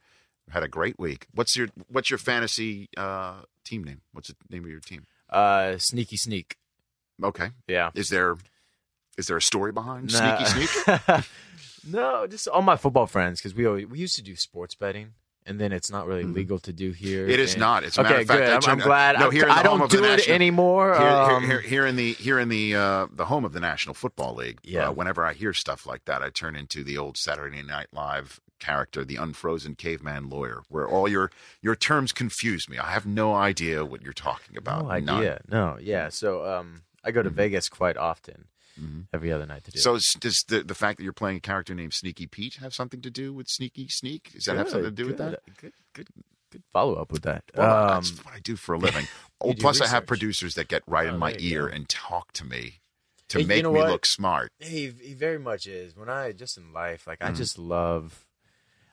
had 0.49 0.63
a 0.63 0.69
great 0.69 0.99
week. 0.99 1.27
What's 1.33 1.57
your 1.57 1.69
What's 1.89 2.09
your 2.11 2.19
fantasy 2.19 2.89
uh, 2.97 3.43
team 3.65 3.85
name? 3.85 4.01
What's 4.13 4.29
the 4.29 4.37
name 4.49 4.65
of 4.65 4.71
your 4.71 4.81
team? 4.81 5.07
Uh, 5.29 5.77
sneaky 5.79 6.17
sneak. 6.17 6.57
Okay. 7.23 7.51
Yeah. 7.69 7.91
Is 7.95 8.09
there 8.09 8.37
Is 9.19 9.27
there 9.27 9.37
a 9.37 9.43
story 9.43 9.71
behind 9.73 10.11
Nah. 10.13 10.43
Sneaky 10.45 10.67
Sneak? 10.67 11.25
no, 11.87 12.26
just 12.26 12.49
all 12.49 12.62
my 12.62 12.76
football 12.76 13.07
friends 13.07 13.41
because 13.41 13.55
we 13.55 13.66
always, 13.66 13.87
we 13.87 13.99
used 13.99 14.16
to 14.16 14.22
do 14.22 14.37
sports 14.37 14.74
betting. 14.74 15.12
And 15.47 15.59
then 15.59 15.72
it's 15.72 15.91
not 15.91 16.07
really 16.07 16.24
legal 16.24 16.59
to 16.61 16.72
do 16.72 16.93
here. 16.93 17.22
Mm-hmm. 17.22 17.31
It 17.31 17.41
is 17.41 17.55
And- 17.55 17.61
not. 17.61 17.83
It's 17.83 17.97
a 17.97 18.03
matter 18.03 18.16
of 18.20 18.26
fact, 18.26 18.41
good. 18.41 18.51
I'm, 18.53 18.61
turned- 18.61 18.83
I'm 18.83 18.87
glad. 18.87 19.18
No, 19.18 19.28
I, 19.28 19.33
here 19.33 19.47
I 19.49 19.62
don't 19.62 19.78
home 19.78 19.83
of 19.83 19.91
the 19.91 19.97
do 19.97 20.05
it 20.05 20.09
national- 20.09 20.35
anymore. 20.35 20.93
Here, 20.93 21.01
here- 21.01 21.09
um, 21.16 21.45
here, 21.47 21.61
here 21.61 21.87
in 21.87 21.97
the 21.97 22.12
here 22.12 22.39
in 22.39 22.51
the 22.51 22.76
uh, 22.76 23.07
the 23.11 23.24
home 23.24 23.45
of 23.47 23.53
the 23.55 23.59
National 23.59 23.95
Football 23.95 24.35
League. 24.35 24.59
Yeah. 24.62 24.89
Uh, 24.89 24.93
whenever 24.93 25.24
I 25.24 25.33
hear 25.33 25.55
stuff 25.55 25.87
like 25.87 26.05
that, 26.05 26.22
I 26.22 26.28
turn 26.28 26.57
into 26.57 26.85
the 26.85 26.99
old 26.99 27.16
Saturday 27.16 27.62
Night 27.62 27.87
Live 27.91 28.39
character, 28.61 29.03
the 29.03 29.16
unfrozen 29.16 29.74
caveman 29.76 30.28
lawyer, 30.28 30.61
where 30.68 30.87
all 30.87 31.09
your 31.09 31.33
your 31.62 31.74
terms 31.74 32.12
confuse 32.12 32.68
me. 32.68 32.76
I 32.78 32.91
have 32.91 33.07
no 33.07 33.35
idea 33.35 33.83
what 33.85 34.03
you're 34.03 34.12
talking 34.12 34.59
about. 34.59 34.85
No 34.85 34.99
None. 34.99 35.09
idea. 35.20 35.41
No, 35.49 35.78
yeah. 35.81 36.11
So 36.11 36.45
um, 36.47 36.83
I 37.03 37.12
go 37.12 37.22
to 37.22 37.31
Vegas 37.31 37.70
quite 37.70 37.97
often, 37.97 38.45
Mhm. 38.81 39.07
every 39.12 39.31
other 39.33 39.47
night 39.47 39.64
to 39.64 39.70
do. 39.70 39.78
So 39.78 39.99
does 40.18 40.45
the 40.49 40.62
the 40.62 40.74
fact 40.74 40.99
that 40.99 41.05
you're 41.05 41.12
playing 41.12 41.37
a 41.39 41.41
character 41.41 41.74
named 41.74 41.95
Sneaky 41.95 42.26
Pete 42.26 42.55
have 42.57 42.74
something 42.74 43.01
to 43.03 43.11
do 43.11 43.33
with 43.33 43.49
Sneaky 43.49 43.89
Sneak? 43.89 44.33
Does 44.33 44.45
that 44.47 44.57
have 44.57 44.68
something 44.68 44.85
to 44.95 45.03
do 45.03 45.07
with 45.07 45.18
that? 45.18 45.41
Good, 45.61 45.72
good, 45.93 46.09
good 46.51 46.62
follow 46.72 46.95
up 46.95 47.12
with 47.12 47.22
that. 47.22 47.45
Well, 47.55 47.70
um, 47.91 48.03
that's 48.03 48.24
what 48.24 48.35
I 48.35 48.41
do 48.41 48.57
for 48.57 48.74
a 48.74 48.78
living. 48.78 49.07
oh, 49.41 49.51
you 49.51 49.55
plus, 49.57 49.81
I 49.81 49.87
have 49.87 50.07
producers 50.07 50.55
that 50.55 50.68
get 50.68 50.83
right 50.87 51.09
Oh, 51.09 51.14
in 51.14 51.18
my 51.18 51.37
ear 51.39 51.68
go. 51.68 51.74
and 51.74 51.89
talk 51.89 52.33
to 52.33 52.45
me 52.45 52.81
to 53.28 53.39
Hey, 53.39 53.43
you 53.43 53.47
make 53.49 53.62
know 53.62 53.72
me 53.72 53.78
what? 53.81 53.91
look 53.91 54.05
smart. 54.07 54.51
he 54.59 54.89
he 55.01 55.14
very 55.14 55.39
much 55.39 55.66
is. 55.66 55.97
When 55.97 56.09
I 56.09 56.33
just 56.33 56.57
in 56.59 56.72
life, 56.72 57.07
like 57.07 57.20
Mm-hmm. 57.20 57.35
I 57.35 57.37
just 57.37 57.59
love. 57.59 58.24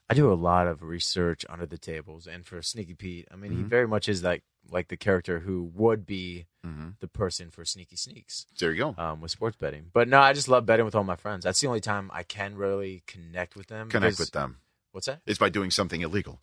I 0.10 0.14
do 0.14 0.32
a 0.32 0.36
lot 0.36 0.68
of 0.68 0.82
research 0.84 1.46
under 1.50 1.66
the 1.66 1.78
tables, 1.78 2.28
and 2.28 2.46
for 2.46 2.62
Sneaky 2.62 2.94
Pete, 2.94 3.28
I 3.32 3.36
mean, 3.36 3.52
he 3.52 3.64
Mhm. 3.64 3.68
very 3.68 3.88
much 3.88 4.08
is 4.10 4.24
like 4.24 4.44
like 4.70 4.90
the 4.90 4.98
character 4.98 5.40
who 5.40 5.64
would 5.76 6.06
be 6.06 6.46
Mhm. 6.66 7.00
the 7.00 7.08
person 7.08 7.50
for 7.52 7.64
Sneaky 7.64 7.96
Sneaks. 7.96 8.46
There 8.60 8.74
you 8.74 8.78
go. 8.94 9.02
um, 9.02 9.22
with 9.22 9.32
sports 9.32 9.56
betting. 9.56 9.92
But 9.94 10.10
no, 10.10 10.20
I 10.20 10.34
just 10.34 10.50
love 10.50 10.66
betting 10.66 10.84
with 10.84 10.94
all 10.94 11.06
my 11.06 11.16
friends. 11.16 11.46
That's 11.46 11.62
the 11.62 11.68
only 11.68 11.80
time 11.80 12.12
I 12.14 12.24
can 12.24 12.56
really 12.58 13.02
connect 13.08 13.56
with 13.56 13.68
them. 13.68 13.88
Connect 13.90 14.12
because- 14.18 14.20
with 14.20 14.32
them. 14.32 14.60
What's 14.92 15.08
that? 15.08 15.22
It's 15.26 15.40
by 15.40 15.48
doing 15.48 15.72
something 15.72 16.02
illegal. 16.02 16.42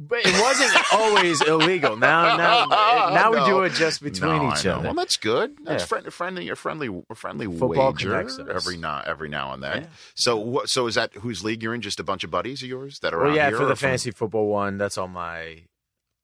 But 0.00 0.20
it 0.24 0.40
wasn't 0.40 0.92
always 0.92 1.40
illegal. 1.42 1.96
Now, 1.96 2.36
now, 2.36 2.66
now 3.12 3.30
we 3.32 3.44
do 3.50 3.62
it 3.62 3.72
just 3.72 4.00
between 4.00 4.30
No, 4.44 4.52
each 4.52 4.64
other. 4.64 4.84
Well, 4.84 4.94
that's 4.94 5.16
good. 5.16 5.56
That's 5.64 5.82
Yeah. 5.82 5.86
friend, 5.86 6.12
friendly, 6.14 6.48
a 6.50 6.54
friendly, 6.54 7.02
friendly 7.16 7.46
Football 7.46 7.92
wager 7.92 8.10
connects 8.10 8.38
us. 8.38 8.46
every 8.48 8.76
now, 8.76 9.02
every 9.04 9.28
now 9.28 9.52
and 9.52 9.60
then. 9.62 9.82
Yeah. 9.82 9.88
So, 10.14 10.36
what? 10.36 10.68
So, 10.70 10.86
is 10.86 10.94
that 10.94 11.12
whose 11.14 11.42
league 11.42 11.64
you're 11.64 11.74
in? 11.74 11.80
Just 11.80 11.98
a 11.98 12.04
bunch 12.04 12.22
of 12.22 12.30
buddies 12.30 12.62
of 12.62 12.68
yours 12.68 13.00
that 13.00 13.12
are 13.12 13.18
well, 13.18 13.30
out 13.30 13.34
yeah, 13.36 13.48
here 13.48 13.56
for 13.56 13.64
or 13.64 13.66
the 13.66 13.74
from- 13.74 13.88
fantasy 13.88 14.12
football 14.12 14.46
one, 14.46 14.78
that's 14.78 14.96
all 14.96 15.08
my 15.08 15.62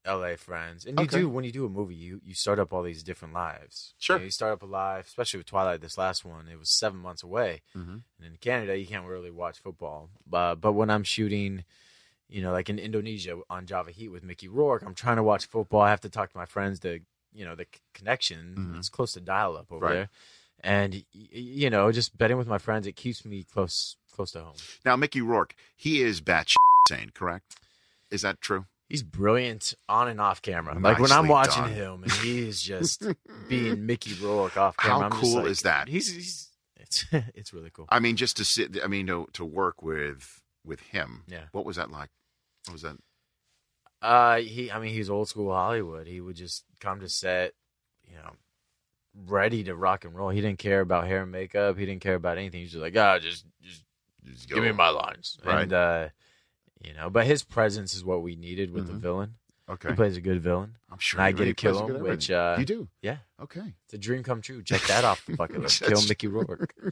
LA 0.06 0.36
friends. 0.36 0.84
And 0.86 0.98
you 1.00 1.06
Okay. 1.06 1.18
do 1.20 1.28
when 1.28 1.42
you 1.44 1.50
do 1.50 1.66
a 1.66 1.68
movie, 1.68 1.96
you 1.96 2.20
you 2.22 2.34
start 2.34 2.60
up 2.60 2.72
all 2.72 2.82
these 2.84 3.02
different 3.02 3.34
lives. 3.34 3.94
Sure. 3.98 4.16
You, 4.16 4.20
know, 4.20 4.24
you 4.26 4.30
start 4.30 4.52
up 4.52 4.62
a 4.62 4.66
live, 4.66 5.06
especially 5.06 5.38
with 5.38 5.46
Twilight. 5.46 5.80
This 5.80 5.98
last 5.98 6.24
one, 6.24 6.46
it 6.46 6.58
was 6.60 6.70
seven 6.70 7.00
months 7.00 7.24
away, 7.24 7.62
Mhm. 7.76 8.02
and 8.18 8.26
in 8.26 8.36
Canada, 8.40 8.78
you 8.78 8.86
can't 8.86 9.06
really 9.06 9.30
watch 9.32 9.58
football. 9.58 10.10
But 10.26 10.56
but 10.56 10.74
when 10.74 10.90
I'm 10.90 11.02
shooting. 11.02 11.64
You 12.28 12.42
know, 12.42 12.52
like 12.52 12.68
in 12.70 12.78
Indonesia 12.78 13.38
on 13.50 13.66
Java 13.66 13.90
Heat 13.90 14.08
with 14.08 14.24
Mickey 14.24 14.48
Rourke, 14.48 14.82
I'm 14.84 14.94
trying 14.94 15.16
to 15.16 15.22
watch 15.22 15.46
football. 15.46 15.80
I 15.82 15.90
have 15.90 16.00
to 16.02 16.08
talk 16.08 16.30
to 16.32 16.36
my 16.38 16.46
friends 16.46 16.80
to, 16.80 17.00
you 17.32 17.44
know, 17.44 17.54
the 17.54 17.66
connection. 17.92 18.54
Mhm. 18.58 18.78
It's 18.78 18.88
close 18.88 19.12
to 19.12 19.20
dial 19.20 19.56
up 19.56 19.70
over 19.70 19.84
Right. 19.86 19.92
there, 19.94 20.08
and 20.60 21.04
you 21.12 21.68
know, 21.70 21.92
just 21.92 22.16
betting 22.16 22.38
with 22.38 22.46
my 22.48 22.58
friends, 22.58 22.86
it 22.86 22.96
keeps 22.96 23.24
me 23.24 23.44
close 23.44 23.96
close 24.10 24.32
to 24.32 24.40
home. 24.40 24.54
Now, 24.84 24.96
Mickey 24.96 25.20
Rourke, 25.20 25.54
he 25.76 26.00
is 26.00 26.20
batshit 26.20 26.54
insane, 26.88 27.10
correct? 27.14 27.56
Is 28.10 28.22
that 28.22 28.40
true? 28.40 28.66
He's 28.88 29.02
brilliant 29.02 29.74
on 29.88 30.08
and 30.08 30.20
off 30.20 30.40
camera. 30.40 30.78
Like 30.78 30.98
when 30.98 31.10
I'm 31.10 31.26
watching 31.26 31.64
done. 31.64 31.72
him 31.72 32.02
and 32.04 32.12
he's 32.12 32.60
just 32.62 33.02
being 33.48 33.84
Mickey 33.86 34.14
Rourke 34.14 34.56
off 34.56 34.76
How 34.78 35.00
camera. 35.00 35.04
I'm 35.16 35.20
cool 35.20 35.36
like- 35.36 35.46
is 35.46 35.62
that? 35.62 35.88
He's, 35.88 36.14
he's 36.14 36.50
it's 36.76 37.04
it's 37.34 37.52
really 37.52 37.70
cool. 37.70 37.86
I 37.88 37.98
mean, 37.98 38.16
just 38.16 38.36
to 38.38 38.44
sit. 38.44 38.78
I 38.82 38.86
mean, 38.86 39.06
to 39.08 39.26
to 39.32 39.44
work 39.44 39.82
with 39.82 40.40
with 40.64 40.80
him. 40.80 41.24
Yeah. 41.26 41.44
What 41.52 41.64
was 41.66 41.76
that 41.76 41.90
like? 41.90 42.10
What 42.66 42.72
was 42.74 42.82
that? 42.82 42.96
Uh, 44.02 44.36
he 44.38 44.70
I 44.70 44.78
mean 44.78 44.92
he's 44.92 45.08
old 45.10 45.28
school 45.28 45.52
Hollywood. 45.52 46.06
He 46.06 46.20
would 46.20 46.36
just 46.36 46.64
come 46.80 47.00
to 47.00 47.08
set, 47.08 47.52
you 48.06 48.16
know, 48.16 48.32
ready 49.26 49.64
to 49.64 49.74
rock 49.74 50.04
and 50.04 50.14
roll. 50.14 50.28
He 50.30 50.40
didn't 50.40 50.58
care 50.58 50.80
about 50.80 51.06
hair 51.06 51.22
and 51.22 51.32
makeup. 51.32 51.78
He 51.78 51.86
didn't 51.86 52.02
care 52.02 52.14
about 52.16 52.36
anything. 52.38 52.60
He's 52.60 52.72
just 52.72 52.82
like, 52.82 52.96
ah, 52.96 53.18
just 53.18 53.46
just 53.62 53.84
Just 54.24 54.48
give 54.48 54.62
me 54.62 54.72
my 54.72 54.88
lines. 54.90 55.38
Right. 55.44 55.62
And 55.62 55.72
uh, 55.72 56.08
You 56.82 56.92
know, 56.92 57.08
but 57.08 57.26
his 57.26 57.44
presence 57.44 57.94
is 57.94 58.04
what 58.04 58.22
we 58.22 58.36
needed 58.36 58.70
with 58.70 58.86
the 58.88 58.92
Mhm. 58.94 59.00
villain. 59.00 59.34
Okay. 59.68 59.88
he 59.90 59.94
plays 59.94 60.16
a 60.16 60.20
good 60.20 60.42
villain. 60.42 60.76
I'm 60.90 60.98
sure 60.98 61.20
And 61.20 61.26
I 61.26 61.32
get 61.32 61.46
to 61.46 61.54
kill 61.54 61.86
him, 61.86 62.02
which 62.02 62.30
uh, 62.30 62.56
You 62.58 62.64
do? 62.66 62.88
Yeah. 63.00 63.18
Okay. 63.42 63.74
It's 63.86 63.94
a 63.94 63.98
dream 63.98 64.22
come 64.22 64.42
true. 64.42 64.62
Check 64.62 64.82
that 64.82 65.04
off 65.04 65.24
the 65.24 65.36
bucket 65.36 65.60
list. 65.62 65.82
Kill 65.86 66.02
Mickey 66.06 66.28
Rourke. 66.28 66.74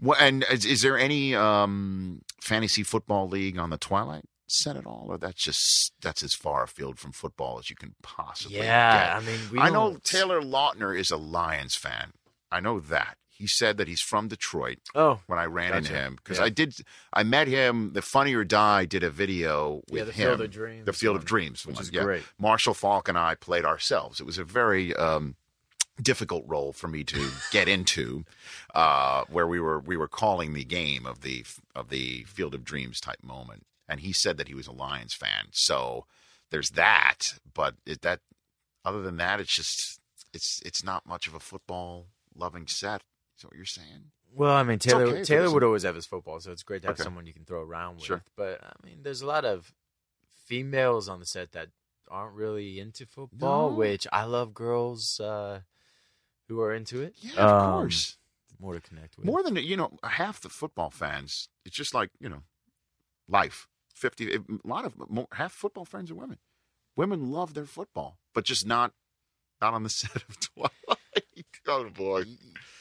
Well, 0.00 0.18
and 0.20 0.44
is, 0.50 0.64
is 0.64 0.82
there 0.82 0.98
any 0.98 1.34
um, 1.34 2.22
fantasy 2.40 2.82
football 2.82 3.28
league 3.28 3.56
on 3.56 3.70
the 3.70 3.78
Twilight 3.78 4.24
set 4.48 4.76
at 4.76 4.84
all, 4.84 5.06
or 5.08 5.16
that's 5.18 5.40
just 5.42 5.92
that's 6.02 6.22
as 6.24 6.34
far 6.34 6.64
afield 6.64 6.98
from 6.98 7.12
football 7.12 7.58
as 7.60 7.70
you 7.70 7.76
can 7.76 7.94
possibly 8.02 8.56
Yeah, 8.58 9.20
get? 9.20 9.22
I 9.22 9.26
mean, 9.26 9.40
we 9.52 9.58
I 9.60 9.70
know 9.70 9.98
Taylor 10.02 10.40
Lautner 10.42 10.98
is 10.98 11.10
a 11.12 11.16
Lions 11.16 11.76
fan. 11.76 12.12
I 12.50 12.58
know 12.60 12.80
that. 12.80 13.16
He 13.44 13.48
said 13.48 13.76
that 13.76 13.88
he's 13.88 14.00
from 14.00 14.28
Detroit. 14.28 14.78
Oh, 14.94 15.20
when 15.26 15.38
I 15.38 15.44
ran 15.44 15.74
into 15.76 15.92
him 15.92 16.14
because 16.16 16.38
Yeah. 16.38 16.44
I 16.44 16.48
did, 16.48 16.74
I 17.12 17.24
met 17.24 17.46
him. 17.46 17.92
The 17.92 18.00
Funny 18.00 18.32
or 18.34 18.42
Die 18.42 18.86
did 18.86 19.02
a 19.02 19.10
video 19.10 19.82
with 19.90 19.98
Yeah, 19.98 20.04
the 20.04 20.12
him. 20.12 20.28
Field 20.28 20.40
of 20.40 20.50
Dreams 20.50 20.86
The 20.86 20.92
Field 20.94 21.16
of 21.16 21.24
Dreams, 21.26 21.66
which 21.66 21.74
one, 21.76 21.82
is 21.82 21.90
yeah. 21.92 22.04
great. 22.04 22.22
Marshall 22.38 22.72
Faulk 22.72 23.06
and 23.06 23.18
I 23.18 23.34
played 23.34 23.66
ourselves. 23.66 24.18
It 24.18 24.24
was 24.24 24.38
a 24.38 24.44
very 24.44 24.94
um, 24.96 25.36
difficult 26.00 26.44
role 26.46 26.72
for 26.72 26.88
me 26.88 27.04
to 27.04 27.28
get 27.50 27.68
into, 27.68 28.24
uh, 28.74 29.24
where 29.28 29.46
we 29.46 29.60
were 29.60 29.78
we 29.80 29.98
were 29.98 30.08
calling 30.08 30.54
the 30.54 30.64
game 30.64 31.04
of 31.04 31.20
the 31.20 31.44
of 31.74 31.90
the 31.90 32.22
Field 32.24 32.54
of 32.54 32.64
Dreams 32.64 32.98
type 32.98 33.22
moment. 33.22 33.66
And 33.90 34.00
he 34.00 34.14
said 34.14 34.38
that 34.38 34.48
he 34.48 34.54
was 34.54 34.66
a 34.66 34.72
Lions 34.72 35.12
fan. 35.12 35.48
So 35.50 36.06
there's 36.50 36.70
that, 36.70 37.34
but 37.52 37.74
it, 37.84 38.00
that 38.00 38.20
other 38.86 39.02
than 39.02 39.18
that, 39.18 39.38
it's 39.38 39.54
just 39.54 40.00
it's 40.32 40.62
it's 40.64 40.82
not 40.82 41.06
much 41.06 41.26
of 41.26 41.34
a 41.34 41.40
football 41.40 42.06
loving 42.34 42.66
set. 42.66 43.02
Is 43.36 43.42
that 43.42 43.48
what 43.48 43.56
you're 43.56 43.64
saying? 43.66 44.10
Well, 44.32 44.54
I 44.54 44.62
mean, 44.64 44.78
Taylor 44.80 45.04
okay 45.06 45.22
Taylor 45.24 45.50
would 45.52 45.62
always 45.62 45.84
have 45.84 45.94
his 45.94 46.06
football, 46.06 46.40
so 46.40 46.50
it's 46.50 46.62
great 46.64 46.82
to 46.82 46.88
have 46.88 46.94
Okay. 46.96 47.04
someone 47.04 47.26
you 47.26 47.32
can 47.32 47.44
throw 47.44 47.62
around 47.62 47.96
with. 47.96 48.04
Sure. 48.04 48.22
But 48.36 48.60
I 48.64 48.72
mean, 48.86 48.98
there's 49.02 49.22
a 49.22 49.26
lot 49.26 49.44
of 49.44 49.72
females 50.46 51.08
on 51.08 51.20
the 51.20 51.26
set 51.26 51.52
that 51.52 51.68
aren't 52.08 52.34
really 52.34 52.78
into 52.80 53.06
football, 53.06 53.70
No. 53.70 53.76
which 53.76 54.06
I 54.12 54.24
love 54.24 54.52
girls 54.54 55.20
uh, 55.20 55.60
who 56.48 56.60
are 56.60 56.74
into 56.74 57.00
it. 57.02 57.14
Yeah, 57.20 57.32
of 57.40 57.62
Um, 57.62 57.72
course. 57.72 58.16
More 58.60 58.74
to 58.74 58.80
connect 58.80 59.16
with. 59.16 59.26
More 59.26 59.42
than 59.42 59.56
you 59.56 59.76
know, 59.76 59.98
half 60.04 60.40
the 60.40 60.48
football 60.48 60.90
fans. 60.90 61.48
It's 61.64 61.74
just 61.76 61.94
like 61.94 62.10
you 62.20 62.28
know, 62.28 62.42
life. 63.28 63.68
Fifty. 63.94 64.34
A 64.34 64.40
lot 64.64 64.84
of 64.84 64.94
more, 65.10 65.28
half 65.32 65.52
football 65.52 65.84
fans 65.84 66.10
are 66.10 66.14
women. 66.16 66.38
Women 66.96 67.30
love 67.30 67.54
their 67.54 67.66
football, 67.66 68.18
but 68.32 68.44
just 68.44 68.66
not 68.66 68.92
not 69.60 69.74
on 69.74 69.82
the 69.82 69.88
set 70.00 70.16
of 70.16 70.38
Twilight. 70.40 71.46
oh 71.68 71.90
boy. 71.90 72.24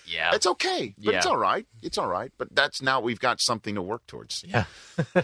Yeah, 0.05 0.31
it's 0.33 0.45
okay, 0.47 0.93
but 1.03 1.15
it's 1.15 1.25
all 1.25 1.37
right. 1.37 1.65
It's 1.81 1.97
all 1.97 2.07
right. 2.07 2.31
But 2.37 2.53
that's 2.55 2.81
now 2.81 2.99
we've 3.01 3.19
got 3.19 3.39
something 3.41 3.75
to 3.75 3.81
work 3.81 4.05
towards. 4.07 4.43
Yeah. 4.47 4.65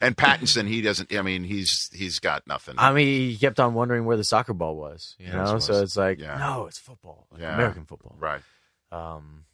and 0.00 0.16
Pattinson, 0.16 0.66
he 0.68 0.82
doesn't. 0.82 1.12
I 1.14 1.22
mean, 1.22 1.44
he's 1.44 1.88
he's 1.92 2.18
got 2.18 2.46
nothing. 2.46 2.74
I 2.78 2.92
mean, 2.92 3.06
he 3.30 3.36
kept 3.36 3.60
on 3.60 3.74
wondering 3.74 4.04
where 4.04 4.16
the 4.16 4.24
soccer 4.24 4.52
ball 4.54 4.76
was. 4.76 5.14
You 5.18 5.26
Yes, 5.26 5.34
know, 5.34 5.58
so 5.58 5.82
it's 5.82 5.96
like, 5.96 6.18
Yeah. 6.18 6.38
no, 6.38 6.66
it's 6.66 6.78
football, 6.78 7.26
like 7.30 7.40
Yeah. 7.40 7.54
American 7.54 7.84
football. 7.86 8.16
Right. 8.18 8.42
Um, 8.90 9.44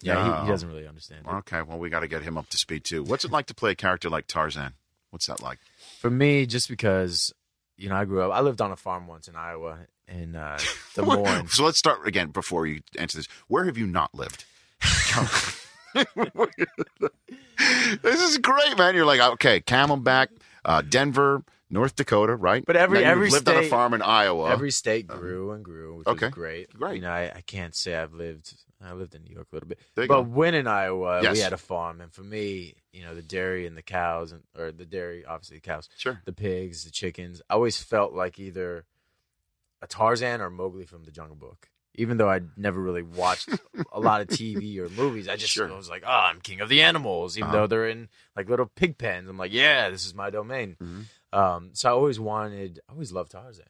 yeah, 0.00 0.40
he, 0.40 0.44
he 0.46 0.50
doesn't 0.50 0.68
really 0.68 0.86
understand 0.86 1.26
it. 1.26 1.30
Okay, 1.30 1.62
well, 1.62 1.78
we 1.78 1.90
got 1.90 2.00
to 2.00 2.08
get 2.08 2.22
him 2.22 2.38
up 2.38 2.48
to 2.50 2.56
speed 2.56 2.84
too. 2.84 3.02
What's 3.02 3.24
it 3.24 3.30
like 3.32 3.46
to 3.46 3.54
play 3.54 3.72
a 3.72 3.74
character 3.74 4.08
like 4.08 4.26
Tarzan? 4.26 4.74
What's 5.10 5.26
that 5.26 5.42
like? 5.42 5.58
For 6.00 6.10
me, 6.10 6.46
just 6.46 6.68
because 6.68 7.32
you 7.76 7.88
know, 7.88 7.96
I 7.96 8.04
grew 8.04 8.22
up. 8.22 8.32
I 8.32 8.40
lived 8.40 8.60
on 8.60 8.72
a 8.72 8.76
farm 8.76 9.06
once 9.06 9.28
in 9.28 9.36
Iowa, 9.36 9.78
in 10.08 10.36
uh, 10.36 10.58
Des 10.94 11.02
Moines. 11.02 11.48
So 11.52 11.64
let's 11.64 11.78
start 11.78 12.06
again 12.06 12.30
before 12.30 12.66
you 12.66 12.80
answer 12.98 13.18
this. 13.18 13.28
Where 13.46 13.64
have 13.64 13.78
you 13.78 13.86
not 13.86 14.14
lived? 14.14 14.44
this 18.02 18.20
is 18.22 18.38
great, 18.38 18.76
man. 18.78 18.94
You're 18.94 19.04
like, 19.06 19.20
okay, 19.20 19.60
Camelback, 19.60 20.28
uh, 20.64 20.82
Denver, 20.82 21.42
North 21.70 21.96
Dakota, 21.96 22.34
right? 22.36 22.64
But 22.64 22.76
every 22.76 23.02
Now 23.02 23.10
every 23.10 23.30
lived 23.30 23.46
state, 23.46 23.56
on 23.56 23.64
a 23.64 23.68
farm 23.68 23.94
in 23.94 24.02
Iowa. 24.02 24.50
Every 24.50 24.70
state 24.70 25.06
grew 25.06 25.52
and 25.52 25.64
grew, 25.64 25.96
which 25.96 26.06
okay. 26.06 26.26
was 26.26 26.34
great. 26.34 26.72
Great. 26.74 26.96
You 26.96 27.02
know, 27.02 27.10
I, 27.10 27.32
I 27.36 27.40
can't 27.46 27.74
say 27.74 27.94
I've 27.96 28.14
lived. 28.14 28.54
I 28.80 28.92
lived 28.92 29.14
in 29.14 29.24
New 29.24 29.34
York 29.34 29.48
a 29.52 29.56
little 29.56 29.68
bit, 29.68 29.78
but 29.96 30.06
go. 30.08 30.22
when 30.22 30.54
in 30.54 30.68
Iowa, 30.68 31.20
Yes. 31.20 31.34
we 31.34 31.40
had 31.40 31.52
a 31.52 31.56
farm, 31.58 32.00
and 32.00 32.12
for 32.12 32.22
me, 32.22 32.74
you 32.92 33.02
know, 33.02 33.12
the 33.12 33.22
dairy 33.22 33.66
and 33.66 33.76
the 33.76 33.82
cows, 33.82 34.30
and 34.30 34.42
or 34.56 34.70
the 34.70 34.86
dairy, 34.86 35.24
obviously 35.26 35.56
the 35.56 35.62
cows, 35.62 35.88
Sure. 35.96 36.22
the 36.24 36.32
pigs, 36.32 36.84
the 36.84 36.92
chickens. 36.92 37.42
I 37.50 37.54
always 37.54 37.82
felt 37.82 38.12
like 38.12 38.38
either 38.38 38.84
a 39.82 39.86
Tarzan 39.86 40.40
or 40.40 40.50
Mowgli 40.50 40.84
from 40.84 41.04
the 41.04 41.10
Jungle 41.10 41.36
Book. 41.36 41.68
Even 41.94 42.16
though 42.16 42.28
I'd 42.30 42.56
never 42.56 42.80
really 42.80 43.02
watched 43.02 43.48
a 43.92 43.98
lot 43.98 44.20
of 44.20 44.28
TV 44.28 44.78
or 44.80 44.88
movies, 44.88 45.26
I 45.28 45.34
just 45.36 45.52
Sure. 45.52 45.70
I 45.72 45.76
was 45.76 45.90
like, 45.90 46.04
oh, 46.06 46.10
I'm 46.30 46.40
king 46.40 46.60
of 46.60 46.68
the 46.68 46.82
animals. 46.82 47.36
Even 47.36 47.48
Uh-huh. 47.50 47.56
though 47.60 47.66
they're 47.66 47.88
in 47.88 48.08
like 48.36 48.48
little 48.48 48.66
pig 48.66 48.98
pens, 48.98 49.28
I'm 49.28 49.36
like, 49.38 49.52
yeah, 49.52 49.90
this 49.90 50.06
is 50.06 50.14
my 50.14 50.30
domain. 50.30 50.76
Mm-hmm. 50.82 51.38
Um, 51.38 51.70
so 51.72 51.88
I 51.88 51.92
always 51.92 52.20
wanted, 52.20 52.80
I 52.88 52.92
always 52.92 53.10
loved 53.12 53.32
Tarzan. 53.32 53.64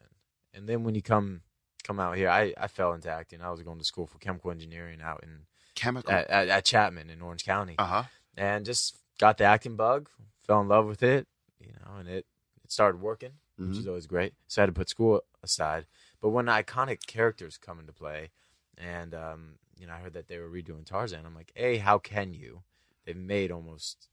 And 0.53 0.67
then 0.69 0.83
when 0.83 0.95
you 0.95 1.01
come 1.01 1.41
come 1.83 1.99
out 1.99 2.17
here, 2.17 2.29
I, 2.29 2.53
I 2.57 2.67
fell 2.67 2.93
into 2.93 3.09
acting. 3.09 3.41
I 3.41 3.49
was 3.49 3.63
going 3.63 3.79
to 3.79 3.85
school 3.85 4.05
for 4.05 4.19
chemical 4.19 4.51
engineering 4.51 4.99
out 5.01 5.21
in 5.23 5.45
Chemical. 5.75 6.11
at, 6.11 6.29
at, 6.29 6.49
at 6.49 6.65
Chapman 6.65 7.09
in 7.09 7.21
Orange 7.21 7.45
County, 7.45 7.75
Uh 7.79 7.85
huh. 7.85 8.03
and 8.37 8.65
just 8.65 8.95
got 9.19 9.37
the 9.37 9.45
acting 9.45 9.75
bug. 9.75 10.09
Fell 10.45 10.61
in 10.61 10.67
love 10.67 10.85
with 10.85 11.01
it, 11.03 11.27
you 11.59 11.71
know, 11.73 11.97
and 11.97 12.07
it 12.09 12.25
it 12.63 12.71
started 12.71 13.01
working, 13.01 13.31
which 13.59 13.69
Mhm. 13.69 13.79
is 13.79 13.87
always 13.87 14.07
great. 14.07 14.33
So 14.47 14.61
I 14.61 14.63
had 14.63 14.67
to 14.67 14.79
put 14.79 14.89
school 14.89 15.21
aside. 15.43 15.85
But 16.21 16.29
when 16.29 16.45
iconic 16.47 17.05
characters 17.07 17.57
come 17.57 17.79
into 17.79 17.93
play, 17.93 18.29
and 18.77 19.13
um, 19.13 19.59
you 19.77 19.85
know, 19.87 19.93
I 19.93 19.99
heard 19.99 20.13
that 20.13 20.27
they 20.27 20.39
were 20.39 20.49
redoing 20.49 20.85
Tarzan. 20.85 21.25
I'm 21.25 21.35
like, 21.35 21.51
hey, 21.55 21.77
how 21.77 21.97
can 21.99 22.33
you? 22.33 22.63
They've 23.05 23.15
made 23.15 23.51
almost 23.51 24.07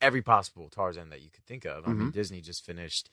every 0.00 0.22
possible 0.22 0.68
Tarzan 0.68 1.10
that 1.10 1.22
you 1.22 1.30
could 1.30 1.44
think 1.46 1.64
of. 1.64 1.86
I 1.86 1.92
mean, 1.92 2.08
Mhm. 2.08 2.12
Disney 2.12 2.40
just 2.40 2.64
finished 2.64 3.10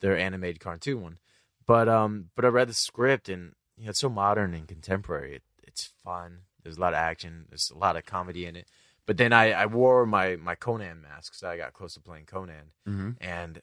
their 0.00 0.16
animated 0.16 0.60
cartoon 0.60 1.02
one, 1.02 1.18
but 1.66 1.88
um, 1.88 2.30
but 2.36 2.44
I 2.44 2.48
read 2.48 2.68
the 2.68 2.74
script 2.74 3.28
and 3.28 3.54
you 3.76 3.84
know, 3.84 3.90
it's 3.90 3.98
so 4.00 4.08
modern 4.08 4.54
and 4.54 4.66
contemporary. 4.68 5.36
It, 5.36 5.42
it's 5.62 5.84
fun. 5.84 6.42
There's 6.62 6.76
a 6.76 6.80
lot 6.80 6.92
of 6.92 6.98
action. 6.98 7.46
There's 7.48 7.70
a 7.70 7.78
lot 7.78 7.96
of 7.96 8.04
comedy 8.04 8.44
in 8.46 8.56
it. 8.56 8.68
But 9.06 9.16
then 9.16 9.32
I, 9.32 9.52
I 9.52 9.66
wore 9.66 10.04
my 10.06 10.36
my 10.36 10.54
Conan 10.54 11.02
mask 11.02 11.32
because 11.32 11.42
I 11.42 11.56
got 11.56 11.72
close 11.72 11.94
to 11.94 12.00
playing 12.00 12.26
Conan 12.26 12.72
Mhm. 12.86 13.16
and 13.20 13.62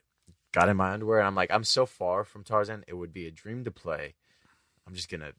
got 0.56 0.70
in 0.70 0.78
my 0.78 0.92
underwear. 0.92 1.20
And 1.20 1.28
I'm 1.28 1.36
like, 1.36 1.52
I'm 1.52 1.64
so 1.64 1.86
far 1.86 2.24
from 2.24 2.44
Tarzan. 2.44 2.84
It 2.88 2.96
would 2.96 3.14
be 3.14 3.28
a 3.28 3.32
dream 3.32 3.64
to 3.66 3.72
play. 3.72 4.16
I'm 4.88 4.94
just 4.96 5.10
gonna, 5.10 5.34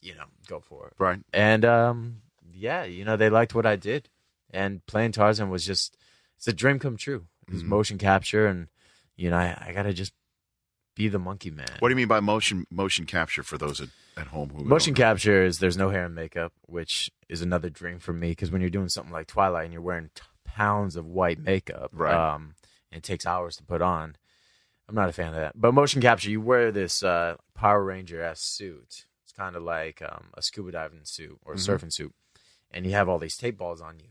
you 0.00 0.14
know, 0.14 0.24
go 0.46 0.60
for 0.60 0.86
it. 0.88 0.94
Right. 0.98 1.20
And 1.32 1.64
um, 1.64 2.22
yeah, 2.52 2.84
you 2.84 3.04
know, 3.04 3.16
they 3.16 3.30
liked 3.30 3.54
what 3.54 3.66
I 3.66 3.76
did, 3.76 4.08
and 4.50 4.84
playing 4.86 5.12
Tarzan 5.12 5.50
was 5.50 5.66
just 5.66 5.96
it's 6.36 6.46
a 6.48 6.52
dream 6.52 6.78
come 6.78 6.96
true. 6.96 7.26
It 7.48 7.52
was 7.54 7.62
Mhm. 7.62 7.66
motion 7.68 7.98
capture, 7.98 8.46
and 8.46 8.68
you 9.16 9.30
know, 9.30 9.36
I, 9.36 9.64
I 9.68 9.72
gotta 9.72 9.92
just 9.92 10.12
be 10.94 11.08
the 11.08 11.18
monkey 11.18 11.50
man. 11.50 11.66
What 11.80 11.88
do 11.88 11.92
you 11.92 11.96
mean 11.96 12.08
by 12.08 12.20
motion 12.20 12.66
motion 12.70 13.04
capture 13.06 13.42
for 13.42 13.58
those 13.58 13.80
at, 13.80 13.88
at 14.16 14.28
home 14.28 14.50
who 14.50 14.64
Motion 14.64 14.94
capture 14.94 15.42
is 15.44 15.58
there's 15.58 15.76
no 15.76 15.90
hair 15.90 16.04
and 16.04 16.14
makeup, 16.14 16.52
which 16.66 17.10
is 17.28 17.42
another 17.42 17.68
dream 17.70 17.98
for 17.98 18.12
me 18.12 18.28
because 18.30 18.50
when 18.52 18.60
you're 18.60 18.70
doing 18.70 18.88
something 18.88 19.12
like 19.12 19.26
Twilight 19.26 19.64
and 19.64 19.72
you're 19.72 19.82
wearing 19.82 20.10
t- 20.14 20.22
pounds 20.44 20.94
of 20.94 21.04
white 21.06 21.38
makeup, 21.40 21.90
Right. 21.92 22.14
um, 22.14 22.54
and 22.92 22.98
it 22.98 23.02
takes 23.02 23.26
hours 23.26 23.56
to 23.56 23.64
put 23.64 23.82
on. 23.82 24.16
I'm 24.88 24.94
not 24.94 25.08
a 25.08 25.12
fan 25.12 25.28
of 25.28 25.34
that. 25.34 25.52
But 25.58 25.72
motion 25.72 26.00
capture, 26.02 26.30
you 26.30 26.40
wear 26.40 26.70
this 26.70 27.02
uh, 27.02 27.36
Power 27.54 27.82
Ranger 27.82 28.22
s 28.22 28.40
suit. 28.40 29.06
It's 29.24 29.32
kind 29.36 29.56
of 29.56 29.62
like 29.62 30.02
um, 30.02 30.26
a 30.34 30.42
scuba 30.42 30.72
diving 30.72 31.00
suit 31.04 31.38
or 31.44 31.54
a 31.54 31.56
Mhm. 31.56 31.66
surfing 31.78 31.92
suit, 31.92 32.14
and 32.70 32.84
you 32.84 32.92
have 32.92 33.08
all 33.08 33.18
these 33.18 33.36
tape 33.36 33.56
balls 33.58 33.80
on 33.80 33.98
you, 33.98 34.10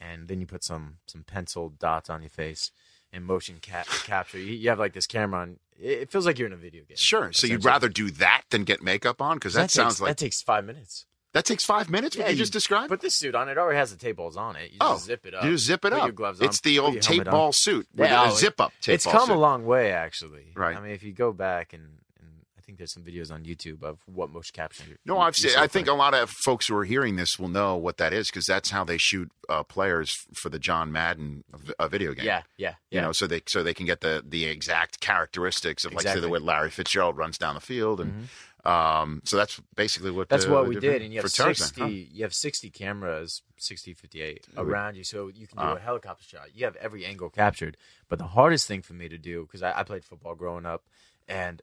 and 0.00 0.28
then 0.28 0.40
you 0.40 0.46
put 0.46 0.62
some 0.64 0.98
some 1.06 1.24
pencil 1.24 1.70
dots 1.70 2.08
on 2.10 2.22
your 2.22 2.30
face. 2.30 2.70
And 3.12 3.24
motion 3.24 3.58
cap- 3.60 3.86
capture, 3.86 4.38
you, 4.38 4.54
you 4.54 4.68
have 4.70 4.80
like 4.80 4.92
this 4.92 5.06
camera 5.06 5.42
on. 5.42 5.58
It, 5.78 6.10
feels 6.10 6.26
like 6.26 6.36
you're 6.36 6.48
in 6.48 6.52
a 6.52 6.56
video 6.56 6.82
game. 6.82 6.96
Sure. 6.96 7.32
So 7.32 7.46
you'd 7.46 7.64
rather 7.64 7.88
do 7.88 8.10
that 8.10 8.42
than 8.50 8.64
get 8.64 8.82
makeup 8.82 9.22
on 9.22 9.36
because 9.36 9.54
that, 9.54 9.62
takes- 9.62 9.74
sounds 9.74 10.00
like 10.00 10.08
that 10.10 10.18
takes 10.18 10.42
five 10.42 10.64
minutes. 10.64 11.06
That 11.34 11.44
takes 11.44 11.64
five 11.64 11.90
minutes. 11.90 12.16
What 12.16 12.30
you, 12.30 12.36
just 12.36 12.52
described. 12.52 12.88
Put 12.88 13.00
this 13.00 13.14
suit 13.14 13.34
on. 13.34 13.48
It 13.48 13.58
already 13.58 13.76
has 13.76 13.90
the 13.90 13.98
tape 13.98 14.16
balls 14.16 14.36
on 14.36 14.56
it. 14.56 14.70
You 14.72 14.78
Oh, 14.80 14.94
just 14.94 15.04
zip 15.06 15.26
it 15.26 15.34
up. 15.34 15.44
you 15.44 15.58
zip 15.58 15.84
it 15.84 15.90
Put 15.90 15.92
up. 16.00 16.04
Your 16.06 16.12
gloves 16.12 16.40
on. 16.40 16.46
It's 16.46 16.60
the 16.60 16.78
old 16.78 17.00
tape 17.02 17.24
ball 17.24 17.46
on. 17.48 17.52
suit 17.52 17.86
with 17.94 18.08
Yeah, 18.08 18.28
a 18.28 18.32
oh, 18.32 18.34
zip 18.34 18.60
up 18.60 18.72
tape 18.80 18.94
It's 18.94 19.04
come 19.04 19.26
suit. 19.26 19.34
a 19.34 19.38
long 19.38 19.66
way, 19.66 19.92
actually. 19.92 20.46
Right. 20.54 20.76
I 20.76 20.80
mean, 20.80 20.92
if 20.92 21.02
you 21.02 21.12
go 21.12 21.32
back 21.32 21.72
and, 21.72 21.82
and 22.20 22.30
I 22.56 22.60
think 22.62 22.78
there's 22.78 22.92
some 22.92 23.02
videos 23.02 23.32
on 23.32 23.42
YouTube 23.44 23.82
of 23.82 23.98
what 24.06 24.30
motion 24.30 24.52
capture. 24.54 24.84
No, 25.04 25.18
I've 25.18 25.36
seen. 25.36 25.52
I 25.58 25.66
think 25.66 25.88
a 25.88 25.92
lot 25.92 26.14
of 26.14 26.30
folks 26.30 26.68
who 26.68 26.76
are 26.76 26.84
hearing 26.84 27.16
this 27.16 27.38
will 27.38 27.48
know 27.48 27.76
what 27.76 27.96
that 27.98 28.12
is 28.12 28.28
because 28.30 28.46
that's 28.46 28.70
how 28.70 28.84
they 28.84 28.96
shoot 28.96 29.30
uh, 29.48 29.62
players 29.64 30.24
for 30.34 30.48
the 30.50 30.58
John 30.58 30.90
Madden 30.92 31.42
uh, 31.78 31.88
video 31.88 32.14
game. 32.14 32.24
Yeah, 32.26 32.42
yeah, 32.56 32.74
You 32.90 33.00
know, 33.00 33.12
so 33.12 33.26
they 33.26 33.42
so 33.46 33.62
they 33.62 33.74
can 33.74 33.86
get 33.86 34.00
the 34.02 34.22
the 34.26 34.44
exact 34.44 35.00
characteristics 35.00 35.84
of 35.84 35.92
like 35.94 36.04
say 36.06 36.20
the 36.20 36.28
way 36.28 36.38
Larry 36.38 36.70
Fitzgerald 36.70 37.16
runs 37.18 37.38
down 37.38 37.54
the 37.54 37.60
field, 37.60 38.00
and 38.00 38.28
um, 38.64 39.20
so 39.24 39.36
that's 39.36 39.60
basically 39.76 40.10
what 40.10 40.28
That's 40.28 40.46
uh, 40.46 40.50
what 40.50 40.66
we 40.68 40.76
did, 40.80 41.02
and 41.02 41.12
you 41.12 41.20
have 41.20 41.30
sixty. 41.30 41.80
huh? 41.80 41.86
You 41.88 42.22
have 42.24 42.34
sixty 42.34 42.70
cameras, 42.70 43.42
60, 43.58 43.94
58 43.94 44.46
Yeah, 44.54 44.62
we- 44.62 44.70
around 44.72 44.96
you, 44.96 45.04
so 45.04 45.28
you 45.28 45.46
can 45.46 45.58
do 45.58 45.64
Ah. 45.64 45.74
a 45.74 45.78
helicopter 45.78 46.24
shot. 46.24 46.48
You 46.54 46.64
have 46.64 46.76
every 46.76 47.04
angle 47.04 47.30
captured. 47.30 47.76
But 48.08 48.18
the 48.18 48.28
hardest 48.28 48.66
thing 48.66 48.82
for 48.82 48.94
me 48.94 49.08
to 49.08 49.18
do, 49.18 49.42
because 49.42 49.62
I, 49.62 49.80
I 49.80 49.82
played 49.82 50.04
football 50.04 50.34
growing 50.34 50.66
up, 50.66 50.84
and 51.28 51.60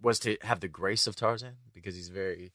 was 0.00 0.18
to 0.20 0.36
have 0.42 0.60
the 0.60 0.68
grace 0.68 1.06
of 1.06 1.14
Tarzan 1.16 1.56
because 1.72 1.94
he's 1.94 2.08
very 2.08 2.52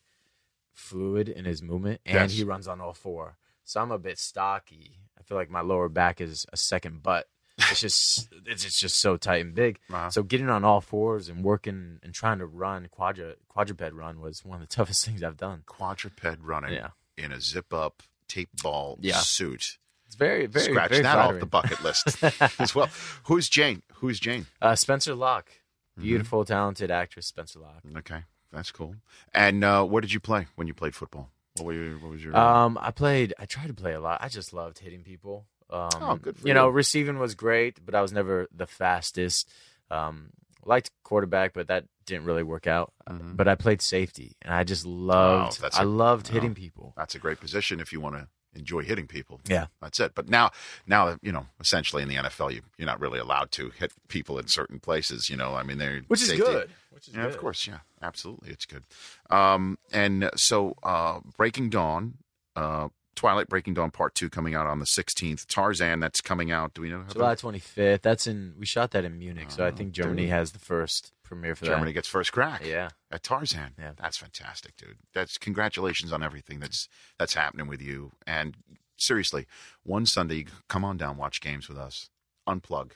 fluid 0.73 1.27
in 1.29 1.45
his 1.45 1.61
movement, 1.61 2.01
and 2.05 2.15
Yes. 2.15 2.33
he 2.33 2.43
runs 2.43 2.67
on 2.67 2.79
all 2.81 2.93
four. 2.93 3.37
So 3.63 3.81
I'm 3.81 3.91
a 3.91 3.97
bit 3.99 4.19
stocky. 4.19 4.99
I 5.19 5.23
feel 5.23 5.37
like 5.37 5.49
my 5.49 5.61
lower 5.61 5.89
back 5.89 6.21
is 6.21 6.45
a 6.53 6.57
second 6.57 7.01
butt 7.03 7.27
it's 7.57 7.81
just 7.81 8.29
it's, 8.45 8.65
it's 8.65 8.79
just 8.79 8.99
so 8.99 9.17
tight 9.17 9.41
and 9.45 9.53
big. 9.55 9.79
Uh-huh. 9.91 10.09
So 10.09 10.23
getting 10.23 10.49
on 10.49 10.63
all 10.63 10.81
fours 10.81 11.27
and 11.29 11.43
working 11.43 11.99
and 12.03 12.13
trying 12.13 12.39
to 12.39 12.45
run 12.45 12.87
quadra 12.91 13.35
quadruped 13.49 13.93
run 13.93 14.19
was 14.21 14.43
one 14.45 14.61
of 14.61 14.67
the 14.67 14.75
toughest 14.75 15.05
things 15.05 15.23
I've 15.23 15.37
done. 15.37 15.63
Quadruped 15.65 16.21
running 16.41 16.73
Yeah. 16.73 16.89
in 17.17 17.31
a 17.31 17.41
zip 17.41 17.73
up 17.73 18.03
tape 18.27 18.49
ball 18.61 18.97
Yeah. 19.01 19.17
suit. 19.17 19.77
It's 20.05 20.15
very 20.15 20.45
very 20.45 20.65
Scratch 20.71 20.89
very 20.91 21.03
that 21.03 21.13
flattering. 21.13 21.35
off 21.35 21.39
the 21.41 21.45
bucket 21.45 21.83
list 21.83 22.23
as 22.61 22.73
well. 22.75 22.89
Who's 23.23 23.49
Jane? 23.49 23.81
Who's 23.95 24.19
Jane? 24.19 24.45
Uh, 24.61 24.75
Spencer 24.75 25.15
Locke, 25.15 25.49
Mm-hmm. 25.97 26.03
beautiful, 26.09 26.45
talented 26.45 26.91
actress. 26.91 27.25
Spencer 27.25 27.57
Locke. 27.59 27.81
Okay, 27.97 28.21
that's 28.53 28.71
cool. 28.71 28.95
And 29.33 29.63
uh, 29.63 29.83
what 29.83 30.01
did 30.01 30.13
you 30.13 30.19
play 30.19 30.45
when 30.55 30.67
you 30.67 30.75
played 30.75 30.93
football? 30.93 31.31
What, 31.55 31.65
were 31.65 31.73
you, 31.73 31.97
what 31.99 32.11
was 32.11 32.23
your? 32.23 32.37
Um, 32.37 32.77
I 32.79 32.91
played. 32.91 33.33
I 33.39 33.45
tried 33.47 33.67
to 33.67 33.73
play 33.73 33.93
a 33.93 33.99
lot. 33.99 34.19
I 34.21 34.27
just 34.29 34.53
loved 34.53 34.77
hitting 34.77 35.01
people. 35.01 35.47
Um, 35.69 35.89
Oh, 36.01 36.15
good 36.15 36.37
for 36.37 36.47
you. 36.47 36.53
know, 36.53 36.67
receiving 36.69 37.19
was 37.19 37.35
great, 37.35 37.85
but 37.85 37.93
I 37.95 38.01
was 38.01 38.11
never 38.13 38.47
the 38.55 38.67
fastest. 38.67 39.49
Um, 39.91 40.29
liked 40.65 40.91
quarterback, 41.03 41.53
but 41.53 41.67
that 41.67 41.85
didn't 42.05 42.25
really 42.25 42.43
work 42.43 42.67
out. 42.67 42.93
But 43.09 43.47
I 43.47 43.55
played 43.55 43.81
safety, 43.81 44.35
and 44.41 44.53
I 44.53 44.63
just 44.63 44.85
loved. 44.85 45.59
Mm-hmm. 45.59 45.65
Oh, 45.65 45.79
I 45.79 45.83
a- 45.83 45.85
loved 45.85 46.27
hitting 46.29 46.53
people. 46.55 46.93
That's 46.97 47.15
a 47.15 47.19
great 47.19 47.39
position 47.39 47.79
if 47.79 47.91
you 47.93 48.01
want 48.01 48.15
to 48.15 48.27
enjoy 48.53 48.81
hitting 48.81 49.07
people. 49.07 49.39
Yeah. 49.47 49.67
that's 49.81 49.99
it. 49.99 50.13
But 50.15 50.29
now, 50.29 50.51
now 50.87 51.17
you 51.21 51.31
know, 51.31 51.45
essentially 51.59 52.01
in 52.01 52.09
the 52.09 52.15
NFL, 52.15 52.53
you 52.53 52.61
you're 52.77 52.85
not 52.87 52.99
really 52.99 53.19
allowed 53.19 53.51
to 53.51 53.69
hit 53.69 53.93
people 54.07 54.39
in 54.39 54.47
certain 54.47 54.79
places. 54.79 55.29
You 55.29 55.37
know, 55.37 55.53
I 55.53 55.63
mean, 55.63 55.77
they're 55.77 56.01
Which 56.07 56.21
is 56.21 56.27
safety- 56.29 56.43
good. 56.43 56.69
Which 56.91 57.07
is 57.07 57.13
yeah, 57.13 57.25
of 57.27 57.37
course, 57.37 57.67
yeah, 57.67 57.79
absolutely, 58.01 58.49
it's 58.49 58.65
good. 58.65 58.83
Um, 59.29 59.77
and 59.91 60.29
so, 60.35 60.73
uh, 60.83 61.19
Breaking 61.37 61.69
Dawn, 61.69 62.15
uh, 62.55 62.87
Twilight 63.17 63.49
Breaking 63.49 63.73
Dawn 63.73 63.91
Part 63.91 64.15
Two 64.15 64.29
coming 64.29 64.55
out 64.55 64.65
on 64.67 64.79
the 64.79 64.85
16th. 64.85 65.45
Tarzan, 65.47 65.99
that's 65.99 66.21
coming 66.21 66.51
out. 66.51 66.73
Do 66.73 66.81
we 66.83 66.89
know? 66.89 67.03
July 67.11 67.35
twenty 67.35 67.59
fifth. 67.59 68.01
That's 68.03 68.27
in. 68.27 68.53
We 68.57 68.65
shot 68.65 68.91
that 68.91 69.03
in 69.03 69.17
Munich, 69.19 69.51
so 69.51 69.65
I 69.65 69.71
think 69.71 69.89
oh, 69.89 69.91
Germany 69.91 70.21
Oh, 70.23 70.25
dude. 70.25 70.31
has 70.31 70.51
the 70.53 70.59
first 70.59 71.11
premiere 71.23 71.55
for 71.55 71.65
that. 71.65 71.71
Germany 71.71 71.89
that. 71.91 71.95
gets 71.95 72.07
first 72.07 72.31
crack. 72.31 72.61
Yeah. 72.65 72.89
at 73.11 73.23
Tarzan. 73.23 73.73
Yeah. 73.77 73.91
that's 73.97 74.15
fantastic, 74.17 74.77
dude. 74.77 74.97
That's 75.13 75.37
congratulations 75.37 76.13
on 76.13 76.23
everything 76.23 76.59
that's 76.61 76.87
that's 77.19 77.33
happening 77.33 77.67
with 77.67 77.81
you. 77.81 78.11
And 78.25 78.55
seriously, 78.95 79.45
one 79.83 80.05
Sunday, 80.05 80.45
come 80.69 80.85
on 80.85 80.95
down, 80.95 81.17
watch 81.17 81.41
games 81.41 81.67
with 81.67 81.77
us. 81.77 82.09
Unplug, 82.47 82.91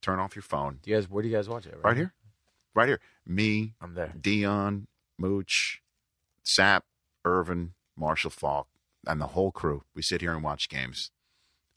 turn 0.00 0.18
off 0.18 0.34
your 0.34 0.42
phone. 0.42 0.78
Do 0.82 0.90
you 0.90 0.96
guys? 0.96 1.10
Where 1.10 1.22
do 1.22 1.28
you 1.28 1.34
guys 1.36 1.48
watch 1.48 1.66
it? 1.66 1.76
Right 1.84 1.96
here, 1.96 2.14
right 2.74 2.88
here. 2.88 3.00
Me, 3.26 3.74
I'm 3.80 3.94
there. 3.94 4.14
Deion, 4.18 4.86
Mooch, 5.18 5.82
Sapp, 6.44 6.82
Irvin, 7.24 7.74
Marshall 7.96 8.30
Faulk, 8.30 8.68
and 9.06 9.20
the 9.20 9.28
whole 9.28 9.50
crew. 9.52 9.84
We 9.94 10.02
sit 10.02 10.20
here 10.20 10.32
and 10.34 10.42
watch 10.42 10.68
games. 10.68 11.10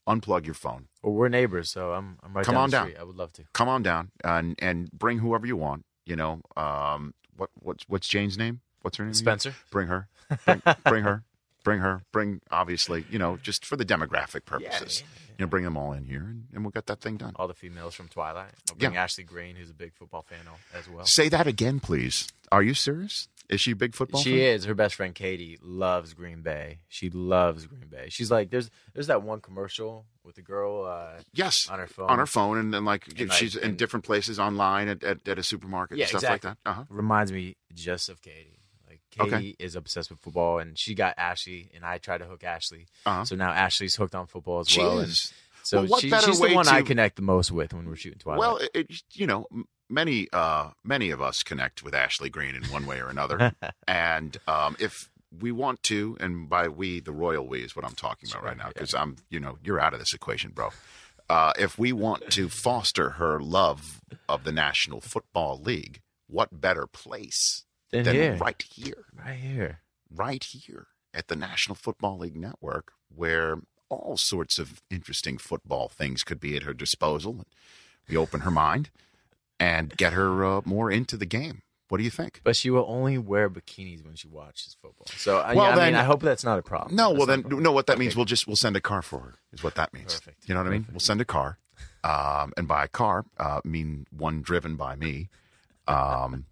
Unplug 0.07 0.45
your 0.45 0.53
phone. 0.53 0.87
Well, 1.01 1.13
we're 1.13 1.29
neighbors, 1.29 1.69
so 1.69 1.93
I'm. 1.93 2.17
I'm 2.23 2.33
right 2.33 2.45
Come 2.45 2.55
down 2.55 2.63
on 2.63 2.69
the 2.69 2.77
down. 2.77 2.85
street. 2.87 2.99
I 2.99 3.03
would 3.03 3.15
love 3.15 3.31
to. 3.33 3.43
Come 3.53 3.69
on 3.69 3.83
down 3.83 4.11
and 4.23 4.55
and 4.59 4.91
bring 4.91 5.19
whoever 5.19 5.45
you 5.47 5.55
want. 5.55 5.85
You 6.05 6.17
know, 6.17 6.41
um, 6.57 7.13
what 7.37 7.49
what's 7.55 7.85
what's 7.87 8.07
Jane's 8.07 8.37
name? 8.37 8.59
What's 8.81 8.97
her 8.97 9.05
name? 9.05 9.11
again? 9.11 9.15
Spencer. 9.15 9.55
Bring 9.71 9.87
her. 9.87 10.09
Bring, 10.45 10.61
bring 10.85 11.03
her. 11.03 11.23
Bring 11.64 11.80
her. 11.80 12.03
Bring 12.11 12.41
obviously, 12.52 13.06
you 13.10 13.18
know, 13.19 13.38
just 13.41 13.65
for 13.65 13.76
the 13.76 13.85
demographic 13.85 14.45
purposes. 14.45 15.03
You 15.40 15.45
know, 15.45 15.49
bring 15.49 15.64
them 15.64 15.76
all 15.77 15.94
in 15.94 16.06
here, 16.06 16.22
and, 16.22 16.44
and 16.53 16.64
we'll 16.64 16.69
get 16.72 16.85
that 16.88 17.02
thing 17.02 17.18
done. 17.18 17.34
All 17.38 17.48
the 17.48 17.56
females 17.56 17.95
from 17.95 18.07
Twilight. 18.07 18.52
I'll 18.69 18.76
bring 18.76 18.94
Yeah. 18.94 19.02
Ashley 19.03 19.23
Greene, 19.23 19.56
who's 19.56 19.69
a 19.72 19.73
big 19.73 19.94
football 19.95 20.22
fan, 20.22 20.40
al- 20.48 20.60
as 20.80 20.88
well. 20.88 21.06
Say 21.06 21.27
that 21.30 21.48
again, 21.48 21.80
please. 21.80 22.27
Are 22.52 22.61
you 22.61 22.76
serious? 22.76 23.30
Is 23.49 23.60
she 23.60 23.72
a 23.72 23.76
big 23.76 23.95
football? 23.95 24.22
She 24.22 24.31
fan? 24.38 24.40
is. 24.40 24.65
Her 24.65 24.76
best 24.76 24.94
friend 24.95 25.15
Katie 25.15 25.57
loves 25.61 26.14
Green 26.14 26.41
Bay. 26.44 26.80
She 26.88 27.10
loves 27.10 27.65
Green 27.65 27.88
Bay. 27.90 28.06
She's 28.10 28.30
like, 28.30 28.52
there's 28.52 28.69
there's 28.94 29.07
that 29.07 29.23
one 29.23 29.41
commercial 29.41 30.06
with 30.23 30.35
the 30.35 30.41
girl. 30.44 30.85
Uh, 30.85 31.22
Yes, 31.34 31.68
on 31.69 31.80
her 31.80 31.88
phone. 31.88 32.10
on 32.11 32.19
her 32.19 32.26
phone, 32.27 32.57
and 32.60 32.72
then 32.73 32.85
like 32.85 33.07
And, 33.19 33.30
like, 33.30 33.31
she's 33.38 33.56
in 33.56 33.69
and- 33.69 33.77
different 33.77 34.06
places 34.06 34.40
online 34.40 34.88
at, 34.88 35.03
at, 35.03 35.27
at 35.27 35.40
a 35.40 35.44
supermarket 35.44 35.98
Yeah, 35.98 36.03
and 36.03 36.10
stuff 36.10 36.23
exactly. 36.23 36.49
like 36.52 36.57
that. 36.64 36.69
Uh 36.69 36.73
huh. 36.73 36.84
Reminds 36.90 37.31
me 37.31 37.56
just 37.73 38.07
of 38.10 38.22
Katie. 38.22 38.60
Katie 39.14 39.35
Okay. 39.35 39.56
is 39.60 39.76
obsessed 39.76 40.10
with 40.10 40.19
football, 40.19 40.60
and 40.60 40.77
she 40.77 40.95
got 40.95 41.14
Ashley, 41.18 41.69
and 41.76 41.85
I 41.85 41.98
tried 41.98 42.19
to 42.19 42.26
hook 42.26 42.44
Ashley. 42.44 42.88
Uh-huh. 43.06 43.26
So 43.26 43.35
now 43.35 43.52
Ashley's 43.52 43.95
hooked 43.95 44.15
on 44.15 44.27
football 44.27 44.60
as 44.61 44.69
She 44.69 44.80
well. 44.81 44.99
is. 44.99 45.31
And 45.60 45.65
so 45.68 45.77
Well, 45.81 45.88
what 45.88 46.02
she- 46.02 46.10
better 46.10 46.27
she's 46.27 46.40
the 46.40 46.53
one 46.53 46.68
I 46.68 46.81
connect 46.81 47.15
the 47.15 47.22
most 47.22 47.52
with 47.52 47.73
when 47.73 47.88
we're 47.88 47.95
shooting 47.95 48.19
Twilight. 48.19 48.40
Well, 48.40 48.60
it, 48.73 48.91
you 49.11 49.27
know, 49.27 49.48
many 49.90 50.27
uh, 50.34 50.72
many 50.84 51.11
of 51.11 51.22
us 51.22 51.44
connect 51.44 51.84
with 51.84 51.94
Ashley 51.94 52.30
Greene 52.30 52.56
in 52.56 52.64
one 52.65 52.85
way 52.85 52.99
or 52.99 53.07
another, 53.10 53.53
and 53.88 54.38
um, 54.48 54.76
if 54.80 55.10
we 55.41 55.52
want 55.52 55.81
to, 55.84 56.15
and 56.19 56.48
by 56.49 56.68
we, 56.68 56.99
the 56.99 57.11
royal 57.11 57.48
we 57.48 57.61
is 57.64 57.76
what 57.76 57.84
I'm 57.85 57.95
talking 57.95 58.30
about 58.31 58.44
right 58.44 58.57
now, 58.57 58.68
because 58.68 58.94
I'm, 58.94 59.15
you 59.30 59.40
know, 59.40 59.57
you're 59.64 59.80
out 59.80 59.94
of 59.94 59.99
this 59.99 60.14
equation, 60.14 60.52
bro. 60.52 60.69
Uh, 61.30 61.53
if 61.57 61.80
we 61.80 61.91
want 61.94 62.30
to 62.31 62.49
foster 62.49 63.11
her 63.11 63.40
love 63.40 64.02
of 64.30 64.44
the 64.44 64.52
National 64.52 65.02
Football 65.02 65.60
League, 65.60 66.02
what 66.27 66.61
better 66.61 66.85
place 66.85 67.64
Than 67.93 68.03
than 68.05 68.15
here. 68.15 68.35
right 68.37 68.61
here, 68.69 69.05
right 69.25 69.39
here. 69.39 69.79
right 70.13 70.43
here 70.43 70.87
at 71.13 71.27
the 71.27 71.35
National 71.35 71.75
Football 71.75 72.17
League 72.17 72.35
Network, 72.35 72.93
where 73.15 73.59
all 73.89 74.17
sorts 74.17 74.57
of 74.57 74.81
interesting 74.89 75.37
football 75.37 75.87
things 75.87 76.23
could 76.23 76.39
be 76.39 76.55
at 76.57 76.63
her 76.63 76.73
disposal. 76.73 77.45
We 78.09 78.17
open 78.17 78.41
her 78.41 78.51
mind 78.51 78.89
and 79.59 79.95
get 79.95 80.13
her 80.13 80.43
uh, 80.43 80.61
more 80.65 80.91
into 80.91 81.15
the 81.17 81.27
game. 81.27 81.61
What 81.89 81.99
do 81.99 82.03
you 82.03 82.09
think? 82.09 82.41
But 82.43 82.55
she 82.55 82.71
will 82.71 82.85
only 82.87 83.19
wear 83.19 83.47
bikinis 83.49 84.03
when 84.03 84.15
she 84.15 84.27
watches 84.27 84.75
football. 84.81 85.05
So 85.15 85.37
I, 85.37 85.53
Well, 85.53 85.65
I 85.65 85.69
mean, 85.69 85.75
then- 85.77 85.95
I 85.95 86.03
hope 86.03 86.21
that's 86.21 86.43
not 86.43 86.57
a 86.57 86.63
problem. 86.63 86.95
No, 86.95 87.09
That's 87.09 87.17
well 87.19 87.27
then, 87.27 87.43
no. 87.61 87.71
What 87.71 87.85
that 87.87 87.99
means, 87.99 88.15
we'll 88.15 88.25
just 88.25 88.47
we'll 88.47 88.55
send 88.55 88.75
a 88.75 88.81
car 88.81 89.03
for 89.03 89.19
her. 89.19 89.35
Is 89.51 89.63
what 89.63 89.75
that 89.75 89.93
means. 89.93 90.15
Perfect. 90.15 90.49
You 90.49 90.55
know 90.55 90.61
what 90.61 90.67
I 90.67 90.71
mean? 90.71 90.87
We'll 90.91 90.99
send 90.99 91.21
a 91.21 91.25
car, 91.25 91.59
um, 92.03 92.51
and 92.57 92.67
by 92.67 92.85
a 92.85 92.87
car, 92.87 93.25
uh, 93.37 93.61
mean 93.63 94.07
one 94.09 94.41
driven 94.41 94.75
by 94.75 94.95
me, 94.95 95.29
um, 95.87 96.45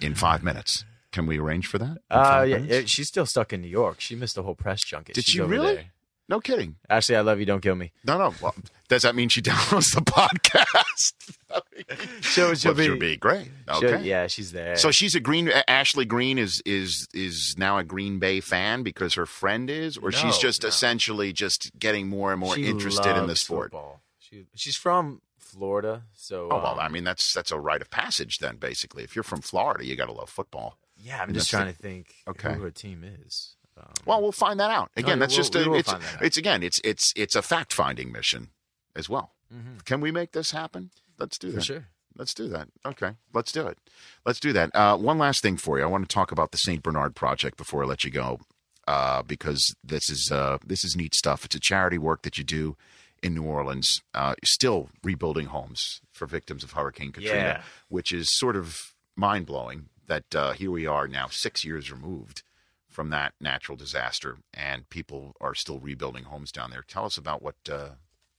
in 0.00 0.14
five 0.14 0.42
minutes. 0.42 0.84
Can 1.12 1.26
we 1.26 1.38
arrange 1.38 1.66
for 1.66 1.78
that? 1.78 1.98
Uh, 2.10 2.44
yeah, 2.46 2.56
yeah, 2.58 2.80
she's 2.84 3.08
still 3.08 3.24
stuck 3.26 3.52
in 3.52 3.62
New 3.62 3.68
York. 3.68 4.00
She 4.00 4.14
missed 4.14 4.34
the 4.34 4.42
whole 4.42 4.54
press 4.54 4.82
junket. 4.84 5.14
Did 5.14 5.24
She's 5.24 5.34
she 5.34 5.40
really? 5.40 5.74
there. 5.76 5.84
No 6.28 6.40
kidding. 6.40 6.74
Ashley, 6.90 7.14
I 7.14 7.20
love 7.20 7.38
you. 7.38 7.46
Don't 7.46 7.60
kill 7.60 7.76
me. 7.76 7.92
No, 8.04 8.18
no. 8.18 8.34
Well, 8.42 8.54
does 8.88 9.02
that 9.02 9.14
mean 9.14 9.28
she 9.28 9.40
downloads 9.42 9.94
the 9.94 10.00
podcast? 10.02 11.14
She'll, 12.22 12.54
she'll 12.54 12.74
be 12.74 12.90
would 12.90 12.98
be 12.98 13.16
great. 13.16 13.48
she'll- 13.78 13.88
Okay. 13.88 14.02
yeah, 14.04 14.26
she's 14.26 14.52
there. 14.52 14.76
So 14.76 14.90
she's 14.90 15.14
a 15.14 15.20
Green. 15.20 15.50
Ashley 15.68 16.04
Greene 16.04 16.38
is 16.38 16.60
is 16.66 17.06
is 17.14 17.54
now 17.56 17.78
a 17.78 17.84
Green 17.84 18.18
Bay 18.18 18.40
fan 18.40 18.82
because 18.82 19.14
her 19.14 19.24
friend 19.26 19.70
is, 19.70 19.96
or 19.96 20.10
she's 20.12 20.36
just 20.38 20.62
no. 20.64 20.68
essentially 20.68 21.32
just 21.32 21.70
getting 21.78 22.08
more 22.08 22.32
and 22.32 22.40
more 22.40 22.54
She 22.56 22.66
interested 22.66 23.16
in 23.16 23.26
the 23.26 23.36
sport. 23.36 23.66
football. 23.70 24.00
She, 24.18 24.46
she's 24.54 24.76
from 24.76 25.20
Florida, 25.56 26.02
so 26.14 26.48
Oh 26.50 26.56
well, 26.58 26.72
um, 26.74 26.78
I 26.80 26.88
mean 26.88 27.04
that's 27.04 27.32
that's 27.32 27.50
a 27.52 27.58
rite 27.58 27.80
of 27.82 27.90
passage 27.90 28.38
then. 28.38 28.56
Basically, 28.56 29.02
if 29.04 29.16
you're 29.16 29.22
from 29.22 29.40
Florida, 29.40 29.84
you 29.84 29.96
got 29.96 30.06
to 30.06 30.12
love 30.12 30.28
football. 30.30 30.78
yeah. 30.96 31.20
I'm 31.22 31.28
And 31.28 31.34
just 31.38 31.50
trying 31.50 31.66
the- 31.66 31.72
to 31.72 31.78
think 31.78 32.14
Okay. 32.28 32.54
who 32.54 32.60
her 32.62 32.70
team 32.70 33.04
is. 33.04 33.56
Um, 33.78 33.92
Well, 34.06 34.22
we'll 34.22 34.32
find 34.32 34.58
that 34.60 34.70
out. 34.70 34.90
Again, 34.96 35.18
Oh, 35.18 35.20
that's 35.20 35.34
we'll- 35.34 35.44
just 35.44 35.54
a, 35.54 35.72
it's 35.74 35.90
find 35.90 36.02
that 36.02 36.14
out. 36.16 36.22
it's 36.22 36.36
again 36.36 36.62
it's 36.62 36.80
it's 36.84 37.12
it's 37.16 37.34
a 37.34 37.42
fact 37.42 37.72
finding 37.72 38.12
mission 38.12 38.50
as 38.94 39.08
well. 39.08 39.32
Mhm. 39.54 39.84
Can 39.84 40.00
we 40.00 40.10
make 40.10 40.32
this 40.32 40.50
happen? 40.52 40.90
Let's 41.18 41.38
do 41.38 41.50
For 41.50 41.56
that. 41.56 41.64
sure. 41.64 41.88
Let's 42.18 42.32
do 42.34 42.48
that. 42.48 42.68
Okay, 42.84 43.12
let's 43.34 43.52
do 43.52 43.66
it. 43.66 43.78
Let's 44.24 44.40
do 44.40 44.52
that. 44.54 44.74
Uh, 44.74 44.96
one 44.96 45.18
last 45.18 45.42
thing 45.42 45.56
for 45.58 45.78
you. 45.78 45.84
I 45.84 45.86
want 45.86 46.08
to 46.08 46.14
talk 46.14 46.32
about 46.32 46.50
the 46.50 46.56
Saint 46.58 46.82
Bernard 46.82 47.14
Project 47.14 47.58
before 47.58 47.82
I 47.84 47.86
let 47.86 48.04
you 48.04 48.10
go, 48.10 48.40
uh, 48.88 49.22
because 49.22 49.74
this 49.84 50.08
is 50.08 50.30
uh, 50.32 50.56
this 50.64 50.82
is 50.82 50.96
neat 50.96 51.14
stuff. 51.14 51.44
It's 51.44 51.54
a 51.54 51.60
charity 51.60 51.98
work 51.98 52.22
that 52.22 52.38
you 52.38 52.44
do 52.44 52.76
in 53.22 53.34
New 53.34 53.44
Orleans, 53.44 54.02
uh, 54.14 54.34
still 54.44 54.90
rebuilding 55.02 55.46
homes 55.46 56.00
for 56.12 56.26
victims 56.26 56.62
of 56.64 56.72
Hurricane 56.72 57.12
Katrina, 57.12 57.44
Yeah. 57.58 57.62
which 57.88 58.12
is 58.12 58.36
sort 58.36 58.56
of 58.56 58.94
mind 59.16 59.46
blowing. 59.46 59.88
That 60.06 60.34
uh, 60.36 60.52
here 60.52 60.70
we 60.70 60.86
are 60.86 61.08
now, 61.08 61.26
six 61.28 61.64
years 61.64 61.90
removed 61.90 62.42
from 62.88 63.10
that 63.10 63.34
natural 63.40 63.76
disaster, 63.76 64.38
and 64.54 64.88
people 64.88 65.34
are 65.40 65.54
still 65.54 65.80
rebuilding 65.80 66.24
homes 66.24 66.52
down 66.52 66.70
there. 66.70 66.82
Tell 66.86 67.04
us 67.06 67.18
about 67.18 67.42
what 67.42 67.56
uh, 67.70 67.90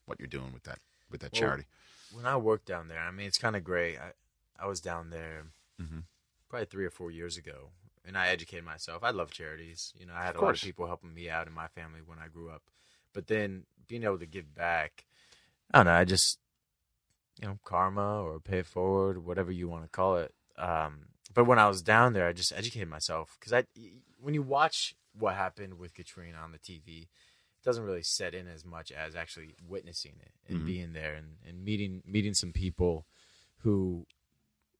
what 0.05 0.17
you're 0.19 0.27
doing 0.29 0.53
with 0.53 0.63
that 0.63 0.79
with 1.11 1.19
that 1.21 1.33
Well, 1.33 1.41
charity. 1.41 1.65
when 2.13 2.25
I 2.25 2.37
worked 2.37 2.65
down 2.67 2.87
there, 2.87 2.99
I 3.01 3.11
mean, 3.11 3.27
it's 3.27 3.37
kind 3.37 3.55
of 3.57 3.63
great. 3.65 3.97
I, 3.97 4.13
I 4.57 4.65
was 4.67 4.79
down 4.79 5.09
there 5.09 5.47
Mhm. 5.81 6.03
probably 6.49 6.65
three 6.67 6.85
or 6.85 6.89
four 6.89 7.11
years 7.11 7.35
ago, 7.35 7.71
and 8.05 8.17
I 8.17 8.29
educated 8.29 8.63
myself. 8.63 9.03
I 9.03 9.09
love 9.09 9.31
charities. 9.31 9.93
You 9.99 10.05
know, 10.05 10.13
I 10.13 10.23
had 10.23 10.37
a 10.37 10.41
lot 10.41 10.55
of 10.55 10.61
people 10.61 10.87
helping 10.87 11.13
me 11.13 11.29
out 11.29 11.47
in 11.47 11.53
my 11.53 11.67
family 11.67 11.99
when 12.01 12.17
I 12.19 12.29
grew 12.29 12.49
up. 12.49 12.63
But 13.17 13.25
then 13.25 13.63
being 13.87 14.03
able 14.03 14.19
to 14.19 14.27
give 14.27 14.53
back, 14.53 15.07
I 15.73 15.79
don't 15.79 15.87
know. 15.87 15.93
I 15.93 16.05
just, 16.05 16.37
you 17.41 17.47
know, 17.47 17.57
karma 17.65 18.21
or 18.21 18.39
pay 18.39 18.59
it 18.59 18.67
forward, 18.67 19.25
whatever 19.25 19.51
you 19.51 19.67
want 19.67 19.85
to 19.85 19.89
call 19.89 20.17
it. 20.17 20.35
Um, 20.55 21.07
but 21.33 21.45
when 21.45 21.57
I 21.57 21.67
was 21.67 21.81
down 21.81 22.13
there, 22.13 22.27
I 22.27 22.33
just 22.33 22.53
educated 22.55 22.87
myself 22.87 23.35
because 23.39 23.53
I, 23.53 23.63
when 24.21 24.35
you 24.35 24.43
watch 24.43 24.93
what 25.17 25.33
happened 25.33 25.79
with 25.79 25.95
Katrina 25.95 26.37
on 26.37 26.51
the 26.51 26.59
TV, 26.59 27.01
it 27.05 27.63
doesn't 27.65 27.83
really 27.83 28.03
set 28.03 28.35
in 28.35 28.47
as 28.47 28.63
much 28.63 28.91
as 28.91 29.15
actually 29.15 29.55
witnessing 29.67 30.13
it 30.21 30.33
and 30.47 30.61
Mhm. 30.61 30.65
being 30.67 30.93
there 30.93 31.15
and, 31.15 31.37
and 31.43 31.65
meeting 31.65 32.03
meeting 32.05 32.35
some 32.35 32.53
people 32.53 33.07
who 33.63 34.05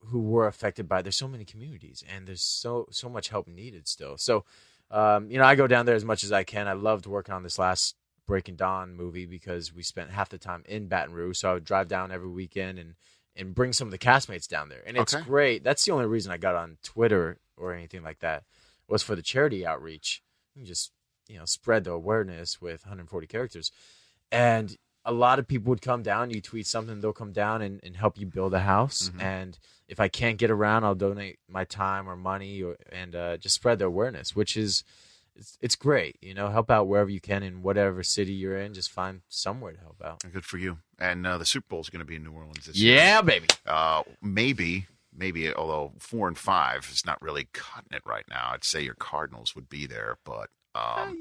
who 0.09 0.21
were 0.21 0.45
affected 0.45 0.87
by 0.87 1.01
there's 1.01 1.15
so 1.15 1.27
many 1.27 1.43
communities 1.43 2.03
and 2.07 2.27
there's 2.27 2.43
so 2.43 2.87
so 2.91 3.09
much 3.09 3.29
help 3.29 3.47
needed 3.47 3.87
still 3.87 4.15
so 4.15 4.45
um, 4.91 5.31
you 5.31 5.39
know 5.39 5.43
i 5.43 5.55
go 5.55 5.65
down 5.65 5.87
there 5.87 5.95
as 5.95 6.05
much 6.05 6.23
as 6.23 6.31
i 6.31 6.43
can 6.43 6.67
i 6.67 6.73
loved 6.73 7.07
working 7.07 7.33
on 7.33 7.41
this 7.41 7.57
last 7.57 7.95
Breaking 8.27 8.55
Dawn 8.55 8.93
movie 8.95 9.25
because 9.25 9.73
we 9.73 9.81
spent 9.83 10.11
half 10.11 10.29
the 10.29 10.37
time 10.37 10.63
in 10.67 10.87
Baton 10.87 11.13
Rouge. 11.15 11.39
So 11.39 11.49
I 11.49 11.53
would 11.53 11.63
drive 11.63 11.87
down 11.87 12.11
every 12.11 12.29
weekend 12.29 12.77
and 12.79 12.95
and 13.35 13.53
bring 13.53 13.71
some 13.71 13.87
of 13.87 13.91
the 13.91 13.99
castmates 13.99 14.47
down 14.47 14.69
there, 14.69 14.81
and 14.85 14.97
it's 14.97 15.13
Okay. 15.13 15.23
great. 15.23 15.63
That's 15.63 15.85
the 15.85 15.91
only 15.91 16.07
reason 16.07 16.31
I 16.31 16.37
got 16.37 16.55
on 16.55 16.77
Twitter 16.83 17.37
or 17.55 17.71
anything 17.71 18.01
like 18.01 18.19
that 18.19 18.43
was 18.87 19.03
for 19.03 19.15
the 19.15 19.21
charity 19.21 19.63
outreach. 19.65 20.23
You 20.55 20.65
just 20.65 20.91
you 21.27 21.37
know 21.37 21.45
spread 21.45 21.83
the 21.83 21.91
awareness 21.91 22.59
with 22.61 22.83
140 22.83 23.27
characters, 23.27 23.71
and 24.31 24.75
a 25.05 25.11
lot 25.13 25.39
of 25.39 25.47
people 25.47 25.69
would 25.69 25.81
come 25.81 26.03
down. 26.03 26.31
You 26.31 26.41
tweet 26.41 26.67
something, 26.67 26.99
they'll 26.99 27.13
come 27.13 27.31
down 27.31 27.61
and, 27.61 27.79
and 27.83 27.95
help 27.95 28.17
you 28.17 28.25
build 28.25 28.53
a 28.53 28.59
house. 28.59 29.09
Mm-hmm. 29.09 29.21
And 29.21 29.59
if 29.87 29.99
I 30.01 30.09
can't 30.09 30.37
get 30.37 30.51
around, 30.51 30.83
I'll 30.83 30.95
donate 30.95 31.39
my 31.47 31.63
time 31.63 32.09
or 32.09 32.17
money 32.17 32.61
or, 32.61 32.75
and 32.91 33.15
uh, 33.15 33.37
just 33.37 33.55
spread 33.55 33.79
the 33.79 33.85
awareness, 33.85 34.35
which 34.35 34.57
is 34.57 34.83
it's, 35.37 35.57
it's 35.61 35.75
great. 35.75 36.17
You 36.21 36.33
know, 36.33 36.49
help 36.49 36.69
out 36.71 36.87
wherever 36.87 37.09
you 37.09 37.21
can 37.21 37.43
in 37.43 37.61
whatever 37.61 38.03
city 38.03 38.33
you're 38.33 38.57
in. 38.59 38.73
Just 38.73 38.91
find 38.91 39.21
somewhere 39.29 39.73
to 39.73 39.79
help 39.79 40.01
out. 40.03 40.23
Good 40.31 40.45
for 40.45 40.57
you. 40.57 40.79
And 40.99 41.25
uh, 41.25 41.37
the 41.37 41.45
Super 41.45 41.67
Bowl 41.69 41.81
is 41.81 41.89
going 41.89 41.99
to 41.99 42.05
be 42.05 42.15
in 42.15 42.23
New 42.23 42.31
Orleans 42.31 42.65
this 42.65 42.77
year. 42.77 42.95
Yeah, 42.95 43.21
baby. 43.21 43.47
Uh, 43.65 44.03
maybe, 44.21 44.87
maybe, 45.15 45.53
although 45.53 45.93
four 45.99 46.27
and 46.27 46.37
five 46.37 46.89
is 46.91 47.05
not 47.05 47.21
really 47.21 47.47
cutting 47.53 47.91
it 47.95 48.03
right 48.05 48.25
now. 48.29 48.51
I'd 48.53 48.63
say 48.63 48.81
your 48.81 48.95
Cardinals 48.95 49.55
would 49.55 49.69
be 49.69 49.85
there, 49.85 50.17
but 50.23 50.49
um, 50.75 51.17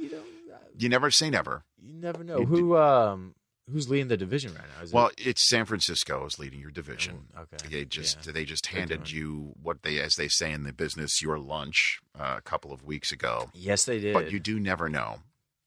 you 0.77 0.89
never 0.89 1.11
say 1.11 1.31
never. 1.31 1.65
You 1.81 1.95
never 1.95 2.25
know 2.25 2.45
who 2.45 2.77
um 2.77 3.35
who's 3.71 3.89
leading 3.89 4.09
the 4.09 4.17
division 4.17 4.55
right 4.55 4.65
now. 4.77 4.83
Is 4.85 4.93
Well, 4.93 5.09
it, 5.09 5.27
it's 5.27 5.49
San 5.49 5.65
Francisco 5.65 6.25
is 6.27 6.39
leading 6.39 6.61
your 6.61 6.71
division. 6.71 7.27
Oh, 7.37 7.43
okay. 7.43 7.69
They 7.79 7.85
just 7.85 8.25
Yeah. 8.27 8.33
they 8.33 8.45
just 8.45 8.67
handed 8.67 9.11
you 9.11 9.55
what 9.63 9.83
they, 9.83 9.99
as 10.01 10.15
they 10.17 10.29
say 10.29 10.53
in 10.53 10.63
the 10.65 10.73
business, 10.73 11.21
your 11.23 11.39
lunch 11.39 12.01
uh, 12.19 12.35
a 12.39 12.43
couple 12.43 12.73
of 12.73 12.85
weeks 12.85 13.13
ago. 13.13 13.51
yes, 13.55 13.85
they 13.85 13.99
did. 14.01 14.15
But 14.15 14.31
you 14.31 14.39
do 14.41 14.61
never 14.61 14.89
know. 14.89 15.19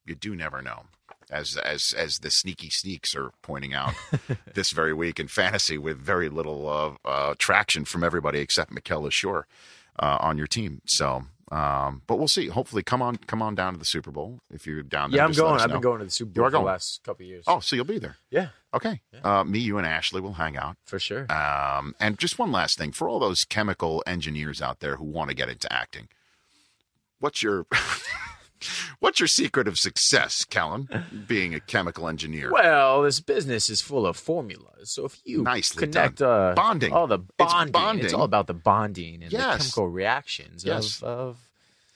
You 0.05 0.15
do 0.15 0.35
never 0.35 0.61
know. 0.61 0.85
As 1.31 1.57
as 1.57 1.93
as 1.95 2.17
the 2.19 2.31
sneaky 2.31 2.69
sneaks 2.71 3.13
are 3.15 3.31
pointing 3.43 3.73
out 3.75 3.93
this 4.55 4.71
very 4.71 4.93
week 4.93 5.19
in 5.19 5.27
fantasy, 5.27 5.77
with 5.77 5.97
very 5.99 6.27
little 6.29 6.67
uh, 6.67 7.07
uh, 7.07 7.35
traction 7.37 7.85
from 7.85 8.03
everybody 8.03 8.39
except 8.39 8.71
Mikel 8.71 9.03
Leshoure 9.03 9.43
uh, 9.99 10.17
on 10.21 10.39
your 10.39 10.47
team. 10.47 10.81
So, 10.87 11.25
um, 11.51 12.01
but 12.07 12.17
we'll 12.17 12.27
see. 12.27 12.47
Hopefully, 12.47 12.83
come 12.83 13.01
on, 13.01 13.15
come 13.17 13.41
on 13.41 13.55
down 13.55 13.73
to 13.73 13.79
the 13.79 13.85
Super 13.85 14.11
Bowl 14.11 14.39
if 14.53 14.67
you're 14.67 14.83
down 14.83 15.11
there. 15.11 15.17
yeah, 15.19 15.25
I'm 15.25 15.31
going. 15.31 15.59
I've 15.59 15.71
been 15.71 15.81
going 15.81 15.99
to 15.99 16.05
the 16.05 16.11
Super 16.11 16.31
Bowl 16.31 16.45
for 16.45 16.51
the 16.51 16.59
last 16.59 17.01
couple 17.03 17.23
of 17.23 17.29
years. 17.29 17.43
Oh, 17.47 17.59
so 17.59 17.75
you'll 17.75 17.85
be 17.85 17.99
there. 17.99 18.17
yeah, 18.29 18.49
Okay. 18.73 19.01
Uh, 19.23 19.43
me, 19.43 19.59
you, 19.59 19.77
and 19.77 19.87
Ashley 19.87 20.21
will 20.21 20.33
hang 20.33 20.55
out. 20.57 20.77
for 20.85 20.99
sure. 20.99 21.25
Um, 21.31 21.95
and 21.99 22.19
just 22.19 22.37
one 22.37 22.51
last 22.51 22.77
thing 22.77 22.91
for 22.91 23.09
all 23.09 23.19
those 23.19 23.43
chemical 23.43 24.03
engineers 24.05 24.61
out 24.61 24.79
there 24.79 24.97
who 24.97 25.05
want 25.05 25.29
to 25.29 25.35
get 25.35 25.49
into 25.49 25.71
acting, 25.73 26.07
what's 27.19 27.41
your 27.41 27.65
what's 28.99 29.19
your 29.19 29.27
secret 29.27 29.67
of 29.67 29.77
success, 29.77 30.43
Kellan, 30.45 30.87
being 31.27 31.53
a 31.55 31.59
chemical 31.59 32.07
engineer? 32.07 32.51
Well, 32.51 33.03
this 33.03 33.19
business 33.19 33.69
is 33.69 33.81
full 33.81 34.05
of 34.05 34.17
formulas. 34.17 34.91
So 34.91 35.05
if 35.05 35.19
you 35.25 35.43
Nicely 35.43 35.87
connect. 35.87 36.21
Uh, 36.21 36.53
Bonding. 36.55 36.91
all 36.93 37.07
the 37.07 37.19
It's 37.39 37.53
bonding 37.71 38.05
it's, 38.05 38.13
all 38.13 38.23
about 38.23 38.47
the 38.47 38.53
bonding 38.53 39.23
and 39.23 39.31
Yes. 39.31 39.53
the 39.53 39.57
chemical 39.63 39.89
reactions 39.89 40.63
Yes. 40.65 41.01
of, 41.01 41.03
of 41.03 41.37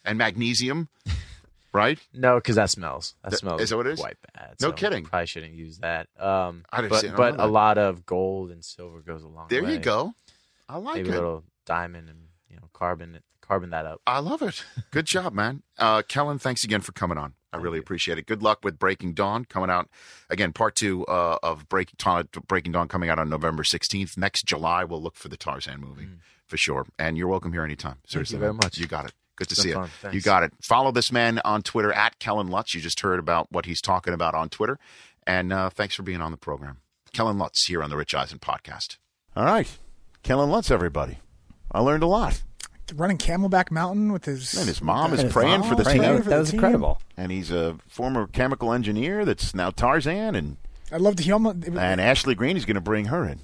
and 0.05 0.17
magnesium, 0.17 0.89
right? 1.73 1.99
no, 2.13 2.35
because 2.35 2.55
that 2.57 2.69
smells. 2.69 3.15
That 3.23 3.29
Th- 3.31 3.39
smells 3.39 3.61
is 3.61 3.69
that 3.69 3.77
what 3.77 3.87
it 3.87 3.93
is? 3.93 3.99
quite 3.99 4.17
bad. 4.33 4.55
No 4.61 4.69
so 4.69 4.73
kidding. 4.73 5.05
Probably 5.05 5.25
shouldn't 5.27 5.53
use 5.53 5.77
that. 5.79 6.07
Um, 6.19 6.65
I 6.71 6.81
didn't 6.81 7.15
but 7.15 7.15
but 7.15 7.39
a 7.39 7.47
lot 7.47 7.77
of 7.77 8.05
gold 8.05 8.51
and 8.51 8.63
silver 8.63 8.99
goes 8.99 9.23
along. 9.23 9.47
There 9.49 9.63
way. 9.63 9.73
you 9.73 9.79
go. 9.79 10.13
I 10.69 10.77
like 10.77 10.95
Maybe 10.95 11.09
it. 11.09 11.13
a 11.13 11.15
little 11.15 11.43
diamond 11.65 12.09
and 12.09 12.19
you 12.49 12.55
know 12.57 12.63
carbon 12.73 13.19
carbon 13.53 13.69
that 13.69 13.85
up. 13.85 14.01
I 14.07 14.17
love 14.19 14.41
it. 14.41 14.65
Good 14.91 15.05
job, 15.05 15.31
man. 15.33 15.61
Uh, 15.77 16.01
Kellan, 16.01 16.39
thanks 16.39 16.63
again 16.63 16.81
for 16.81 16.91
coming 16.91 17.17
on. 17.19 17.33
I 17.51 17.57
really 17.57 17.77
appreciate 17.77 18.17
it. 18.17 18.25
Good 18.25 18.41
luck 18.41 18.59
with 18.63 18.79
Breaking 18.79 19.13
Dawn 19.13 19.45
coming 19.45 19.69
out 19.69 19.87
again. 20.27 20.53
Part 20.53 20.75
two 20.75 21.05
uh, 21.05 21.37
of 21.43 21.69
Breaking 21.69 21.95
Dawn, 21.99 22.27
Breaking 22.47 22.71
Dawn 22.71 22.87
coming 22.87 23.09
out 23.11 23.19
on 23.19 23.29
November 23.29 23.63
sixteenth. 23.63 24.17
Next 24.17 24.45
July, 24.47 24.83
we'll 24.83 25.01
look 25.03 25.15
for 25.15 25.29
the 25.29 25.37
Tarzan 25.37 25.79
movie 25.79 26.07
for 26.47 26.57
sure. 26.57 26.87
And 26.97 27.15
you're 27.15 27.27
welcome 27.27 27.53
here 27.53 27.63
anytime. 27.63 27.97
Seriously, 28.07 28.37
Mm. 28.37 28.41
very 28.41 28.53
much. 28.55 28.79
You 28.79 28.87
got 28.87 29.05
it. 29.05 29.13
Good 29.35 29.49
to 29.49 29.53
It's 29.53 29.61
see 29.61 29.71
been 29.73 29.81
you. 29.83 29.87
Thanks. 30.01 30.15
You 30.15 30.21
got 30.21 30.41
it. 30.41 30.51
Follow 30.63 30.91
this 30.91 31.11
man 31.11 31.39
on 31.45 31.61
Twitter 31.61 31.93
at 31.93 32.17
Kellan 32.17 32.47
Lutz. 32.47 32.73
You 32.73 32.81
just 32.81 33.01
heard 33.01 33.19
about 33.19 33.51
what 33.51 33.65
he's 33.67 33.81
talking 33.81 34.15
about 34.15 34.33
on 34.33 34.49
Twitter. 34.49 34.79
And 35.27 35.53
uh, 35.53 35.69
thanks 35.69 35.93
for 35.93 36.01
being 36.01 36.21
on 36.21 36.31
the 36.31 36.37
program, 36.37 36.77
Kellan 37.13 37.37
Lutz 37.37 37.65
here 37.67 37.83
on 37.83 37.91
the 37.91 37.97
Rich 37.97 38.15
Eisen 38.15 38.39
podcast. 38.39 38.97
All 39.35 39.45
right. 39.45 39.67
Kellan 40.23 40.49
Lutz, 40.49 40.71
everybody. 40.71 41.19
I 41.71 41.79
learned 41.81 42.03
a 42.03 42.07
lot. 42.07 42.41
Running 42.95 43.17
Camelback 43.17 43.71
Mountain 43.71 44.11
with 44.11 44.25
his 44.25 44.53
And 44.55 44.67
his 44.67 44.81
mom 44.81 45.13
is 45.13 45.21
his 45.21 45.31
praying 45.31 45.61
mom 45.61 45.69
for 45.69 45.75
the 45.75 45.83
praying 45.83 46.01
team. 46.01 46.21
for 46.21 46.29
That 46.29 46.39
was 46.39 46.53
incredible. 46.53 47.01
And 47.15 47.31
he's 47.31 47.49
a 47.51 47.77
former 47.87 48.27
chemical 48.27 48.73
engineer 48.73 49.23
that's 49.25 49.55
now 49.55 49.69
Tarzan. 49.71 50.35
And, 50.35 50.57
I 50.91 50.97
love 50.97 51.15
the 51.15 51.23
helmet. 51.23 51.65
and 51.67 52.01
Ashley 52.01 52.35
Greene 52.35 52.57
is 52.57 52.65
going 52.65 52.75
to 52.75 52.81
bring 52.81 53.05
her 53.05 53.25
in. 53.25 53.39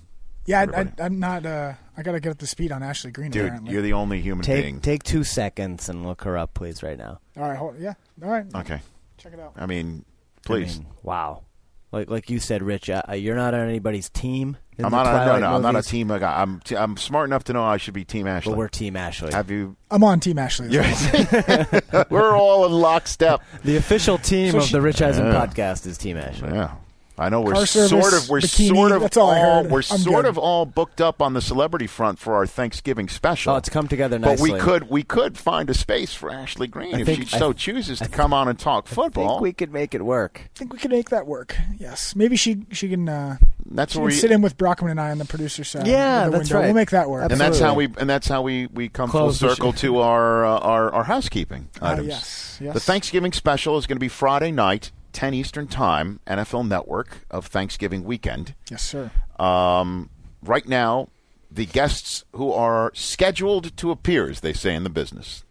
yeah, 0.45 0.65
I, 0.73 0.81
I, 0.81 0.91
I'm 0.99 1.19
not. 1.19 1.45
Uh, 1.45 1.73
I 1.97 2.01
got 2.03 2.11
to 2.13 2.19
get 2.19 2.31
up 2.31 2.37
to 2.39 2.47
speed 2.47 2.71
on 2.71 2.83
Ashley 2.83 3.11
Greene. 3.11 3.31
Dude, 3.31 3.45
apparently. 3.45 3.73
you're 3.73 3.81
the 3.81 3.93
only 3.93 4.21
human 4.21 4.45
being. 4.45 4.75
Take 4.81 5.01
take 5.01 5.03
two 5.03 5.23
seconds 5.23 5.89
and 5.89 6.05
look 6.05 6.23
her 6.23 6.37
up, 6.37 6.53
please, 6.53 6.83
right 6.83 6.97
now. 6.97 7.19
All 7.37 7.43
right, 7.43 7.57
hold, 7.57 7.79
yeah, 7.79 7.93
all 8.23 8.29
right. 8.29 8.45
Okay. 8.55 8.81
Check 9.17 9.33
it 9.33 9.39
out. 9.39 9.53
I 9.57 9.65
mean, 9.65 10.05
I 10.43 10.47
please. 10.47 10.79
mean, 10.79 10.87
wow. 11.03 11.43
Like 11.91 12.09
like 12.09 12.29
you 12.29 12.39
said, 12.39 12.61
Rich, 12.61 12.89
uh, 12.89 13.01
you're 13.13 13.35
not 13.35 13.53
on 13.53 13.67
anybody's 13.67 14.09
team. 14.09 14.57
In 14.79 14.85
I'm 14.85 14.91
the 14.91 14.97
not. 14.97 15.05
A, 15.05 15.09
no, 15.11 15.23
Twilight 15.23 15.41
no, 15.41 15.55
I'm 15.55 15.61
not 15.61 15.75
a 15.75 15.81
team 15.81 16.07
guy. 16.07 16.41
I'm. 16.41 16.59
T- 16.61 16.75
I'm 16.77 16.97
smart 16.97 17.29
enough 17.29 17.43
to 17.45 17.53
know 17.53 17.63
I 17.63 17.77
should 17.77 17.93
be 17.93 18.05
Team 18.05 18.25
Ashley. 18.27 18.53
But 18.53 18.57
we're 18.57 18.67
Team 18.69 18.95
Ashley. 18.95 19.31
Have 19.33 19.51
you? 19.51 19.75
I'm 19.91 20.03
on 20.03 20.19
Team 20.19 20.39
Ashley. 20.39 20.69
as 20.79 21.67
well. 21.91 22.05
we're 22.09 22.35
all 22.35 22.65
in 22.65 22.71
lockstep. 22.71 23.41
the 23.63 23.75
official 23.77 24.17
team 24.17 24.51
So 24.53 24.57
of 24.59 24.63
she- 24.65 24.71
the 24.73 24.81
Rich 24.81 25.01
Eisen 25.01 25.25
Yeah. 25.27 25.45
podcast 25.45 25.85
is 25.85 25.97
Team 25.97 26.17
Ashley. 26.17 26.49
Yeah. 26.53 26.71
I 27.19 27.29
know 27.29 27.41
we're 27.41 27.53
Car 27.53 27.65
service, 27.65 27.89
sort 27.89 28.13
of 28.13 28.29
we're 28.29 28.39
bikini, 28.39 28.69
sort 28.75 28.91
of 28.93 29.01
that's 29.01 29.17
all 29.17 29.29
I 29.29 29.41
all 29.43 29.63
heard. 29.63 29.71
we're 29.71 29.79
I'm 29.79 29.99
sort 29.99 30.23
good. 30.23 30.29
of 30.29 30.37
all 30.37 30.65
booked 30.65 31.01
up 31.01 31.21
on 31.21 31.33
the 31.33 31.41
celebrity 31.41 31.85
front 31.87 32.17
for 32.17 32.35
our 32.35 32.47
Thanksgiving 32.47 33.09
special. 33.09 33.53
Oh, 33.53 33.57
it's 33.57 33.67
come 33.69 33.87
together 33.87 34.17
nicely. 34.17 34.51
but 34.51 34.57
we 34.57 34.63
could 34.63 34.89
we 34.89 35.03
could 35.03 35.37
find 35.37 35.69
a 35.69 35.73
space 35.73 36.13
for 36.13 36.31
Ashley 36.31 36.67
Greene 36.67 36.95
I 36.95 36.99
if 37.01 37.05
think- 37.05 37.27
she 37.27 37.37
so 37.37 37.51
th- 37.51 37.61
chooses 37.63 38.01
I 38.01 38.05
to 38.05 38.09
th- 38.11 38.17
come 38.17 38.33
on 38.33 38.47
and 38.47 38.57
talk 38.57 38.87
I 38.89 38.95
football. 38.95 39.27
think 39.35 39.41
we 39.41 39.53
could 39.53 39.73
make 39.73 39.93
it 39.93 40.03
work. 40.03 40.41
I 40.45 40.57
think 40.57 40.71
we 40.73 40.79
can 40.79 40.91
make 40.91 41.09
that 41.09 41.27
work. 41.27 41.55
Yes, 41.77 42.15
maybe 42.15 42.35
she 42.37 42.65
she 42.71 42.87
can. 42.89 43.09
Uh, 43.09 43.37
That's 43.71 43.93
she 43.93 43.99
where 43.99 44.09
can 44.09 44.15
we 44.15 44.19
sit 44.21 44.31
in 44.31 44.41
with 44.41 44.57
Brockman 44.57 44.91
and 44.91 45.01
I 45.01 45.11
on 45.11 45.17
the 45.17 45.25
producer 45.25 45.63
side. 45.63 45.85
Yeah, 45.87 46.25
the 46.25 46.31
that's 46.31 46.43
window. 46.43 46.55
right. 46.55 46.65
We'll 46.65 46.73
make 46.75 46.91
that 46.91 47.09
work. 47.09 47.29
and 47.31 47.39
that's 47.39 47.59
how 47.59 47.73
we 47.75 47.89
and 47.97 48.09
that's 48.09 48.27
how 48.29 48.41
we 48.41 48.67
we 48.67 48.87
come 48.89 49.09
Close 49.09 49.39
full 49.39 49.49
circle 49.49 49.73
to 49.73 49.99
our 49.99 50.45
uh, 50.45 50.57
our 50.59 50.91
our 50.93 51.03
housekeeping 51.03 51.67
Ah, 51.81 51.91
items. 51.91 52.07
yes, 52.07 52.57
yes. 52.61 52.73
The 52.73 52.79
Thanksgiving 52.79 53.33
special 53.33 53.77
is 53.77 53.85
going 53.87 53.97
to 53.97 53.99
be 53.99 54.07
Friday 54.07 54.51
night, 54.51 54.91
10 55.19 55.33
Eastern 55.33 55.67
Time, 55.67 56.21
NFL 56.27 56.65
Network 56.65 57.25
of 57.29 57.47
Thanksgiving 57.47 58.05
weekend. 58.05 58.55
Yes, 58.71 58.81
sir. 58.81 59.11
Um, 59.37 60.09
right 60.41 60.65
now, 60.65 61.09
the 61.51 61.65
guests 61.65 62.23
who 62.31 62.53
are 62.53 62.93
scheduled 62.95 63.75
to 63.75 63.91
appear, 63.91 64.29
as 64.29 64.39
they 64.39 64.53
say 64.53 64.73
in 64.73 64.85
the 64.85 64.89
business, 64.89 65.43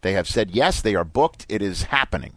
they 0.00 0.14
have 0.14 0.26
said 0.26 0.52
yes, 0.52 0.80
they 0.80 0.94
are 0.94 1.04
booked. 1.04 1.44
It 1.50 1.60
is 1.60 1.82
happening. 1.82 2.32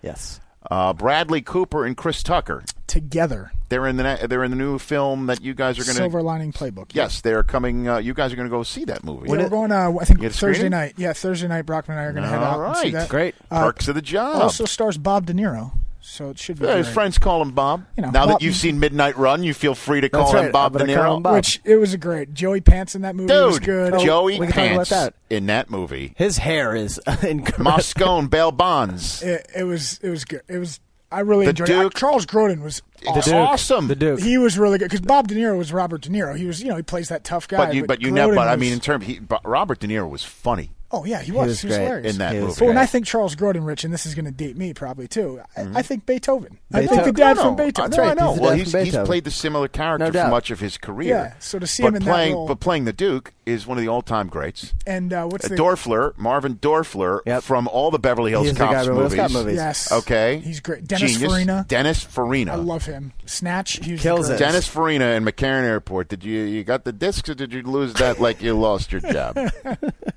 Yes. 0.00 0.40
Uh, 0.70 0.92
Bradley 0.92 1.42
Cooper 1.42 1.84
and 1.84 1.96
Chris 1.96 2.22
Tucker. 2.22 2.64
Together, 2.86 3.50
They're 3.68 3.86
in 3.86 3.96
the 3.96 4.26
they're 4.28 4.44
in 4.44 4.50
the 4.50 4.56
new 4.56 4.78
film 4.78 5.26
that 5.26 5.42
you 5.42 5.54
guys 5.54 5.76
are 5.78 5.82
going 5.82 5.96
to 5.96 6.02
Silver 6.02 6.20
to. 6.20 6.24
Lining 6.24 6.52
Playbook. 6.52 6.92
Yes, 6.94 7.20
they 7.20 7.32
are 7.34 7.42
coming. 7.42 7.88
Uh, 7.88 7.98
you 7.98 8.14
guys 8.14 8.32
are 8.32 8.36
going 8.36 8.48
to 8.48 8.50
go 8.50 8.62
see 8.62 8.84
that 8.84 9.04
movie. 9.04 9.28
Yeah, 9.28 9.36
we're 9.36 9.48
going. 9.48 9.72
Uh, 9.72 9.92
I 10.00 10.04
think 10.04 10.18
You 10.20 10.28
get 10.28 10.34
a 10.34 10.38
Thursday 10.38 10.60
screening? 10.60 10.70
night. 10.70 10.94
Yeah, 10.96 11.12
Thursday 11.12 11.48
night. 11.48 11.62
Brockman 11.62 11.98
and 11.98 12.04
I 12.06 12.08
are 12.08 12.12
going 12.12 12.22
to 12.22 12.28
head 12.28 12.42
All 12.42 12.60
out 12.62 12.68
and 12.68 12.76
see 12.76 12.90
that. 12.92 13.08
Great. 13.08 13.34
Uh, 13.50 13.64
Perks 13.64 13.88
of 13.88 13.96
the 13.96 14.02
job. 14.02 14.40
Also 14.40 14.64
stars 14.64 14.96
Bob 14.98 15.26
De 15.26 15.34
Niro, 15.34 15.72
so 16.06 16.30
it 16.30 16.38
should 16.38 16.58
be. 16.58 16.66
Yeah, 16.66 16.76
his 16.76 16.88
friends 16.88 17.18
call 17.18 17.42
him 17.42 17.50
Bob. 17.52 17.84
You 17.96 18.02
know, 18.04 18.10
now 18.10 18.26
that 18.26 18.42
you've 18.42 18.54
seen 18.56 18.78
Midnight 18.80 19.16
Run, 19.16 19.42
you 19.42 19.52
feel 19.52 19.74
free 19.74 20.00
to 20.00 20.08
call 20.08 20.32
That's 20.32 20.46
him. 20.46 20.52
Bob 20.52 20.72
De 20.78 20.84
Niro. 20.84 21.22
Bob. 21.22 21.34
Which 21.34 21.60
it 21.64 21.76
was 21.76 21.92
a 21.94 21.98
great 21.98 22.32
Joey 22.32 22.60
Pants 22.60 22.94
in 22.94 23.02
that 23.02 23.16
movie 23.16 23.32
was 23.32 23.56
Dude, 23.56 23.64
good. 23.64 23.94
Oh, 23.94 24.04
Joey 24.04 24.38
we 24.40 24.46
can 24.46 24.54
talk 24.54 24.56
about 24.64 24.74
Pants 24.76 24.90
that. 24.90 25.14
in 25.30 25.46
that 25.46 25.68
movie. 25.70 26.14
His 26.16 26.38
hair 26.38 26.74
is 26.74 26.98
incredible. 27.22 27.70
Moscone, 27.72 28.30
Bail 28.30 28.52
Bonds. 28.52 29.22
It, 29.26 29.46
it 29.56 29.64
was 29.64 29.98
it 30.02 30.10
was 30.10 30.24
good. 30.24 30.42
It 30.48 30.58
was. 30.58 30.80
I 31.10 31.20
really 31.20 31.44
The 31.46 31.50
enjoyed 31.50 31.68
it. 31.70 31.72
Duke- 31.72 31.96
I- 31.96 31.98
Charles 32.00 32.26
Grodin 32.26 32.62
was 32.62 32.82
The 33.00 33.08
awesome. 33.08 33.32
Duke. 33.32 33.48
awesome. 33.48 33.88
The 33.88 33.94
Duke. 33.96 34.20
He 34.20 34.38
was 34.38 34.58
really 34.58 34.78
good 34.78 34.86
because 34.90 35.00
Bob 35.00 35.28
De 35.28 35.34
Niro 35.36 35.56
was 35.56 35.72
Robert 35.72 36.02
De 36.02 36.08
Niro. 36.10 36.36
He 36.36 36.46
was, 36.46 36.60
you 36.62 36.68
know, 36.68 36.76
he 36.76 36.82
plays 36.82 37.08
that 37.10 37.22
tough 37.24 37.46
guy. 37.46 37.58
but 37.66 37.74
you, 37.74 37.86
but 37.86 38.00
you 38.02 38.10
never. 38.10 38.32
Grodin 38.32 38.36
But 38.36 38.48
I 38.48 38.56
mean, 38.56 38.72
in 38.72 38.80
terms, 38.80 39.04
he, 39.06 39.20
Robert 39.44 39.78
De 39.80 39.86
Niro 39.86 40.08
was 40.10 40.24
funny 40.24 40.70
oh 40.90 41.04
yeah, 41.04 41.20
he 41.22 41.32
was. 41.32 41.48
was 41.48 41.60
He 41.60 41.66
was, 41.68 41.76
great 41.76 41.84
hilarious 41.84 42.12
in 42.12 42.18
that 42.18 42.34
He 42.34 42.40
movie. 42.40 42.54
But 42.58 42.66
when. 42.68 42.78
I 42.78 42.86
think 42.86 43.06
Charles 43.06 43.34
Grodin, 43.36 43.66
Rich, 43.66 43.84
and 43.84 43.92
this 43.92 44.06
is 44.06 44.14
going 44.14 44.24
to 44.26 44.30
date 44.30 44.56
me 44.56 44.72
probably 44.74 45.08
too. 45.08 45.40
I, 45.56 45.60
Mm-hmm. 45.66 45.76
I 45.76 45.82
think 45.82 46.06
Beethoven. 46.06 46.58
I 46.72 46.86
think 46.86 47.04
the 47.04 47.12
dad 47.12 47.36
No, 47.36 47.42
from 47.42 47.56
no, 47.56 47.64
Beethoven. 47.64 47.92
I 47.94 47.96
know, 47.96 48.10
I 48.10 48.14
know. 48.14 48.32
He's 48.32 48.40
Well, 48.40 48.52
he's, 48.84 48.92
he's 48.94 48.96
played 49.06 49.24
the 49.24 49.30
similar 49.30 49.66
character 49.68 50.12
No 50.12 50.24
for 50.24 50.30
much 50.30 50.50
of 50.52 50.60
his 50.60 50.78
career. 50.78 51.08
Yeah, 51.08 51.34
so 51.40 51.58
to 51.58 51.66
see 51.66 51.82
but 51.82 51.88
him 51.88 51.94
in 51.96 52.02
that 52.04 52.10
playing, 52.10 52.34
role- 52.34 52.46
but 52.46 52.60
playing 52.60 52.84
the 52.84 52.92
Duke 52.92 53.32
is 53.46 53.66
one 53.66 53.78
of 53.78 53.82
the 53.82 53.88
all-time 53.88 54.28
greats. 54.28 54.74
And 54.86 55.12
uh, 55.12 55.26
what's 55.26 55.44
Uh, 55.46 55.48
the 55.48 55.56
Dorfler, 55.56 56.16
Marvin 56.18 56.56
Dorfler, 56.56 57.20
Yep. 57.26 57.42
from 57.42 57.66
all 57.68 57.90
the 57.90 57.98
Beverly 57.98 58.30
Hills 58.32 58.48
He's 58.48 58.56
Cops 58.56 58.86
from 58.86 58.96
Beverly 58.96 59.00
Hills 59.00 59.12
movies. 59.12 59.32
Cop 59.34 59.44
movies. 59.44 59.56
Yes. 59.56 59.92
Okay, 59.92 60.38
He's 60.44 60.60
great. 60.60 60.86
Dennis 60.86 61.12
Genius. 61.12 61.32
Farina. 61.32 61.64
Dennis 61.68 62.04
Farina. 62.04 62.52
I 62.52 62.56
love 62.56 62.84
him. 62.86 63.12
Snatch. 63.24 63.84
He 63.84 63.92
was 63.92 64.00
Kills 64.02 64.28
the 64.28 64.34
it. 64.34 64.38
Dennis 64.38 64.66
Farina 64.68 65.06
in 65.12 65.24
McCarran 65.24 65.62
Airport. 65.64 66.08
Did 66.08 66.22
you 66.24 66.42
you 66.42 66.62
got 66.64 66.84
the 66.84 66.92
discs 66.92 67.28
or 67.28 67.34
did 67.34 67.52
you 67.52 67.62
lose 67.62 67.92
that 67.94 68.20
like 68.20 68.40
you 68.42 68.56
lost 68.56 68.92
your 68.92 69.00
job? 69.00 69.36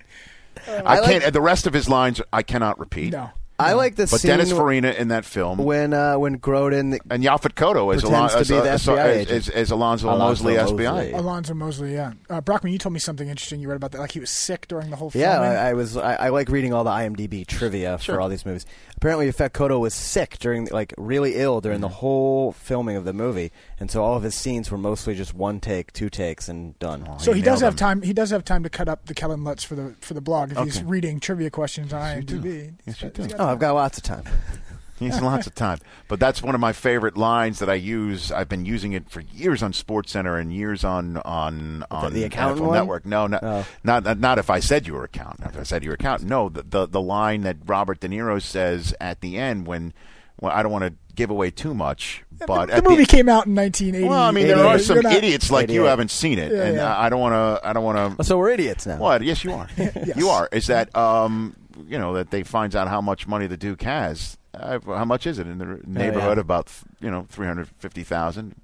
I, 0.68 1.02
can't. 1.02 1.34
the 1.34 1.42
rest 1.42 1.68
of 1.68 1.74
his 1.74 1.90
lines 1.90 2.22
I 2.32 2.44
cannot 2.44 2.80
repeat. 2.80 3.14
No. 3.14 3.32
I 3.60 3.74
like 3.74 3.96
the 3.96 4.08
But 4.08 4.22
scene 4.22 4.30
Dennis 4.30 4.52
Farina 4.52 4.92
in 4.92 5.10
that 5.10 5.26
film 5.26 5.58
when 5.60 5.94
uh, 5.94 6.18
when 6.18 6.40
Grodin 6.40 6.98
and 7.10 7.24
Yaphet 7.24 7.54
Kotto 7.56 7.94
as, 7.94 8.02
pretends 8.02 8.34
Alon- 8.34 8.44
to 8.46 8.54
be 8.54 8.60
the 8.60 8.72
as, 8.72 8.86
FBI 8.86 8.98
as, 8.98 9.30
as, 9.32 9.50
as 9.50 9.72
Alonzo, 9.72 10.08
Alonzo 10.08 10.44
Mosley, 10.46 10.56
Mosley. 10.56 10.86
FBI. 10.86 11.14
Alonzo 11.18 11.54
Mosley, 11.54 11.94
yeah. 11.94 12.14
Uh, 12.30 12.42
Brockman, 12.42 12.72
you 12.74 12.80
told 12.80 12.94
me 12.94 13.00
something 13.00 13.28
interesting 13.28 13.60
you 13.60 13.68
read 13.68 13.76
about 13.76 13.92
that. 13.92 14.00
Like 14.00 14.12
he 14.12 14.20
was 14.20 14.30
sick 14.30 14.68
during 14.68 14.90
the 14.90 14.96
whole 14.96 15.12
Yeah. 15.14 15.40
I, 15.42 15.70
I 15.70 15.74
was. 15.74 15.98
I, 15.98 16.16
I 16.16 16.30
like 16.30 16.50
reading 16.50 16.74
all 16.74 16.84
the 16.84 16.90
IMDb 16.92 17.46
trivia 17.46 17.98
Sure. 18.00 18.16
for 18.16 18.22
all 18.22 18.30
these 18.30 18.46
movies. 18.46 18.66
Apparently, 18.96 19.28
Yaphet 19.30 19.52
Kotto 19.52 19.80
was 19.80 19.94
sick 19.94 20.38
during, 20.40 20.66
like, 20.68 20.94
really 20.98 21.36
ill 21.36 21.62
during 21.62 21.80
the 21.80 21.88
whole 21.88 22.52
filming 22.52 22.98
of 22.98 23.06
the 23.06 23.14
movie, 23.14 23.50
and 23.80 23.90
so 23.90 24.04
all 24.04 24.18
of 24.18 24.24
his 24.24 24.36
scenes 24.36 24.70
were 24.70 24.78
mostly 24.78 25.16
just 25.16 25.34
one 25.34 25.62
take, 25.62 25.94
two 25.94 26.10
takes, 26.10 26.50
and 26.50 26.78
done. 26.80 27.08
so 27.20 27.32
he 27.32 27.42
does 27.42 27.62
have 27.62 27.76
time. 27.78 28.02
He 28.02 28.12
does 28.12 28.30
have 28.32 28.44
time 28.44 28.64
to 28.64 28.70
cut 28.70 28.90
up 28.90 29.06
the 29.06 29.14
Kellan 29.14 29.44
Lutz 29.46 29.64
for 29.64 29.76
the 29.76 29.96
for 30.02 30.14
the 30.14 30.22
blog 30.22 30.52
if 30.52 30.58
he's 30.60 30.84
reading 30.84 31.20
trivia 31.22 31.50
questions 31.50 31.94
on 31.94 32.02
IMDb. 32.02 32.74
Yes, 32.86 33.02
you 33.02 33.12
He's 33.16 33.28
do. 33.28 33.28
got 33.28 33.34
Oh, 33.34 33.38
time. 33.38 33.49
I've 33.52 33.60
got 33.60 33.74
lots 33.74 33.98
of 33.98 34.04
time. 34.04 34.24
He's 35.00 35.22
lots 35.22 35.48
of 35.48 35.56
time. 35.56 35.80
But 36.10 36.20
that's 36.20 36.44
one 36.44 36.56
of 36.56 36.62
my 36.62 36.74
favorite 36.74 37.16
lines 37.16 37.60
that 37.60 37.70
I 37.70 37.76
use. 37.76 38.34
I've 38.34 38.50
been 38.50 38.66
using 38.66 38.92
it 38.92 39.10
for 39.10 39.22
years 39.22 39.64
on 39.64 39.72
Sports 39.72 40.12
Center 40.12 40.38
and 40.38 40.52
years 40.54 40.84
on 40.84 41.16
on 41.24 41.86
on 41.90 42.12
the 42.12 42.26
accountant 42.26 42.60
NFL 42.62 42.68
one? 42.68 42.78
Network. 42.78 43.06
No, 43.06 43.28
not, 43.28 43.42
Oh. 43.44 43.66
not 43.86 44.04
not 44.04 44.20
not 44.20 44.40
if 44.40 44.50
I 44.50 44.60
said 44.60 44.88
you 44.88 44.96
were 44.96 45.06
accountant. 45.06 45.52
If 45.54 45.58
I 45.58 45.64
said 45.64 45.84
you 45.86 45.92
were 45.92 45.96
accountant, 45.96 46.30
no. 46.30 46.50
The, 46.50 46.64
the 46.64 46.86
the 46.88 47.02
line 47.02 47.42
that 47.44 47.58
Robert 47.66 48.02
De 48.02 48.10
Niro 48.10 48.42
says 48.42 48.94
at 49.00 49.22
the 49.22 49.38
end 49.38 49.68
when 49.68 49.94
well, 50.42 50.52
I 50.54 50.64
don't 50.64 50.72
want 50.72 50.84
to 50.84 50.94
give 51.16 51.30
away 51.30 51.52
too 51.52 51.74
much, 51.74 52.24
but 52.46 52.66
the 52.68 52.76
at 52.76 52.84
movie 52.84 53.04
the, 53.04 53.06
came 53.10 53.28
out 53.30 53.46
in 53.46 53.56
1980. 53.56 54.08
well, 54.10 54.22
I 54.22 54.32
mean, 54.32 54.48
there 54.48 54.66
are 54.66 54.80
some 54.80 55.00
not- 55.02 55.14
idiots 55.14 55.50
like 55.52 55.70
you 55.70 55.84
haven't 55.84 56.12
seen 56.12 56.40
it, 56.40 56.52
Yeah, 56.52 56.64
and 56.64 56.76
yeah. 56.76 56.94
I 56.96 57.06
I 57.06 57.10
don't 57.10 57.20
want 57.22 57.34
to. 57.34 57.68
I 57.70 57.72
don't 57.72 57.84
want 57.86 58.18
to. 58.18 58.24
So 58.26 58.38
we're 58.38 58.50
idiots 58.52 58.86
now. 58.86 58.98
What? 58.98 59.22
Yes, 59.22 59.46
you 59.46 59.54
are. 59.54 59.70
You 60.18 60.28
are. 60.30 60.50
Is 60.52 60.68
that 60.68 60.94
um, 60.96 61.56
you 61.88 61.98
know 62.00 62.14
that 62.14 62.32
they 62.32 62.44
finds 62.44 62.76
out 62.76 62.88
how 62.88 63.02
much 63.02 63.28
money 63.28 63.48
the 63.48 63.58
Duke 63.58 63.82
has? 63.84 64.38
Uh, 64.54 64.80
how 64.86 65.06
much 65.06 65.28
is 65.28 65.38
it 65.40 65.48
in 65.48 65.58
the 65.60 65.80
neighborhood? 65.86 66.38
yeah. 66.38 66.42
About 66.42 66.72
you 67.00 67.10
know 67.12 67.26
three 67.30 67.48
hundred 67.48 67.68
fifty 67.68 68.04
thousand. 68.04 68.56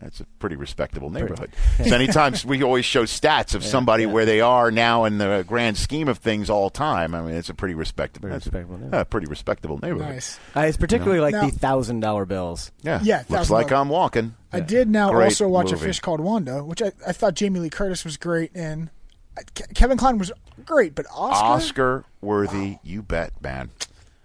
That's 0.00 0.20
a 0.20 0.24
pretty 0.38 0.56
respectable 0.56 1.10
Pretty- 1.10 1.24
neighborhood. 1.26 1.50
so 1.86 1.94
anytime 1.94 2.32
we 2.46 2.62
always 2.62 2.86
show 2.86 3.02
stats 3.04 3.54
of 3.54 3.62
somebody 3.62 4.06
where 4.06 4.24
they 4.24 4.40
are 4.40 4.70
now 4.70 5.04
in 5.04 5.18
the 5.18 5.44
grand 5.46 5.76
scheme 5.76 6.08
of 6.08 6.18
things 6.18 6.48
all 6.48 6.70
time. 6.70 7.14
I 7.14 7.20
mean, 7.20 7.34
it's 7.34 7.50
a 7.50 7.54
pretty 7.54 7.74
respectable, 7.74 8.28
Pretty 8.28 8.34
that's 8.36 8.46
a- 8.46 8.50
respectable 8.50 8.78
neighborhood. 8.78 8.94
yeah, 8.98 9.04
pretty 9.04 9.26
respectable 9.26 9.78
neighborhood. 9.78 10.14
Nice. 10.14 10.38
I 10.54 10.66
it's 10.68 10.78
particularly 10.78 11.20
like 11.20 11.34
Now- 11.34 11.46
the 11.50 11.52
thousand 11.52 12.00
dollar 12.00 12.24
bills. 12.24 12.70
Yeah, 12.82 13.00
Yeah, 13.02 13.24
looks 13.28 13.50
like 13.50 13.72
I'm 13.72 13.90
walking. 13.90 14.36
I 14.52 14.60
did 14.60 14.88
now 14.88 15.10
Great 15.10 15.24
also 15.26 15.48
watch 15.48 15.70
movie. 15.70 15.84
a 15.84 15.88
fish 15.88 16.00
called 16.00 16.20
Wanda, 16.20 16.64
which 16.64 16.80
I, 16.80 16.92
I 17.06 17.12
thought 17.12 17.34
Jamie 17.34 17.60
Lee 17.60 17.68
Curtis 17.70 18.02
was 18.04 18.16
great 18.16 18.54
in. 18.56 18.90
I- 19.40 19.42
Ke- 19.60 19.74
Kevin 19.74 19.96
Kline 19.98 20.18
was 20.18 20.30
great, 20.64 20.94
but 20.94 21.06
Oscar, 21.12 21.44
Oscar 21.46 22.04
worthy, 22.20 22.76
you 22.82 23.02
bet, 23.02 23.32
man. 23.42 23.70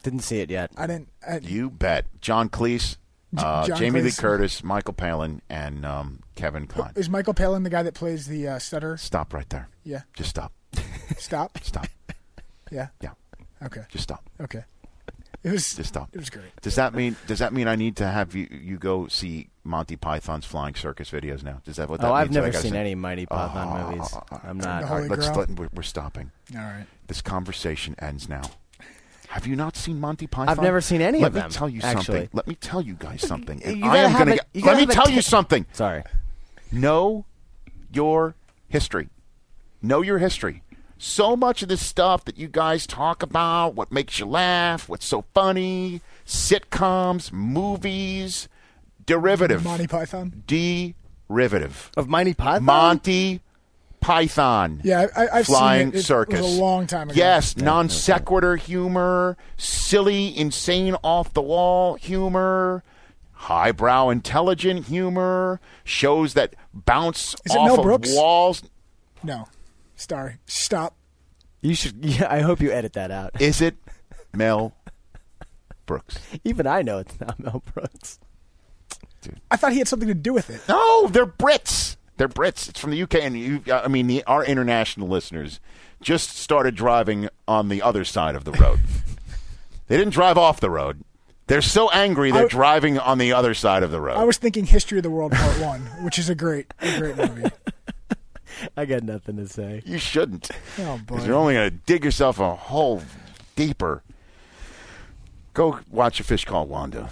Didn't 0.04 0.20
see 0.20 0.40
it 0.40 0.50
yet. 0.52 0.72
I 0.78 0.86
didn't. 0.88 1.10
I, 1.28 1.40
You 1.40 1.70
bet. 1.72 2.06
John 2.22 2.50
Cleese, 2.50 2.98
uh, 3.38 3.66
John 3.66 3.78
Jamie 3.78 4.02
Lee 4.02 4.12
Curtis, 4.12 4.64
Michael 4.64 4.94
Palin, 4.94 5.42
and 5.50 5.86
um, 5.86 6.20
Kevin 6.36 6.68
Kline. 6.68 6.94
is 6.96 7.10
Michael 7.10 7.34
Palin 7.34 7.64
the 7.64 7.70
guy 7.72 7.82
that 7.84 7.96
plays 7.96 8.28
the 8.28 8.48
uh, 8.48 8.60
stutter? 8.60 8.98
Stop 8.98 9.34
right 9.34 9.50
there. 9.50 9.68
Yeah. 9.84 10.02
Just 10.14 10.30
stop. 10.30 10.54
Stop. 11.18 11.58
Stop. 11.64 11.88
Yeah. 12.72 12.90
Yeah. 13.02 13.12
Okay. 13.64 13.82
Just 13.90 14.04
stop. 14.04 14.24
Okay. 14.42 14.64
It 15.44 15.52
was. 15.52 15.76
Just 15.76 15.90
stop. 15.90 16.10
It 16.14 16.18
was 16.20 16.30
great. 16.30 16.46
Does 16.62 16.76
that 16.76 16.94
mean? 16.94 17.16
Does 17.28 17.40
that 17.40 17.54
mean 17.54 17.68
I 17.68 17.76
need 17.76 17.96
to 17.98 18.08
have 18.08 18.36
you 18.36 18.48
you 18.52 18.78
go 18.78 19.08
see 19.08 19.50
Monty 19.66 19.96
Python's 19.96 20.46
Flying 20.46 20.76
Circus 20.76 21.10
videos 21.10 21.44
now? 21.44 21.62
Does 21.66 21.76
that 21.78 21.90
what 21.90 22.00
that 22.02 22.08
Oh, 22.10 22.14
I've 22.14 22.28
means? 22.28 22.36
that 22.36 22.40
I 22.40 22.44
never 22.44 22.52
gotta 22.54 22.64
seen 22.64 22.72
say? 22.74 22.80
any 22.80 22.96
Mighty 22.96 23.26
Python 23.26 23.82
Oh, 23.82 23.90
movies. 23.92 24.10
Ah, 24.14 24.24
ah, 24.32 24.42
I'm 24.46 24.58
not. 24.60 24.84
All 24.84 25.00
right, 25.00 25.10
let's 25.10 25.28
Grail? 25.28 25.40
let, 25.40 25.50
we're, 25.52 25.70
we're 25.74 25.84
stopping. 25.84 26.32
All 26.56 26.62
right. 26.62 26.86
This 27.08 27.22
conversation 27.22 27.96
ends 28.00 28.30
now. 28.30 28.44
Have 29.30 29.48
you 29.48 29.56
not 29.56 29.76
seen 29.76 30.00
Monty 30.00 30.28
Python? 30.28 30.50
I've 30.50 30.62
never 30.62 30.80
seen 30.82 31.02
any 31.02 31.20
let 31.20 31.28
of 31.30 31.34
them, 31.34 31.42
Let 31.44 31.50
me 31.52 31.56
tell 31.58 31.70
you 31.70 31.82
actually. 31.84 32.04
something. 32.04 32.30
Let 32.34 32.48
me 32.48 32.56
tell 32.56 32.82
you 32.82 32.94
guys 32.94 33.22
something. 33.28 33.62
You 33.62 33.78
I 33.78 33.80
gotta 33.80 34.00
am 34.00 34.10
have 34.12 34.20
gonna 34.20 34.32
a- 34.32 34.36
get- 34.36 34.48
you 34.54 34.62
let 34.62 34.66
gotta 34.66 34.78
me 34.78 34.82
have 34.82 34.90
a 34.90 34.94
tell 34.94 35.10
you 35.10 35.22
something. 35.22 35.66
Sorry. 35.74 36.04
Know 36.72 37.26
your 37.92 38.36
history. 38.70 39.10
Know 39.82 40.02
your 40.02 40.20
history. 40.20 40.62
So 40.98 41.36
much 41.36 41.62
of 41.62 41.68
this 41.68 41.86
stuff 41.86 42.24
that 42.26 42.38
you 42.38 42.48
guys 42.48 42.88
talk 42.88 43.22
about, 43.22 43.76
what 43.76 43.92
makes 43.92 44.18
you 44.20 44.26
laugh, 44.26 44.88
what's 44.88 45.06
so 45.06 45.26
funny, 45.34 46.02
sitcoms, 46.26 47.34
movies, 47.34 48.48
derivative. 49.06 49.64
Monty 49.64 49.88
Python. 49.88 50.44
Derivative. 50.48 51.92
Of 51.98 52.08
Monty 52.08 52.34
Python? 52.34 52.64
Monty 52.64 53.42
Python. 54.00 54.82
Yeah, 54.84 55.08
I, 55.16 55.28
I've 55.40 55.46
Flying 55.46 55.88
seen 55.92 55.96
it. 55.96 56.00
It 56.00 56.04
Circus. 56.04 56.42
was 56.42 56.58
a 56.58 56.62
long 56.62 56.86
time 56.88 57.10
ago. 57.10 57.18
Yes, 57.18 57.58
non 57.58 57.90
sequitur 57.90 58.56
humor, 58.56 59.36
silly, 59.58 60.38
insane, 60.38 60.96
off 61.04 61.34
the 61.34 61.42
wall 61.42 61.96
humor, 61.96 62.84
highbrow, 63.32 64.10
intelligent 64.10 64.86
humor, 64.86 65.60
shows 65.84 66.34
that 66.36 66.56
bounce 66.74 67.36
Is 67.46 67.56
it 67.56 67.58
off 67.58 67.68
Mel 67.68 67.80
of 67.80 67.84
Brooks? 67.84 68.14
walls. 68.14 68.64
No. 69.24 69.48
Sorry. 69.96 70.36
Stop. 70.46 70.96
You 71.62 71.74
should. 71.74 72.06
Yeah, 72.06 72.28
I 72.30 72.42
hope 72.42 72.60
you 72.62 72.72
edit 72.72 72.94
that 72.94 73.10
out. 73.10 73.42
Is 73.42 73.60
it 73.62 73.76
Mel 74.34 74.74
Brooks? 75.88 76.20
Even 76.44 76.68
I 76.68 76.84
know 76.84 77.00
it's 77.00 77.20
not 77.20 77.40
Mel 77.40 77.64
Brooks. 77.74 78.20
I 79.52 79.58
thought 79.58 79.72
he 79.72 79.80
had 79.80 79.88
something 79.88 80.08
to 80.08 80.14
do 80.14 80.34
with 80.34 80.50
it. 80.50 80.62
No, 80.68 81.08
they're 81.08 81.26
Brits. 81.26 81.96
They're 82.18 82.30
Brits. 82.30 82.70
It's 82.70 82.80
from 82.80 82.92
the 82.92 83.02
UK, 83.02 83.16
and 83.16 83.38
you. 83.38 83.62
I 83.72 83.88
mean, 83.88 84.08
the, 84.08 84.24
our 84.24 84.44
international 84.44 85.08
listeners 85.08 85.60
just 86.02 86.38
started 86.38 86.76
driving 86.76 87.30
on 87.48 87.70
the 87.70 87.82
other 87.82 88.06
side 88.06 88.36
of 88.36 88.44
the 88.44 88.52
road. 88.54 88.80
they 89.88 89.98
didn't 89.98 90.14
drive 90.14 90.38
off 90.38 90.60
the 90.60 90.70
road. 90.70 91.04
They're 91.48 91.62
so 91.62 91.90
angry 91.92 92.32
they're 92.32 92.46
I- 92.46 92.48
driving 92.48 92.98
on 92.98 93.18
the 93.18 93.34
other 93.34 93.54
side 93.54 93.84
of 93.84 93.92
the 93.92 94.02
road. 94.02 94.18
I 94.18 94.24
was 94.24 94.38
thinking 94.38 94.66
History 94.66 94.98
of 94.98 95.04
the 95.04 95.10
World 95.10 95.32
Part 95.32 95.62
One, 95.62 95.82
which 96.04 96.18
is 96.18 96.30
a 96.30 96.36
great, 96.36 96.74
a 96.80 96.98
great 97.00 97.18
movie. 97.18 97.50
I 98.78 98.86
got 98.86 99.04
nothing 99.04 99.38
to 99.38 99.48
say. 99.48 99.82
You 99.86 99.98
shouldn't. 99.98 100.50
Oh, 100.80 101.00
boy. 101.06 101.24
You're 101.24 101.36
only 101.36 101.56
going 101.56 101.70
to 101.70 101.78
dig 101.86 102.06
yourself 102.06 102.40
a 102.40 102.56
hole 102.56 103.02
deeper. 103.56 104.02
Go 105.54 105.80
watch 105.90 106.20
a 106.20 106.24
fish 106.24 106.46
called 106.46 106.70
Wanda. 106.70 107.10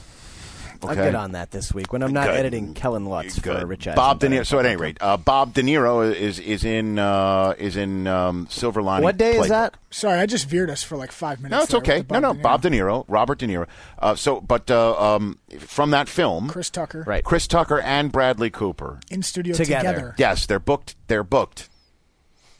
I'll 0.83 0.91
Okay? 0.91 1.03
get 1.05 1.15
on 1.15 1.31
that 1.33 1.51
this 1.51 1.73
week 1.73 1.93
when 1.93 2.03
I'm 2.03 2.11
not 2.13 2.27
Good. 2.27 2.35
editing 2.37 2.73
Kellan 2.73 3.05
Lutz 3.05 3.35
for 3.35 3.41
Good. 3.41 3.67
Rich 3.67 3.87
Eisen. 3.87 3.95
Bob 3.95 4.19
De 4.19 4.27
Niro. 4.27 4.45
So 4.45 4.59
at 4.59 4.65
any 4.65 4.75
rate, 4.75 4.97
uh, 5.01 5.17
Bob 5.17 5.53
De 5.53 5.61
Niro 5.63 6.13
is 6.13 6.39
is 6.39 6.63
in 6.65 6.99
uh, 6.99 7.53
is 7.57 7.75
in 7.77 8.07
um, 8.07 8.47
Silver 8.49 8.81
Lining. 8.81 9.03
What 9.03 9.17
day 9.17 9.37
is 9.37 9.49
that? 9.49 9.75
Sorry, 9.91 10.19
I 10.19 10.25
just 10.25 10.47
veered 10.49 10.69
us 10.69 10.83
for 10.83 10.97
like 10.97 11.11
five 11.11 11.39
minutes. 11.41 11.57
No, 11.57 11.63
it's 11.63 11.73
okay. 11.75 12.03
No, 12.09 12.19
no, 12.19 12.33
De 12.33 12.39
Bob 12.41 12.61
De 12.61 12.69
Niro, 12.69 13.05
Robert 13.07 13.39
De 13.39 13.47
Niro. 13.47 13.67
Uh, 13.99 14.15
so, 14.15 14.41
but 14.41 14.69
uh, 14.71 15.15
um, 15.15 15.37
from 15.59 15.91
that 15.91 16.09
film, 16.09 16.49
Chris 16.49 16.69
Tucker. 16.69 17.03
Right. 17.07 17.23
Chris 17.23 17.47
Tucker 17.47 17.79
and 17.79 18.11
Bradley 18.11 18.49
Cooper. 18.49 18.99
In 19.09 19.23
studio 19.23 19.55
Together. 19.55 19.89
together. 19.93 20.15
Yes, 20.17 20.45
they're 20.45 20.59
booked. 20.59 20.95
They're 21.07 21.23
booked. 21.23 21.69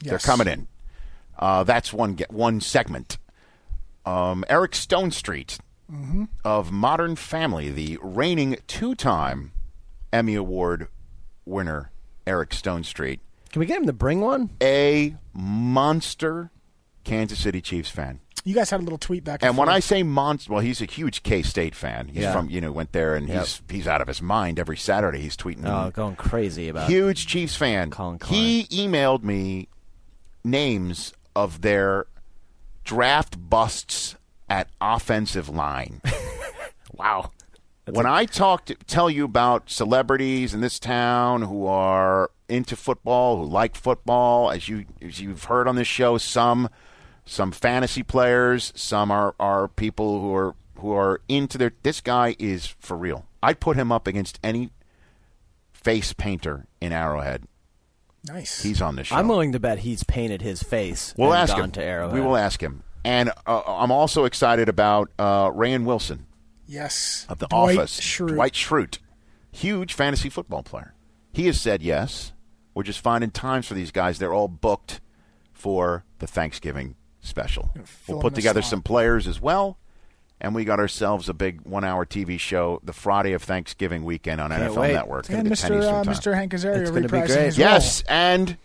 They're 0.00 0.18
coming 0.18 0.48
in. 0.48 0.68
Uh, 1.38 1.64
that's 1.64 1.92
one 1.92 2.14
get 2.14 2.30
one 2.30 2.60
segment. 2.60 3.18
Um, 4.06 4.44
Eric 4.48 4.72
Stonestreet 4.72 5.58
Mm-hmm. 5.92 6.24
of 6.44 6.72
Modern 6.72 7.14
Family, 7.14 7.70
the 7.70 7.98
reigning 8.02 8.56
two-time 8.66 9.52
Emmy 10.12 10.34
Award 10.34 10.88
winner, 11.44 11.90
Eric 12.26 12.50
Stonestreet, 12.50 13.18
Can 13.52 13.60
we 13.60 13.66
get 13.66 13.78
him 13.80 13.86
to 13.86 13.92
bring 13.92 14.20
one? 14.20 14.50
a 14.62 15.14
monster 15.34 16.50
Kansas 17.04 17.38
City 17.38 17.60
Chiefs 17.60 17.90
fan. 17.90 18.20
You 18.46 18.54
guys 18.54 18.70
had 18.70 18.80
a 18.80 18.82
little 18.82 18.98
tweet 18.98 19.24
back. 19.24 19.42
And, 19.42 19.50
And 19.50 19.58
when 19.58 19.68
I 19.68 19.80
say 19.80 20.02
monster, 20.02 20.52
well, 20.52 20.60
he's 20.62 20.80
a 20.80 20.86
huge 20.86 21.22
K 21.22 21.42
State 21.42 21.74
fan. 21.74 22.08
He's 22.08 22.22
Yeah. 22.24 22.32
from 22.32 22.48
you 22.50 22.60
know 22.60 22.72
went 22.72 22.92
there 22.92 23.14
and 23.14 23.26
Yep. 23.28 23.38
he's 23.40 23.62
he's 23.70 23.86
out 23.88 24.00
of 24.02 24.08
his 24.08 24.20
mind 24.22 24.58
every 24.58 24.76
Saturday. 24.76 25.20
He's 25.20 25.36
tweeting. 25.36 25.64
Oh, 25.66 25.90
going 25.90 26.16
crazy 26.16 26.68
about 26.68 26.88
huge 26.88 27.26
Chiefs 27.26 27.56
fan. 27.56 27.90
Colin 27.90 28.18
He 28.26 28.64
emailed 28.70 29.22
me 29.22 29.68
names 30.42 31.12
of 31.36 31.60
their 31.62 32.06
draft 32.84 33.36
busts 33.50 34.16
at 34.48 34.68
offensive 34.80 35.48
line. 35.48 36.00
Wow. 36.96 37.32
when 37.86 38.06
I 38.06 38.24
talk 38.24 38.66
to, 38.66 38.76
tell 38.76 39.10
you 39.10 39.24
about 39.24 39.68
celebrities 39.68 40.54
in 40.54 40.60
this 40.60 40.78
town 40.78 41.42
who 41.42 41.66
are 41.66 42.30
into 42.48 42.76
football, 42.76 43.38
who 43.38 43.50
like 43.50 43.74
football, 43.74 44.52
as 44.52 44.68
you 44.68 44.84
as 45.02 45.20
you've 45.20 45.44
heard 45.44 45.66
on 45.66 45.74
this 45.74 45.88
show, 45.88 46.16
some 46.18 46.68
some 47.24 47.50
fantasy 47.50 48.04
players, 48.04 48.72
some 48.76 49.10
are, 49.10 49.34
are 49.40 49.66
people 49.66 50.20
who 50.20 50.32
are 50.36 50.54
who 50.76 50.92
are 50.92 51.20
into 51.28 51.58
their. 51.58 51.72
This 51.82 52.00
guy 52.00 52.36
is 52.38 52.64
for 52.66 52.96
real. 52.96 53.26
I'd 53.42 53.58
put 53.58 53.76
him 53.76 53.90
up 53.90 54.06
against 54.06 54.38
any 54.44 54.70
face 55.72 56.12
painter 56.12 56.66
in 56.80 56.92
Arrowhead. 56.92 57.42
nice. 58.28 58.62
He's 58.62 58.80
on 58.80 58.94
the 58.94 59.02
show. 59.02 59.16
I'm 59.16 59.26
willing 59.26 59.50
to 59.50 59.58
bet 59.58 59.80
he's 59.80 60.04
painted 60.04 60.42
his 60.42 60.62
face. 60.62 61.12
We'll 61.16 61.32
and 61.32 61.42
ask 61.42 61.56
gone 61.56 61.64
him. 61.64 61.70
to 61.72 61.82
Arrowhead. 61.84 62.14
We 62.14 62.20
will 62.24 62.36
ask 62.36 62.62
him. 62.62 62.84
And 63.04 63.30
uh, 63.46 63.60
I'm 63.66 63.90
also 63.90 64.24
excited 64.24 64.68
about 64.68 65.10
uh, 65.18 65.50
Rainn 65.50 65.84
Wilson 65.84 66.26
yes. 66.66 67.26
of 67.28 67.38
The 67.38 67.46
Dwight 67.48 67.78
Office. 67.78 68.00
Schrute. 68.00 68.28
Dwight 68.34 68.52
Schrute, 68.54 68.98
huge 69.52 69.92
fantasy 69.92 70.28
football 70.30 70.62
player. 70.62 70.94
He 71.32 71.46
has 71.46 71.60
said 71.60 71.82
yes. 71.82 72.32
We're 72.74 72.82
just 72.82 73.00
finding 73.00 73.30
times 73.30 73.66
for 73.66 73.74
these 73.74 73.90
guys. 73.90 74.18
They're 74.18 74.32
all 74.32 74.48
booked 74.48 75.00
for 75.52 76.04
the 76.18 76.26
Thanksgiving 76.26 76.96
special. 77.20 77.70
We'll 78.08 78.20
put 78.20 78.34
together 78.34 78.62
slot. 78.62 78.70
some 78.70 78.82
players 78.82 79.26
as 79.28 79.40
well, 79.40 79.78
and 80.40 80.54
we 80.54 80.64
got 80.64 80.78
ourselves 80.80 81.28
a 81.28 81.34
big 81.34 81.60
one-hour 81.62 82.06
TV 82.06 82.38
show 82.38 82.80
the 82.82 82.92
Friday 82.92 83.32
of 83.32 83.42
Thanksgiving 83.42 84.04
weekend 84.04 84.40
on 84.40 84.50
Can't 84.50 84.72
NFL 84.72 84.76
wait. 84.80 84.92
Network. 84.94 85.20
It's 85.20 85.28
gonna 85.28 85.40
And 85.40 85.48
be 85.48 85.54
Mr. 85.54 85.82
Uh. 85.82 86.04
Mr. 86.04 86.34
Hank 86.34 86.52
Azaria 86.52 86.80
It's 86.80 86.90
be 86.90 87.00
reprising 87.02 87.26
great. 87.26 87.44
his 87.46 87.58
Yes, 87.58 88.02
and 88.08 88.56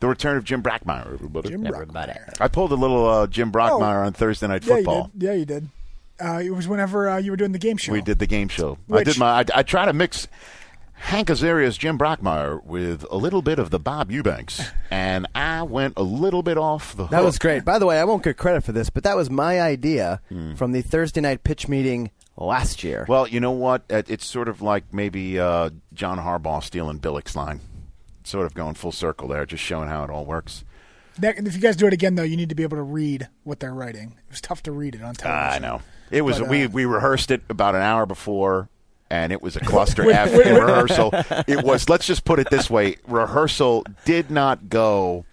the 0.00 0.06
return 0.08 0.36
of 0.36 0.44
Jim 0.44 0.62
Brockmeyer, 0.62 1.14
everybody. 1.14 1.50
Jim 1.50 1.66
Everybody. 1.66 2.12
I 2.40 2.48
pulled 2.48 2.72
a 2.72 2.76
little 2.76 3.06
uh, 3.08 3.26
Jim 3.26 3.50
Brockmeyer 3.52 4.02
Oh. 4.02 4.06
on 4.06 4.12
Thursday 4.12 4.46
Night 4.48 4.64
role. 4.66 4.76
Yeah, 4.78 4.84
Football. 4.84 5.10
you 5.14 5.20
did. 5.20 5.26
Yeah, 5.26 5.32
you 5.34 5.44
did. 5.44 5.68
Uh, 6.20 6.40
it 6.44 6.50
was 6.50 6.68
whenever 6.68 7.08
uh, 7.08 7.16
you 7.18 7.30
were 7.32 7.36
doing 7.36 7.52
the 7.52 7.58
game 7.58 7.76
show. 7.76 7.92
We 7.92 8.00
did 8.02 8.18
the 8.18 8.26
game 8.26 8.48
show. 8.48 8.78
I 8.90 8.94
Which- 8.94 9.04
did 9.06 9.18
my. 9.18 9.40
I, 9.40 9.44
I 9.54 9.62
try 9.62 9.84
to 9.86 9.92
mix 9.92 10.28
Hank 10.94 11.28
Azaria's 11.28 11.76
Jim 11.76 11.98
Brockmeyer 11.98 12.62
with 12.64 13.04
a 13.10 13.16
little 13.16 13.42
bit 13.42 13.58
of 13.58 13.70
the 13.70 13.78
Bob 13.80 14.10
Eubanks, 14.12 14.62
and 14.90 15.26
I 15.34 15.62
went 15.64 15.94
a 15.96 16.02
little 16.02 16.42
bit 16.42 16.56
off 16.56 16.96
the. 16.96 17.06
That 17.08 17.24
was 17.24 17.38
great. 17.38 17.64
By 17.64 17.78
the 17.78 17.86
way, 17.86 17.98
I 17.98 18.04
won't 18.04 18.22
get 18.22 18.36
credit 18.36 18.62
for 18.62 18.72
this, 18.72 18.90
but 18.90 19.02
that 19.04 19.16
was 19.16 19.28
my 19.30 19.60
idea 19.60 20.20
Hmm. 20.28 20.54
from 20.54 20.72
the 20.72 20.82
Thursday 20.82 21.20
night 21.20 21.42
pitch 21.44 21.66
meeting 21.68 22.10
last 22.36 22.84
year. 22.84 23.06
Well, 23.08 23.26
you 23.26 23.40
know 23.40 23.50
what? 23.52 23.82
It- 23.90 24.08
It's 24.10 24.24
sort 24.26 24.48
of 24.48 24.62
like 24.62 24.84
maybe 24.92 25.38
uh, 25.40 25.70
John 25.94 26.18
Harbaugh 26.18 26.62
stealing 26.62 26.98
Billick's 26.98 27.34
line. 27.34 27.60
Sort 28.24 28.46
of 28.46 28.54
going 28.54 28.74
full 28.74 28.90
circle 28.92 29.28
there, 29.28 29.46
just 29.46 29.62
showing 29.62 29.88
how 29.88 30.02
it 30.02 30.10
all 30.10 30.24
works. 30.24 30.64
That- 31.18 31.38
if 31.38 31.54
you 31.54 31.60
guys 31.60 31.76
do 31.76 31.86
it 31.86 31.92
again, 31.92 32.16
though, 32.16 32.22
you 32.24 32.36
need 32.36 32.48
to 32.48 32.54
be 32.56 32.62
able 32.64 32.76
to 32.78 32.82
read 32.82 33.28
what 33.44 33.60
they're 33.60 33.72
writing. 33.74 34.14
It 34.26 34.30
was 34.32 34.40
tough 34.40 34.62
to 34.64 34.72
read 34.72 34.94
it 34.96 35.02
on 35.02 35.14
television. 35.14 35.64
I 35.64 35.66
know. 35.66 35.82
It 36.10 36.22
was. 36.22 36.40
But, 36.40 36.48
we 36.48 36.64
uh, 36.64 36.68
we 36.70 36.84
rehearsed 36.86 37.30
it 37.30 37.42
about 37.48 37.74
an 37.74 37.82
hour 37.82 38.04
before, 38.06 38.68
and 39.10 39.32
it 39.32 39.40
was 39.42 39.56
a 39.56 39.60
cluster 39.60 40.04
Wait, 40.06 40.14
F 40.16 40.32
in 40.32 40.54
rehearsal. 40.54 41.10
It 41.46 41.62
was. 41.62 41.88
Let's 41.88 42.06
just 42.06 42.24
put 42.24 42.38
it 42.38 42.48
this 42.50 42.68
way: 42.68 42.96
rehearsal 43.06 43.84
did 44.04 44.30
not 44.30 44.68
go. 44.68 45.24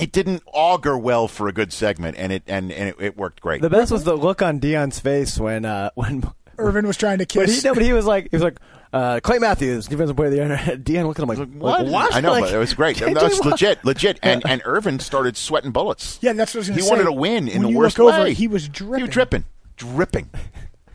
It 0.00 0.12
didn't 0.12 0.42
augur 0.52 0.98
well 0.98 1.26
for 1.28 1.48
a 1.48 1.52
good 1.52 1.72
segment, 1.72 2.16
and 2.18 2.30
it 2.32 2.42
and, 2.46 2.70
and 2.70 2.90
it, 2.90 2.96
it 2.98 3.16
worked 3.16 3.40
great. 3.40 3.62
the 3.62 3.70
best 3.70 3.90
was 3.90 4.04
the 4.04 4.14
look 4.14 4.42
on 4.42 4.60
Deion's 4.60 5.00
face 5.00 5.38
when 5.38 5.64
uh, 5.64 5.90
when 5.94 6.22
Irvin 6.58 6.86
was 6.86 6.96
trying 6.98 7.18
to 7.18 7.24
But 7.34 7.46
kiss. 7.46 7.62
he, 7.62 7.68
no, 7.68 7.74
but 7.74 7.82
he 7.82 7.92
was 7.94 8.04
like, 8.04 8.24
he 8.30 8.36
was 8.36 8.42
like, 8.42 8.58
uh, 8.96 9.20
Clay 9.20 9.38
Matthews, 9.38 9.86
defensive 9.86 10.16
player 10.16 10.28
of 10.28 10.32
the 10.32 10.38
year. 10.38 10.76
Deion 10.78 11.06
looked 11.06 11.18
at 11.20 11.22
him 11.22 11.28
like, 11.28 11.38
what? 11.38 11.84
Like, 11.84 11.92
what? 11.92 12.14
I 12.14 12.20
know, 12.20 12.30
Like, 12.30 12.44
but 12.44 12.54
it 12.54 12.58
was 12.58 12.72
great. 12.74 12.96
JJ 12.96 13.14
That's 13.14 13.40
legit, 13.40 13.84
legit. 13.84 14.18
And 14.22 14.42
and 14.48 14.62
Irvin 14.64 14.98
started 15.00 15.36
sweating 15.36 15.70
bullets. 15.72 16.18
yeah, 16.22 16.32
that's 16.32 16.54
what 16.54 16.58
I 16.58 16.60
was 16.60 16.68
going 16.68 16.76
He 16.76 16.80
to 16.80 16.84
say. 16.84 16.88
He 16.88 16.98
wanted 16.98 17.04
to 17.04 17.12
win 17.12 17.48
in 17.48 17.54
when 17.54 17.62
the 17.62 17.68
you 17.70 17.78
worst 17.78 17.98
look 17.98 18.14
over, 18.14 18.24
way. 18.24 18.34
He 18.34 18.48
was 18.48 18.68
dripping. 18.68 18.98
He 18.98 19.02
was 19.04 19.10
dripping, 19.12 19.44
dripping, 19.76 20.30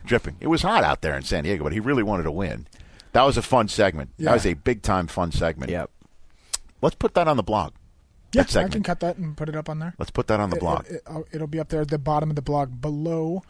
dripping. 0.04 0.36
It 0.40 0.48
was 0.48 0.62
hot 0.62 0.84
out 0.84 1.02
there 1.02 1.16
in 1.16 1.22
San 1.22 1.44
Diego, 1.44 1.64
but 1.64 1.72
he 1.72 1.80
really 1.80 2.02
wanted 2.02 2.24
to 2.24 2.32
win. 2.32 2.66
That 3.12 3.22
was 3.22 3.36
a 3.36 3.42
fun 3.42 3.68
segment. 3.68 4.10
Yeah. 4.16 4.26
That 4.26 4.32
was 4.34 4.46
a 4.46 4.54
big 4.54 4.82
time 4.82 5.06
fun 5.06 5.32
segment. 5.32 5.70
Yep. 5.70 5.90
Let's 6.80 6.94
put 6.96 7.14
that 7.14 7.28
on 7.28 7.36
the 7.36 7.42
blog. 7.42 7.72
Yeah, 8.32 8.44
that 8.44 8.56
I 8.64 8.68
can 8.68 8.82
cut 8.82 9.00
that 9.00 9.18
and 9.18 9.36
put 9.36 9.50
it 9.50 9.54
up 9.56 9.68
on 9.68 9.78
there. 9.78 9.94
Let's 9.98 10.10
put 10.10 10.26
that 10.28 10.40
on 10.40 10.48
the 10.50 10.56
It- 10.56 10.60
blog. 10.60 10.86
It, 10.88 11.38
will 11.40 11.46
be 11.46 11.60
up 11.60 11.68
there 11.68 11.82
at 11.82 11.88
the 11.88 11.98
bottom 11.98 12.30
of 12.30 12.36
the 12.36 12.42
blog 12.42 12.80
below. 12.80 13.42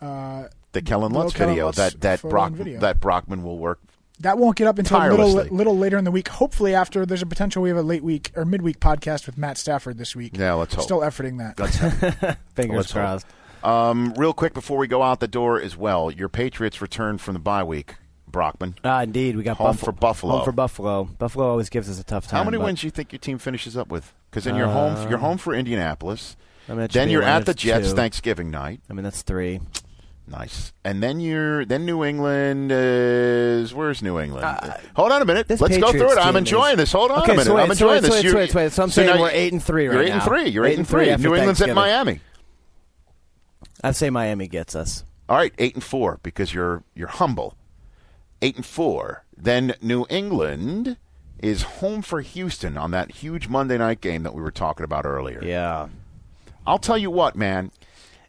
Uh, 0.00 0.44
the 0.72 0.80
Kellan 0.80 1.12
below 1.12 1.24
Lutz 1.24 1.34
Kellan 1.36 1.50
video 1.54 1.66
Lutz 1.66 1.76
that 1.76 2.00
that 2.00 2.22
Brock 2.22 2.52
video. 2.52 2.80
that 2.80 3.00
Brockman 3.00 3.42
will 3.42 3.58
work. 3.58 3.80
That 4.20 4.38
won't 4.38 4.56
get 4.56 4.66
up 4.66 4.78
until 4.78 4.98
a 4.98 5.08
little, 5.08 5.32
little 5.56 5.76
later 5.78 5.96
in 5.98 6.04
the 6.04 6.10
week. 6.10 6.28
Hopefully, 6.28 6.74
after 6.74 7.06
there's 7.06 7.22
a 7.22 7.26
potential 7.26 7.62
we 7.62 7.70
have 7.70 7.78
a 7.78 7.82
late 7.82 8.02
week 8.04 8.30
or 8.36 8.44
midweek 8.44 8.78
podcast 8.78 9.26
with 9.26 9.38
Matt 9.38 9.56
Stafford 9.58 9.96
this 9.98 10.14
week. 10.14 10.36
Yeah, 10.36 10.52
let's 10.54 10.74
hope. 10.74 10.84
Still 10.84 11.00
efforting 11.00 11.38
that. 11.38 11.58
Let's 11.58 11.76
hope. 11.76 12.36
Fingers 12.54 12.76
Let's 12.76 12.92
hope. 12.92 13.00
crossed. 13.02 13.26
Um, 13.62 14.14
real 14.16 14.32
quick 14.32 14.52
before 14.54 14.78
we 14.78 14.86
go 14.88 15.02
out 15.02 15.20
the 15.20 15.28
door 15.28 15.60
as 15.60 15.76
well, 15.76 16.10
your 16.10 16.28
Patriots 16.28 16.80
return 16.80 17.18
from 17.18 17.34
the 17.34 17.40
bye 17.40 17.62
week. 17.64 17.94
Brockman. 18.30 18.76
Ah, 18.84 19.02
indeed, 19.02 19.36
we 19.36 19.42
got 19.42 19.56
Home 19.56 19.68
Buffalo. 19.72 19.84
for 19.86 19.92
Buffalo. 19.92 20.36
Home 20.36 20.44
for 20.44 20.52
Buffalo. 20.52 21.04
Buffalo 21.18 21.48
always 21.50 21.68
gives 21.68 21.90
us 21.90 21.98
a 21.98 22.04
tough 22.04 22.28
time. 22.28 22.38
How 22.38 22.44
many 22.44 22.58
but- 22.58 22.66
wins 22.66 22.80
do 22.82 22.86
you 22.86 22.90
think 22.92 23.12
your 23.12 23.18
team 23.18 23.38
finishes 23.38 23.76
up 23.76 23.88
with? 23.88 24.12
Because 24.30 24.44
then 24.44 24.54
you're 24.54 24.68
home. 24.68 25.08
You're 25.10 25.18
Uh, 25.18 25.22
home 25.22 25.36
for 25.38 25.52
Indianapolis. 25.54 26.36
I 26.68 26.74
mean, 26.74 26.86
then 26.92 27.08
you're 27.10 27.24
at 27.24 27.46
the 27.46 27.54
Jets 27.54 27.90
two. 27.90 27.96
Thanksgiving 27.96 28.50
night. 28.50 28.80
I 28.88 28.92
mean, 28.92 29.02
that's 29.02 29.22
three. 29.22 29.60
Nice. 30.30 30.72
And 30.84 31.02
then 31.02 31.18
you're 31.18 31.64
then 31.64 31.84
New 31.84 32.04
England 32.04 32.70
is 32.72 33.74
where's 33.74 34.00
New 34.00 34.20
England? 34.20 34.46
Hold 34.94 35.10
on 35.10 35.20
a 35.22 35.24
minute. 35.24 35.50
Uh, 35.50 35.56
Let's 35.58 35.76
go 35.78 35.90
through 35.90 36.12
it. 36.12 36.18
I'm 36.18 36.36
enjoying 36.36 36.72
is- 36.74 36.78
this. 36.78 36.92
Hold 36.92 37.10
on 37.10 37.22
Okay, 37.22 37.32
a 37.32 37.34
minute. 37.34 37.46
so 37.46 37.54
wait, 37.56 37.62
I'm 37.68 37.74
so 37.74 37.88
wait, 37.88 37.96
enjoying 37.96 38.02
so 38.02 38.08
this. 38.08 38.24
wait, 38.24 38.30
so 38.30 38.36
wait, 38.38 38.50
so 38.50 38.58
wait. 38.60 38.72
So 38.72 38.82
I'm 38.84 38.90
saying 38.90 39.08
now 39.08 39.20
we're 39.20 39.30
eight 39.30 39.52
and 39.52 39.62
three 39.62 39.88
right 39.88 39.94
You're 39.94 40.02
eight 40.04 40.10
and 40.10 40.22
three. 40.22 40.48
You're 40.48 40.66
eight, 40.66 40.78
and 40.78 40.86
three. 40.88 41.16
New 41.16 41.34
England's 41.34 41.60
at 41.62 41.74
Miami. 41.74 42.20
I'd 43.82 43.96
say 43.96 44.10
Miami 44.10 44.46
gets 44.46 44.74
us. 44.76 45.04
All 45.28 45.36
right, 45.36 45.52
eight 45.58 45.74
and 45.74 45.82
four 45.84 46.20
because 46.22 46.54
you're 46.54 46.84
you're 46.94 47.08
humble. 47.08 47.56
Eight 48.42 48.56
and 48.56 48.64
four. 48.66 49.24
Then 49.36 49.74
New 49.82 50.06
England 50.10 50.96
is 51.38 51.62
home 51.62 52.02
for 52.02 52.20
Houston 52.20 52.76
on 52.76 52.90
that 52.92 53.10
huge 53.10 53.48
Monday 53.48 53.78
night 53.78 54.00
game 54.00 54.22
that 54.22 54.34
we 54.34 54.42
were 54.42 54.50
talking 54.50 54.84
about 54.84 55.06
earlier. 55.06 55.42
Yeah. 55.42 55.88
I'll 56.66 56.78
tell 56.78 56.98
you 56.98 57.10
what, 57.10 57.34
man. 57.36 57.70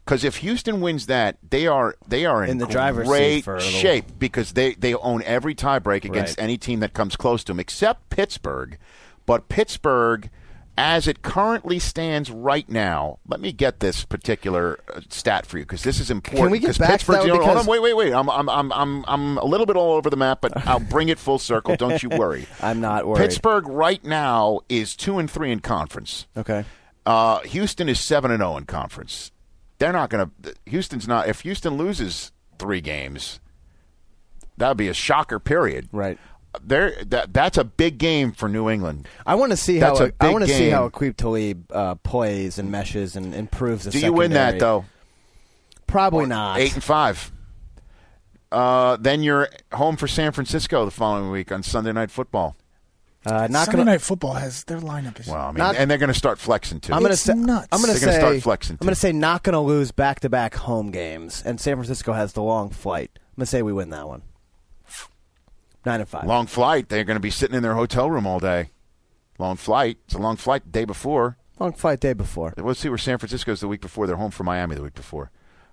Because 0.04 0.24
if 0.24 0.36
Houston 0.38 0.80
wins 0.80 1.06
that, 1.06 1.36
they 1.48 1.66
are 1.66 1.94
they 2.08 2.26
are 2.26 2.42
in, 2.42 2.50
In 2.50 2.58
the 2.58 2.66
driver's 2.66 3.06
seat 3.06 3.44
great 3.44 3.46
little- 3.46 3.60
shape 3.60 4.04
because 4.18 4.52
they, 4.52 4.74
they 4.74 4.94
own 4.94 5.22
every 5.22 5.54
tiebreak 5.54 6.04
against 6.04 6.38
Right. 6.38 6.44
any 6.44 6.58
team 6.58 6.80
that 6.80 6.92
comes 6.92 7.14
close 7.16 7.44
to 7.44 7.52
them, 7.52 7.60
except 7.60 8.10
Pittsburgh. 8.10 8.78
But 9.26 9.48
Pittsburgh, 9.48 10.28
as 10.76 11.06
it 11.06 11.22
currently 11.22 11.78
stands 11.78 12.32
right 12.32 12.68
now, 12.68 13.18
let 13.28 13.40
me 13.40 13.52
get 13.52 13.78
this 13.78 14.04
particular 14.04 14.80
uh, 14.92 15.02
stat 15.08 15.46
for 15.46 15.58
you 15.58 15.64
because 15.64 15.84
this 15.84 16.00
is 16.00 16.10
important. 16.10 16.46
Can 16.46 16.50
we 16.50 16.58
get 16.58 16.76
back 16.78 16.98
to 16.98 17.06
that 17.12 17.22
because- 17.22 17.56
on, 17.58 17.66
wait, 17.66 17.80
wait, 17.80 17.94
wait. 17.94 18.12
I'm, 18.12 18.28
I'm 18.28 18.48
I'm 18.48 18.72
I'm 18.72 19.04
I'm 19.06 19.38
a 19.38 19.44
little 19.44 19.66
bit 19.66 19.76
all 19.76 19.92
over 19.92 20.10
the 20.10 20.16
map, 20.16 20.40
but 20.40 20.66
I'll 20.66 20.80
bring 20.80 21.10
it 21.10 21.18
full 21.20 21.38
circle. 21.38 21.76
Don't 21.76 22.02
you 22.02 22.08
worry. 22.08 22.46
I'm 22.60 22.80
not 22.80 23.06
worried. 23.06 23.18
Pittsburgh 23.20 23.68
right 23.68 24.02
now 24.04 24.60
is 24.68 24.96
two 24.96 25.18
and 25.20 25.30
three 25.30 25.52
in 25.52 25.60
conference. 25.60 26.26
Okay. 26.36 26.64
Uh, 27.06 27.38
Houston 27.40 27.88
is 27.88 28.00
seven 28.00 28.32
and 28.32 28.40
zero 28.40 28.56
in 28.56 28.64
conference. 28.64 29.30
They're 29.82 29.92
not 29.92 30.10
going 30.10 30.30
to. 30.44 30.54
Houston's 30.66 31.08
not. 31.08 31.26
If 31.26 31.40
Houston 31.40 31.76
loses 31.76 32.30
three 32.56 32.80
games, 32.80 33.40
that 34.56 34.68
would 34.68 34.76
be 34.76 34.86
a 34.86 34.94
shocker. 34.94 35.40
Period. 35.40 35.88
Right. 35.90 36.20
There. 36.62 37.02
That 37.04 37.32
that's 37.34 37.58
a 37.58 37.64
big 37.64 37.98
game 37.98 38.30
for 38.30 38.48
New 38.48 38.70
England. 38.70 39.08
I 39.26 39.34
want 39.34 39.50
to 39.50 39.56
see 39.56 39.80
That's 39.80 39.98
how 39.98 40.04
a 40.04 40.12
I 40.20 40.30
want 40.30 40.44
to 40.46 40.50
see 40.52 40.68
how 40.68 40.88
Aqib 40.88 41.16
Talib 41.16 41.72
uh, 41.72 41.96
plays 41.96 42.60
and 42.60 42.70
meshes 42.70 43.16
and 43.16 43.34
improves 43.34 43.82
the 43.82 43.90
Do 43.90 43.98
you 43.98 44.12
win 44.12 44.30
that 44.34 44.60
though? 44.60 44.84
Probably 45.88 46.26
not. 46.26 46.60
Eight 46.60 46.74
and 46.74 46.84
five. 46.84 47.32
Uh, 48.52 48.96
then 49.00 49.24
you're 49.24 49.48
home 49.72 49.96
for 49.96 50.06
San 50.06 50.30
Francisco 50.30 50.84
the 50.84 50.92
following 50.92 51.28
week 51.32 51.50
on 51.50 51.64
Sunday 51.64 51.90
Night 51.90 52.12
Football. 52.12 52.54
Uh, 53.24 53.46
not 53.48 53.66
Sunday 53.66 53.78
gonna. 53.78 53.90
Night 53.92 54.00
Football 54.02 54.32
has 54.34 54.64
their 54.64 54.78
lineup 54.78 55.20
is. 55.20 55.28
Well, 55.28 55.36
I 55.40 55.46
mean, 55.48 55.58
Not- 55.58 55.76
and 55.76 55.88
they're 55.90 55.98
going 55.98 56.08
to 56.12 56.18
start 56.18 56.38
flexing 56.40 56.80
too. 56.80 56.92
I'm 56.92 57.02
gonna 57.02 57.16
say. 57.16 57.34
nuts. 57.34 57.68
I'm 57.70 57.80
gonna 57.80 57.92
They're 57.92 58.00
gonna 58.00 58.12
say. 58.12 58.18
start 58.18 58.42
flexing, 58.42 58.76
Too. 58.76 58.78
I'm 58.82 58.86
gonna 58.86 58.96
say 58.96 59.12
not 59.12 59.44
gonna 59.44 59.62
lose 59.62 59.92
back 59.92 60.20
to 60.20 60.28
back 60.28 60.54
home 60.56 60.90
games, 60.90 61.42
and 61.46 61.60
San 61.60 61.76
Francisco 61.76 62.12
has 62.14 62.32
the 62.32 62.42
long 62.42 62.70
flight. 62.70 63.10
I'm 63.14 63.20
gonna 63.36 63.46
say 63.46 63.62
we 63.62 63.72
win 63.72 63.90
that 63.90 64.08
one. 64.08 64.22
Nine 65.84 66.00
and 66.00 66.08
five. 66.08 66.26
long 66.26 66.46
flight. 66.46 66.88
They're 66.88 67.04
going 67.04 67.16
to 67.16 67.20
be 67.20 67.30
sitting 67.30 67.56
in 67.56 67.62
their 67.62 67.74
hotel 67.74 68.08
room 68.10 68.24
all 68.26 68.38
day. 68.38 68.70
Long 69.38 69.56
flight. 69.56 69.98
It's 70.04 70.14
a 70.14 70.18
long 70.18 70.36
flight 70.36 70.62
the 70.64 70.70
day 70.70 70.84
before. 70.84 71.36
Long 71.58 71.72
flight 71.72 71.98
day 72.00 72.12
before. 72.12 72.54
Let's 72.56 72.78
see 72.80 72.88
where 72.88 72.98
San 72.98 73.18
Francisco's 73.18 73.60
the 73.60 73.68
week 73.68 73.80
before. 73.80 74.06
They're 74.06 74.16
home 74.16 74.30
for 74.30 74.44
Miami 74.44 74.76
the 74.76 74.82
week 74.82 74.94
before. 74.94 75.30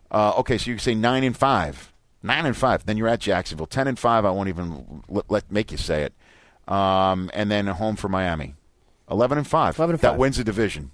Uh, 0.10 0.34
okay, 0.38 0.58
so 0.58 0.70
you 0.72 0.76
can 0.78 0.82
say 0.84 0.96
nine 0.96 1.24
and 1.24 1.38
five. 1.38 1.94
Nine 2.24 2.46
and 2.48 2.58
five. 2.58 2.86
Then 2.86 2.98
you're 2.98 3.08
at 3.08 3.20
Jacksonville. 3.20 3.68
Ten 3.68 3.88
and 3.88 4.00
five. 4.00 4.26
I 4.26 4.32
won't 4.32 4.50
even 4.50 5.04
let, 5.08 5.30
let 5.30 5.52
make 5.52 5.72
you 5.72 5.78
say 5.78 6.02
it. 6.04 6.14
Um, 6.70 7.30
and 7.34 7.50
then 7.52 7.68
home 7.68 7.96
for 7.96 8.08
Miami. 8.10 8.56
Eleven 9.10 9.38
and 9.40 9.48
five. 9.48 9.78
11 9.78 9.96
and 9.96 10.02
That 10.02 10.18
wins 10.18 10.38
the 10.38 10.44
division. 10.44 10.92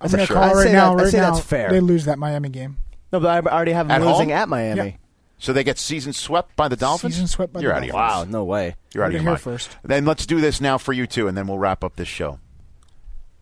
I'm 0.00 0.08
for 0.08 0.16
going 0.16 0.26
to 0.26 0.32
sure. 0.32 0.36
call 0.36 0.54
right 0.54 0.72
now. 0.72 0.94
that- 0.94 1.00
I'd 1.00 1.04
right 1.04 1.10
say 1.10 1.18
now, 1.18 1.30
that's 1.34 1.44
fair. 1.44 1.70
They 1.70 1.80
lose 1.80 2.04
that 2.04 2.18
Miami 2.18 2.48
game. 2.48 2.76
No, 3.12 3.18
but 3.20 3.28
I 3.28 3.50
already 3.52 3.72
have 3.72 3.88
them 3.88 4.00
At 4.02 4.06
losing 4.06 4.28
home? 4.30 4.38
at 4.38 4.48
Miami. 4.48 4.90
Yeah. 4.90 4.96
So 5.38 5.52
they 5.52 5.64
get 5.64 5.78
season 5.78 6.12
swept 6.12 6.54
by 6.56 6.68
the 6.68 6.76
Dolphins. 6.76 7.14
Season 7.14 7.26
swept 7.26 7.52
by 7.52 7.60
You're 7.60 7.70
the 7.72 7.76
out 7.76 7.82
of 7.82 7.86
your 7.88 7.92
Dolphins. 7.96 8.32
Wow, 8.32 8.38
no 8.40 8.44
way. 8.44 8.74
You're 8.94 9.04
out 9.04 9.08
of 9.08 9.12
Heard 9.12 9.14
it 9.14 9.14
your 9.14 9.22
here 9.22 9.30
mind. 9.32 9.40
first. 9.40 9.76
Then 9.84 10.04
let's 10.04 10.26
do 10.26 10.40
this 10.40 10.60
now 10.60 10.78
for 10.78 10.92
you 10.92 11.06
two, 11.06 11.28
and 11.28 11.36
then 11.36 11.46
we'll 11.46 11.58
wrap 11.58 11.82
up 11.84 11.96
this 11.96 12.08
show. 12.08 12.38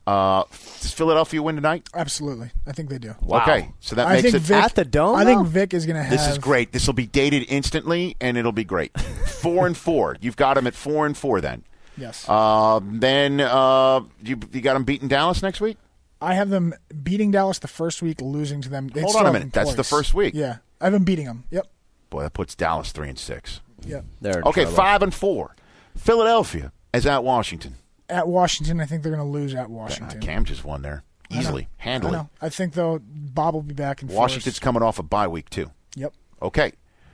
Uh, 0.06 0.44
does 0.82 0.92
Philadelphia 0.92 1.42
win 1.42 1.54
tonight? 1.54 1.88
Absolutely, 1.94 2.50
I 2.66 2.72
think 2.72 2.90
they 2.90 2.98
do. 2.98 3.14
Wow. 3.22 3.42
Okay, 3.42 3.70
so 3.80 3.96
that 3.96 4.06
I 4.06 4.12
makes 4.14 4.22
think 4.24 4.34
it 4.34 4.40
Vic, 4.40 4.56
At 4.56 4.74
the 4.74 4.84
Dome, 4.84 5.16
I 5.16 5.24
think? 5.24 5.46
Vic 5.46 5.72
is 5.72 5.86
going 5.86 5.96
to 5.96 6.02
have. 6.02 6.10
This 6.10 6.28
is 6.28 6.36
great. 6.36 6.72
This 6.72 6.86
will 6.86 6.92
be 6.94 7.06
dated 7.06 7.46
instantly, 7.48 8.14
and 8.20 8.36
it'll 8.36 8.52
be 8.52 8.64
great. 8.64 8.98
four 9.26 9.66
and 9.66 9.74
four. 9.76 10.16
You've 10.20 10.36
got 10.36 10.54
them 10.54 10.66
at 10.66 10.74
four 10.74 11.06
and 11.06 11.16
four. 11.16 11.40
Then, 11.40 11.64
Yes, 11.96 12.24
uh, 12.28 12.80
then 12.82 13.40
uh, 13.40 14.00
you 14.22 14.38
you 14.52 14.60
got 14.60 14.74
them 14.74 14.84
beating 14.84 15.08
Dallas 15.08 15.42
next 15.42 15.60
week. 15.60 15.76
I 16.20 16.34
have 16.34 16.48
them 16.50 16.74
beating 17.02 17.30
Dallas 17.30 17.58
the 17.58 17.68
first 17.68 18.02
week, 18.02 18.20
losing 18.20 18.62
to 18.62 18.68
them. 18.68 18.88
They 18.88 19.02
Hold 19.02 19.16
on 19.16 19.26
a 19.26 19.32
minute. 19.32 19.52
them 19.52 19.64
That's 19.64 19.74
the 19.76 19.84
first 19.84 20.14
week. 20.14 20.34
Yeah, 20.34 20.56
I 20.80 20.84
have 20.84 20.92
them 20.92 21.04
beating 21.04 21.26
them. 21.26 21.44
Yep, 21.50 21.66
Boy, 22.10 22.22
that 22.22 22.32
puts 22.32 22.54
Dallas 22.54 22.92
three 22.92 23.08
and 23.08 23.18
six. 23.18 23.60
yep. 23.86 24.04
They're 24.20 24.42
Okay, 24.46 24.62
trouble. 24.62 24.76
five 24.76 25.02
and 25.02 25.14
four. 25.14 25.54
Philadelphia 25.96 26.72
is 26.92 27.06
at 27.06 27.22
Washington. 27.24 27.74
At 28.08 28.26
Washington, 28.28 28.80
I 28.80 28.86
think 28.86 29.02
they're 29.02 29.14
going 29.14 29.24
to 29.26 29.30
lose 29.30 29.54
at 29.54 29.70
Washington. 29.70 30.20
Cam 30.20 30.44
just 30.44 30.64
won 30.64 30.82
there 30.82 31.02
I 31.30 31.34
know. 31.34 31.40
easily, 31.40 31.68
I 31.78 31.82
handily. 31.82 32.12
know. 32.12 32.28
I 32.40 32.48
think 32.48 32.74
though 32.74 33.00
Bob 33.04 33.54
will 33.54 33.62
be 33.62 33.74
back 33.74 34.02
in 34.02 34.08
Washington's 34.08 34.56
force. 34.56 34.58
coming 34.64 34.82
off 34.82 34.98
a 34.98 35.02
bye 35.02 35.28
week 35.28 35.48
too. 35.50 35.70
Yep. 35.96 36.12
Okay, 36.42 36.72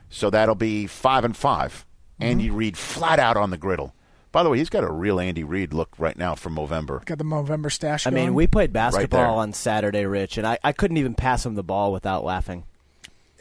so 0.09 0.29
that'll 0.29 0.55
be 0.55 0.87
five 0.87 1.23
and 1.23 1.35
5 1.37 1.85
Mm-hmm. 2.19 2.29
Andy 2.29 2.49
Reid 2.51 2.77
flat 2.77 3.17
out 3.17 3.35
on 3.35 3.49
the 3.49 3.57
griddle. 3.57 3.95
By 4.31 4.43
the 4.43 4.49
way, 4.49 4.57
he's 4.59 4.69
got 4.69 4.83
a 4.83 4.91
real 4.91 5.19
Andy 5.19 5.43
Reid 5.43 5.73
look 5.73 5.89
right 5.97 6.17
now 6.17 6.35
from 6.35 6.55
November. 6.55 7.01
Got 7.05 7.17
the 7.17 7.23
November 7.25 7.69
stash. 7.69 8.07
I 8.07 8.11
mean, 8.11 8.33
we 8.33 8.47
played 8.47 8.69
there. 8.69 8.91
basketball 8.91 9.39
on 9.39 9.53
Saturday, 9.53 10.05
Rich, 10.05 10.37
and 10.37 10.47
I, 10.47 10.57
I 10.63 10.71
couldn't 10.71 10.97
even 10.97 11.15
pass 11.15 11.45
him 11.45 11.55
the 11.55 11.63
ball 11.63 11.91
without 11.91 12.23
laughing. 12.23 12.63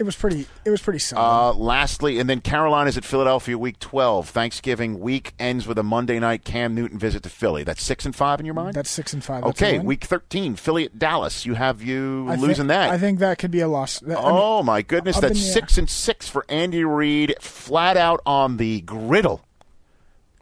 It 0.01 0.05
was 0.05 0.17
pretty. 0.17 0.47
It 0.65 0.71
was 0.71 0.81
pretty 0.81 0.99
solid. 0.99 1.51
Uh, 1.51 1.53
lastly, 1.53 2.19
and 2.19 2.29
then 2.29 2.41
Carolina's 2.41 2.97
at 2.97 3.05
Philadelphia 3.05 3.59
week 3.59 3.79
12. 3.81 4.31
Thanksgiving 4.31 4.99
week 4.99 5.35
ends 5.39 5.67
with 5.67 5.77
a 5.77 5.83
Monday 5.83 6.19
night 6.19 6.43
Cam 6.43 6.75
Newton 6.75 6.99
visit 6.99 7.23
to 7.25 7.29
Philly. 7.29 7.65
That's 7.65 7.83
6 7.83 8.07
and 8.07 8.17
5 8.17 8.41
in 8.41 8.47
your 8.47 8.55
mind? 8.55 8.73
That's 8.73 8.89
6 8.91 9.13
and 9.13 9.23
5. 9.23 9.45
That's 9.45 9.63
Okay, 9.63 9.79
week 9.79 10.05
13, 10.05 10.57
Philly 10.57 10.87
at 10.87 10.99
Dallas. 10.99 11.45
You 11.45 11.53
have 11.53 11.83
you 11.83 12.27
I 12.31 12.37
losing 12.37 12.55
think, 12.55 12.69
that. 12.69 12.89
I 12.91 12.97
think 12.97 13.19
that 13.19 13.37
could 13.39 13.51
be 13.51 13.61
a 13.61 13.69
loss. 13.69 14.01
That- 14.01 14.17
I 14.17 14.23
mean, 14.23 14.31
oh 14.33 14.63
my 14.63 14.81
goodness, 14.81 15.21
that's 15.21 15.39
the 15.39 15.47
air. 15.47 15.53
6 15.53 15.77
and 15.77 15.91
6 15.91 16.29
for 16.31 16.47
Andy 16.49 16.83
Reid 16.83 17.35
flat 17.39 17.99
out 17.99 18.23
on 18.25 18.57
the 18.57 18.81
griddle. 18.81 19.43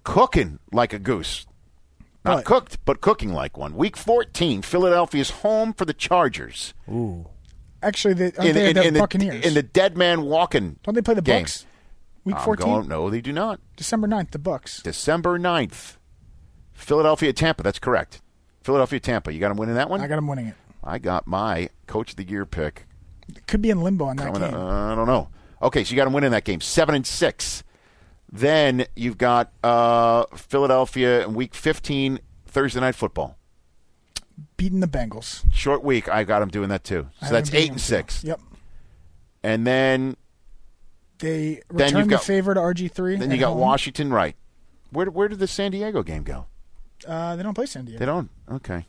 Cooking 0.09 0.59
like 0.73 0.93
a 0.95 0.99
goose. 0.99 1.47
Not 2.25 2.45
cooked, 2.45 2.79
but 2.87 3.01
cooking 3.03 3.33
like 3.33 3.57
one. 3.59 3.75
Week 3.75 3.97
14, 3.97 4.63
Philadelphia's 4.63 5.31
home 5.31 5.73
for 5.75 5.85
the 5.85 5.93
Chargers. 5.93 6.73
Ooh. 6.91 7.27
Actually, 7.83 8.15
they, 8.15 8.25
aren't 8.39 8.39
In, 8.39 8.57
in- 8.57 8.75
the 8.75 8.87
in 8.89 8.95
the, 8.95 9.01
Buccaneers? 9.01 9.45
in 9.47 9.53
the 9.55 9.63
dead 9.63 9.97
man 9.99 10.23
walking 10.23 10.79
Don't 10.83 10.95
they 10.95 11.03
play 11.03 11.15
the 11.15 11.23
game. 11.23 11.43
Bucks? 11.43 11.67
Week 12.25 12.39
14? 12.39 12.67
going- 12.67 12.89
no, 12.89 13.09
they 13.11 13.21
do 13.21 13.33
not. 13.33 13.61
December 13.77 14.09
9th, 14.09 14.31
the 14.31 14.39
Bucks. 14.39 14.83
December 14.83 15.39
9th. 15.39 15.97
Philadelphia 16.73 17.33
Tampa. 17.33 17.63
That's 17.63 17.79
correct. 17.79 18.21
Philadelphia 18.63 19.01
Tampa. 19.01 19.33
You 19.33 19.41
got 19.41 19.49
them 19.49 19.59
winning 19.59 19.75
that 19.77 19.89
one? 19.91 20.01
I 20.01 20.07
got 20.07 20.17
them 20.17 20.27
winning 20.27 20.47
it. 20.49 20.55
I 20.83 20.99
got 20.99 21.27
my 21.27 21.69
coach 21.87 22.11
of 22.11 22.17
the 22.17 22.25
year 22.25 22.47
pick. 22.47 22.87
Could 23.47 23.61
be 23.63 23.71
in 23.71 23.83
limbo 23.83 24.07
on 24.07 24.17
that 24.17 24.33
Coming 24.33 24.41
game. 24.51 24.55
up- 24.55 24.61
uh, 24.71 24.93
I 24.93 24.95
don't 24.95 25.07
know. 25.07 25.29
Okay, 25.63 25.85
so 25.85 25.91
you 25.91 25.97
got 25.97 26.05
them 26.05 26.15
winning 26.15 26.31
that 26.31 26.45
game. 26.45 26.61
Seven 26.61 26.95
and 26.95 27.07
six. 27.07 27.63
Then 28.31 28.87
you've 28.95 29.19
got 29.19 29.53
uh, 29.65 30.25
Philadelphia 30.37 31.25
in 31.25 31.35
week 31.35 31.55
15, 31.55 32.19
Thursday 32.47 32.81
night 32.81 32.95
football. 32.95 33.37
Beating 34.57 34.81
the 34.81 34.87
Bengals. 34.87 35.45
Short 35.53 35.83
week. 35.83 36.09
I 36.09 36.25
got 36.25 36.41
them 36.41 36.49
doing 36.51 36.69
that 36.69 36.85
too. 36.85 37.09
So 37.23 37.31
that's 37.31 37.53
eight 37.55 37.63
and 37.63 37.71
them, 37.71 37.77
too. 37.77 37.81
six. 37.83 38.25
Yep. 38.25 38.41
And 39.43 39.67
then 39.67 40.17
They 41.21 41.63
Then 41.71 41.87
return 41.87 41.99
you've 41.99 42.09
the 42.09 42.15
got- 42.17 42.25
favor 42.25 42.55
to 42.55 42.61
RG3. 42.61 43.19
then 43.19 43.31
you 43.31 43.39
got 43.39 43.49
home. 43.51 43.59
Washington 43.59 44.13
right. 44.13 44.37
Where 44.91 45.07
where 45.11 45.29
did 45.29 45.39
the 45.39 45.47
San 45.47 45.71
Diego 45.73 46.03
game 46.03 46.23
go? 46.23 46.47
Uh, 47.07 47.37
they 47.37 47.43
don't 47.43 47.55
play 47.55 47.67
San 47.67 47.85
Diego. 47.85 47.99
They 47.99 48.07
don't. 48.07 48.31
Okay. 48.51 48.87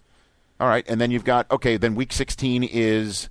All 0.59 0.67
right, 0.67 0.85
and 0.89 0.99
then 0.99 1.11
you've 1.11 1.23
got 1.25 1.49
okay. 1.51 1.77
Then 1.77 1.95
week 1.95 2.11
sixteen 2.13 2.63
is 2.63 3.29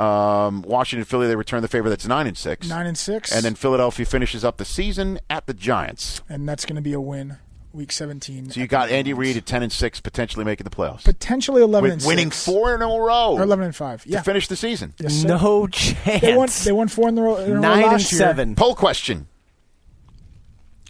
um, 0.00 0.62
Washington, 0.62 1.04
Philly. 1.04 1.26
They 1.26 1.36
return 1.36 1.62
the 1.62 1.68
favor. 1.68 1.88
That's 1.90 2.06
nine 2.06 2.26
and 2.26 2.36
six. 2.38 2.68
Nine 2.68 2.86
and 2.86 2.96
six. 2.96 3.32
And 3.32 3.44
then 3.44 3.54
Philadelphia 3.54 4.06
finishes 4.06 4.44
up 4.44 4.56
the 4.56 4.64
season 4.64 5.18
at 5.28 5.46
the 5.46 5.54
Giants. 5.54 6.22
and 6.28 6.48
that's 6.48 6.64
going 6.64 6.76
to 6.76 6.82
be 6.82 6.92
a 6.92 7.00
win. 7.00 7.38
Week 7.72 7.92
17. 7.92 8.50
So 8.50 8.58
you 8.60 8.66
got 8.66 8.90
Andy 8.90 9.12
Reid 9.12 9.36
at 9.36 9.46
ten 9.46 9.62
and 9.62 9.70
six, 9.70 10.00
potentially 10.00 10.44
making 10.44 10.64
the 10.64 10.70
playoffs, 10.70 11.04
Potentially 11.04 11.62
11 11.62 11.82
With 11.82 11.92
and 12.00 12.04
winning 12.04 12.30
four 12.32 12.74
in 12.74 12.82
a 12.82 12.86
row 12.86 13.34
Or 13.36 13.42
11 13.42 13.66
and 13.66 13.76
5. 13.76 14.06
Yeah. 14.06 14.18
to 14.18 14.24
finish 14.24 14.48
the 14.48 14.56
season. 14.56 14.92
Yes. 14.98 15.22
No 15.22 15.68
chance. 15.68 16.20
They 16.20 16.34
won, 16.36 16.48
they 16.64 16.72
won 16.72 16.88
four 16.88 17.08
in 17.08 17.14
the 17.14 17.22
row. 17.22 17.36
in 17.36 17.50
a 17.52 17.54
row 17.54 17.60
Nine 17.60 17.82
and 17.84 17.92
last 17.92 18.10
year. 18.10 18.18
seven. 18.18 18.56
Poll 18.56 18.74
question: 18.74 19.28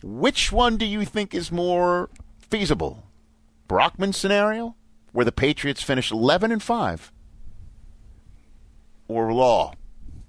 Which 0.03 0.51
one 0.53 0.77
do 0.78 0.87
you 0.87 1.05
think 1.05 1.35
is 1.35 1.53
more 1.53 2.09
feasible? 2.39 3.05
Brockman 3.69 4.12
scenario, 4.15 4.74
where 5.12 5.24
the 5.27 5.32
Patriots 5.32 5.82
finish 5.82 6.11
eleven 6.11 6.51
and 6.51 6.62
five, 6.62 7.12
or 9.11 9.32
Law 9.32 9.74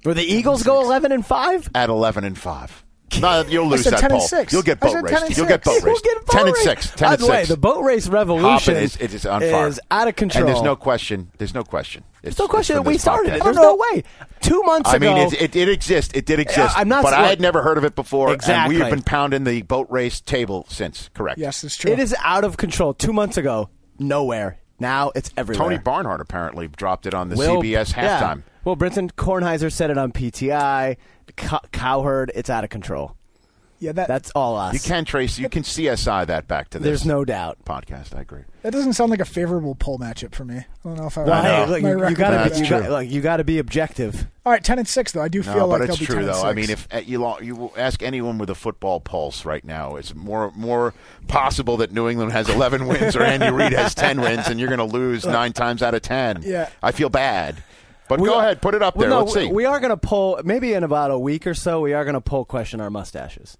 Where 0.03 0.15
the 0.15 0.23
Eagles 0.23 0.63
go 0.63 0.81
eleven 0.81 1.11
and 1.11 1.25
five? 1.25 1.69
at 1.75 1.89
eleven 1.89 2.23
and 2.23 2.37
five? 2.37 2.83
No, 3.19 3.41
you'll 3.41 3.67
lose 3.67 3.83
said 3.83 3.91
that 3.91 3.99
10 3.99 4.11
and 4.11 4.19
poll. 4.19 4.27
six. 4.27 4.53
You'll 4.53 4.61
get 4.61 4.79
boat 4.79 4.93
said 4.93 5.05
10 5.05 5.23
raced. 5.23 5.37
You'll 5.37 5.45
get 5.47 5.63
boat 5.65 5.73
six. 5.73 5.83
We'll 5.83 5.93
raced. 5.93 6.03
get 6.05 6.25
boat 6.25 6.31
ten 6.31 6.47
and 6.47 6.55
six. 6.57 6.91
Ten 6.91 7.07
By 7.09 7.13
and 7.15 7.21
the 7.21 7.27
way, 7.27 7.43
the 7.43 7.57
boat 7.57 7.81
race 7.83 8.07
revolution 8.07 8.77
is, 8.77 8.95
it 8.97 9.13
is 9.13 9.25
on 9.25 9.41
fire. 9.41 9.67
is 9.67 9.81
out 9.91 10.07
of 10.07 10.15
control. 10.15 10.45
And 10.45 10.49
there's 10.55 10.63
no 10.63 10.77
question. 10.77 11.29
There's 11.37 11.53
no 11.53 11.63
question. 11.65 12.05
It's, 12.23 12.37
There's 12.37 12.39
no 12.39 12.47
question 12.47 12.77
that 12.77 12.83
we 12.83 12.93
this 12.93 13.01
started 13.01 13.33
it. 13.33 13.43
There's 13.43 13.57
no 13.57 13.75
way. 13.91 14.03
Two 14.39 14.63
months 14.63 14.91
I 14.91 14.95
ago, 14.95 15.11
I 15.11 15.15
mean, 15.15 15.27
it, 15.27 15.41
it 15.41 15.51
did 15.51 15.67
exist. 15.67 16.15
It 16.15 16.25
did 16.25 16.39
exist. 16.39 16.73
I'm 16.77 16.87
not 16.87 17.03
but 17.03 17.13
I 17.13 17.27
had 17.27 17.41
never 17.41 17.61
heard 17.61 17.77
of 17.77 17.83
it 17.83 17.95
before. 17.95 18.27
And 18.29 18.35
Exactly. 18.35 18.75
we 18.77 18.81
have 18.81 18.89
been 18.89 19.03
pounding 19.03 19.43
the 19.43 19.61
boat 19.63 19.87
race 19.89 20.21
table 20.21 20.65
since. 20.69 21.09
Correct. 21.13 21.37
Yes, 21.37 21.65
it's 21.65 21.75
true. 21.75 21.91
it 21.91 21.99
is 21.99 22.15
out 22.23 22.45
of 22.45 22.55
control. 22.55 22.93
Two 22.93 23.11
months 23.11 23.35
ago, 23.35 23.69
nowhere. 23.99 24.57
Now 24.79 25.11
it's 25.15 25.31
everywhere. 25.35 25.61
Tony 25.65 25.77
Barnhart 25.79 26.21
apparently 26.21 26.69
dropped 26.69 27.05
it 27.05 27.13
on 27.13 27.27
the 27.27 27.35
Will- 27.35 27.61
CBS 27.61 27.93
yeah. 27.95 28.35
Halftime. 28.61 28.65
Well, 28.65 28.75
Brinson 28.77 29.11
Kornheiser 29.11 29.71
said 29.71 29.89
it 29.89 29.97
on 29.97 30.11
PTI. 30.11 30.97
Cow- 31.35 31.61
Cowherd, 31.71 32.31
it's 32.35 32.49
out 32.49 32.63
of 32.63 32.69
control. 32.69 33.15
Yeah, 33.79 33.93
that, 33.93 34.07
That's 34.07 34.29
all 34.35 34.57
us. 34.57 34.75
You 34.75 34.79
can 34.79 35.05
trace. 35.05 35.39
You 35.39 35.49
can 35.49 35.63
CSI 35.63 36.27
that 36.27 36.47
back 36.47 36.69
to 36.69 36.77
this. 36.77 36.85
There's 36.85 37.03
no 37.05 37.25
doubt. 37.25 37.57
podcast. 37.65 38.15
I 38.15 38.21
agree. 38.21 38.43
that 38.61 38.71
doesn't 38.71 38.93
sound 38.93 39.09
like 39.09 39.21
a 39.21 39.25
favorable 39.25 39.73
poll 39.73 39.97
matchup 39.97 40.35
for 40.35 40.45
me. 40.45 40.57
I 40.57 40.65
don't 40.83 40.97
know 40.99 41.07
if 41.07 41.17
I. 41.17 41.23
Well, 41.23 41.41
hey, 41.43 41.65
look, 41.65 41.81
you, 41.81 41.87
you 42.09 42.15
gotta 42.15 42.37
with 42.37 42.43
be, 42.43 42.49
That's 42.49 42.59
you, 42.59 42.65
that. 42.67 42.81
got, 42.83 42.91
look, 42.91 43.09
you 43.09 43.21
gotta 43.21 43.43
be 43.43 43.57
objective. 43.57 44.27
All 44.45 44.51
right, 44.51 44.63
ten 44.63 44.77
and 44.77 44.87
six 44.87 45.13
though. 45.13 45.23
I 45.23 45.29
do 45.29 45.39
No, 45.41 45.51
feel 45.51 45.67
but 45.67 45.79
like 45.79 45.89
it's 45.89 45.97
they'll 45.97 45.97
be 45.97 46.05
true 46.05 46.15
10 46.17 46.25
though. 46.27 46.43
I 46.43 46.53
mean, 46.53 46.69
if 46.69 46.87
you 47.07 47.21
lo- 47.21 47.39
you 47.41 47.71
ask 47.75 48.03
anyone 48.03 48.37
with 48.37 48.51
a 48.51 48.55
football 48.55 48.99
pulse 48.99 49.45
right 49.45 49.65
now, 49.65 49.95
it's 49.95 50.13
more 50.13 50.51
more 50.55 50.93
possible 51.27 51.77
that 51.77 51.91
New 51.91 52.07
England 52.07 52.33
has 52.33 52.49
11 52.49 52.85
wins 52.85 53.15
or 53.15 53.23
Andy 53.23 53.49
Reid 53.49 53.73
has 53.73 53.95
10 53.95 54.21
wins, 54.21 54.47
and 54.47 54.59
you're 54.59 54.69
going 54.69 54.77
to 54.77 54.95
lose 54.95 55.25
nine 55.25 55.53
times 55.53 55.81
out 55.81 55.95
of 55.95 56.03
10. 56.03 56.43
Yeah. 56.43 56.69
I 56.83 56.91
feel 56.91 57.09
bad. 57.09 57.63
But 58.11 58.19
We 58.19 58.27
go 58.27 58.35
are- 58.35 58.41
ahead, 58.43 58.61
put 58.61 58.75
it 58.75 58.83
up 58.83 58.95
Well, 58.97 59.01
there. 59.01 59.09
no, 59.09 59.19
Let's 59.23 59.33
see. 59.33 59.47
we- 59.47 59.53
We 59.53 59.65
are 59.65 59.79
going 59.79 59.91
to 59.91 59.95
pull 59.97 60.39
maybe 60.43 60.73
in 60.73 60.83
about 60.83 61.11
a 61.11 61.17
week 61.17 61.47
or 61.47 61.53
so. 61.53 61.79
We 61.79 61.93
are 61.93 62.03
going 62.03 62.13
to 62.15 62.21
pull 62.21 62.43
question 62.45 62.81
our 62.81 62.89
mustaches. 62.89 63.57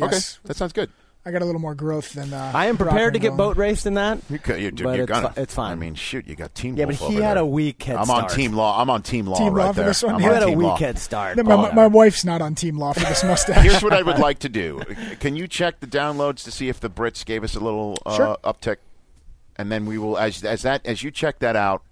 Okay, 0.00 0.18
that 0.44 0.56
sounds 0.56 0.72
good. 0.74 0.90
I 1.24 1.30
got 1.32 1.40
a 1.42 1.44
little 1.44 1.60
more 1.60 1.74
growth 1.74 2.12
than. 2.12 2.32
Uh, 2.32 2.52
I 2.54 2.66
am 2.66 2.76
prepared 2.76 3.14
to 3.14 3.18
get 3.18 3.28
going. 3.28 3.38
boat 3.38 3.56
raced 3.56 3.84
in 3.86 3.94
that. 3.94 4.18
You 4.30 4.38
could, 4.38 4.60
you, 4.60 4.70
dude, 4.70 4.84
But 4.84 4.94
you're 4.96 5.04
it's 5.04 5.12
gonna. 5.12 5.30
fi- 5.32 5.40
it's 5.40 5.54
fine. 5.54 5.72
I 5.72 5.74
mean, 5.74 5.94
shoot, 5.96 6.24
you 6.28 6.36
got 6.36 6.54
team. 6.54 6.76
Yeah, 6.76 6.84
but 6.84 6.94
he 6.96 7.04
over 7.04 7.22
had 7.22 7.36
there. 7.36 7.42
a 7.42 7.46
weak 7.46 7.82
head 7.82 7.96
I'm 7.96 8.10
on 8.10 8.28
team 8.28 8.52
law. 8.52 8.80
I'm 8.80 8.88
on 8.90 9.02
team 9.02 9.26
law 9.26 9.36
Team 9.38 9.52
right 9.54 9.64
law 9.64 9.72
for 9.72 9.80
there. 9.80 9.86
this 9.88 10.02
one? 10.04 10.14
I'm 10.16 10.20
You 10.20 10.26
You 10.26 10.32
on 10.34 10.40
had 10.40 10.48
a 10.50 10.52
weak 10.52 10.66
law. 10.68 10.76
head 10.76 10.98
start. 10.98 11.36
No, 11.38 11.42
my, 11.42 11.70
Oh, 11.70 11.72
my 11.72 11.86
wife's 11.88 12.24
not 12.24 12.42
on 12.42 12.54
team 12.54 12.78
law 12.78 12.92
for 12.92 13.00
this 13.00 13.24
mustache. 13.24 13.64
Here's 13.64 13.82
what 13.82 13.92
I 13.94 14.02
would 14.02 14.18
like 14.20 14.38
to 14.40 14.48
do. 14.48 14.82
Can 15.18 15.34
you 15.34 15.48
check 15.48 15.80
the 15.80 15.86
downloads 15.88 16.44
to 16.44 16.52
see 16.52 16.68
if 16.68 16.78
the 16.78 16.90
Brits 16.90 17.24
gave 17.24 17.42
us 17.42 17.56
a 17.56 17.60
little 17.60 17.98
uh, 18.06 18.14
Sure. 18.16 18.36
uptick, 18.44 18.76
and 19.56 19.72
then 19.72 19.84
we 19.86 19.98
will 19.98 20.16
as 20.18 20.44
as 20.44 20.62
that 20.62 20.84
as 20.86 21.02
you 21.02 21.10
check 21.10 21.40
that 21.40 21.56
out, 21.56 21.82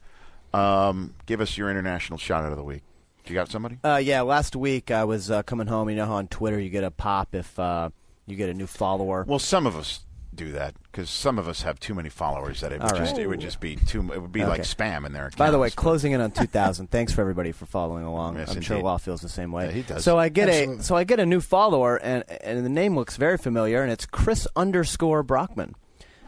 um, 0.55 1.15
give 1.27 1.41
us 1.41 1.59
your 1.59 1.71
international 1.71 2.19
shout 2.19 2.45
out 2.45 2.53
of 2.53 2.59
the 2.59 2.65
week. 2.65 2.83
You 3.27 3.35
got 3.35 3.51
somebody? 3.51 3.79
Uh, 3.83 4.01
yeah, 4.03 4.21
last 4.21 4.55
week 4.55 4.91
I 4.91 5.05
was 5.05 5.31
uh, 5.31 5.43
coming 5.43 5.67
home. 5.67 5.89
You 5.89 5.97
know 5.97 6.07
how 6.07 6.15
on 6.15 6.29
Twitter 6.29 6.61
you 6.61 6.69
get 6.69 6.85
a 6.85 6.91
pop 6.91 7.35
if 7.35 7.59
uh, 7.59 7.89
you 8.27 8.37
get 8.37 8.51
a 8.51 8.55
new 8.55 8.67
follower. 8.67 9.25
Well, 9.27 9.39
some 9.39 9.67
of 9.67 9.77
us 9.77 10.01
do 10.35 10.53
that 10.53 10.75
because 10.83 11.09
some 11.09 11.39
of 11.39 11.49
us 11.49 11.63
have 11.63 11.79
too 11.79 11.95
many 11.95 12.09
followers 12.09 12.61
that 12.61 12.73
it 12.73 12.83
would 12.83 12.93
All 12.93 12.99
just 12.99 13.17
it 13.19 13.27
would 13.27 13.41
just 13.41 13.61
be 13.61 13.77
too 13.77 14.01
it 14.13 14.21
would 14.21 14.33
be 14.33 14.45
like 14.45 14.63
spam 14.63 15.07
in 15.07 15.13
there. 15.13 15.31
By 15.37 15.51
the 15.51 15.59
way, 15.59 15.71
closing 15.71 16.13
in 16.13 16.21
on 16.21 16.33
2,000. 16.33 16.91
Thanks 16.91 17.13
for 17.13 17.21
everybody 17.21 17.53
for 17.53 17.67
following 17.67 18.05
along. 18.05 18.37
Yes, 18.37 18.55
I'm 18.55 18.61
sure 18.61 18.77
indeed. 18.77 18.85
Law 18.85 18.99
feels 18.99 19.21
the 19.23 19.29
same 19.29 19.53
way. 19.53 19.67
Yeah, 19.67 19.73
he 19.73 19.83
does. 19.83 20.05
So 20.05 20.19
I 20.19 20.29
get 20.29 20.49
Absolutely. 20.49 20.81
a 20.81 20.83
so 20.83 20.97
I 20.97 21.05
get 21.05 21.21
a 21.21 21.27
new 21.27 21.41
follower, 21.41 21.97
and 21.97 22.25
and 22.43 22.65
the 22.65 22.71
name 22.71 22.95
looks 22.95 23.17
very 23.17 23.39
familiar, 23.39 23.83
and 23.83 23.91
it's 23.91 24.07
Chris 24.07 24.47
underscore 24.55 25.23
Brockman, 25.23 25.75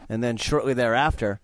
and 0.09 0.23
then 0.23 0.37
shortly 0.37 0.73
thereafter, 0.73 1.39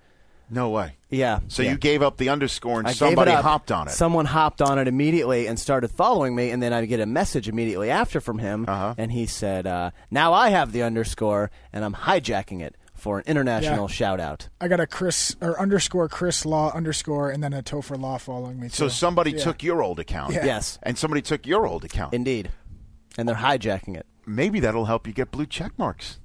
no 0.50 0.70
way. 0.70 0.96
Yeah. 1.14 1.40
So 1.48 1.64
yeah. 1.64 1.72
you 1.72 1.78
gave 1.78 2.02
up 2.02 2.18
the 2.18 2.30
underscore 2.30 2.80
and 2.80 2.88
I 2.88 2.94
somebody 2.94 3.32
hopped 3.32 3.72
on 3.72 3.88
it. 3.88 3.92
Someone 3.92 4.26
hopped 4.26 4.62
on 4.62 4.80
it 4.80 4.88
immediately 4.88 5.48
and 5.48 5.60
started 5.60 5.90
following 5.90 6.36
me, 6.36 6.50
and 6.52 6.62
then 6.62 6.74
I 6.74 6.86
get 6.86 7.00
a 7.00 7.06
message 7.06 7.48
immediately 7.48 7.90
after 7.90 8.20
from 8.20 8.40
him, 8.40 8.66
Uh-huh. 8.68 8.96
and 8.98 9.12
he 9.12 9.26
said, 9.26 9.68
uh, 9.68 9.92
"Now 10.12 10.34
I 10.34 10.50
have 10.50 10.72
the 10.72 10.84
underscore, 10.84 11.52
and 11.72 11.86
I'm 11.86 11.94
hijacking 11.94 12.62
it 12.62 12.76
for 12.94 13.20
an 13.20 13.26
international 13.28 13.88
Yeah. 13.90 13.94
shout 13.96 14.20
out." 14.20 14.50
I 14.62 14.68
got 14.68 14.80
a 14.80 14.88
Chris 14.88 15.36
or 15.42 15.60
underscore 15.60 16.08
Chris 16.10 16.46
Law 16.46 16.72
underscore 16.74 17.30
and 17.30 17.44
then 17.44 17.54
a 17.54 17.62
Topher 17.64 18.00
Law 18.00 18.18
following 18.18 18.60
me. 18.60 18.70
so 18.70 18.88
somebody 18.88 19.32
Yeah. 19.32 19.44
took 19.44 19.64
your 19.64 19.82
old 19.84 20.00
account, 20.00 20.34
Yeah. 20.34 20.46
Yes, 20.46 20.80
and 20.84 20.98
somebody 20.98 21.22
took 21.22 21.46
your 21.46 21.66
old 21.68 21.84
account. 21.86 22.14
indeed, 22.14 22.52
and 23.18 23.28
they're 23.28 23.36
hijacking 23.36 23.96
it. 23.96 24.06
Maybe 24.26 24.60
that'll 24.62 24.86
help 24.86 25.06
you 25.06 25.14
get 25.14 25.32
blue 25.32 25.46
check 25.46 25.74
marks. 25.78 26.20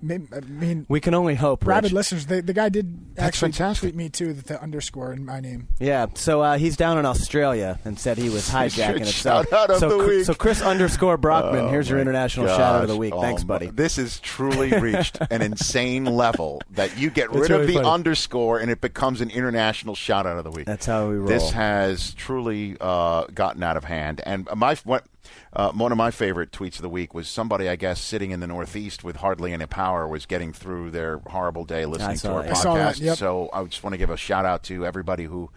Maybe- 0.00 0.26
I 0.34 0.40
mean, 0.40 0.86
We 0.88 1.00
can 1.00 1.14
only 1.14 1.34
hope. 1.34 1.66
rabid 1.66 1.84
Rich. 1.90 1.92
listeners. 1.92 2.26
The, 2.26 2.40
the 2.40 2.52
guy 2.52 2.68
did 2.68 3.16
That's 3.16 3.28
actually 3.28 3.52
fantastic. 3.52 3.80
tweet 3.90 3.94
me 3.96 4.08
too 4.08 4.32
that 4.32 4.46
the 4.46 4.62
underscore 4.62 5.12
in 5.12 5.24
my 5.24 5.40
name. 5.40 5.68
Yeah, 5.80 6.06
so 6.14 6.40
uh, 6.40 6.56
he's 6.58 6.76
down 6.76 6.98
in 6.98 7.06
Australia 7.06 7.78
and 7.84 7.98
said 7.98 8.16
he 8.18 8.28
was 8.30 8.48
hijacking 8.48 9.00
it. 9.00 9.06
So, 9.06 9.42
Shout 9.42 9.52
out 9.52 9.70
of 9.70 9.78
so, 9.78 9.88
the 9.88 10.04
Chris- 10.04 10.16
week. 10.18 10.26
so 10.26 10.34
Chris 10.34 10.62
underscore 10.62 11.16
Brockman, 11.16 11.64
Oh, 11.64 11.68
here's 11.68 11.88
your 11.88 11.98
my 11.98 12.02
international 12.02 12.46
shout 12.46 12.60
out 12.76 12.82
of 12.82 12.88
the 12.88 12.96
week. 12.96 13.12
Oh, 13.14 13.20
Thanks, 13.20 13.42
my- 13.42 13.46
buddy. 13.58 13.66
This 13.70 13.96
has 13.96 14.20
truly 14.20 14.70
reached 14.80 15.18
an 15.30 15.42
insane 15.42 16.04
level 16.04 16.62
that 16.72 16.96
you 16.96 17.10
get 17.10 17.32
That's 17.32 17.48
rid 17.48 17.60
of 17.60 17.66
the 17.66 17.74
funny. 17.74 17.88
underscore 17.88 18.60
and 18.60 18.70
it 18.70 18.80
becomes 18.80 19.20
an 19.20 19.30
international 19.30 19.94
shout 19.96 20.26
out 20.26 20.38
of 20.38 20.44
the 20.44 20.50
week. 20.52 20.66
That's 20.66 20.86
how 20.86 21.08
we 21.08 21.16
roll. 21.16 21.26
This 21.26 21.50
has 21.50 22.14
truly 22.14 22.76
uh, 22.80 23.24
gotten 23.34 23.62
out 23.64 23.76
of 23.76 23.84
hand. 23.84 24.20
And 24.24 24.48
my 24.54 24.76
what, 24.84 25.04
uh, 25.52 25.72
one 25.72 25.92
of 25.92 25.98
my 25.98 26.10
favorite 26.10 26.50
tweets 26.52 26.76
of 26.76 26.82
the 26.82 26.88
week 26.88 27.14
was 27.14 27.28
somebody, 27.28 27.68
I 27.68 27.76
guess, 27.76 28.00
sitting 28.00 28.30
in 28.30 28.40
the 28.40 28.46
Northeast 28.46 29.02
with 29.04 29.16
hardly 29.16 29.52
any 29.52 29.66
power, 29.66 30.06
was 30.06 30.26
getting 30.26 30.52
through 30.52 30.90
their 30.90 31.18
horrible 31.28 31.64
day 31.64 31.86
listening 31.86 32.16
to 32.18 32.32
our 32.32 32.42
that. 32.42 32.56
I 32.56 32.74
that, 32.74 32.96
podcast. 32.96 33.00
yep. 33.00 33.18
So 33.18 33.48
I 33.52 33.64
just 33.64 33.82
want 33.82 33.94
to 33.94 33.98
give 33.98 34.10
a 34.10 34.16
shout 34.16 34.44
out 34.44 34.62
to 34.64 34.84
everybody 34.86 35.24
who. 35.24 35.50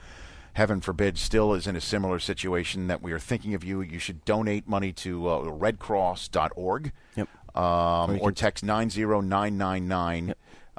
Heaven 0.54 0.82
forbid, 0.82 1.18
still 1.18 1.54
is 1.54 1.66
in 1.66 1.78
a 1.78 1.82
similar 1.82 2.20
situation 2.20 2.88
that 2.88 3.02
we 3.02 3.14
are 3.14 3.20
thinking 3.20 3.54
of 3.54 3.64
you. 3.64 3.80
You 3.80 4.00
should 4.00 4.26
donate 4.26 4.68
money 4.68 4.92
to 4.92 5.30
uh, 5.30 5.40
redcross.org 5.46 6.92
Yep. 7.16 7.30
um, 7.56 7.62
Or 7.62 8.18
or 8.20 8.32
text 8.34 8.62
90999 8.62 10.34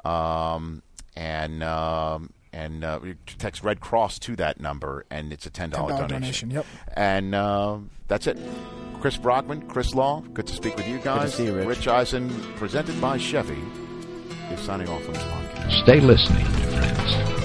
um, 0.05 0.83
and 1.15 1.63
um, 1.63 2.29
and 2.53 2.83
uh, 2.83 2.99
text 3.39 3.63
Red 3.63 3.79
Cross 3.81 4.19
to 4.19 4.35
that 4.37 4.59
number, 4.59 5.05
and 5.09 5.33
it's 5.33 5.45
a 5.45 5.49
ten 5.49 5.69
dollar 5.71 5.89
donation. 5.97 6.49
donation, 6.49 6.51
yep. 6.51 6.65
And 6.95 7.35
uh, 7.35 7.79
that's 8.07 8.27
it. 8.27 8.37
Chris 9.01 9.17
Brockman, 9.17 9.67
Chris 9.67 9.93
Law, 9.93 10.21
good 10.33 10.47
to 10.47 10.53
speak 10.53 10.77
with 10.77 10.87
you 10.87 10.99
guys. 10.99 11.33
see 11.33 11.45
you, 11.45 11.53
Rich. 11.53 11.87
Eisen, 11.87 12.29
presented 12.55 12.99
by 13.01 13.17
Chevy, 13.17 13.61
is 14.51 14.59
signing 14.61 14.87
off 14.87 15.05
on 15.07 15.13
this 15.13 15.23
podcast. 15.23 15.83
Stay 15.83 15.99
listening, 15.99 16.45
dear 16.45 16.71
friends. 16.81 17.42